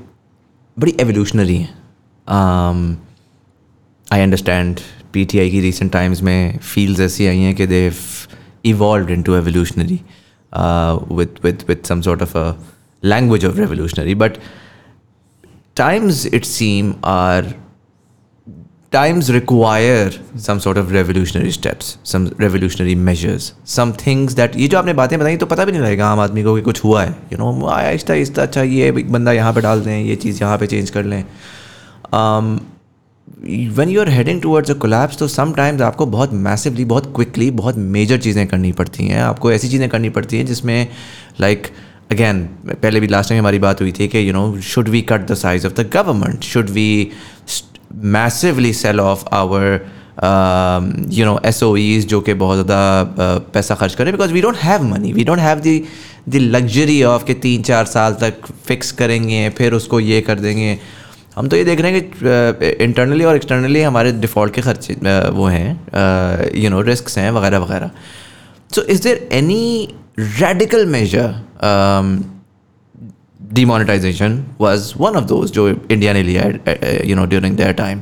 बड़ी 0.77 0.95
एवोल्यूशनरी 0.99 1.57
हैं। 1.57 2.97
I 4.07 4.21
understand 4.21 4.79
P 5.13 5.25
T 5.25 5.39
I 5.39 5.49
की 5.49 5.59
रिसेंट 5.61 5.91
टाइम्स 5.91 6.21
में 6.21 6.57
फील्ड्स 6.57 6.99
ऐसी 7.01 7.27
आई 7.27 7.39
हैं 7.39 7.55
कि 7.55 7.67
they 7.67 7.91
evolve 8.65 9.09
into 9.23 9.35
evolutionary 9.35 9.99
with 11.11 11.39
with 11.43 11.63
with 11.67 11.83
some 11.85 12.01
sort 12.01 12.21
of 12.21 12.37
a 12.37 12.53
language 13.03 13.45
of 13.45 13.57
revolutionary 13.57 14.15
but 14.15 14.37
times 15.75 16.25
it 16.25 16.45
seem 16.45 16.93
are 17.03 17.62
times 18.93 19.29
require 19.33 20.09
some 20.47 20.59
sort 20.63 20.79
of 20.79 20.91
revolutionary 20.95 21.53
steps 21.55 21.87
some 22.11 22.25
revolutionary 22.43 22.95
measures 23.07 23.47
some 23.75 23.93
things 24.01 24.35
that 24.39 24.57
ये 24.57 24.67
जो 24.67 24.77
आपने 24.77 24.93
बातें 24.99 25.17
बताई 25.19 25.37
तो 25.37 25.45
पता 25.45 25.65
भी 25.65 25.71
नहीं 25.71 25.81
लगेगा 25.81 26.07
आम 26.07 26.19
आदमी 26.19 26.43
को 26.43 26.55
कि 26.55 26.61
कुछ 26.61 26.83
हुआ 26.83 27.03
है। 27.03 27.15
यू 27.31 27.37
नो 27.37 27.65
आहिस्ता 27.67 28.13
आहिस्ता 28.13 28.41
अच्छा 28.41 28.63
ये 28.63 28.91
बंदा 28.91 29.31
यहाँ 29.31 29.53
पे 29.53 29.61
डाल 29.61 29.81
दें 29.81 29.97
ये 29.97 30.15
चीज़ 30.15 30.41
यहाँ 30.41 30.57
पे 30.57 30.67
चेंज 30.67 30.89
कर 30.89 31.03
लें। 31.05 31.23
When 33.75 33.89
you 33.89 34.01
are 34.01 34.09
heading 34.09 34.41
towards 34.41 34.71
a 34.71 34.73
collapse 34.81 35.17
तो 35.17 35.27
समटाइम्स 35.27 35.81
आपको 35.81 36.05
बहुत 36.05 36.33
मैसिवली 36.49 36.85
बहुत 36.85 37.11
क्विकली 37.15 37.49
बहुत 37.61 37.77
मेजर 37.95 38.17
चीज़ें 38.17 38.45
करनी 38.47 38.71
पड़ती 38.71 39.07
हैं। 39.07 39.21
आपको 39.21 39.51
ऐसी 39.51 39.69
चीज़ें 39.69 39.89
करनी 39.89 40.09
पड़ती 40.09 40.37
हैं 40.37 40.45
जिसमें 40.45 40.87
लाइक 41.41 41.63
like, 41.63 41.73
अगेन 42.11 42.43
पहले 42.81 42.99
भी 42.99 43.07
लास्ट 43.07 43.29
टाइम 43.29 43.39
हमारी 43.41 43.59
बात 43.59 43.81
हुई 43.81 43.91
थी 43.99 44.07
कि 44.07 44.27
you 44.27 44.33
know 44.33 44.59
should 44.61 44.89
we 44.89 45.01
cut 45.01 45.27
the 45.31 45.33
size 45.35 45.65
of 45.67 45.73
the 45.73 45.89
government 45.93 46.43
should 46.43 46.69
we 46.69 47.11
massively 47.95 48.73
sell 48.73 48.99
off 48.99 49.23
our 49.33 49.65
you 51.13 51.25
know 51.25 51.39
S 51.45 51.61
O 51.63 51.75
जो 52.07 52.19
कि 52.21 52.33
बहुत 52.35 52.55
ज़्यादा 52.55 53.43
पैसा 53.53 53.75
खर्च 53.75 53.95
करें 53.95 54.11
because 54.11 54.33
we 54.33 54.41
don't 54.41 54.57
have 54.57 54.83
money 54.85 55.13
we 55.13 55.23
don't 55.23 55.39
have 55.39 55.59
the 55.59 55.77
the 56.29 56.35
luxury 56.35 57.01
of 57.03 57.25
के 57.25 57.33
तीन 57.45 57.61
चार 57.63 57.85
साल 57.85 58.13
तक 58.21 58.45
फिक्स 58.65 58.91
करेंगे, 58.91 59.49
फिर 59.49 59.73
उसको 59.73 59.99
ये 59.99 60.21
कर 60.21 60.39
देंगे। 60.39 60.77
हम 61.35 61.47
तो 61.47 61.57
ये 61.57 61.63
देख 61.65 61.79
रहे 61.81 61.91
हैं 61.91 62.01
कि 62.03 62.69
इंटरनली 62.83 63.23
और 63.25 63.35
एक्सटर्नली 63.35 63.81
हमारे 63.81 64.11
डिफ़ॉल्ट 64.13 64.53
के 64.53 64.61
खर्चे 64.61 64.93
वो 65.29 65.45
हैं 65.47 66.51
यू 66.55 66.69
नो 66.69 66.81
रिस्क 66.81 67.17
हैं, 67.17 67.31
वगैरह 67.31 67.57
वगैरह। 67.59 67.91
So 68.69 68.81
is 68.83 69.01
there 69.03 69.27
any 69.33 69.93
radical 70.19 70.85
major 70.87 71.33
demonetization 73.53 74.37
was 74.59 74.85
one 74.97 75.17
of 75.21 75.27
those 75.31 75.51
जो 75.51 75.67
इंडिया 75.69 76.13
ने 76.13 76.23
लिया 76.23 76.43
you 77.05 77.15
know 77.15 77.25
during 77.25 77.57
their 77.57 77.71
time 77.81 78.01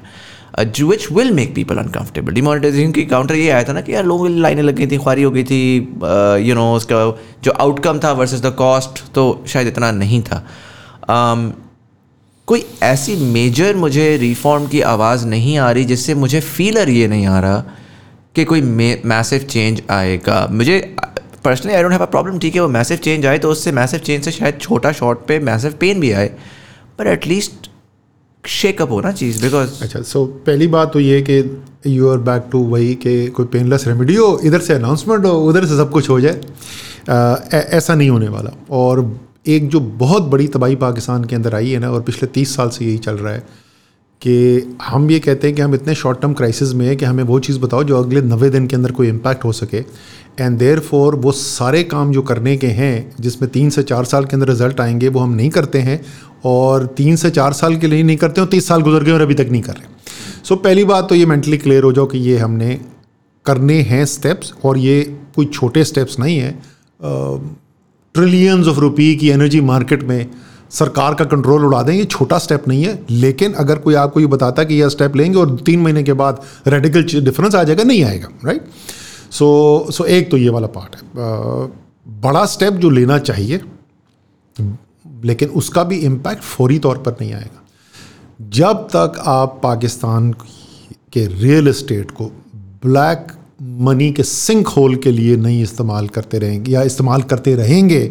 which 0.59 1.11
will 1.11 1.31
make 1.31 1.53
people 1.55 1.77
uncomfortable 1.77 2.33
demonetization 2.33 2.91
की 2.91 3.05
काउंटर 3.05 3.35
ये 3.35 3.49
आया 3.49 3.63
था 3.63 3.73
ना 3.73 3.81
कि 3.81 3.93
यार 3.93 4.05
लोगों 4.05 4.27
की 4.27 4.39
लाइनें 4.41 4.63
लग 4.63 4.75
गई 4.75 4.87
थी 4.87 4.97
ख्वारी 4.97 5.23
हो 5.23 5.31
गई 5.31 5.43
थी 5.43 5.63
यू 5.77 6.53
uh, 6.53 6.59
नो 6.59 6.73
उसका 6.75 7.01
जो 7.43 7.51
आउटकम 7.51 7.99
था 7.99 8.11
वर्सेस 8.11 8.41
द 8.41 8.53
कॉस्ट 8.57 9.03
तो 9.15 9.43
शायद 9.47 9.67
इतना 9.67 9.91
नहीं 9.91 10.21
था. 10.21 10.43
Um, 11.09 11.51
कोई 12.47 12.63
ऐसी 12.83 13.15
मेजर 13.33 13.75
मुझे 13.75 14.05
रिफॉर्म 14.17 14.65
की 14.67 14.81
आवाज़ 14.81 15.25
नहीं 15.27 15.57
आ 15.57 15.71
रही 15.71 15.83
जिससे 15.85 16.13
मुझे 16.15 16.39
फीलर 16.39 16.89
ये 16.89 17.07
नहीं 17.07 17.27
आ 17.27 17.39
रहा 17.39 17.63
कि 18.35 18.43
कोई 18.45 18.61
मैसिव 19.11 19.39
चेंज 19.49 19.81
आएगा. 19.89 20.47
मुझे 20.51 20.95
personally 21.43 21.75
I 21.75 21.81
don't 21.83 21.91
have 21.91 22.01
a 22.01 22.05
problem 22.05 22.39
ठीक 22.39 22.55
है 22.55 22.61
वो 22.61 22.67
मैसिव 22.67 22.97
चेंज 22.97 23.25
आए 23.25 23.37
तो 23.37 23.49
उससे 23.51 23.71
मैसिव 23.71 23.99
चेंज 23.99 24.23
से 24.23 24.31
शायद 24.31 24.57
छोटा 24.61 24.91
शॉर्ट 24.91 25.19
पे 25.27 25.39
मैसिव 25.39 25.73
पेन 25.79 25.99
भी 25.99 26.11
आए 26.11 26.35
पर 26.97 27.07
एटलीस्ट 27.07 27.51
शेकअप 28.47 28.91
होना 28.91 29.11
चीज़ 29.11 29.41
बिकॉज़ 29.41 29.81
अच्छा 29.81 30.01
सो 30.01 30.25
so, 30.25 30.31
पहली 30.31 30.67
बात 30.67 30.93
तो 30.93 30.99
ये 30.99 31.21
कि 31.21 31.63
यू 31.87 32.09
आर 32.09 32.17
बैक 32.17 32.43
टू 32.51 32.59
वही 32.59 32.95
कि 32.95 33.27
कोई 33.27 33.45
पेनलेस 33.45 33.87
रेमेडी 33.87 34.15
हो 34.15 34.41
इधर 34.43 34.59
से 34.59 34.73
अनाउंसमेंट 34.73 35.25
हो 35.25 35.31
उधर 35.31 35.65
से 35.65 35.77
सब 35.77 35.91
कुछ 35.91 36.09
हो 36.09 36.21
जाए 36.21 36.41
ऐसा 37.53 37.95
नहीं 37.95 38.09
होने 38.09 38.27
वाला। 38.27 38.51
और 38.71 39.19
एक 39.47 39.69
जो 39.69 39.79
बहुत 39.79 40.23
बड़ी 40.23 40.47
तबाही 40.47 40.75
पाकिस्तान 40.75 41.23
के 41.23 41.35
अंदर 41.35 41.55
आई 41.55 41.69
है 41.69 41.79
ना 41.79 41.91
और 41.91 42.01
पिछले 42.01 42.27
तीस 42.27 42.55
साल 42.55 42.69
से 42.69 42.85
यही 42.85 42.97
चल 42.97 43.13
रहा 43.13 43.33
है 43.33 43.43
कि 44.21 44.77
हम 44.83 45.09
ये 45.11 45.19
कहते 45.19 45.47
हैं 45.47 45.55
कि 45.55 45.61
हम 45.61 45.75
इतने 45.75 45.95
शॉर्ट 45.95 46.21
टर्म 46.21 46.33
क्राइसिस 46.33 46.73
में 46.73 46.85
हैं 46.87 46.95
कि 46.97 47.05
हमें 47.05 47.23
वो 47.23 47.39
चीज़ 47.39 47.59
बताओ 47.59 47.83
जो 47.83 47.97
अगले 47.97 48.21
नवे 48.21 48.49
दिन 48.49 48.67
के 48.67 48.75
अंदर 48.75 48.91
कोई 48.91 49.07
इम्पैक्ट 49.07 49.45
हो 49.45 49.51
सके। 49.51 49.77
एंड 50.39 50.57
देयर 50.57 50.79
फॉर 50.79 51.15
वो 51.15 51.31
सारे 51.31 51.83
काम 51.83 52.11
जो 52.11 52.21
करने 52.21 52.55
के 52.57 52.67
हैं 52.67 53.13
जिसमें 53.19 53.49
तीन 53.51 53.69
से 53.69 53.83
चार 53.83 54.05
साल 54.05 54.25
के 54.25 54.35
अंदर 54.35 54.47
रिज़ल्ट 54.47 54.81
आएँगे 54.81 55.07
वो 55.07 55.19
हम 55.19 55.33
नहीं 55.33 55.49
करते 55.49 55.79
हैं। 55.79 55.99
और 56.45 56.85
तीन 56.97 57.15
से 57.15 57.29
चार 57.29 57.53
साल 57.53 57.75
के 57.77 57.87
लिए 57.87 58.03
नहीं 58.03 58.17
करते 58.17 58.41
और 58.41 58.47
तीस 58.47 58.67
साल 58.67 58.81
गुजर 58.81 59.03
गए 59.03 59.11
और 59.11 59.21
अभी 59.21 59.33
तक 59.33 59.47
नहीं 59.51 59.61
कर 59.61 59.73
रहे। 59.73 59.89
सो 60.43 60.55
so, 60.55 60.63
पहली 60.63 60.83
बात 60.85 61.09
तो 61.09 61.15
ये 61.15 61.25
मेंटली 61.25 61.57
क्लियर 61.57 61.83
हो 61.83 61.91
जाओ 61.93 62.05
कि 62.05 62.17
ये 62.17 62.37
हमने 62.37 62.79
करने 63.45 63.81
हैं 63.81 64.05
स्टेप्स 64.05 64.53
और 64.65 64.77
ये 64.77 65.01
कोई 65.35 65.45
छोटे 65.45 65.83
स्टेप्स 65.83 66.19
नहीं 66.19 66.37
हैं। 66.37 66.53
ट्रिलियंस 68.15 68.67
ऑफ़ 68.67 68.79
रुपी 68.79 69.15
की 69.15 69.29
एनर्जी 69.29 69.61
मार्केट 69.61 70.03
में 70.03 70.25
सरकार 70.71 71.13
का 71.13 71.25
कंट्रोल 71.25 71.65
उड़ा 71.65 71.81
दें, 71.83 71.93
ये 71.93 72.05
छोटा 72.05 72.37
स्टेप 72.37 72.67
नहीं 72.67 72.83
है। 72.83 72.99
लेकिन 73.09 73.53
अगर 73.55 73.79
कोई 73.79 73.93
आपको 73.95 74.19
ये 74.19 74.27
बताता 74.27 74.61
है 74.61 74.65
कि 74.65 74.75
यह 74.75 74.89
स्टेप 74.89 75.15
लेंगे 75.15 75.37
और 75.37 75.55
तीन 75.65 75.79
महीने 75.79 76.03
के 76.03 76.13
बाद 76.15 76.41
रेडिकल 76.67 77.03
डिफरेंस 77.21 77.55
आ 77.55 77.63
जाएगा, 77.63 77.83
नहीं 77.83 78.03
आएगा 78.03 78.29
राइट 78.45 78.67
सो 79.31 79.87
सो 79.91 80.05
एक 80.05 80.31
तो 80.31 80.37
ये 80.37 80.49
वाला 80.49 80.67
पार्ट 80.69 80.95
है। 80.95 81.03
बड़ा 82.21 82.45
स्टेप 82.47 82.73
जो 82.73 82.89
लेना 82.89 83.17
चाहिए, 83.19 83.61
लेकिन 85.23 85.49
उसका 85.51 85.83
भी 85.83 85.97
इम्पैक्ट 85.97 86.43
फौरी 86.43 86.79
तौर 86.79 86.97
पर 86.97 87.15
नहीं 87.21 87.33
आएगा। 87.33 87.61
जब 88.51 88.87
तक 88.95 89.21
आप 89.27 89.59
पाकिस्तान 89.63 90.31
के 91.13 91.25
रियल 91.27 91.67
इस्टेट 91.67 92.11
को 92.11 92.25
ब्लैक 92.85 93.27
मनी 93.81 94.11
के 94.11 94.23
सिंक 94.23 94.67
होल 94.67 94.95
के 94.95 95.11
लिए 95.11 95.35
नहीं 95.37 95.61
इस्तेमाल 95.63 96.07
करते 96.07 96.39
रहेंगे 96.39 96.71
या 96.71 96.81
इस्तेमाल 96.83 97.21
करते 97.23 97.55
रहेंगे 97.55 98.01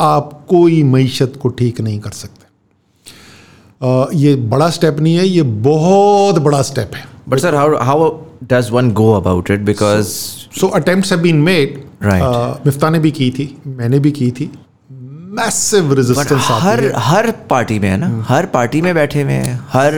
आप 0.00 0.46
कोई 0.48 0.82
मीशत 0.82 1.38
को 1.42 1.48
ठीक 1.48 1.80
नहीं 1.80 1.98
कर 2.00 2.10
सकते। 2.10 2.44
ये 4.16 4.34
बड़ा 4.50 4.68
स्टेप 4.70 4.96
नहीं 5.00 5.16
है 5.16 5.26
ये 5.26 5.42
बहुत 5.42 6.38
बड़ा 6.38 6.62
स्टेप 6.62 6.90
है। 6.94 7.04
But 7.28 7.38
sir 7.38 7.54
how 7.54 7.76
how 7.84 8.10
does 8.44 8.70
one 8.72 8.90
go 8.92 9.12
about 9.12 9.50
it 9.50 9.60
because 9.60 10.06
so 10.60 10.68
attempts 10.68 11.12
have 11.12 11.20
been 11.20 11.36
made 11.42 11.82
Miftah 12.66 12.90
ने 12.90 12.98
भी 12.98 13.10
की 13.10 13.30
थी 13.30 13.56
मैंने 13.66 13.98
भी 13.98 14.10
की 14.10 14.30
थी। 14.30 14.50
मैसिव 15.38 15.92
रेजिस्टेंस 15.92 16.46
हर 16.50 16.92
हर 16.96 17.30
पार्टी 17.50 17.78
में 17.78 17.88
है 17.88 17.96
ना? 17.96 18.24
हर 18.28 18.46
पार्टी 18.46 18.80
में 18.80 18.94
बैठे 18.94 19.22
हुए 19.22 19.32
हैं 19.32 19.58
हर 19.72 19.92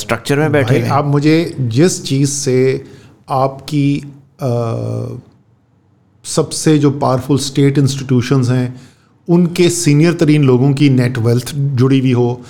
स्ट्रक्चर 0.00 0.34
uh, 0.34 0.40
में 0.40 0.52
बैठे 0.52 0.78
हुए 0.78 0.88
आप 0.88 1.04
मुझे 1.04 1.54
जिस 1.60 2.02
चीज़ 2.04 2.30
से 2.30 2.84
आपकी 3.30 4.00
uh, 4.42 5.20
सबसे 6.24 6.78
जो 6.78 6.90
पावरफुल 6.90 7.38
स्टेट 7.38 7.78
इंस्टीट्यूशंस 7.78 8.48
हैं 8.50 8.80
उनके 9.28 9.68
सीनियर 9.70 10.12
तरीन 10.20 10.44
लोगों 10.44 10.72
की 10.72 10.88
नेट 10.90 11.18
वेल्थ 11.20 11.54
जुड़ी 11.54 11.98
हुई 12.00 12.12
हो 12.12 12.40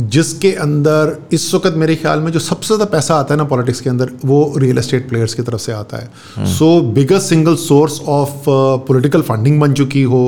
जिसके 0.00 0.50
अंदर 0.60 1.16
इस 1.32 1.54
वक्त 1.54 1.74
मेरे 1.76 1.94
ख्याल 1.96 2.20
में 2.20 2.30
जो 2.32 2.40
सबसे 2.40 2.66
ज़्यादा 2.66 2.84
पैसा 2.92 3.14
आता 3.14 3.34
है 3.34 3.38
ना 3.38 3.44
पॉलिटिक्स 3.50 3.80
के 3.80 3.90
अंदर 3.90 4.10
वो 4.24 4.38
रियल 4.58 4.78
एस्टेट 4.78 5.08
प्लेयर्स 5.08 5.34
की 5.34 5.42
तरफ़ 5.42 5.60
से 5.60 5.72
आता 5.72 5.96
है। 5.96 6.46
So 6.54 6.80
biggest 6.94 7.28
single 7.28 7.56
source 7.64 8.00
of 8.10 8.44
political 8.88 9.22
funding 9.28 9.60
बन 9.60 9.72
चुकी 9.72 10.02
हो। 10.04 10.24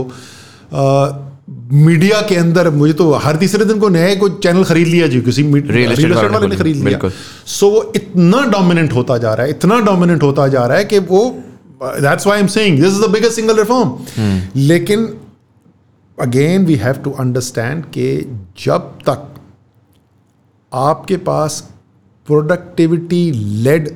मीडिया 1.73 2.21
uh, 2.21 2.29
के 2.29 2.37
अंदर 2.37 2.71
मुझे 2.71 2.93
तो 2.93 3.11
हर 3.25 3.37
तीसरे 3.37 3.65
दिन 3.65 3.79
को 3.79 3.89
नए 3.89 4.15
कोई 4.17 4.31
चैनल 4.43 4.65
खरीद 4.65 4.89
लिया 4.89 5.07
जी 5.09 5.21
किसी 5.23 5.43
रियल 5.43 5.93
एस्टेट 5.93 6.13
वाले 6.13 6.47
ने 6.47 6.57
खरीद 6.57 6.77
लिया। 6.85 6.99
सो 6.99 7.67
so, 7.67 7.73
वो 7.73 7.93
इतना 7.97 8.45
डोमिनेंट 8.51 8.93
होता 8.93 9.19
जा 9.19 9.35
रहा 9.35 9.47
है 9.47 9.51
इतना 9.51 9.81
डोमिनेंट 9.87 10.23
होता 10.23 10.49
जा 10.49 10.67
रहा 10.67 10.79
है 10.79 10.85
कि 10.85 10.99
वो 11.11 11.29
that's 11.83 12.27
I 12.29 12.41
am 12.41 12.47
saying 12.55 12.81
this 12.81 12.89
is 12.89 13.03
the 13.03 13.11
biggest 13.13 13.37
single 13.37 13.59
reform 13.59 14.53
लेकिन 14.57 15.09
again 16.19 16.65
we 16.67 16.75
have 16.75 16.95
to 16.95 17.11
understand 17.11 17.85
कि 17.95 18.09
जब 18.59 18.93
तक 19.09 19.35
आपके 20.73 21.17
पास 21.17 21.61
प्रोडक्टिविटी 22.29 23.31
लेड 23.63 23.89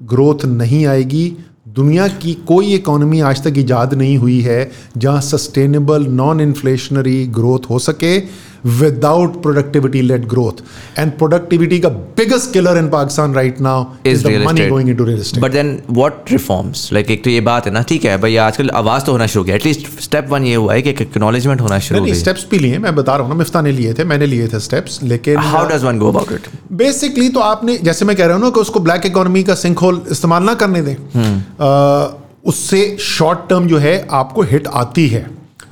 ग्रोथ 0.00 0.44
नहीं 0.44 0.86
आएगी, 0.86 1.36
दुनिया 1.68 2.06
की 2.08 2.34
कोई 2.48 2.74
इकोनॉमी 2.74 3.20
आज 3.20 3.42
तक 3.44 3.58
ईजाद 3.58 3.94
नहीं 3.94 4.16
हुई 4.18 4.40
है 4.40 4.70
जहाँ 4.96 5.20
सस्टेनेबल 5.20 6.06
नॉन 6.06 6.40
इन्फ्लेशनरी 6.40 7.26
ग्रोथ 7.26 7.70
हो 7.70 7.78
सके। 7.78 8.18
Without 8.66 9.42
productivity 9.42 10.00
led 10.02 10.26
growth 10.28 10.62
and 10.98 11.12
productivity 11.18 11.78
का 11.80 11.88
biggest 11.88 12.52
killer 12.52 12.78
in 12.78 12.88
Pakistan 12.88 13.34
right 13.34 13.60
now 13.60 13.84
Is 13.84 14.12
is 14.12 14.26
real 14.26 14.44
money 14.46 14.50
estate. 14.50 14.70
Going 14.70 14.88
into 14.90 15.04
real 15.04 15.20
estate 15.20 15.42
but 15.42 15.52
then 15.52 15.78
what 15.90 16.32
reforms 16.32 16.88
like 16.92 17.10
एक 17.10 17.24
तो 17.24 17.30
ये 17.30 17.40
बात 17.40 17.66
है 17.66 17.72
ना 17.72 17.82
ठीक 17.88 18.04
है 18.04 18.16
भाई 18.20 18.36
आजकल 18.36 18.70
आवाज़ 18.74 19.04
तो 19.04 19.12
होना 19.12 19.26
शुरू 19.26 19.44
किया 19.44 19.56
एटलीस्ट 19.56 19.86
स्टेप 20.02 20.28
वन 20.30 20.44
ये 20.44 20.54
हुआ 20.54 20.74
है 20.74 20.82
कि 20.82 20.90
एक्नॉलेजमेंट 20.90 21.60
होना 21.60 21.78
शुरू 21.88 22.00
नहीं 22.04 22.14
स्टेप्स 22.14 22.46
भी 22.50 22.58
लिए 22.58 22.78
मैं 22.78 22.94
बता 22.96 23.16
रहा 23.16 23.22
हूँ 23.22 23.28
ना 23.28 23.38
मिफ्ता 23.38 23.60
ने 23.62 23.72
लिए 23.72 23.94
थे 23.94 24.04
मैंने 24.04 24.26
लिए 24.26 24.48
थे 24.48 24.60
स्टेप्स 24.60 24.98
लेकिन 25.02 25.38
how 25.38 25.68
does 25.68 25.84
one 25.84 25.98
go 25.98 26.08
about 26.08 26.32
it 26.32 26.48
basically 26.72 27.28
तो 27.28 27.40
आपने 27.40 27.76
जैसे 27.82 28.04
मैं 28.04 28.16
कह 28.16 28.26
रहा 28.26 28.36
हूँ 28.36 28.42
ना 28.44 28.50
कि 28.50 28.60
उसको 28.60 28.80
ब्लैक 28.80 29.06
इकोनॉमी 29.06 29.42
का 29.42 29.54
सिंक 29.54 29.78
होल 29.78 30.02
इस्तेमाल 30.10 30.42
ना 30.42 30.54
करने 30.54 30.82
दें 30.82 30.94
अ, 30.94 32.18
उससे 32.46 32.96
शॉर्ट 33.00 33.38
टर्म 33.50 33.66
जो 33.66 33.78
है 33.78 33.94
आपको 34.10 34.42
हिट 34.42 34.66
आती 34.66 35.06
है। 35.08 35.20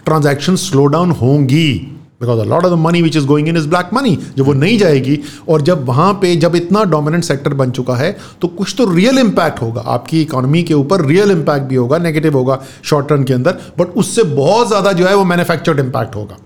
ट्रांजैक्शन 0.07 0.57
स्लो 0.57 0.87
डाउन 0.87 1.11
होंगी। 1.11 1.93
Because 2.21 2.41
a 2.41 2.45
lot 2.45 2.65
of 2.65 2.73
the 2.73 2.77
money 2.79 3.03
which 3.03 3.17
is 3.17 3.27
going 3.27 3.49
in 3.49 3.57
is 3.57 3.69
black 3.69 3.91
money 3.95 4.17
जब 4.37 4.45
वो 4.45 4.53
नहीं 4.55 4.79
जाएगी। 4.79 5.19
और 5.49 5.63
जब 5.63 5.85
वहाँ 5.87 6.13
पे 6.23 6.35
जब 6.37 6.57
इतना 6.57 6.85
डोमिनेंट 6.87 7.25
सेक्टर 7.25 7.55
बन 7.55 7.71
चुका 7.71 7.97
है 7.97 8.17
तो 8.43 8.49
कुछ 8.51 8.75
तो 8.79 8.85
रियल 8.95 9.19
इम्पैक्ट 9.19 9.61
होगा। 9.63 9.81
आपकी 9.89 10.23
इकोनॉमी 10.23 10.63
के 10.63 10.75
ऊपर 10.75 11.05
रियल 11.07 11.31
इम्पैक्ट 11.31 11.67
भी 11.67 11.77
होगा 11.77 11.99
नेगेटिव 11.99 12.37
होगा 12.37 12.63
शॉर्ट 12.85 13.09
टर्म 13.09 13.25
के 13.25 13.35
अंदर। 13.35 13.61
बट 13.79 13.97
उससे 13.97 14.23
बहुत 14.35 14.69
ज़्यादा 14.69 14.93
जो 14.93 15.07
है 15.07 15.15
वो 15.17 15.25
मैन्युफैक्चर्ड 15.25 15.81
इम्पैक्ट 15.81 16.17
होगा। 16.17 16.39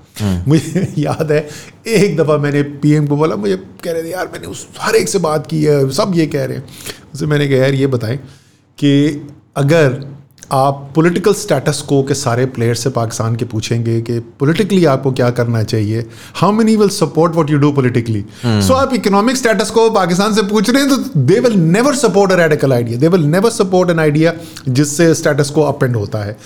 मुझे 0.49 0.87
याद 0.99 1.31
है 1.33 1.49
एक 1.89 2.17
दफ़ा 2.17 2.37
मैंने 2.39 2.63
पीएम 2.81 3.07
को 3.07 3.17
बोला 3.17 3.37
मुझे 3.37 3.57
कह 3.57 3.93
रहे 3.93 4.03
थे 4.03 4.11
यार 4.11 4.31
मैंने 4.33 4.47
उस 4.47 4.67
हर 4.81 4.97
एक 4.97 5.09
से 5.09 5.19
बात 5.21 5.47
की 5.47 5.63
है 5.65 5.89
सब 5.93 6.13
ये 6.15 6.27
कह 6.27 6.45
रहे 6.45 6.57
हैं। 6.57 6.65
उससे 7.15 7.27
मैंने 7.27 7.49
कहा 7.49 7.59
यार 7.59 7.75
ये 7.75 7.87
बताएँ 7.89 8.17
कि 8.79 8.91
अगर 9.57 10.01
आप 10.53 10.91
पॉलिटिकल 10.95 11.35
स्टेटस 11.35 11.81
को 11.81 12.03
के 12.03 12.15
सारे 12.15 12.45
प्लेयर 12.47 12.75
से 12.75 12.91
पाकिस्तान 12.91 13.35
के 13.37 13.45
पूछेंगे 13.45 14.01
कि 14.01 14.19
पॉलिटिकली 14.41 14.85
आपको 14.85 15.13
क्या 15.13 15.31
करना 15.31 15.63
चाहिए? 15.63 16.05
How 16.35 16.53
many 16.53 16.75
will 16.77 16.89
support 16.89 17.33
what 17.33 17.51
you 17.51 17.59
do 17.59 17.71
politically 17.73 18.25
so 18.45 18.75
आप 18.75 18.95
इकोनॉमिक 18.95 19.37
स्टेटस 19.37 19.71
को 19.71 19.89
पाकिस्तान 19.91 20.35
से 20.35 20.43
पूछ 20.43 20.71
रहे 20.71 20.83
हैं 20.83 20.91
तो 20.91 21.21
they 21.21 21.39
will 21.41 21.53
never 21.53 21.95
support 21.95 22.33
a 22.33 22.37
radical 22.37 22.73
idea 22.73 22.99
they 22.99 23.09
will 23.09 23.25
never 23.27 23.51
support 23.51 23.91
an 23.91 23.99
idea 23.99 24.33
जिससे 24.69 25.13
स्टेटस 25.15 25.51
को 25.51 25.63
अप 25.63 25.85
एंड 25.85 25.97
होता 25.97 26.25
है. 26.25 26.37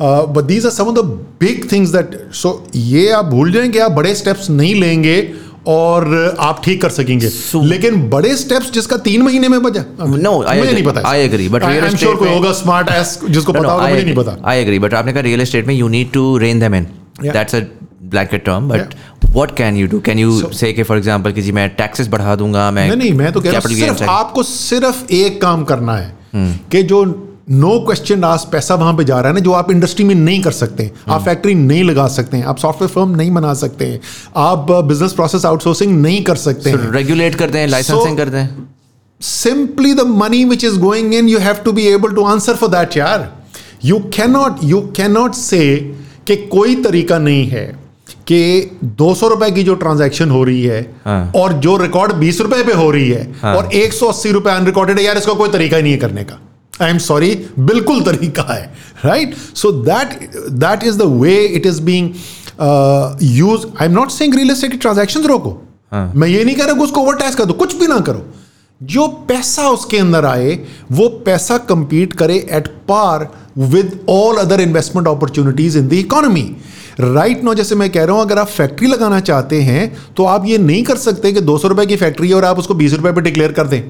But 0.00 0.44
these 0.44 0.66
are 0.66 0.72
some 0.72 0.84
of 0.84 0.94
the 0.94 1.04
big 1.40 1.68
things 1.72 1.90
that 1.90 2.18
so 2.34 2.50
ये 2.76 3.08
आप 3.10 3.24
भूल 3.24 3.52
जाएँ 3.52 3.68
कि 3.70 3.78
आप 3.78 3.92
बड़े 3.92 4.14
स्टेप्स 4.14 4.50
नहीं 4.50 4.74
लेंगे 4.80 5.20
और 5.68 6.36
आप 6.40 6.60
ठीक 6.64 6.80
कर 6.82 6.90
सकेंगे। 6.90 7.28
So- 7.30 7.62
लेकिन 7.64 8.08
बड़े 8.10 8.36
स्टेप्स 8.36 8.70
जिसका 8.72 8.96
तीन 9.06 9.22
महीने 9.22 9.48
में 9.48 9.58
No, 9.58 9.64
I 9.64 10.56
मुझे 10.58 10.72
नहीं 10.72 10.82
पता 10.84 11.08
आई 11.08 11.20
एम 11.20 11.30
estate 11.30 11.96
श्योर 11.96 12.14
कोई 12.16 12.28
होगा 12.28 12.52
स्मार्ट 12.52 12.88
एस 12.90 13.18
जिसको 13.28 13.52
पता 13.52 13.68
होगा 13.68 13.88
मुझे 13.88 14.02
नहीं 14.02 14.14
पता। 14.14 14.36
आई 14.50 14.60
एग्री 14.60 14.78
बट 14.78 14.94
आपने 14.94 15.12
कहा 15.12 15.22
रियल 15.22 15.40
एस्टेट 15.40 15.66
में 15.66 15.74
you 15.74 15.88
need 15.88 16.12
to 16.12 16.36
rein 16.38 16.60
them 16.60 16.74
in 16.74 16.86
that's 17.22 17.54
a 17.54 17.60
blanket 18.10 18.44
term 18.44 18.68
but 18.68 18.94
what 19.34 19.56
can 19.56 19.76
you 19.76 19.86
do 19.86 20.00
can 20.00 20.18
you 20.18 20.40
say 20.52 20.72
कि 20.72 20.82
फॉर 20.82 20.96
एग्जांपल 20.96 21.32
कि 21.32 21.42
जी 21.42 21.52
मैं 21.52 21.68
टैक्सेस 21.78 22.08
बढ़ा 22.08 22.34
दूँगा 22.36 22.70
मैं 22.70 22.88
नहीं 22.88 22.98
नहीं 22.98 23.12
मैं 23.12 23.32
तो 23.32 23.40
कह 23.40 23.50
रहा 23.50 23.68
हूँ 23.68 23.76
सिर्फ़ 23.76 24.02
आपको 24.10 24.42
सिर्फ़ 24.42 25.04
एक 25.14 25.40
काम 25.42 25.64
करना 25.64 25.96
है 25.96 26.16
कि 26.72 26.82
जो 26.82 27.04
नो 27.50 27.78
क्वेश्चन 27.80 28.24
आज 28.24 28.44
पैसा 28.52 28.74
वहाँ 28.74 28.92
पे 28.96 29.04
जा 29.04 29.18
रहा 29.20 29.28
है 29.28 29.34
ना 29.34 29.40
जो 29.40 29.52
आप 29.52 29.70
इंडस्ट्री 29.70 30.04
में 30.04 30.14
नहीं 30.14 30.40
कर 30.42 30.52
सकते 30.52 30.90
आप 31.08 31.22
फैक्ट्री 31.24 31.54
नहीं 31.54 31.84
लगा 31.84 32.06
सकते 32.16 32.36
हैं 32.36 32.44
आप 32.46 32.58
सॉफ्टवेयर 32.58 32.90
फर्म 32.94 33.14
नहीं 33.16 33.30
बना 33.34 33.52
सकते 33.60 33.86
हैं 33.86 34.00
आप 34.36 34.70
बिज़नेस 34.86 35.12
प्रोसेस 35.12 35.44
आउटसोर्सिंग 35.46 36.00
नहीं 36.00 36.22
कर 36.24 36.36
सकते 36.36 36.70
हैं 36.70 36.90
रेगुलेट 36.92 37.34
करते 37.34 37.58
हैं 37.58 37.66
लाइसेंसिंग 37.68 38.08
So- 38.08 38.16
करते 38.16 38.36
हैं 38.36 38.66
simply 39.20 39.92
the 39.98 40.04
money 40.18 40.40
which 40.48 40.64
is 40.66 40.76
going 40.82 41.08
in 41.20 41.28
you 41.28 41.38
have 41.44 41.62
to 41.62 41.72
be 41.78 41.86
able 41.92 42.12
to 42.18 42.26
answer 42.32 42.54
for 42.58 42.68
that 42.74 42.96
यार 42.96 43.24
you 43.86 44.00
cannot 44.16 44.62
you 44.72 44.82
cannot 44.98 45.38
say 45.38 45.66
कि 46.26 46.36
कोई 46.52 46.74
तरीका 46.82 47.18
नहीं 47.18 47.46
है 47.48 47.66
कि 48.28 48.40
दो 48.98 49.14
सौ 49.14 49.28
रुपए 49.28 49.50
की 49.50 49.62
जो 49.62 49.74
ट्रांजैक्शन 49.82 50.30
हो 50.30 50.42
रही 50.44 50.62
है 50.62 50.80
हाँ। 51.04 51.32
और 51.36 51.52
जो 51.64 51.76
रिकॉर्ड 51.76 52.12
बीस 52.16 52.40
रुपए 52.40 52.62
पे 52.64 52.72
हो 52.72 52.90
रही 52.90 53.08
है 53.10 53.22
हाँ। 53.42 53.54
और 53.56 53.72
एक 53.74 53.92
सौ 53.92 54.06
अस्सी 54.06 54.30
रुपए 54.32 54.50
अनरिकॉर्डेड 54.50 54.98
है 54.98 55.04
यार 55.04 55.18
इसका 55.18 55.32
कोई 55.34 55.48
तरीका 55.48 55.76
ही 55.76 55.82
नहीं 55.82 55.92
है 55.92 55.98
करने 55.98 56.24
का 56.24 56.38
आई 56.82 56.90
एम 56.90 56.98
सॉरी 56.98 57.34
बिल्कुल 57.58 58.00
तरीका 58.04 58.42
है 58.50 58.62
right 59.04 59.34
so 59.54 59.72
that 59.84 60.18
that 60.34 60.84
is 60.84 60.98
the 60.98 61.02
way 61.20 61.36
it 61.46 61.66
is 61.66 61.80
being 61.82 62.10
use 63.22 63.66
I 63.80 63.86
am 63.86 63.92
not 63.92 64.10
saying 64.10 64.34
real 64.34 64.50
estate 64.50 64.80
transaction 64.80 65.26
रोको। 65.26 65.50
हाँ। 65.92 66.12
मैं 66.14 66.28
ये 66.28 66.44
नहीं 66.44 66.56
कह 66.56 66.64
रहा 66.64 66.74
कि 66.74 66.80
उसको 66.80 67.00
ओवर 67.00 67.16
टैक्स 67.16 67.34
कर 67.34 67.44
दो 67.44 67.52
कुछ 67.54 67.76
भी 67.78 67.86
ना 67.86 67.98
करो। 68.00 68.26
जो 68.80 69.06
पैसा 69.28 69.68
उसके 69.68 69.98
अंदर 69.98 70.24
आए 70.24 70.58
वो 70.92 71.08
पैसा 71.26 71.56
कंपीट 71.68 72.12
करे 72.12 72.34
at 72.50 72.68
par 72.88 73.28
with 73.58 73.98
all 74.08 74.36
other 74.36 74.60
investment 74.60 75.08
opportunities 75.08 75.78
in 75.78 75.88
the 75.88 75.92
economy 75.92 76.42
right 77.00 77.42
no 77.44 77.54
जैसे 77.54 77.74
मैं 77.74 77.88
कह 77.90 78.04
रहा 78.04 78.16
हूँ 78.16 78.22
अगर 78.22 78.38
आप 78.38 78.46
फैक्ट्री 78.48 78.88
लगाना 78.88 79.18
चाहते 79.20 79.60
हैं 79.62 80.14
तो 80.16 80.24
आप 80.26 80.46
ये 80.46 80.58
नहीं 80.58 80.82
कर 80.84 80.96
सकते 80.98 81.32
कि 81.32 81.40
दो 81.40 81.58
सौ 81.58 81.68
रुपए 81.68 81.86
की 81.86 81.96
फैक्ट्री 81.96 82.28
है 82.28 82.34
और 82.34 82.44
आप 82.44 82.58
उसको 82.58 82.74
बीस 82.74 82.94
रुपए 82.94 83.12
पर 83.12 83.22
डिक्लेयर 83.22 83.52
कर 83.52 83.66
दें। 83.66 83.82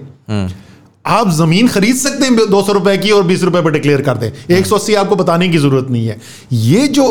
आप 1.08 1.30
ज़मीन 1.32 1.68
खरीद 1.68 1.96
सकते 1.96 2.26
हैं 2.26 2.48
दो 2.50 2.62
सौ 2.62 2.72
रुपए 2.72 2.96
की 2.98 3.10
और 3.10 3.22
बीस 3.26 3.42
रुपए 3.44 3.62
पर 3.62 3.70
डिक्लेयर 3.72 4.00
कर 4.02 4.16
दें। 4.16 4.56
एक 4.56 4.66
सौ 4.66 4.76
अस्सी 4.76 4.94
आपको 4.96 5.16
बताने 5.16 5.48
की 5.48 5.58
ज़रूरत 5.58 5.90
नहीं 5.90 6.06
है। 6.06 6.18
ये 6.52 6.86
जो 6.88 7.06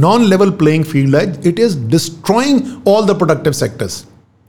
नॉन 0.00 0.24
लेवल 0.24 0.50
प्लेइंग 0.62 0.84
फ़ील्ड 0.84 1.16
है 1.16 1.22
it 1.46 1.60
is 1.60 1.78
destroying 1.90 2.60
all 2.88 3.06
the 3.06 3.18
productive 3.18 3.52
sectors 3.54 4.04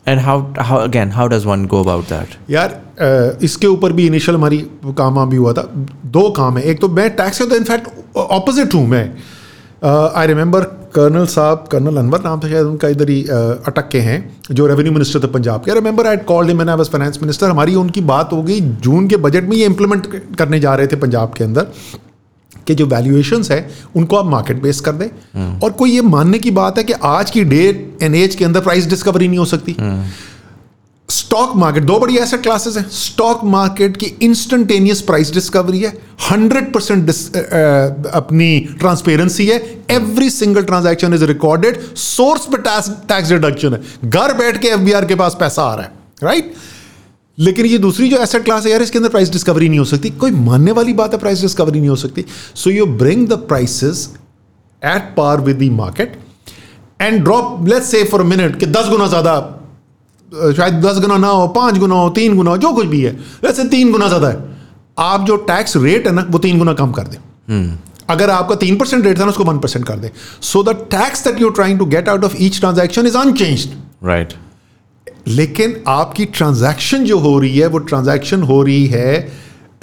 and 0.05 0.19
how 0.21 0.41
how 0.61 0.79
again 0.79 1.11
how 1.11 1.27
does 1.27 1.45
one 1.45 1.65
go 1.65 1.83
about 1.83 2.09
that 2.09 2.35
यार 2.51 3.37
इसके 3.43 3.67
ऊपर 3.67 3.93
भी 3.93 4.05
इनिशियल 4.07 4.37
हमारी 4.37 4.57
काम 4.97 5.25
भी 5.29 5.37
हुआ 5.37 5.53
था। 5.53 5.69
दो 6.07 6.29
काम 6.31 6.57
है। 6.57 6.63
एक 6.63 6.81
तो 6.81 6.89
मैं 6.89 7.09
टैक्स 7.15 7.37
के 7.37 7.45
तो 7.45 7.55
इनफैक्ट 7.55 8.17
ऑपोजिट 8.17 8.73
हूँ 8.73 8.87
मैं। 8.87 9.05
आई 9.85 10.27
रिमेंबर 10.27 10.63
कर्नल 10.95 11.25
साहब 11.27 11.67
कर्नल 11.71 11.97
अनवर 11.97 12.21
नाम 12.21 12.39
था 12.39 12.49
शायद 12.49 12.65
उनका 12.65 12.87
इधर 12.87 13.09
ही 13.09 13.21
अटक 13.23 13.89
के 13.91 13.99
हैं 13.99 14.17
जो 14.51 14.67
रेवेन्यू 14.67 14.93
मिनिस्टर 14.93 15.19
थे 15.19 15.27
पंजाब 15.31 15.63
के। 15.63 15.73
Remember 15.73 16.07
I 16.07 16.17
called 16.27 16.49
him 16.49 16.61
I 16.61 16.75
was 16.75 16.89
finance 16.89 17.19
minister 17.21 17.49
हमारी 17.49 17.75
उनकी 17.75 18.01
बात 18.03 18.33
हो 18.33 18.41
गई 18.43 18.59
जून 18.81 19.07
के 19.07 19.17
बजट 19.17 19.49
में 19.49 19.57
ये 19.57 19.65
इंप्लीमेंट 19.65 20.07
करने 20.37 20.59
जा 20.59 20.75
रहे 20.75 20.87
थे 20.87 20.95
पंजाब 20.95 21.33
के 21.37 21.43
अंदर 21.43 21.67
कि 22.67 22.75
जो 22.75 22.85
वैल्यूएशन 22.85 23.43
है 23.51 23.57
उनको 23.95 24.15
आप 24.15 24.25
मार्केट 24.25 24.61
बेस 24.61 24.79
कर 24.79 24.91
दें। 24.91 25.59
और 25.59 25.71
कोई 25.71 25.91
ये 25.91 26.01
मानने 26.03 26.39
की 26.39 26.51
बात 26.51 26.77
है 26.77 26.83
कि 26.83 26.93
आज 27.05 27.31
की 27.31 27.43
डेट 27.45 28.03
एन 28.03 28.15
एज 28.15 28.35
के 28.35 28.45
अंदर 28.45 28.59
प्राइस 28.59 28.89
डिस्कवरी 28.89 29.27
नहीं 29.27 29.39
हो 29.39 29.45
सकती। 29.45 29.75
स्टॉक 31.09 31.55
मार्केट 31.55 31.83
दो 31.83 31.97
बड़ी 31.99 32.17
एसेट 32.17 32.41
क्लासेस 32.43 32.77
हैं। 32.77 32.87
स्टॉक 32.91 33.43
मार्केट 33.45 33.97
की 33.97 34.05
इंस्टेंटेनियस 34.21 35.01
प्राइस 35.01 35.31
डिस्कवरी 35.33 35.79
है। 35.79 35.89
हंड्रेड 36.21 36.71
परसेंट 36.73 37.09
अपनी 38.13 38.59
ट्रांसपेरेंसी 38.79 39.45
है। 39.47 39.57
Every 39.91 40.29
single 40.29 40.63
transaction 40.63 41.13
is 41.13 41.23
recorded 41.25 41.79
source 41.95 42.45
पे 42.45 42.57
टैक्स 42.59 43.29
डिडक्शन 43.29 43.73
है। 43.73 44.09
घर 44.09 44.33
बैठ 44.33 44.61
के 44.61 44.67
एफबीआर 44.67 45.05
के 45.05 45.15
पास 45.15 45.37
पैसा 45.39 45.63
आ 45.63 45.75
रहा 45.75 45.85
है 45.85 45.91
राइट 46.23 46.53
लेकिन 47.37 47.65
ये 47.65 47.77
दूसरी 47.79 48.09
जो 48.09 48.17
एसेट 48.17 48.43
क्लास 48.43 48.65
है 48.65 48.71
यार, 48.71 48.81
इसके 48.81 48.97
अंदर 48.97 49.09
प्राइस 49.09 49.31
डिस्कवरी 49.31 49.69
नहीं 49.69 49.79
हो 49.79 49.85
सकती। 49.85 50.09
कोई 50.11 50.31
मानने 50.31 50.71
वाली 50.71 50.93
बात 50.93 51.13
है 51.13 51.19
प्राइस 51.19 51.41
डिस्कवरी 51.41 51.79
नहीं 51.79 51.89
हो 51.89 51.95
सकती। 51.97 52.25
So 52.55 52.69
you 52.69 52.85
bring 52.85 53.27
the 53.27 53.33
prices 53.47 54.09
at 54.81 55.13
par 55.17 55.41
with 55.41 55.57
the 55.57 55.71
market 55.73 56.17
and 57.01 57.23
drop 57.23 57.67
let's 57.67 57.87
say 57.87 58.03
for 58.05 58.23
minute 58.23 58.59
कि 58.59 58.65
दस 58.67 58.89
गुना 58.89 59.07
ज़्यादा 59.07 59.39
शायद 60.33 60.81
दस 60.85 60.99
गुना 61.01 61.17
ना 61.17 61.27
हो 61.29 61.47
पाँच 61.55 61.77
गुना 61.77 61.95
हो 61.95 62.09
तीन 62.11 62.35
गुना 62.35 62.51
हो 62.51 62.57
जो 62.57 62.71
कुछ 62.73 62.85
भी 62.87 63.01
है। 63.01 63.11
वैसे 63.43 63.63
तीन 63.69 63.91
गुना 63.91 64.07
ज़्यादा 64.07 64.27
है। 64.27 64.37
आप 64.99 65.25
जो 65.27 65.35
टैक्स 65.47 65.75
रेट 65.77 66.07
है 66.07 66.13
ना 66.13 66.25
वो 66.29 66.39
तीन 66.39 66.57
गुना 66.57 66.73
कम 66.73 66.91
कर 66.91 67.07
दें। 67.07 67.17
अगर 68.09 68.29
आपका 68.29 68.55
तीन 68.55 68.77
परसेंट 68.77 69.05
रेट 69.05 69.19
था 69.19 69.23
ना 69.23 69.29
उसको 69.29 69.43
वन 69.43 69.59
परसेंट 69.59 69.85
कर 69.85 69.97
दें। 69.99 70.09
So 70.43 70.63
the 70.63 70.75
tax 70.91 71.23
that 71.27 71.41
you 71.41 71.49
trying 71.51 71.79
to 71.79 71.85
get 71.87 72.09
out 72.09 72.23
of 72.23 72.35
each 72.39 72.59
transaction 72.59 73.07
is 73.07 73.17
unchanged 73.17 74.07
right 74.07 74.33
लेकिन 75.27 75.75
आपकी 75.87 76.25
ट्रांजैक्शन 76.33 77.03
जो 77.05 77.17
हो 77.19 77.37
रही 77.39 77.57
है 77.57 77.67
वो 77.67 77.77
ट्रांजैक्शन 77.91 78.41
हो 78.43 78.61
रही 78.63 78.85
है 78.87 79.13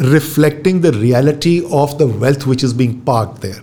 reflecting 0.00 0.82
the 0.82 0.92
reality 0.96 1.58
of 1.72 1.96
the 1.98 2.10
wealth 2.20 2.46
which 2.48 2.64
is 2.64 2.74
being 2.76 2.94
park 3.06 3.38
there 3.42 3.62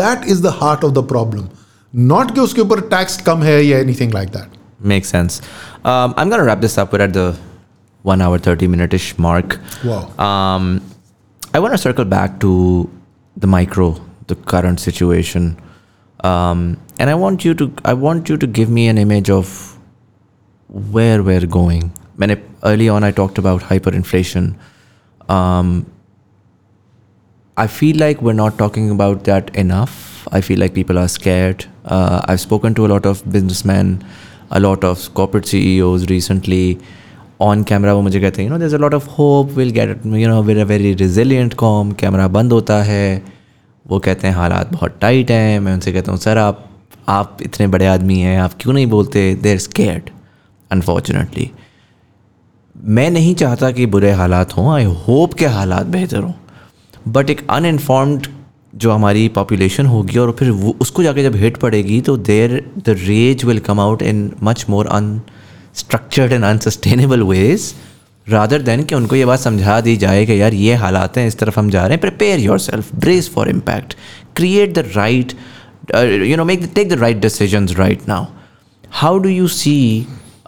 that 0.00 0.28
is 0.28 0.42
the 0.42 0.52
heart 0.60 0.84
of 0.84 0.92
the 0.92 1.06
problem 1.08 1.48
not 1.94 2.34
कि 2.34 2.40
उसके 2.40 2.60
ऊपर 2.60 2.80
टैक्स 2.92 3.20
कम 3.22 3.42
है 3.42 3.64
या 3.64 3.78
anything 3.78 4.12
like 4.14 4.28
that 4.28 4.55
Makes 4.86 5.08
sense. 5.08 5.42
Um, 5.84 6.14
I'm 6.16 6.28
going 6.28 6.38
to 6.38 6.46
wrap 6.46 6.60
this 6.60 6.78
up. 6.78 6.92
We're 6.92 7.02
at 7.02 7.12
the 7.12 7.36
one 8.02 8.22
hour, 8.22 8.38
30 8.38 8.68
minute 8.68 8.94
ish 8.94 9.18
mark. 9.18 9.58
Wow. 9.84 10.08
Um, 10.16 10.82
I 11.52 11.58
want 11.58 11.74
to 11.74 11.78
circle 11.78 12.04
back 12.04 12.38
to 12.40 12.88
the 13.36 13.46
micro, 13.48 14.00
the 14.28 14.36
current 14.36 14.78
situation. 14.78 15.60
Um, 16.20 16.80
and 16.98 17.10
I 17.10 17.14
want 17.14 17.44
you 17.44 17.54
to 17.54 17.72
I 17.84 17.94
want 17.94 18.28
you 18.28 18.36
to 18.36 18.46
give 18.46 18.70
me 18.70 18.88
an 18.88 18.98
image 18.98 19.28
of 19.28 19.78
where 20.68 21.22
we're 21.22 21.46
going. 21.46 21.92
When 22.16 22.30
early 22.62 22.88
on 22.88 23.04
I 23.04 23.10
talked 23.10 23.38
about 23.38 23.62
hyperinflation. 23.62 24.56
Um, 25.28 25.90
I 27.56 27.66
feel 27.66 27.96
like 27.96 28.20
we're 28.20 28.34
not 28.34 28.58
talking 28.58 28.90
about 28.90 29.24
that 29.24 29.54
enough. 29.56 30.28
I 30.32 30.40
feel 30.40 30.58
like 30.58 30.74
people 30.74 30.98
are 30.98 31.08
scared. 31.08 31.64
Uh, 31.84 32.20
I've 32.26 32.40
spoken 32.40 32.74
to 32.74 32.86
a 32.86 32.88
lot 32.88 33.06
of 33.06 33.30
businessmen, 33.30 34.04
a 34.52 34.60
lot 34.60 34.84
of 34.84 35.04
corporate 35.18 35.46
CEOs 35.46 36.06
recently. 36.10 36.74
On 37.40 37.62
camera 37.62 37.94
वो 37.94 38.02
मुझे 38.02 38.20
कहते 38.20 38.42
हैं 38.42 38.48
you 38.48 38.54
know 38.54 38.60
there 38.60 38.74
a 38.74 38.78
lot 38.78 38.94
of 38.94 39.08
hope 39.08 39.50
will 39.50 39.70
get 39.70 40.06
you 40.06 40.28
know 40.28 40.42
where 40.42 40.58
a 40.58 40.64
very 40.64 40.92
resilient 40.94 41.54
calm 41.54 41.92
camera 41.92 42.28
बंद 42.28 42.52
होता 42.52 42.82
है। 42.82 43.22
वो 43.86 43.98
कहते 43.98 44.26
हैं, 44.26 44.34
हालात 44.34 44.72
बहुत 44.72 44.98
टाइट 45.00 45.30
हैं। 45.30 45.60
मैं 45.60 45.74
उनसे 45.74 45.92
कहता 45.92 46.12
हूँ, 46.12 46.20
सर, 46.20 46.38
आप 46.38 46.70
आप 47.08 47.38
इतने 47.42 47.66
बड़े 47.66 47.86
आदमी 47.86 48.18
हैं, 48.18 48.38
आप 48.40 48.52
क्यों 48.60 48.74
नहीं 48.74 48.86
बोलते? 48.86 49.34
देर 49.34 49.58
स्केर्ड 49.58 50.10
अनफॉर्चुनेटली 50.70 51.50
मैं 52.76 53.10
नहीं 53.10 53.34
चाहता 53.34 53.70
कि 53.70 53.86
बुरे 53.86 54.10
हालात 54.12 54.56
हों 54.56 54.74
आई 54.74 54.84
होप 54.84 55.34
के 55.34 55.46
हालात 55.46 55.86
बेहतर 55.86 56.18
हों। 56.18 56.32
बट 57.08 57.30
एक 57.30 57.46
अनइनफॉर्म्ड 57.50 58.26
जो 58.76 58.90
हमारी 58.92 59.28
पॉपुलेशन 59.36 59.86
होगी 59.86 60.18
और 60.18 60.34
फिर 60.38 60.50
वो, 60.50 60.76
उसको 60.80 61.02
जाके 61.02 61.22
जब 61.22 61.36
हिट 61.36 61.56
पड़ेगी 61.56 62.00
तो 62.00 62.16
there 62.28 62.62
the 62.78 62.96
rage 63.00 63.44
will 63.44 63.58
come 63.68 63.80
out 63.80 64.02
in 64.02 64.30
much 64.42 64.64
more 64.70 64.86
unstructured 64.92 66.32
and 66.32 66.44
unsustainable 66.44 67.22
ways 67.22 67.74
rather 68.26 68.62
than 68.62 68.82
कि 68.84 68.94
उनको 68.94 69.16
ये 69.16 69.24
बात 69.24 69.40
समझा 69.40 69.80
दी 69.80 69.96
जाए 69.96 70.24
कि 70.26 70.40
यार 70.40 70.54
ये 70.54 70.74
हालात 70.74 71.18
हैं, 71.18 71.26
इस 71.28 71.38
तरफ़ 71.38 71.58
हम 71.58 71.70
जा 71.70 71.82
रहे 71.82 71.90
हैं 71.90 72.00
prepare 72.00 72.40
your 72.40 72.58
self 72.58 72.94
brace 72.94 73.30
for 73.34 73.48
impact 73.48 73.96
create 74.36 74.74
the 74.74 74.84
right 74.96 75.32
you 76.24 76.36
know 76.36 76.44
make 76.44 76.70
take 76.74 76.88
the 76.88 77.00
right 77.00 77.20
decision 77.20 77.68
right 77.78 78.08
now 78.08 78.26
how 78.92 79.18
do 79.18 79.28
you 79.28 79.48
see 79.48 79.76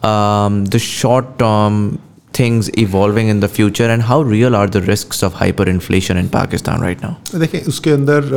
the 0.05 0.79
short 0.83 1.27
term 1.39 1.91
things 2.39 2.71
evolving 2.83 3.31
in 3.35 3.45
the 3.45 3.51
future, 3.59 3.91
and 3.93 4.07
how 4.11 4.19
real 4.31 4.57
are 4.61 4.67
the 4.77 4.83
risks 4.87 5.23
of 5.29 5.39
hyperinflation 5.43 6.23
in 6.23 6.33
Pakistan 6.35 6.87
right 6.87 7.05
now? 7.07 7.13
देखिए, 7.35 7.61
उसके 7.69 7.91
अंदर 7.91 8.31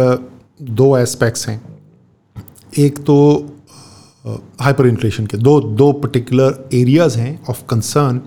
दो 0.82 0.98
aspects 0.98 1.48
हैं। 1.48 1.62
एक 2.80 2.98
तो 3.06 3.18
hyper 4.62 4.88
inflation 4.88 5.26
के 5.28 5.38
दो 5.38 5.60
दो 5.62 5.92
पर्टिकुलर 6.02 6.70
एरियाज़ 6.74 7.18
हैं 7.20 7.40
ऑफ़ 7.50 7.64
कंसर्न 7.70 8.22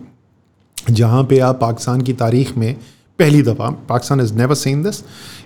जहाँ 0.91 1.23
पे 1.25 1.39
आप 1.41 1.61
पाकिस्तान 1.61 2.01
की 2.01 2.13
तारीख 2.13 2.57
में 2.57 2.75
पहली 3.19 3.43
दफ़ा, 3.43 3.69
Pakistan 3.89 4.21
is 4.21 4.35
never 4.35 4.55
seen 4.55 4.83
this 4.83 5.03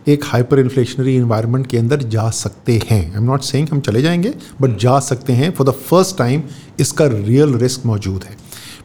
एक 0.09 0.25
हाइपर 0.25 0.59
इन्फ्लेशनरी 0.59 1.17
इन्वायरमेंट 1.17 1.67
के 1.67 1.79
अंदर 1.79 2.03
जा 2.15 2.29
सकते 2.31 2.79
हैं। 2.91 3.01
आई 3.11 3.17
एम 3.17 3.25
नॉट 3.25 3.43
सेइंग 3.43 3.69
हम 3.73 3.81
चले 3.81 4.03
जाएँगे 4.03 4.35
बट 4.61 4.77
जा 4.81 4.99
सकते 5.01 5.33
हैं। 5.33 5.51
फॉर 5.55 5.69
द 5.69 5.71
फ़र्स्ट 5.71 6.17
टाइम 6.19 6.43
इसका 6.81 7.07
रियल 7.07 7.55
रिस्क 7.59 7.87
मौजूद 7.87 8.25
है। 8.25 8.37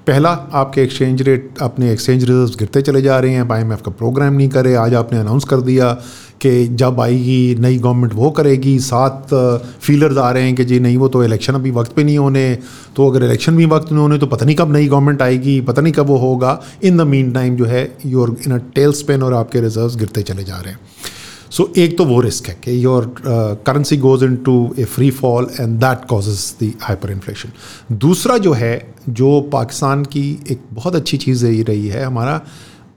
पहला, 0.08 0.30
आपके 0.54 0.82
एक्सचेंज 0.82 1.22
रेट 1.22 1.58
अपने 1.62 1.92
एक्सचेंज 1.92 2.24
रिज़र्व 2.24 2.58
गिरते 2.60 2.82
चले 2.82 3.02
जा 3.02 3.20
रहे 3.20 3.34
हैं 3.34 3.52
आई 3.52 3.64
का 3.78 3.92
प्रोग्राम 3.92 4.34
नहीं 4.34 4.48
करे, 4.50 4.74
आज 4.76 4.94
आपने 4.94 5.20
अनाउंस 5.20 5.44
कर 5.44 5.62
दिया 5.62 5.92
कि 6.42 6.66
जब 6.68 7.00
आएगी, 7.02 7.56
नई 7.60 7.78
गवर्नमेंट 7.78 8.14
वो 8.14 8.32
करेगी, 8.32 8.78
सात 8.82 9.28
फीलर्स 9.82 10.18
आ 10.18 10.30
रहे 10.32 10.44
हैं 10.44 10.56
कि 10.56 10.66
जी 10.66 10.80
नहीं, 10.80 10.98
वो 10.98 11.08
तो 11.08 11.24
इलेक्शन 11.24 11.54
अभी 11.54 11.72
वक्त 11.72 11.94
पे 11.96 12.04
नहीं 12.04 12.18
होने 12.18 12.58
तो 12.96 13.10
अगर 13.10 13.24
इलेक्शन 13.24 13.58
भी 13.58 13.66
वक्त 13.68 13.92
नहीं 13.92 14.02
होने 14.02 14.18
तो 14.18 14.28
पता 14.28 14.46
नहीं 14.46 14.56
कब 14.56 14.74
नई 14.74 14.88
गवर्नमेंट 14.88 15.22
आएगी, 15.22 15.60
पता 15.62 15.82
नहीं 15.82 15.94
कब 15.94 16.08
वो 16.08 16.18
होगा। 16.18 16.60
इन 16.84 16.98
द 16.98 17.02
मीन 17.08 17.32
टाइम 17.34 17.56
जो 17.58 17.66
है 17.66 17.90
your 18.06 18.36
in 18.46 18.54
a 18.54 18.62
tail 18.76 18.92
span 18.94 19.24
और 19.24 19.34
आपके 19.34 19.62
रिज़र्व 19.62 19.96
गिरते 20.00 20.22
चले 20.24 20.44
जा 20.44 20.58
रहे 20.58 20.74
हैं। 20.74 20.80
So, 21.54 21.78
एक 21.78 21.98
तो 21.98 22.06
वो 22.06 22.20
रिस्क 22.22 22.48
है 22.48 22.54
कि 22.64 22.84
your 22.86 23.14
currency 23.66 23.98
goes 23.98 24.24
into 24.46 24.54
a 24.80 24.84
free 24.86 25.10
fall 25.12 25.48
and 25.60 25.78
that 25.80 26.06
causes 26.10 26.56
the 26.64 26.72
hyper 26.82 27.12
inflation 27.12 27.98
दूसरा 27.98 28.38
जो 28.38 28.54
है 28.54 28.74
जो 29.12 29.40
पाकिस्तान 29.54 30.04
की 30.06 30.26
एक 30.52 30.62
बहुत 30.74 30.96
अच्छी 30.96 31.18
चीज़ 31.18 31.46
यही 31.46 31.64
रही 31.64 31.88
है 31.88 32.04
हमारा 32.04 32.42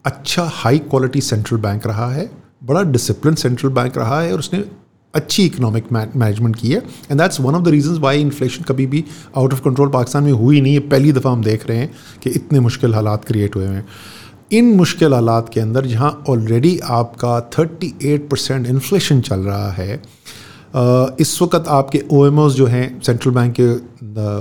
अच्छा 0.04 0.50
हाई 0.54 0.78
क्वालिटी 0.80 1.20
सेंट्रल 1.20 1.58
बैंक 1.58 1.86
रहा 1.86 2.10
है 2.12 2.30
बड़ा 2.64 2.82
डिसिप्लिन 2.90 3.34
सेंट्रल 3.34 3.70
बैंक 3.70 3.98
रहा 3.98 4.20
है 4.20 4.32
और 4.32 4.38
उसने 4.38 4.64
अच्छी 5.14 5.44
इकोनॉमिक 5.44 5.92
मैनेजमेंट 5.92 6.56
की 6.56 6.70
है 6.70 6.78
and 7.10 7.20
that's 7.20 7.40
one 7.40 7.54
of 7.54 7.62
the 7.62 7.68
reasons 7.68 7.98
why 7.98 8.20
inflation 8.20 8.64
कभी 8.64 8.86
भी 8.86 9.04
आउट 9.36 9.52
ऑफ़ 9.52 9.60
कंट्रोल 9.62 9.88
पाकिस्तान 9.88 10.24
में 10.24 10.32
हुई 10.32 10.60
नहीं 10.60 10.74
है 10.74 10.80
पहली 10.88 11.12
दफ़ा 11.12 11.30
हम 11.30 11.42
देख 11.44 11.66
रहे 11.68 11.78
हैं 11.78 11.90
कि 12.22 12.30
इतने 12.30 12.60
मुश्किल 12.60 12.94
हालात 12.94 13.24
क्रिएट 13.24 13.56
हुए 13.56 13.66
हैं 13.66 13.86
इन 14.50 14.64
मुश्किल 14.76 15.12
हालात 15.12 15.48
के 15.54 15.60
अंदर 15.60 15.86
जहाँ 15.86 16.10
ऑलरेडी 16.28 16.78
आपका 16.84 17.38
38 17.50 18.28
परसेंट 18.30 18.66
इन्फ्लेशन 18.66 19.20
चल 19.20 19.40
रहा 19.40 19.70
है 19.72 20.02
इस 21.20 21.38
वक्त 21.42 21.68
आपके 21.68 22.02
ओ 22.12 22.48
जो 22.50 22.66
हैं 22.66 23.00
सेंट्रल 23.02 23.32
बैंक 23.32 23.54
के 23.60 23.66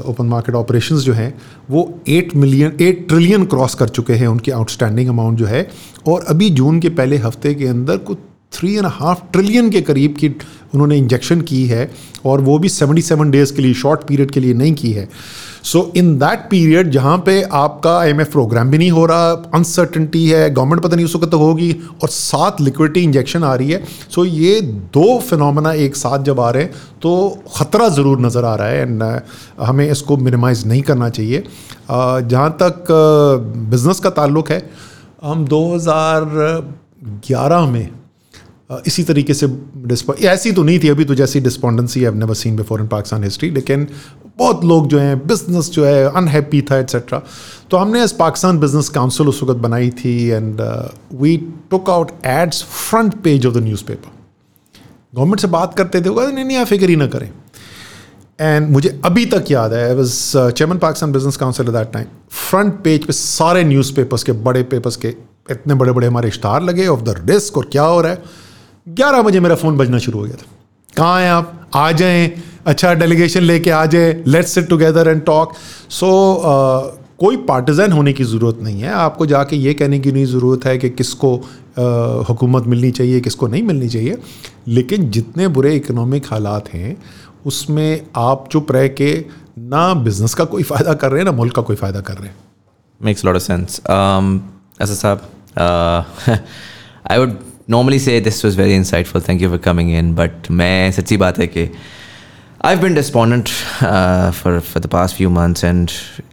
ओपन 0.10 0.26
मार्केट 0.26 0.56
ऑपरेशंस 0.56 1.02
जो 1.02 1.14
हैं, 1.14 1.34
वो 1.70 2.02
8 2.10 2.36
मिलियन 2.36 2.72
8 2.82 3.08
ट्रिलियन 3.10 3.46
क्रॉस 3.46 3.76
कर 3.76 3.90
चुके 3.90 4.14
हैं 4.14 4.28
उनके 4.28 4.52
आउटस्टैंडिंग 4.52 5.10
अमाउंट 5.10 5.38
जो 5.38 5.46
है। 5.46 5.68
और 6.08 6.26
अभी 6.30 6.50
जून 6.52 6.80
के 6.80 6.90
पहले 6.92 7.18
हफ़्ते 7.18 7.54
के 7.54 7.68
अंदर 7.68 7.98
कुछ 8.00 8.18
थ्री 8.54 8.76
एंड 8.76 8.86
हाफ़ 8.86 9.20
ट्रिलियन 9.34 9.70
के 9.70 9.82
करीब 9.82 10.16
की 10.20 10.28
उन्होंने 10.74 10.98
इंजेक्शन 10.98 11.42
की 11.42 11.66
है 11.68 11.90
और 12.26 12.42
वो 12.42 12.58
भी 12.60 12.70
77 12.70 13.32
डेज़ 13.32 13.54
के 13.54 13.62
लिए 13.62 13.74
शॉर्ट 13.74 14.08
पीरियड 14.08 14.32
के 14.32 14.40
लिए 14.40 14.54
नहीं 14.54 14.74
की 14.74 14.92
है। 14.92 15.08
सो 15.66 15.92
इन 15.98 16.18
दैट 16.20 16.40
पीरियड 16.50 16.90
जहाँ 16.92 17.18
पे 17.26 17.42
आपका 17.54 17.98
आई 18.00 18.14
प्रोग्राम 18.14 18.70
भी 18.72 18.78
नहीं 18.78 18.92
हो 18.92 19.06
रहा 19.06 19.32
अनसर्टनटी 19.56 20.30
है 20.30 20.50
गवर्नमेंट 20.54 20.82
पता 20.84 20.96
नहीं 20.96 21.06
उस 21.06 21.16
वक्त 21.16 21.30
तो 21.32 21.38
होगी, 21.38 21.72
और 22.04 22.10
साथ 22.10 22.62
लिक्विडिटी 22.62 23.02
इंजेक्शन 23.04 23.44
आ 23.44 23.54
रही 23.56 23.72
है 23.72 23.84
सो 23.86 24.22
so 24.22 24.28
ये 24.32 24.62
दो 24.94 25.20
फिनोमेना 25.20 25.74
एक 25.74 25.96
साथ 25.96 26.24
जब 26.24 26.40
आ 26.40 26.50
रहे 26.50 26.64
हैं 26.64 26.72
तो 27.02 27.42
ख़तरा 27.56 27.88
ज़रूर 27.90 28.20
नज़र 28.22 28.46
आ 28.46 28.56
रहा 28.56 28.68
है 28.68 28.82
एंड 28.82 29.04
हमें 29.62 29.90
इसको 29.90 30.18
मिनिमाइज़ 30.20 30.66
नहीं 30.68 30.82
करना 30.82 31.10
चाहिए। 31.10 31.44
जहाँ 31.90 32.58
तक 32.62 32.86
बिज़नेस 33.70 34.00
का 34.00 34.10
ताल्लुक 34.12 34.50
है, 34.52 34.70
हम 35.24 35.46
2011 35.48 37.68
में 37.72 37.90
इसी 38.88 39.04
तरीके 39.04 39.34
से 39.34 39.48
ऐसी 40.28 40.52
तो 40.52 40.64
नहीं 40.64 40.80
थी 40.80 40.90
अभी 40.90 41.06
तो 41.06 41.16
जैसी 41.16 41.40
despondency 41.42 42.02
have 42.02 42.16
never 42.16 42.34
seen 42.36 42.56
before 42.56 42.82
in 42.82 42.88
Pakistan 42.88 43.24
history 43.24 43.50
लेकिन 43.52 43.88
बहुत 44.38 44.64
लोग 44.66 44.88
जो 44.88 45.00
हैं 45.00 45.18
बिज़नेस 45.28 45.70
जो 45.72 45.86
है 45.86 46.04
अनहैप्पी 46.12 46.62
था 46.62 46.78
एट्सेट्रा 46.78 47.22
तो 47.72 47.78
हमने 47.78 48.04
इस 48.04 48.12
पाकिस्तान 48.12 48.60
बिज़नेस 48.60 48.90
काउंसिल 48.90 49.28
उस 49.28 49.42
वक्त 49.44 49.60
बनाई 49.62 49.90
थी 50.00 50.18
and 50.28 50.62
we 51.14 51.38
took 51.72 51.90
out 51.90 52.12
ads 52.26 52.64
front 52.64 53.16
page 53.24 53.46
of 53.46 53.54
the 53.54 53.64
newspaper 53.84 54.14
government 55.16 55.40
से 55.40 55.48
बात 55.48 55.78
करते 55.78 56.02
थे 56.02 56.10
नहीं 56.10 56.46
नहीं, 56.46 56.58
आप 56.58 56.68
फ़िक्र 56.68 56.90
ही 56.90 56.96
ना 56.96 57.08
करें. 57.08 57.30
एंड 58.40 58.70
मुझे 58.70 58.90
अभी 59.06 59.26
तक 59.26 59.52
याद 59.52 59.74
है 59.74 59.88
I 59.90 59.96
was 59.96 60.16
chairman 60.38 60.80
Pakistan 60.80 61.12
business 61.12 61.38
council 61.38 61.68
that 61.68 61.92
time 61.92 62.06
front 62.32 62.82
page 62.84 63.06
पे 63.06 63.14
सारे 63.14 63.64
न्यूज़ 63.64 63.94
पेपर्स 63.96 64.24
के, 64.24 64.32
बड़े 64.32 64.64
पेपर्स 64.64 64.96
के, 64.96 65.08
इतने 65.52 65.74
बड़े 65.74 65.92
बड़े 65.92 66.08
हमारे 66.08 66.30
स्टार 66.30 66.64
लगे 66.64 66.88
ऑफ़ 66.88 67.02
द 67.02 67.16
रिस्क 67.30 67.58
और 67.58 67.70
क्या 67.72 67.84
हो 67.84 68.02
रहा 68.02 68.12
है। 68.12 68.24
ग्यारह 68.88 69.22
बजे 69.22 69.40
मेरा 69.40 69.56
फ़ोन 69.56 69.78
बजना 69.78 69.98
शुरू 69.98 70.20
हो 70.20 70.26
गया 70.26 70.36
था। 70.36 70.46
कहाँ 70.98 71.22
हैं 71.22 71.32
आप? 71.32 71.70
आ 71.76 71.92
जाएँ। 71.92 72.28
अच्छा 72.66 72.94
डेलीगेशन 72.94 73.42
लेके 73.44 73.70
आ 73.70 73.86
जाए 73.86 74.14
let's 74.28 74.54
sit 74.56 74.68
together 74.70 75.08
and 75.08 75.22
talk 75.26 75.54
so 75.92 76.12
कोई 77.20 77.38
पार्टिजन 77.48 77.92
होने 77.92 78.14
की 78.14 78.24
ज़रूरत 78.24 78.58
नहीं 78.62 78.82
है। 78.82 78.90
आपको 78.92 79.26
जाके 79.26 79.56
ये 79.56 79.74
कहने 79.74 80.00
की 80.00 80.12
नहीं 80.12 80.26
ज़रूरत 80.26 80.66
है 80.66 80.78
कि 80.78 80.90
किसको 80.90 81.30
uh, 81.36 82.30
हुकूमत 82.30 82.64
मिलनी 82.68 82.92
चाहिए 82.92 83.20
किसको 83.20 83.48
नहीं 83.48 83.64
मिलनी 83.64 83.90
चाहिए। 83.90 84.18
लेकिन 84.68 85.10
जितने 85.12 85.48
बुरे 85.50 85.76
इकोनॉमिक 85.76 86.26
हालात 86.32 86.74
हैं 86.74 86.96
उसमें 87.46 88.02
आप 88.18 88.48
चुप 88.52 88.72
रह 88.72 88.88
के 89.00 89.14
ना 89.60 89.94
बिज़नेस 90.04 90.34
का 90.34 90.44
कोई 90.46 90.64
फ़ायदा 90.64 90.94
कर 90.94 91.12
रहे 91.12 91.20
हैं 91.20 91.26
ना 91.26 91.32
मुल्क 91.38 91.56
का 91.56 91.62
कोई 91.62 91.76
फ़ायदा 91.76 92.02
कर 92.02 92.14
रहे 92.14 92.28
हैं। 92.28 92.36
मेक्स 93.02 93.26
लॉट 93.26 93.36
ऑफ़ 93.36 93.44
सेंस 93.44 93.82
ऐसा 94.82 94.94
साहब 94.94 95.22
I 97.12 97.18
would 97.18 97.38
normally 97.70 98.00
say 98.00 98.20
this 98.22 98.46
was 98.46 98.58
very 98.58 98.76
insightful 98.76 99.22
thank 99.28 99.42
you 99.42 99.50
for 99.50 99.58
coming 99.66 99.92
in 99.98 100.14
but 100.16 100.52
मैं 100.52 100.92
सच्ची 100.92 101.18
बात 101.18 101.40
है 101.40 101.48
कि 101.48 101.70
I've 102.66 102.82
been 102.82 102.96
despondent 102.96 103.50
uh, 103.80 104.32
for 104.32 104.60
for 104.60 104.80
the 104.80 104.88
past 104.88 105.16
few 105.16 105.30
months, 105.30 105.64
and 105.64 105.92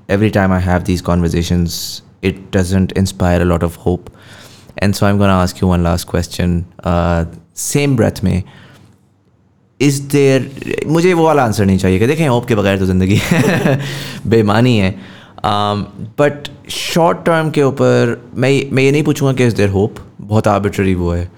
every 0.09 0.31
time 0.31 0.51
I 0.51 0.61
have 0.61 0.85
these 0.85 1.03
conversations, 1.03 1.75
it 2.23 2.39
doesn't 2.51 2.93
inspire 2.93 3.43
a 3.43 3.45
lot 3.45 3.63
of 3.63 3.75
hope. 3.77 4.09
And 4.79 4.97
so 4.97 5.07
I'm 5.07 5.19
going 5.19 5.29
to 5.29 5.35
ask 5.35 5.61
you 5.61 5.69
one 5.69 5.83
last 5.83 6.07
question. 6.07 6.55
Uh, 6.83 7.27
same 7.65 7.97
breath 7.97 8.23
में 8.25 8.43
is 9.81 10.01
there 10.13 10.87
मुझे 10.87 11.13
वो 11.15 11.25
वाला 11.25 11.45
answer 11.45 11.67
नहीं 11.67 11.79
चाहिए 11.79 11.99
कि 11.99 12.07
देखें 12.07 12.27
hope 12.29 12.47
के 12.49 12.55
बगैर 12.55 12.79
तो 12.79 12.87
ज़िंदगी 12.87 13.21
बेमानी 14.31 14.77
है 14.79 14.91
बट 16.21 16.49
शॉर्ट 16.73 17.25
टर्म 17.27 17.51
के 17.51 17.63
ऊपर 17.63 18.17
मैं 18.35 18.51
मैं 18.73 18.83
ये 18.83 18.93
नहीं 18.93 19.03
पूछूँगा 19.03 19.33
कि 19.33 19.47
इज़ 19.47 19.57
देयर 19.57 19.71
होप 19.71 20.05
बहुत 20.21 20.49
आर्बिट्ररी 20.49 20.95
वो 20.95 21.13
है 21.13 21.31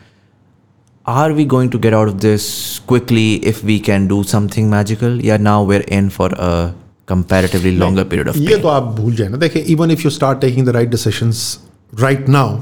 are 1.07 1.33
we 1.33 1.45
going 1.45 1.71
to 1.71 1.79
get 1.79 1.95
out 1.95 2.09
of 2.09 2.17
this 2.17 2.43
quickly 2.79 3.35
if 3.35 3.67
we 3.67 3.79
can 3.79 4.07
do 4.07 4.23
something 4.23 4.71
magical 4.71 5.21
या 5.25 5.37
now 5.39 5.67
we're 5.67 5.83
in 5.89 6.09
for 6.09 6.33
a 6.33 6.73
comparatively 7.09 7.71
longer 7.71 8.05
period 8.05 8.29
of 8.29 8.39
ये 8.39 8.57
तो 8.57 8.69
आप 8.69 8.83
भूल 8.83 9.15
जाए 9.15 9.29
ना। 9.29 9.37
देखिए 9.37 9.63
even 9.63 9.91
if 9.91 10.03
you 10.05 10.11
start 10.11 10.41
taking 10.41 10.67
the 10.67 10.69
right 10.69 10.91
decisions 10.91 11.59
right 12.01 12.29
now 12.29 12.59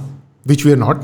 which 0.46 0.66
we 0.66 0.72
are 0.72 0.78
not 0.78 1.02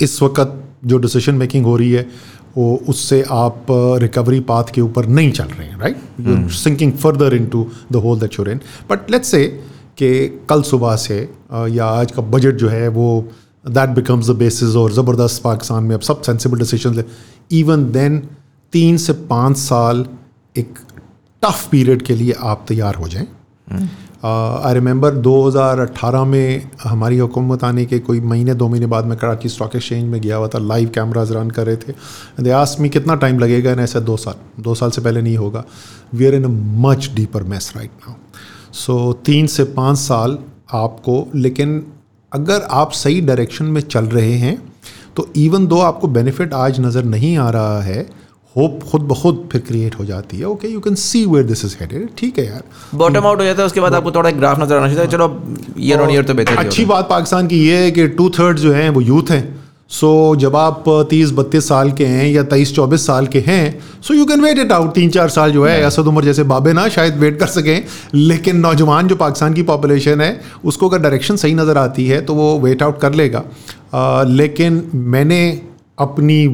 इस 0.00 0.22
वक्त 0.22 0.64
जो 0.84 0.98
डिसीज़न 0.98 1.34
मेकिंग 1.34 1.66
हो 1.66 1.76
रही 1.76 1.92
है 1.92 2.08
वो 2.56 2.82
उससे 2.88 3.24
आप 3.30 3.66
रिकवरी 3.70 4.40
uh, 4.40 4.46
पाथ 4.48 4.64
के 4.74 4.80
ऊपर 4.80 5.06
नहीं 5.06 5.32
चल 5.32 5.44
रहे 5.44 5.66
हैं 5.66 5.80
right 5.80 5.96
you 6.20 6.48
sinking 6.48 6.92
further 6.92 7.34
into 7.46 7.70
the 7.92 7.96
hole 7.96 8.20
that 8.20 8.34
you're 8.34 8.50
in 8.50 8.60
but 8.90 9.10
let's 9.10 9.30
say 9.30 9.44
कि 9.98 10.40
कल 10.48 10.62
सुबह 10.62 10.96
से 10.96 11.28
uh, 11.54 11.68
या 11.76 11.86
आज 11.86 12.12
का 12.12 12.22
बजट 12.22 12.54
जो 12.54 12.68
है 12.68 12.88
वो 12.88 13.28
दैट 13.64 13.90
बिकम्स 13.90 14.30
द 14.30 14.36
बेसिस 14.36 14.76
और 14.76 14.92
ज़बरदस्त 14.92 15.42
पाकिस्तान 15.42 15.84
में 15.84 15.94
अब 15.94 16.00
सब 16.00 16.22
सेंसिबल 16.22 16.58
डिसीज़न 16.58 17.04
इवन 17.52 17.90
देन 17.92 18.18
तीन 18.72 18.96
से 18.96 19.12
पाँच 19.12 19.56
साल 19.56 20.06
एक 20.56 20.78
टफ 21.42 21.68
पीरियड 21.70 22.02
के 22.02 22.14
लिए 22.14 22.32
आप 22.32 22.64
तैयार 22.68 22.94
हो 22.94 23.08
जाएँ। 23.08 23.26
आई 24.24 24.74
रिमेंबर 24.74 25.14
2018 25.16 26.24
में 26.24 26.70
हमारी 26.82 27.18
हुकूमत 27.18 27.64
आने 27.64 27.84
के 27.84 27.98
कोई 27.98 28.20
महीने 28.20 28.54
दो 28.54 28.68
महीने 28.68 28.86
बाद 28.86 29.06
मैं 29.06 29.16
कराची 29.18 29.48
स्टॉक 29.48 29.76
एक्सचेंज 29.76 30.04
में 30.04 30.20
गया 30.20 30.36
हुआ 30.36 30.48
था। 30.48 30.58
लाइव 30.58 30.90
कैमराज 30.94 31.32
रन 31.32 31.50
कर 31.50 31.66
रहे 31.66 31.76
थे। 31.76 31.92
दे 32.42 32.50
आस्ट 32.50 32.80
मी 32.80 32.88
कितना 32.88 33.14
टाइम 33.14 33.38
लगेगा? 33.38 33.74
ना 33.74 33.82
ऐसा 33.82 34.00
दो 34.00 34.16
साल। 34.16 34.62
दो 34.62 34.74
साल 34.74 34.90
से 34.90 35.00
पहले 35.00 35.22
नहीं 35.22 35.36
होगा। 35.36 35.64
We 36.14 36.26
are 36.26 36.34
in 36.34 36.44
a 36.44 36.48
much 36.88 37.10
deeper 37.14 37.42
mess 37.42 37.72
right 37.76 37.90
now 38.08 38.14
so 38.74 39.12
तीन 39.26 39.46
से 39.46 39.64
पाँच 39.64 39.98
साल 39.98 40.38
आपको 40.72 41.26
लेकिन 41.34 41.84
अगर 42.32 42.66
आप 42.70 42.92
सही 42.94 43.20
डायरेक्शन 43.20 43.64
में 43.66 43.80
चल 43.82 44.04
रहे 44.08 44.32
हैं 44.38 44.56
तो 45.16 45.28
इवन 45.36 45.66
दो 45.66 45.78
आपको 45.82 46.08
बेनिफिट 46.08 46.54
आज 46.54 46.80
नज़र 46.80 47.04
नहीं 47.04 47.36
आ 47.38 47.48
रहा 47.50 47.80
है 47.82 48.00
होप 48.56 48.80
खुद 48.90 49.02
ब 49.02 49.14
खुद 49.14 49.48
फिर 49.52 49.60
क्रिएट 49.60 49.94
हो 49.98 50.04
जाती 50.04 50.36
है 50.36 50.44
okay 50.46 50.68
you 50.68 50.80
can 50.80 50.94
see 50.94 51.24
where 51.26 51.46
this 51.46 51.64
is 51.64 51.76
headed 51.80 52.08
ठीक 52.18 52.38
है 52.38 52.44
यार। 52.46 52.62
बॉटम 52.94 53.26
आउट 53.26 53.38
हो 53.38 53.44
जाता 53.44 53.62
है 53.62 53.66
उसके 53.66 53.80
बाद 53.80 53.94
आपको 53.94 54.10
थोड़ा 54.12 54.28
एक 54.30 54.38
ग्राफ 54.38 54.60
नज़र 54.60 54.76
आना 54.76 54.94
चाहिए 54.94 55.10
चलो 55.10 55.28
ईयर 55.78 56.00
ऑन 56.00 56.10
ईयर 56.10 56.24
तो 56.24 56.34
बेहतर 56.34 56.56
अच्छी 56.56 56.84
बात 56.84 57.08
पाकिस्तान 57.10 57.46
की 57.46 57.58
ये 57.66 57.76
है 57.76 57.90
कि 57.90 58.06
टू 58.10 58.28
थर्ड 58.38 58.58
जो 58.58 58.72
है 58.72 58.88
वो 58.88 59.00
यूथ 59.00 59.30
हैं। 59.30 59.61
सो 59.92 60.10
जब 60.36 60.54
आप 60.56 60.84
तीस 61.10 61.30
बत्तीस 61.32 61.66
साल 61.68 61.90
के 61.92 62.04
हैं 62.06 62.26
या 62.26 62.42
तेईस 62.50 62.74
चौबीस 62.74 63.06
साल 63.06 63.26
के 63.26 63.40
हैं 63.46 63.64
so 64.02 64.14
you 64.14 64.24
can 64.26 64.40
wait 64.40 64.58
it 64.58 64.72
out 64.72 64.94
तीन 64.94 65.10
चार 65.10 65.28
साल 65.30 65.52
जो 65.52 65.64
है 65.66 65.80
असद 65.84 66.06
उम्र 66.06 66.24
जैसे 66.24 66.42
बाबे 66.52 66.72
ना 66.72 66.86
शायद 66.88 67.16
वेट 67.18 67.38
कर 67.40 67.46
सकें। 67.48 67.82
लेकिन 68.14 68.56
नौजवान 68.58 69.08
जो 69.08 69.16
पाकिस्तान 69.16 69.54
की 69.54 69.62
पॉपुलेशन 69.62 70.20
है 70.20 70.40
उसको 70.64 70.88
अगर 70.88 71.02
डायरेक्शन 71.02 71.36
सही 71.36 71.54
नज़र 71.54 71.78
आती 71.78 72.06
है 72.06 72.20
तो 72.20 72.34
वो 72.34 72.58
वेट 72.60 72.82
आउट 72.82 73.00
कर 73.00 73.14
लेगा। 73.14 73.42
आ, 73.94 74.22
लेकिन 74.22 74.82
मैंने 74.94 75.42
अपनी 75.98 76.44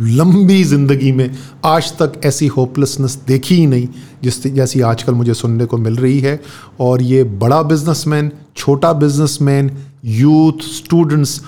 लंबी 0.00 0.62
ज़िंदगी 0.64 1.12
में 1.12 1.30
आज 1.66 1.92
तक 1.98 2.20
ऐसी 2.24 2.46
होपलेसनेस 2.48 3.18
देखी 3.28 3.54
ही 3.54 3.66
नहीं 3.66 3.88
जिस 4.22 4.46
जैसी 4.46 4.80
आजकल 4.80 5.14
मुझे 5.14 5.34
सुनने 5.34 5.64
को 5.64 5.76
मिल 5.78 5.96
रही 5.96 6.18
है। 6.20 6.40
और 6.80 7.02
ये 7.02 7.22
बड़ा 7.38 7.62
बिजनेसमैन 7.64 8.30
छोटा 8.56 8.92
बिजनेसमैन 9.04 9.70
यूथ 10.16 10.68
स्टूडेंट्स 10.74 11.40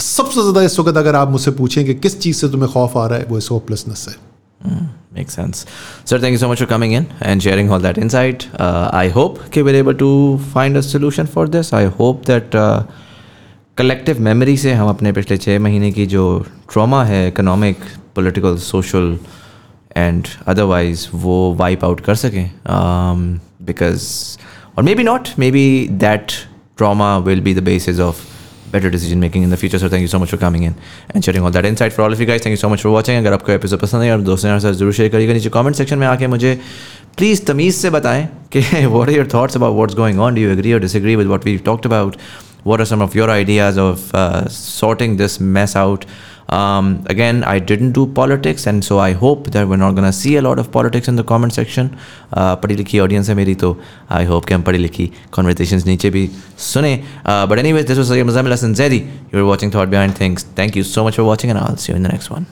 सबसे 0.00 0.40
ज़्यादा 0.40 0.62
इस 0.62 0.78
वक्त 0.80 0.96
अगर 0.96 1.16
आप 1.16 1.28
मुझसे 1.30 1.50
पूछें 1.58 1.84
कि 1.86 1.94
किस 1.96 2.20
चीज़ 2.20 2.36
से 2.36 2.48
तुम्हें 2.48 2.72
खौफ 2.72 2.96
आ 2.96 3.06
रहा 3.06 3.18
है 3.18 3.26
वो 3.28 3.38
इस 3.38 3.50
होपलेसनेस 3.50 4.06
है 4.08 4.14
Mm, 4.60 4.86
makes 5.12 5.34
sense. 5.34 5.64
Sir, 6.04 6.18
thank 6.18 6.32
you 6.32 6.38
so 6.38 6.48
much 6.48 6.58
for 6.58 6.66
coming 6.66 6.92
in 6.92 7.06
and 7.20 7.42
sharing 7.42 7.70
all 7.70 7.78
that 7.78 7.98
insight. 7.98 8.48
Uh, 8.58 8.90
I 8.92 9.08
hope 9.08 9.38
that 9.40 9.56
we're 9.58 9.76
able 9.76 9.94
to 9.94 10.38
find 10.38 10.76
a 10.76 10.82
this. 11.46 11.72
I 11.72 11.84
hope 11.98 12.24
that 12.26 12.54
uh, 12.56 12.82
collective 13.78 14.20
memory 14.22 14.56
से 14.56 14.72
हम 14.72 14.88
अपने 14.88 15.10
पिछले 15.12 15.36
छः 15.36 15.58
महीने 15.60 15.90
की 15.92 16.06
जो 16.06 16.22
trauma 16.72 17.02
है 17.04 17.26
economic 17.28 17.80
political 18.14 18.56
social 18.58 19.18
and 19.96 20.28
otherwise 20.46 21.06
वो 21.14 21.36
वाइप 21.54 21.84
आउट 21.84 22.00
कर 22.00 22.14
सकें 22.14 22.50
बिकॉज़ 23.66 24.06
और 24.76 24.84
maybe 24.94 25.02
not 25.04 25.28
maybe 25.50 25.66
that 26.04 26.32
trauma 26.78 27.16
will 27.26 27.40
be 27.40 27.54
the 27.54 27.62
basis 27.64 28.00
of 28.00 28.24
better 28.72 28.90
decision 28.90 29.20
making 29.20 29.42
in 29.42 29.50
the 29.50 29.56
future. 29.56 29.78
So 29.78 29.88
thank 29.88 30.02
you 30.02 30.08
so 30.08 30.18
much 30.18 30.30
for 30.30 30.36
coming 30.36 30.64
in 30.64 30.74
and 31.10 31.24
sharing 31.24 31.42
all 31.42 31.50
that 31.50 31.64
insight 31.64 31.92
for 31.92 32.02
all 32.02 32.12
of 32.12 32.20
you 32.20 32.26
guys. 32.26 32.42
Thank 32.42 32.56
you 32.56 32.62
so 32.64 32.70
much 32.74 32.82
for 32.82 32.90
watching. 32.96 33.18
अगर 33.18 33.32
आपको 33.32 33.52
episode 33.52 33.80
पसंद 33.80 34.02
है 34.02 34.12
और 34.12 34.20
दोस्तों 34.30 34.54
के 34.54 34.60
साथ 34.60 34.72
ज़रूर 34.80 34.92
share 35.00 35.10
करिएगा 35.10 35.32
नीचे 35.32 35.50
कमेंट 35.58 35.76
सेक्शन 35.76 35.98
में 35.98 36.06
आके 36.06 36.26
मुझे 36.34 36.54
प्लीज़ 37.16 37.44
तमीज़ 37.46 37.76
से 37.76 37.90
बताएँ 37.90 38.28
कि 38.56 38.62
what 38.96 39.08
are 39.08 39.16
your 39.18 39.28
thoughts 39.36 39.60
about 39.60 39.80
what's 39.80 39.98
going 40.02 40.20
on? 40.26 40.34
Do 40.34 40.46
you 40.46 40.52
agree 40.58 40.72
or 40.78 40.80
disagree 40.86 41.16
with 41.22 41.32
what 41.34 41.48
we've 41.50 41.64
talked 41.70 41.90
about? 41.92 42.16
What 42.70 42.80
are 42.80 42.88
some 42.92 43.02
of 43.02 43.14
your 43.14 43.30
ideas 43.30 43.76
of 43.78 44.12
uh, 44.14 44.48
sorting 44.48 45.16
this 45.18 45.38
mess 45.56 45.76
out? 45.76 46.06
Um, 46.49 47.05
again, 47.07 47.43
I 47.45 47.59
didn't 47.59 47.93
do 47.93 48.05
politics, 48.07 48.67
and 48.67 48.83
so 48.83 48.99
I 48.99 49.13
hope 49.13 49.51
that 49.51 49.67
we're 49.67 49.77
not 49.77 49.95
going 49.95 50.07
to 50.07 50.11
see 50.11 50.35
a 50.35 50.41
lot 50.41 50.59
of 50.59 50.69
politics 50.69 51.07
in 51.07 51.15
the 51.15 51.23
comment 51.23 51.53
section. 51.53 51.91
Uh, 52.33 52.55
पढ़ी 52.61 52.75
लिखी 52.75 52.99
audience 52.99 53.29
है 53.29 53.35
मेरी 53.35 53.55
तो 53.55 53.77
I 54.11 54.25
hope 54.25 54.45
कि 54.45 54.53
हम 54.53 54.61
पढ़ी 54.63 54.77
लिखी 54.77 55.09
conversation 55.33 55.81
नीचे 55.87 56.09
भी 56.09 56.29
सुने 56.71 56.95
but 57.27 57.59
anyways 57.73 57.87
this 57.87 57.97
was 57.97 58.19
Muzammil 58.21 58.53
Hassan 58.53 58.73
Zaidi 58.73 58.97
you 58.97 59.39
are 59.39 59.43
watching 59.43 59.73
thought 59.75 59.87
behind 59.89 60.19
things 60.19 60.45
thank 60.57 60.77
you 60.77 60.83
so 60.95 61.07
much 61.07 61.15
for 61.17 61.25
watching 61.25 61.51
and 61.51 61.61
I 61.61 61.75
see 61.75 61.91
you 61.91 61.97
in 61.97 62.03
the 62.03 62.11
next 62.11 62.31
one 62.31 62.45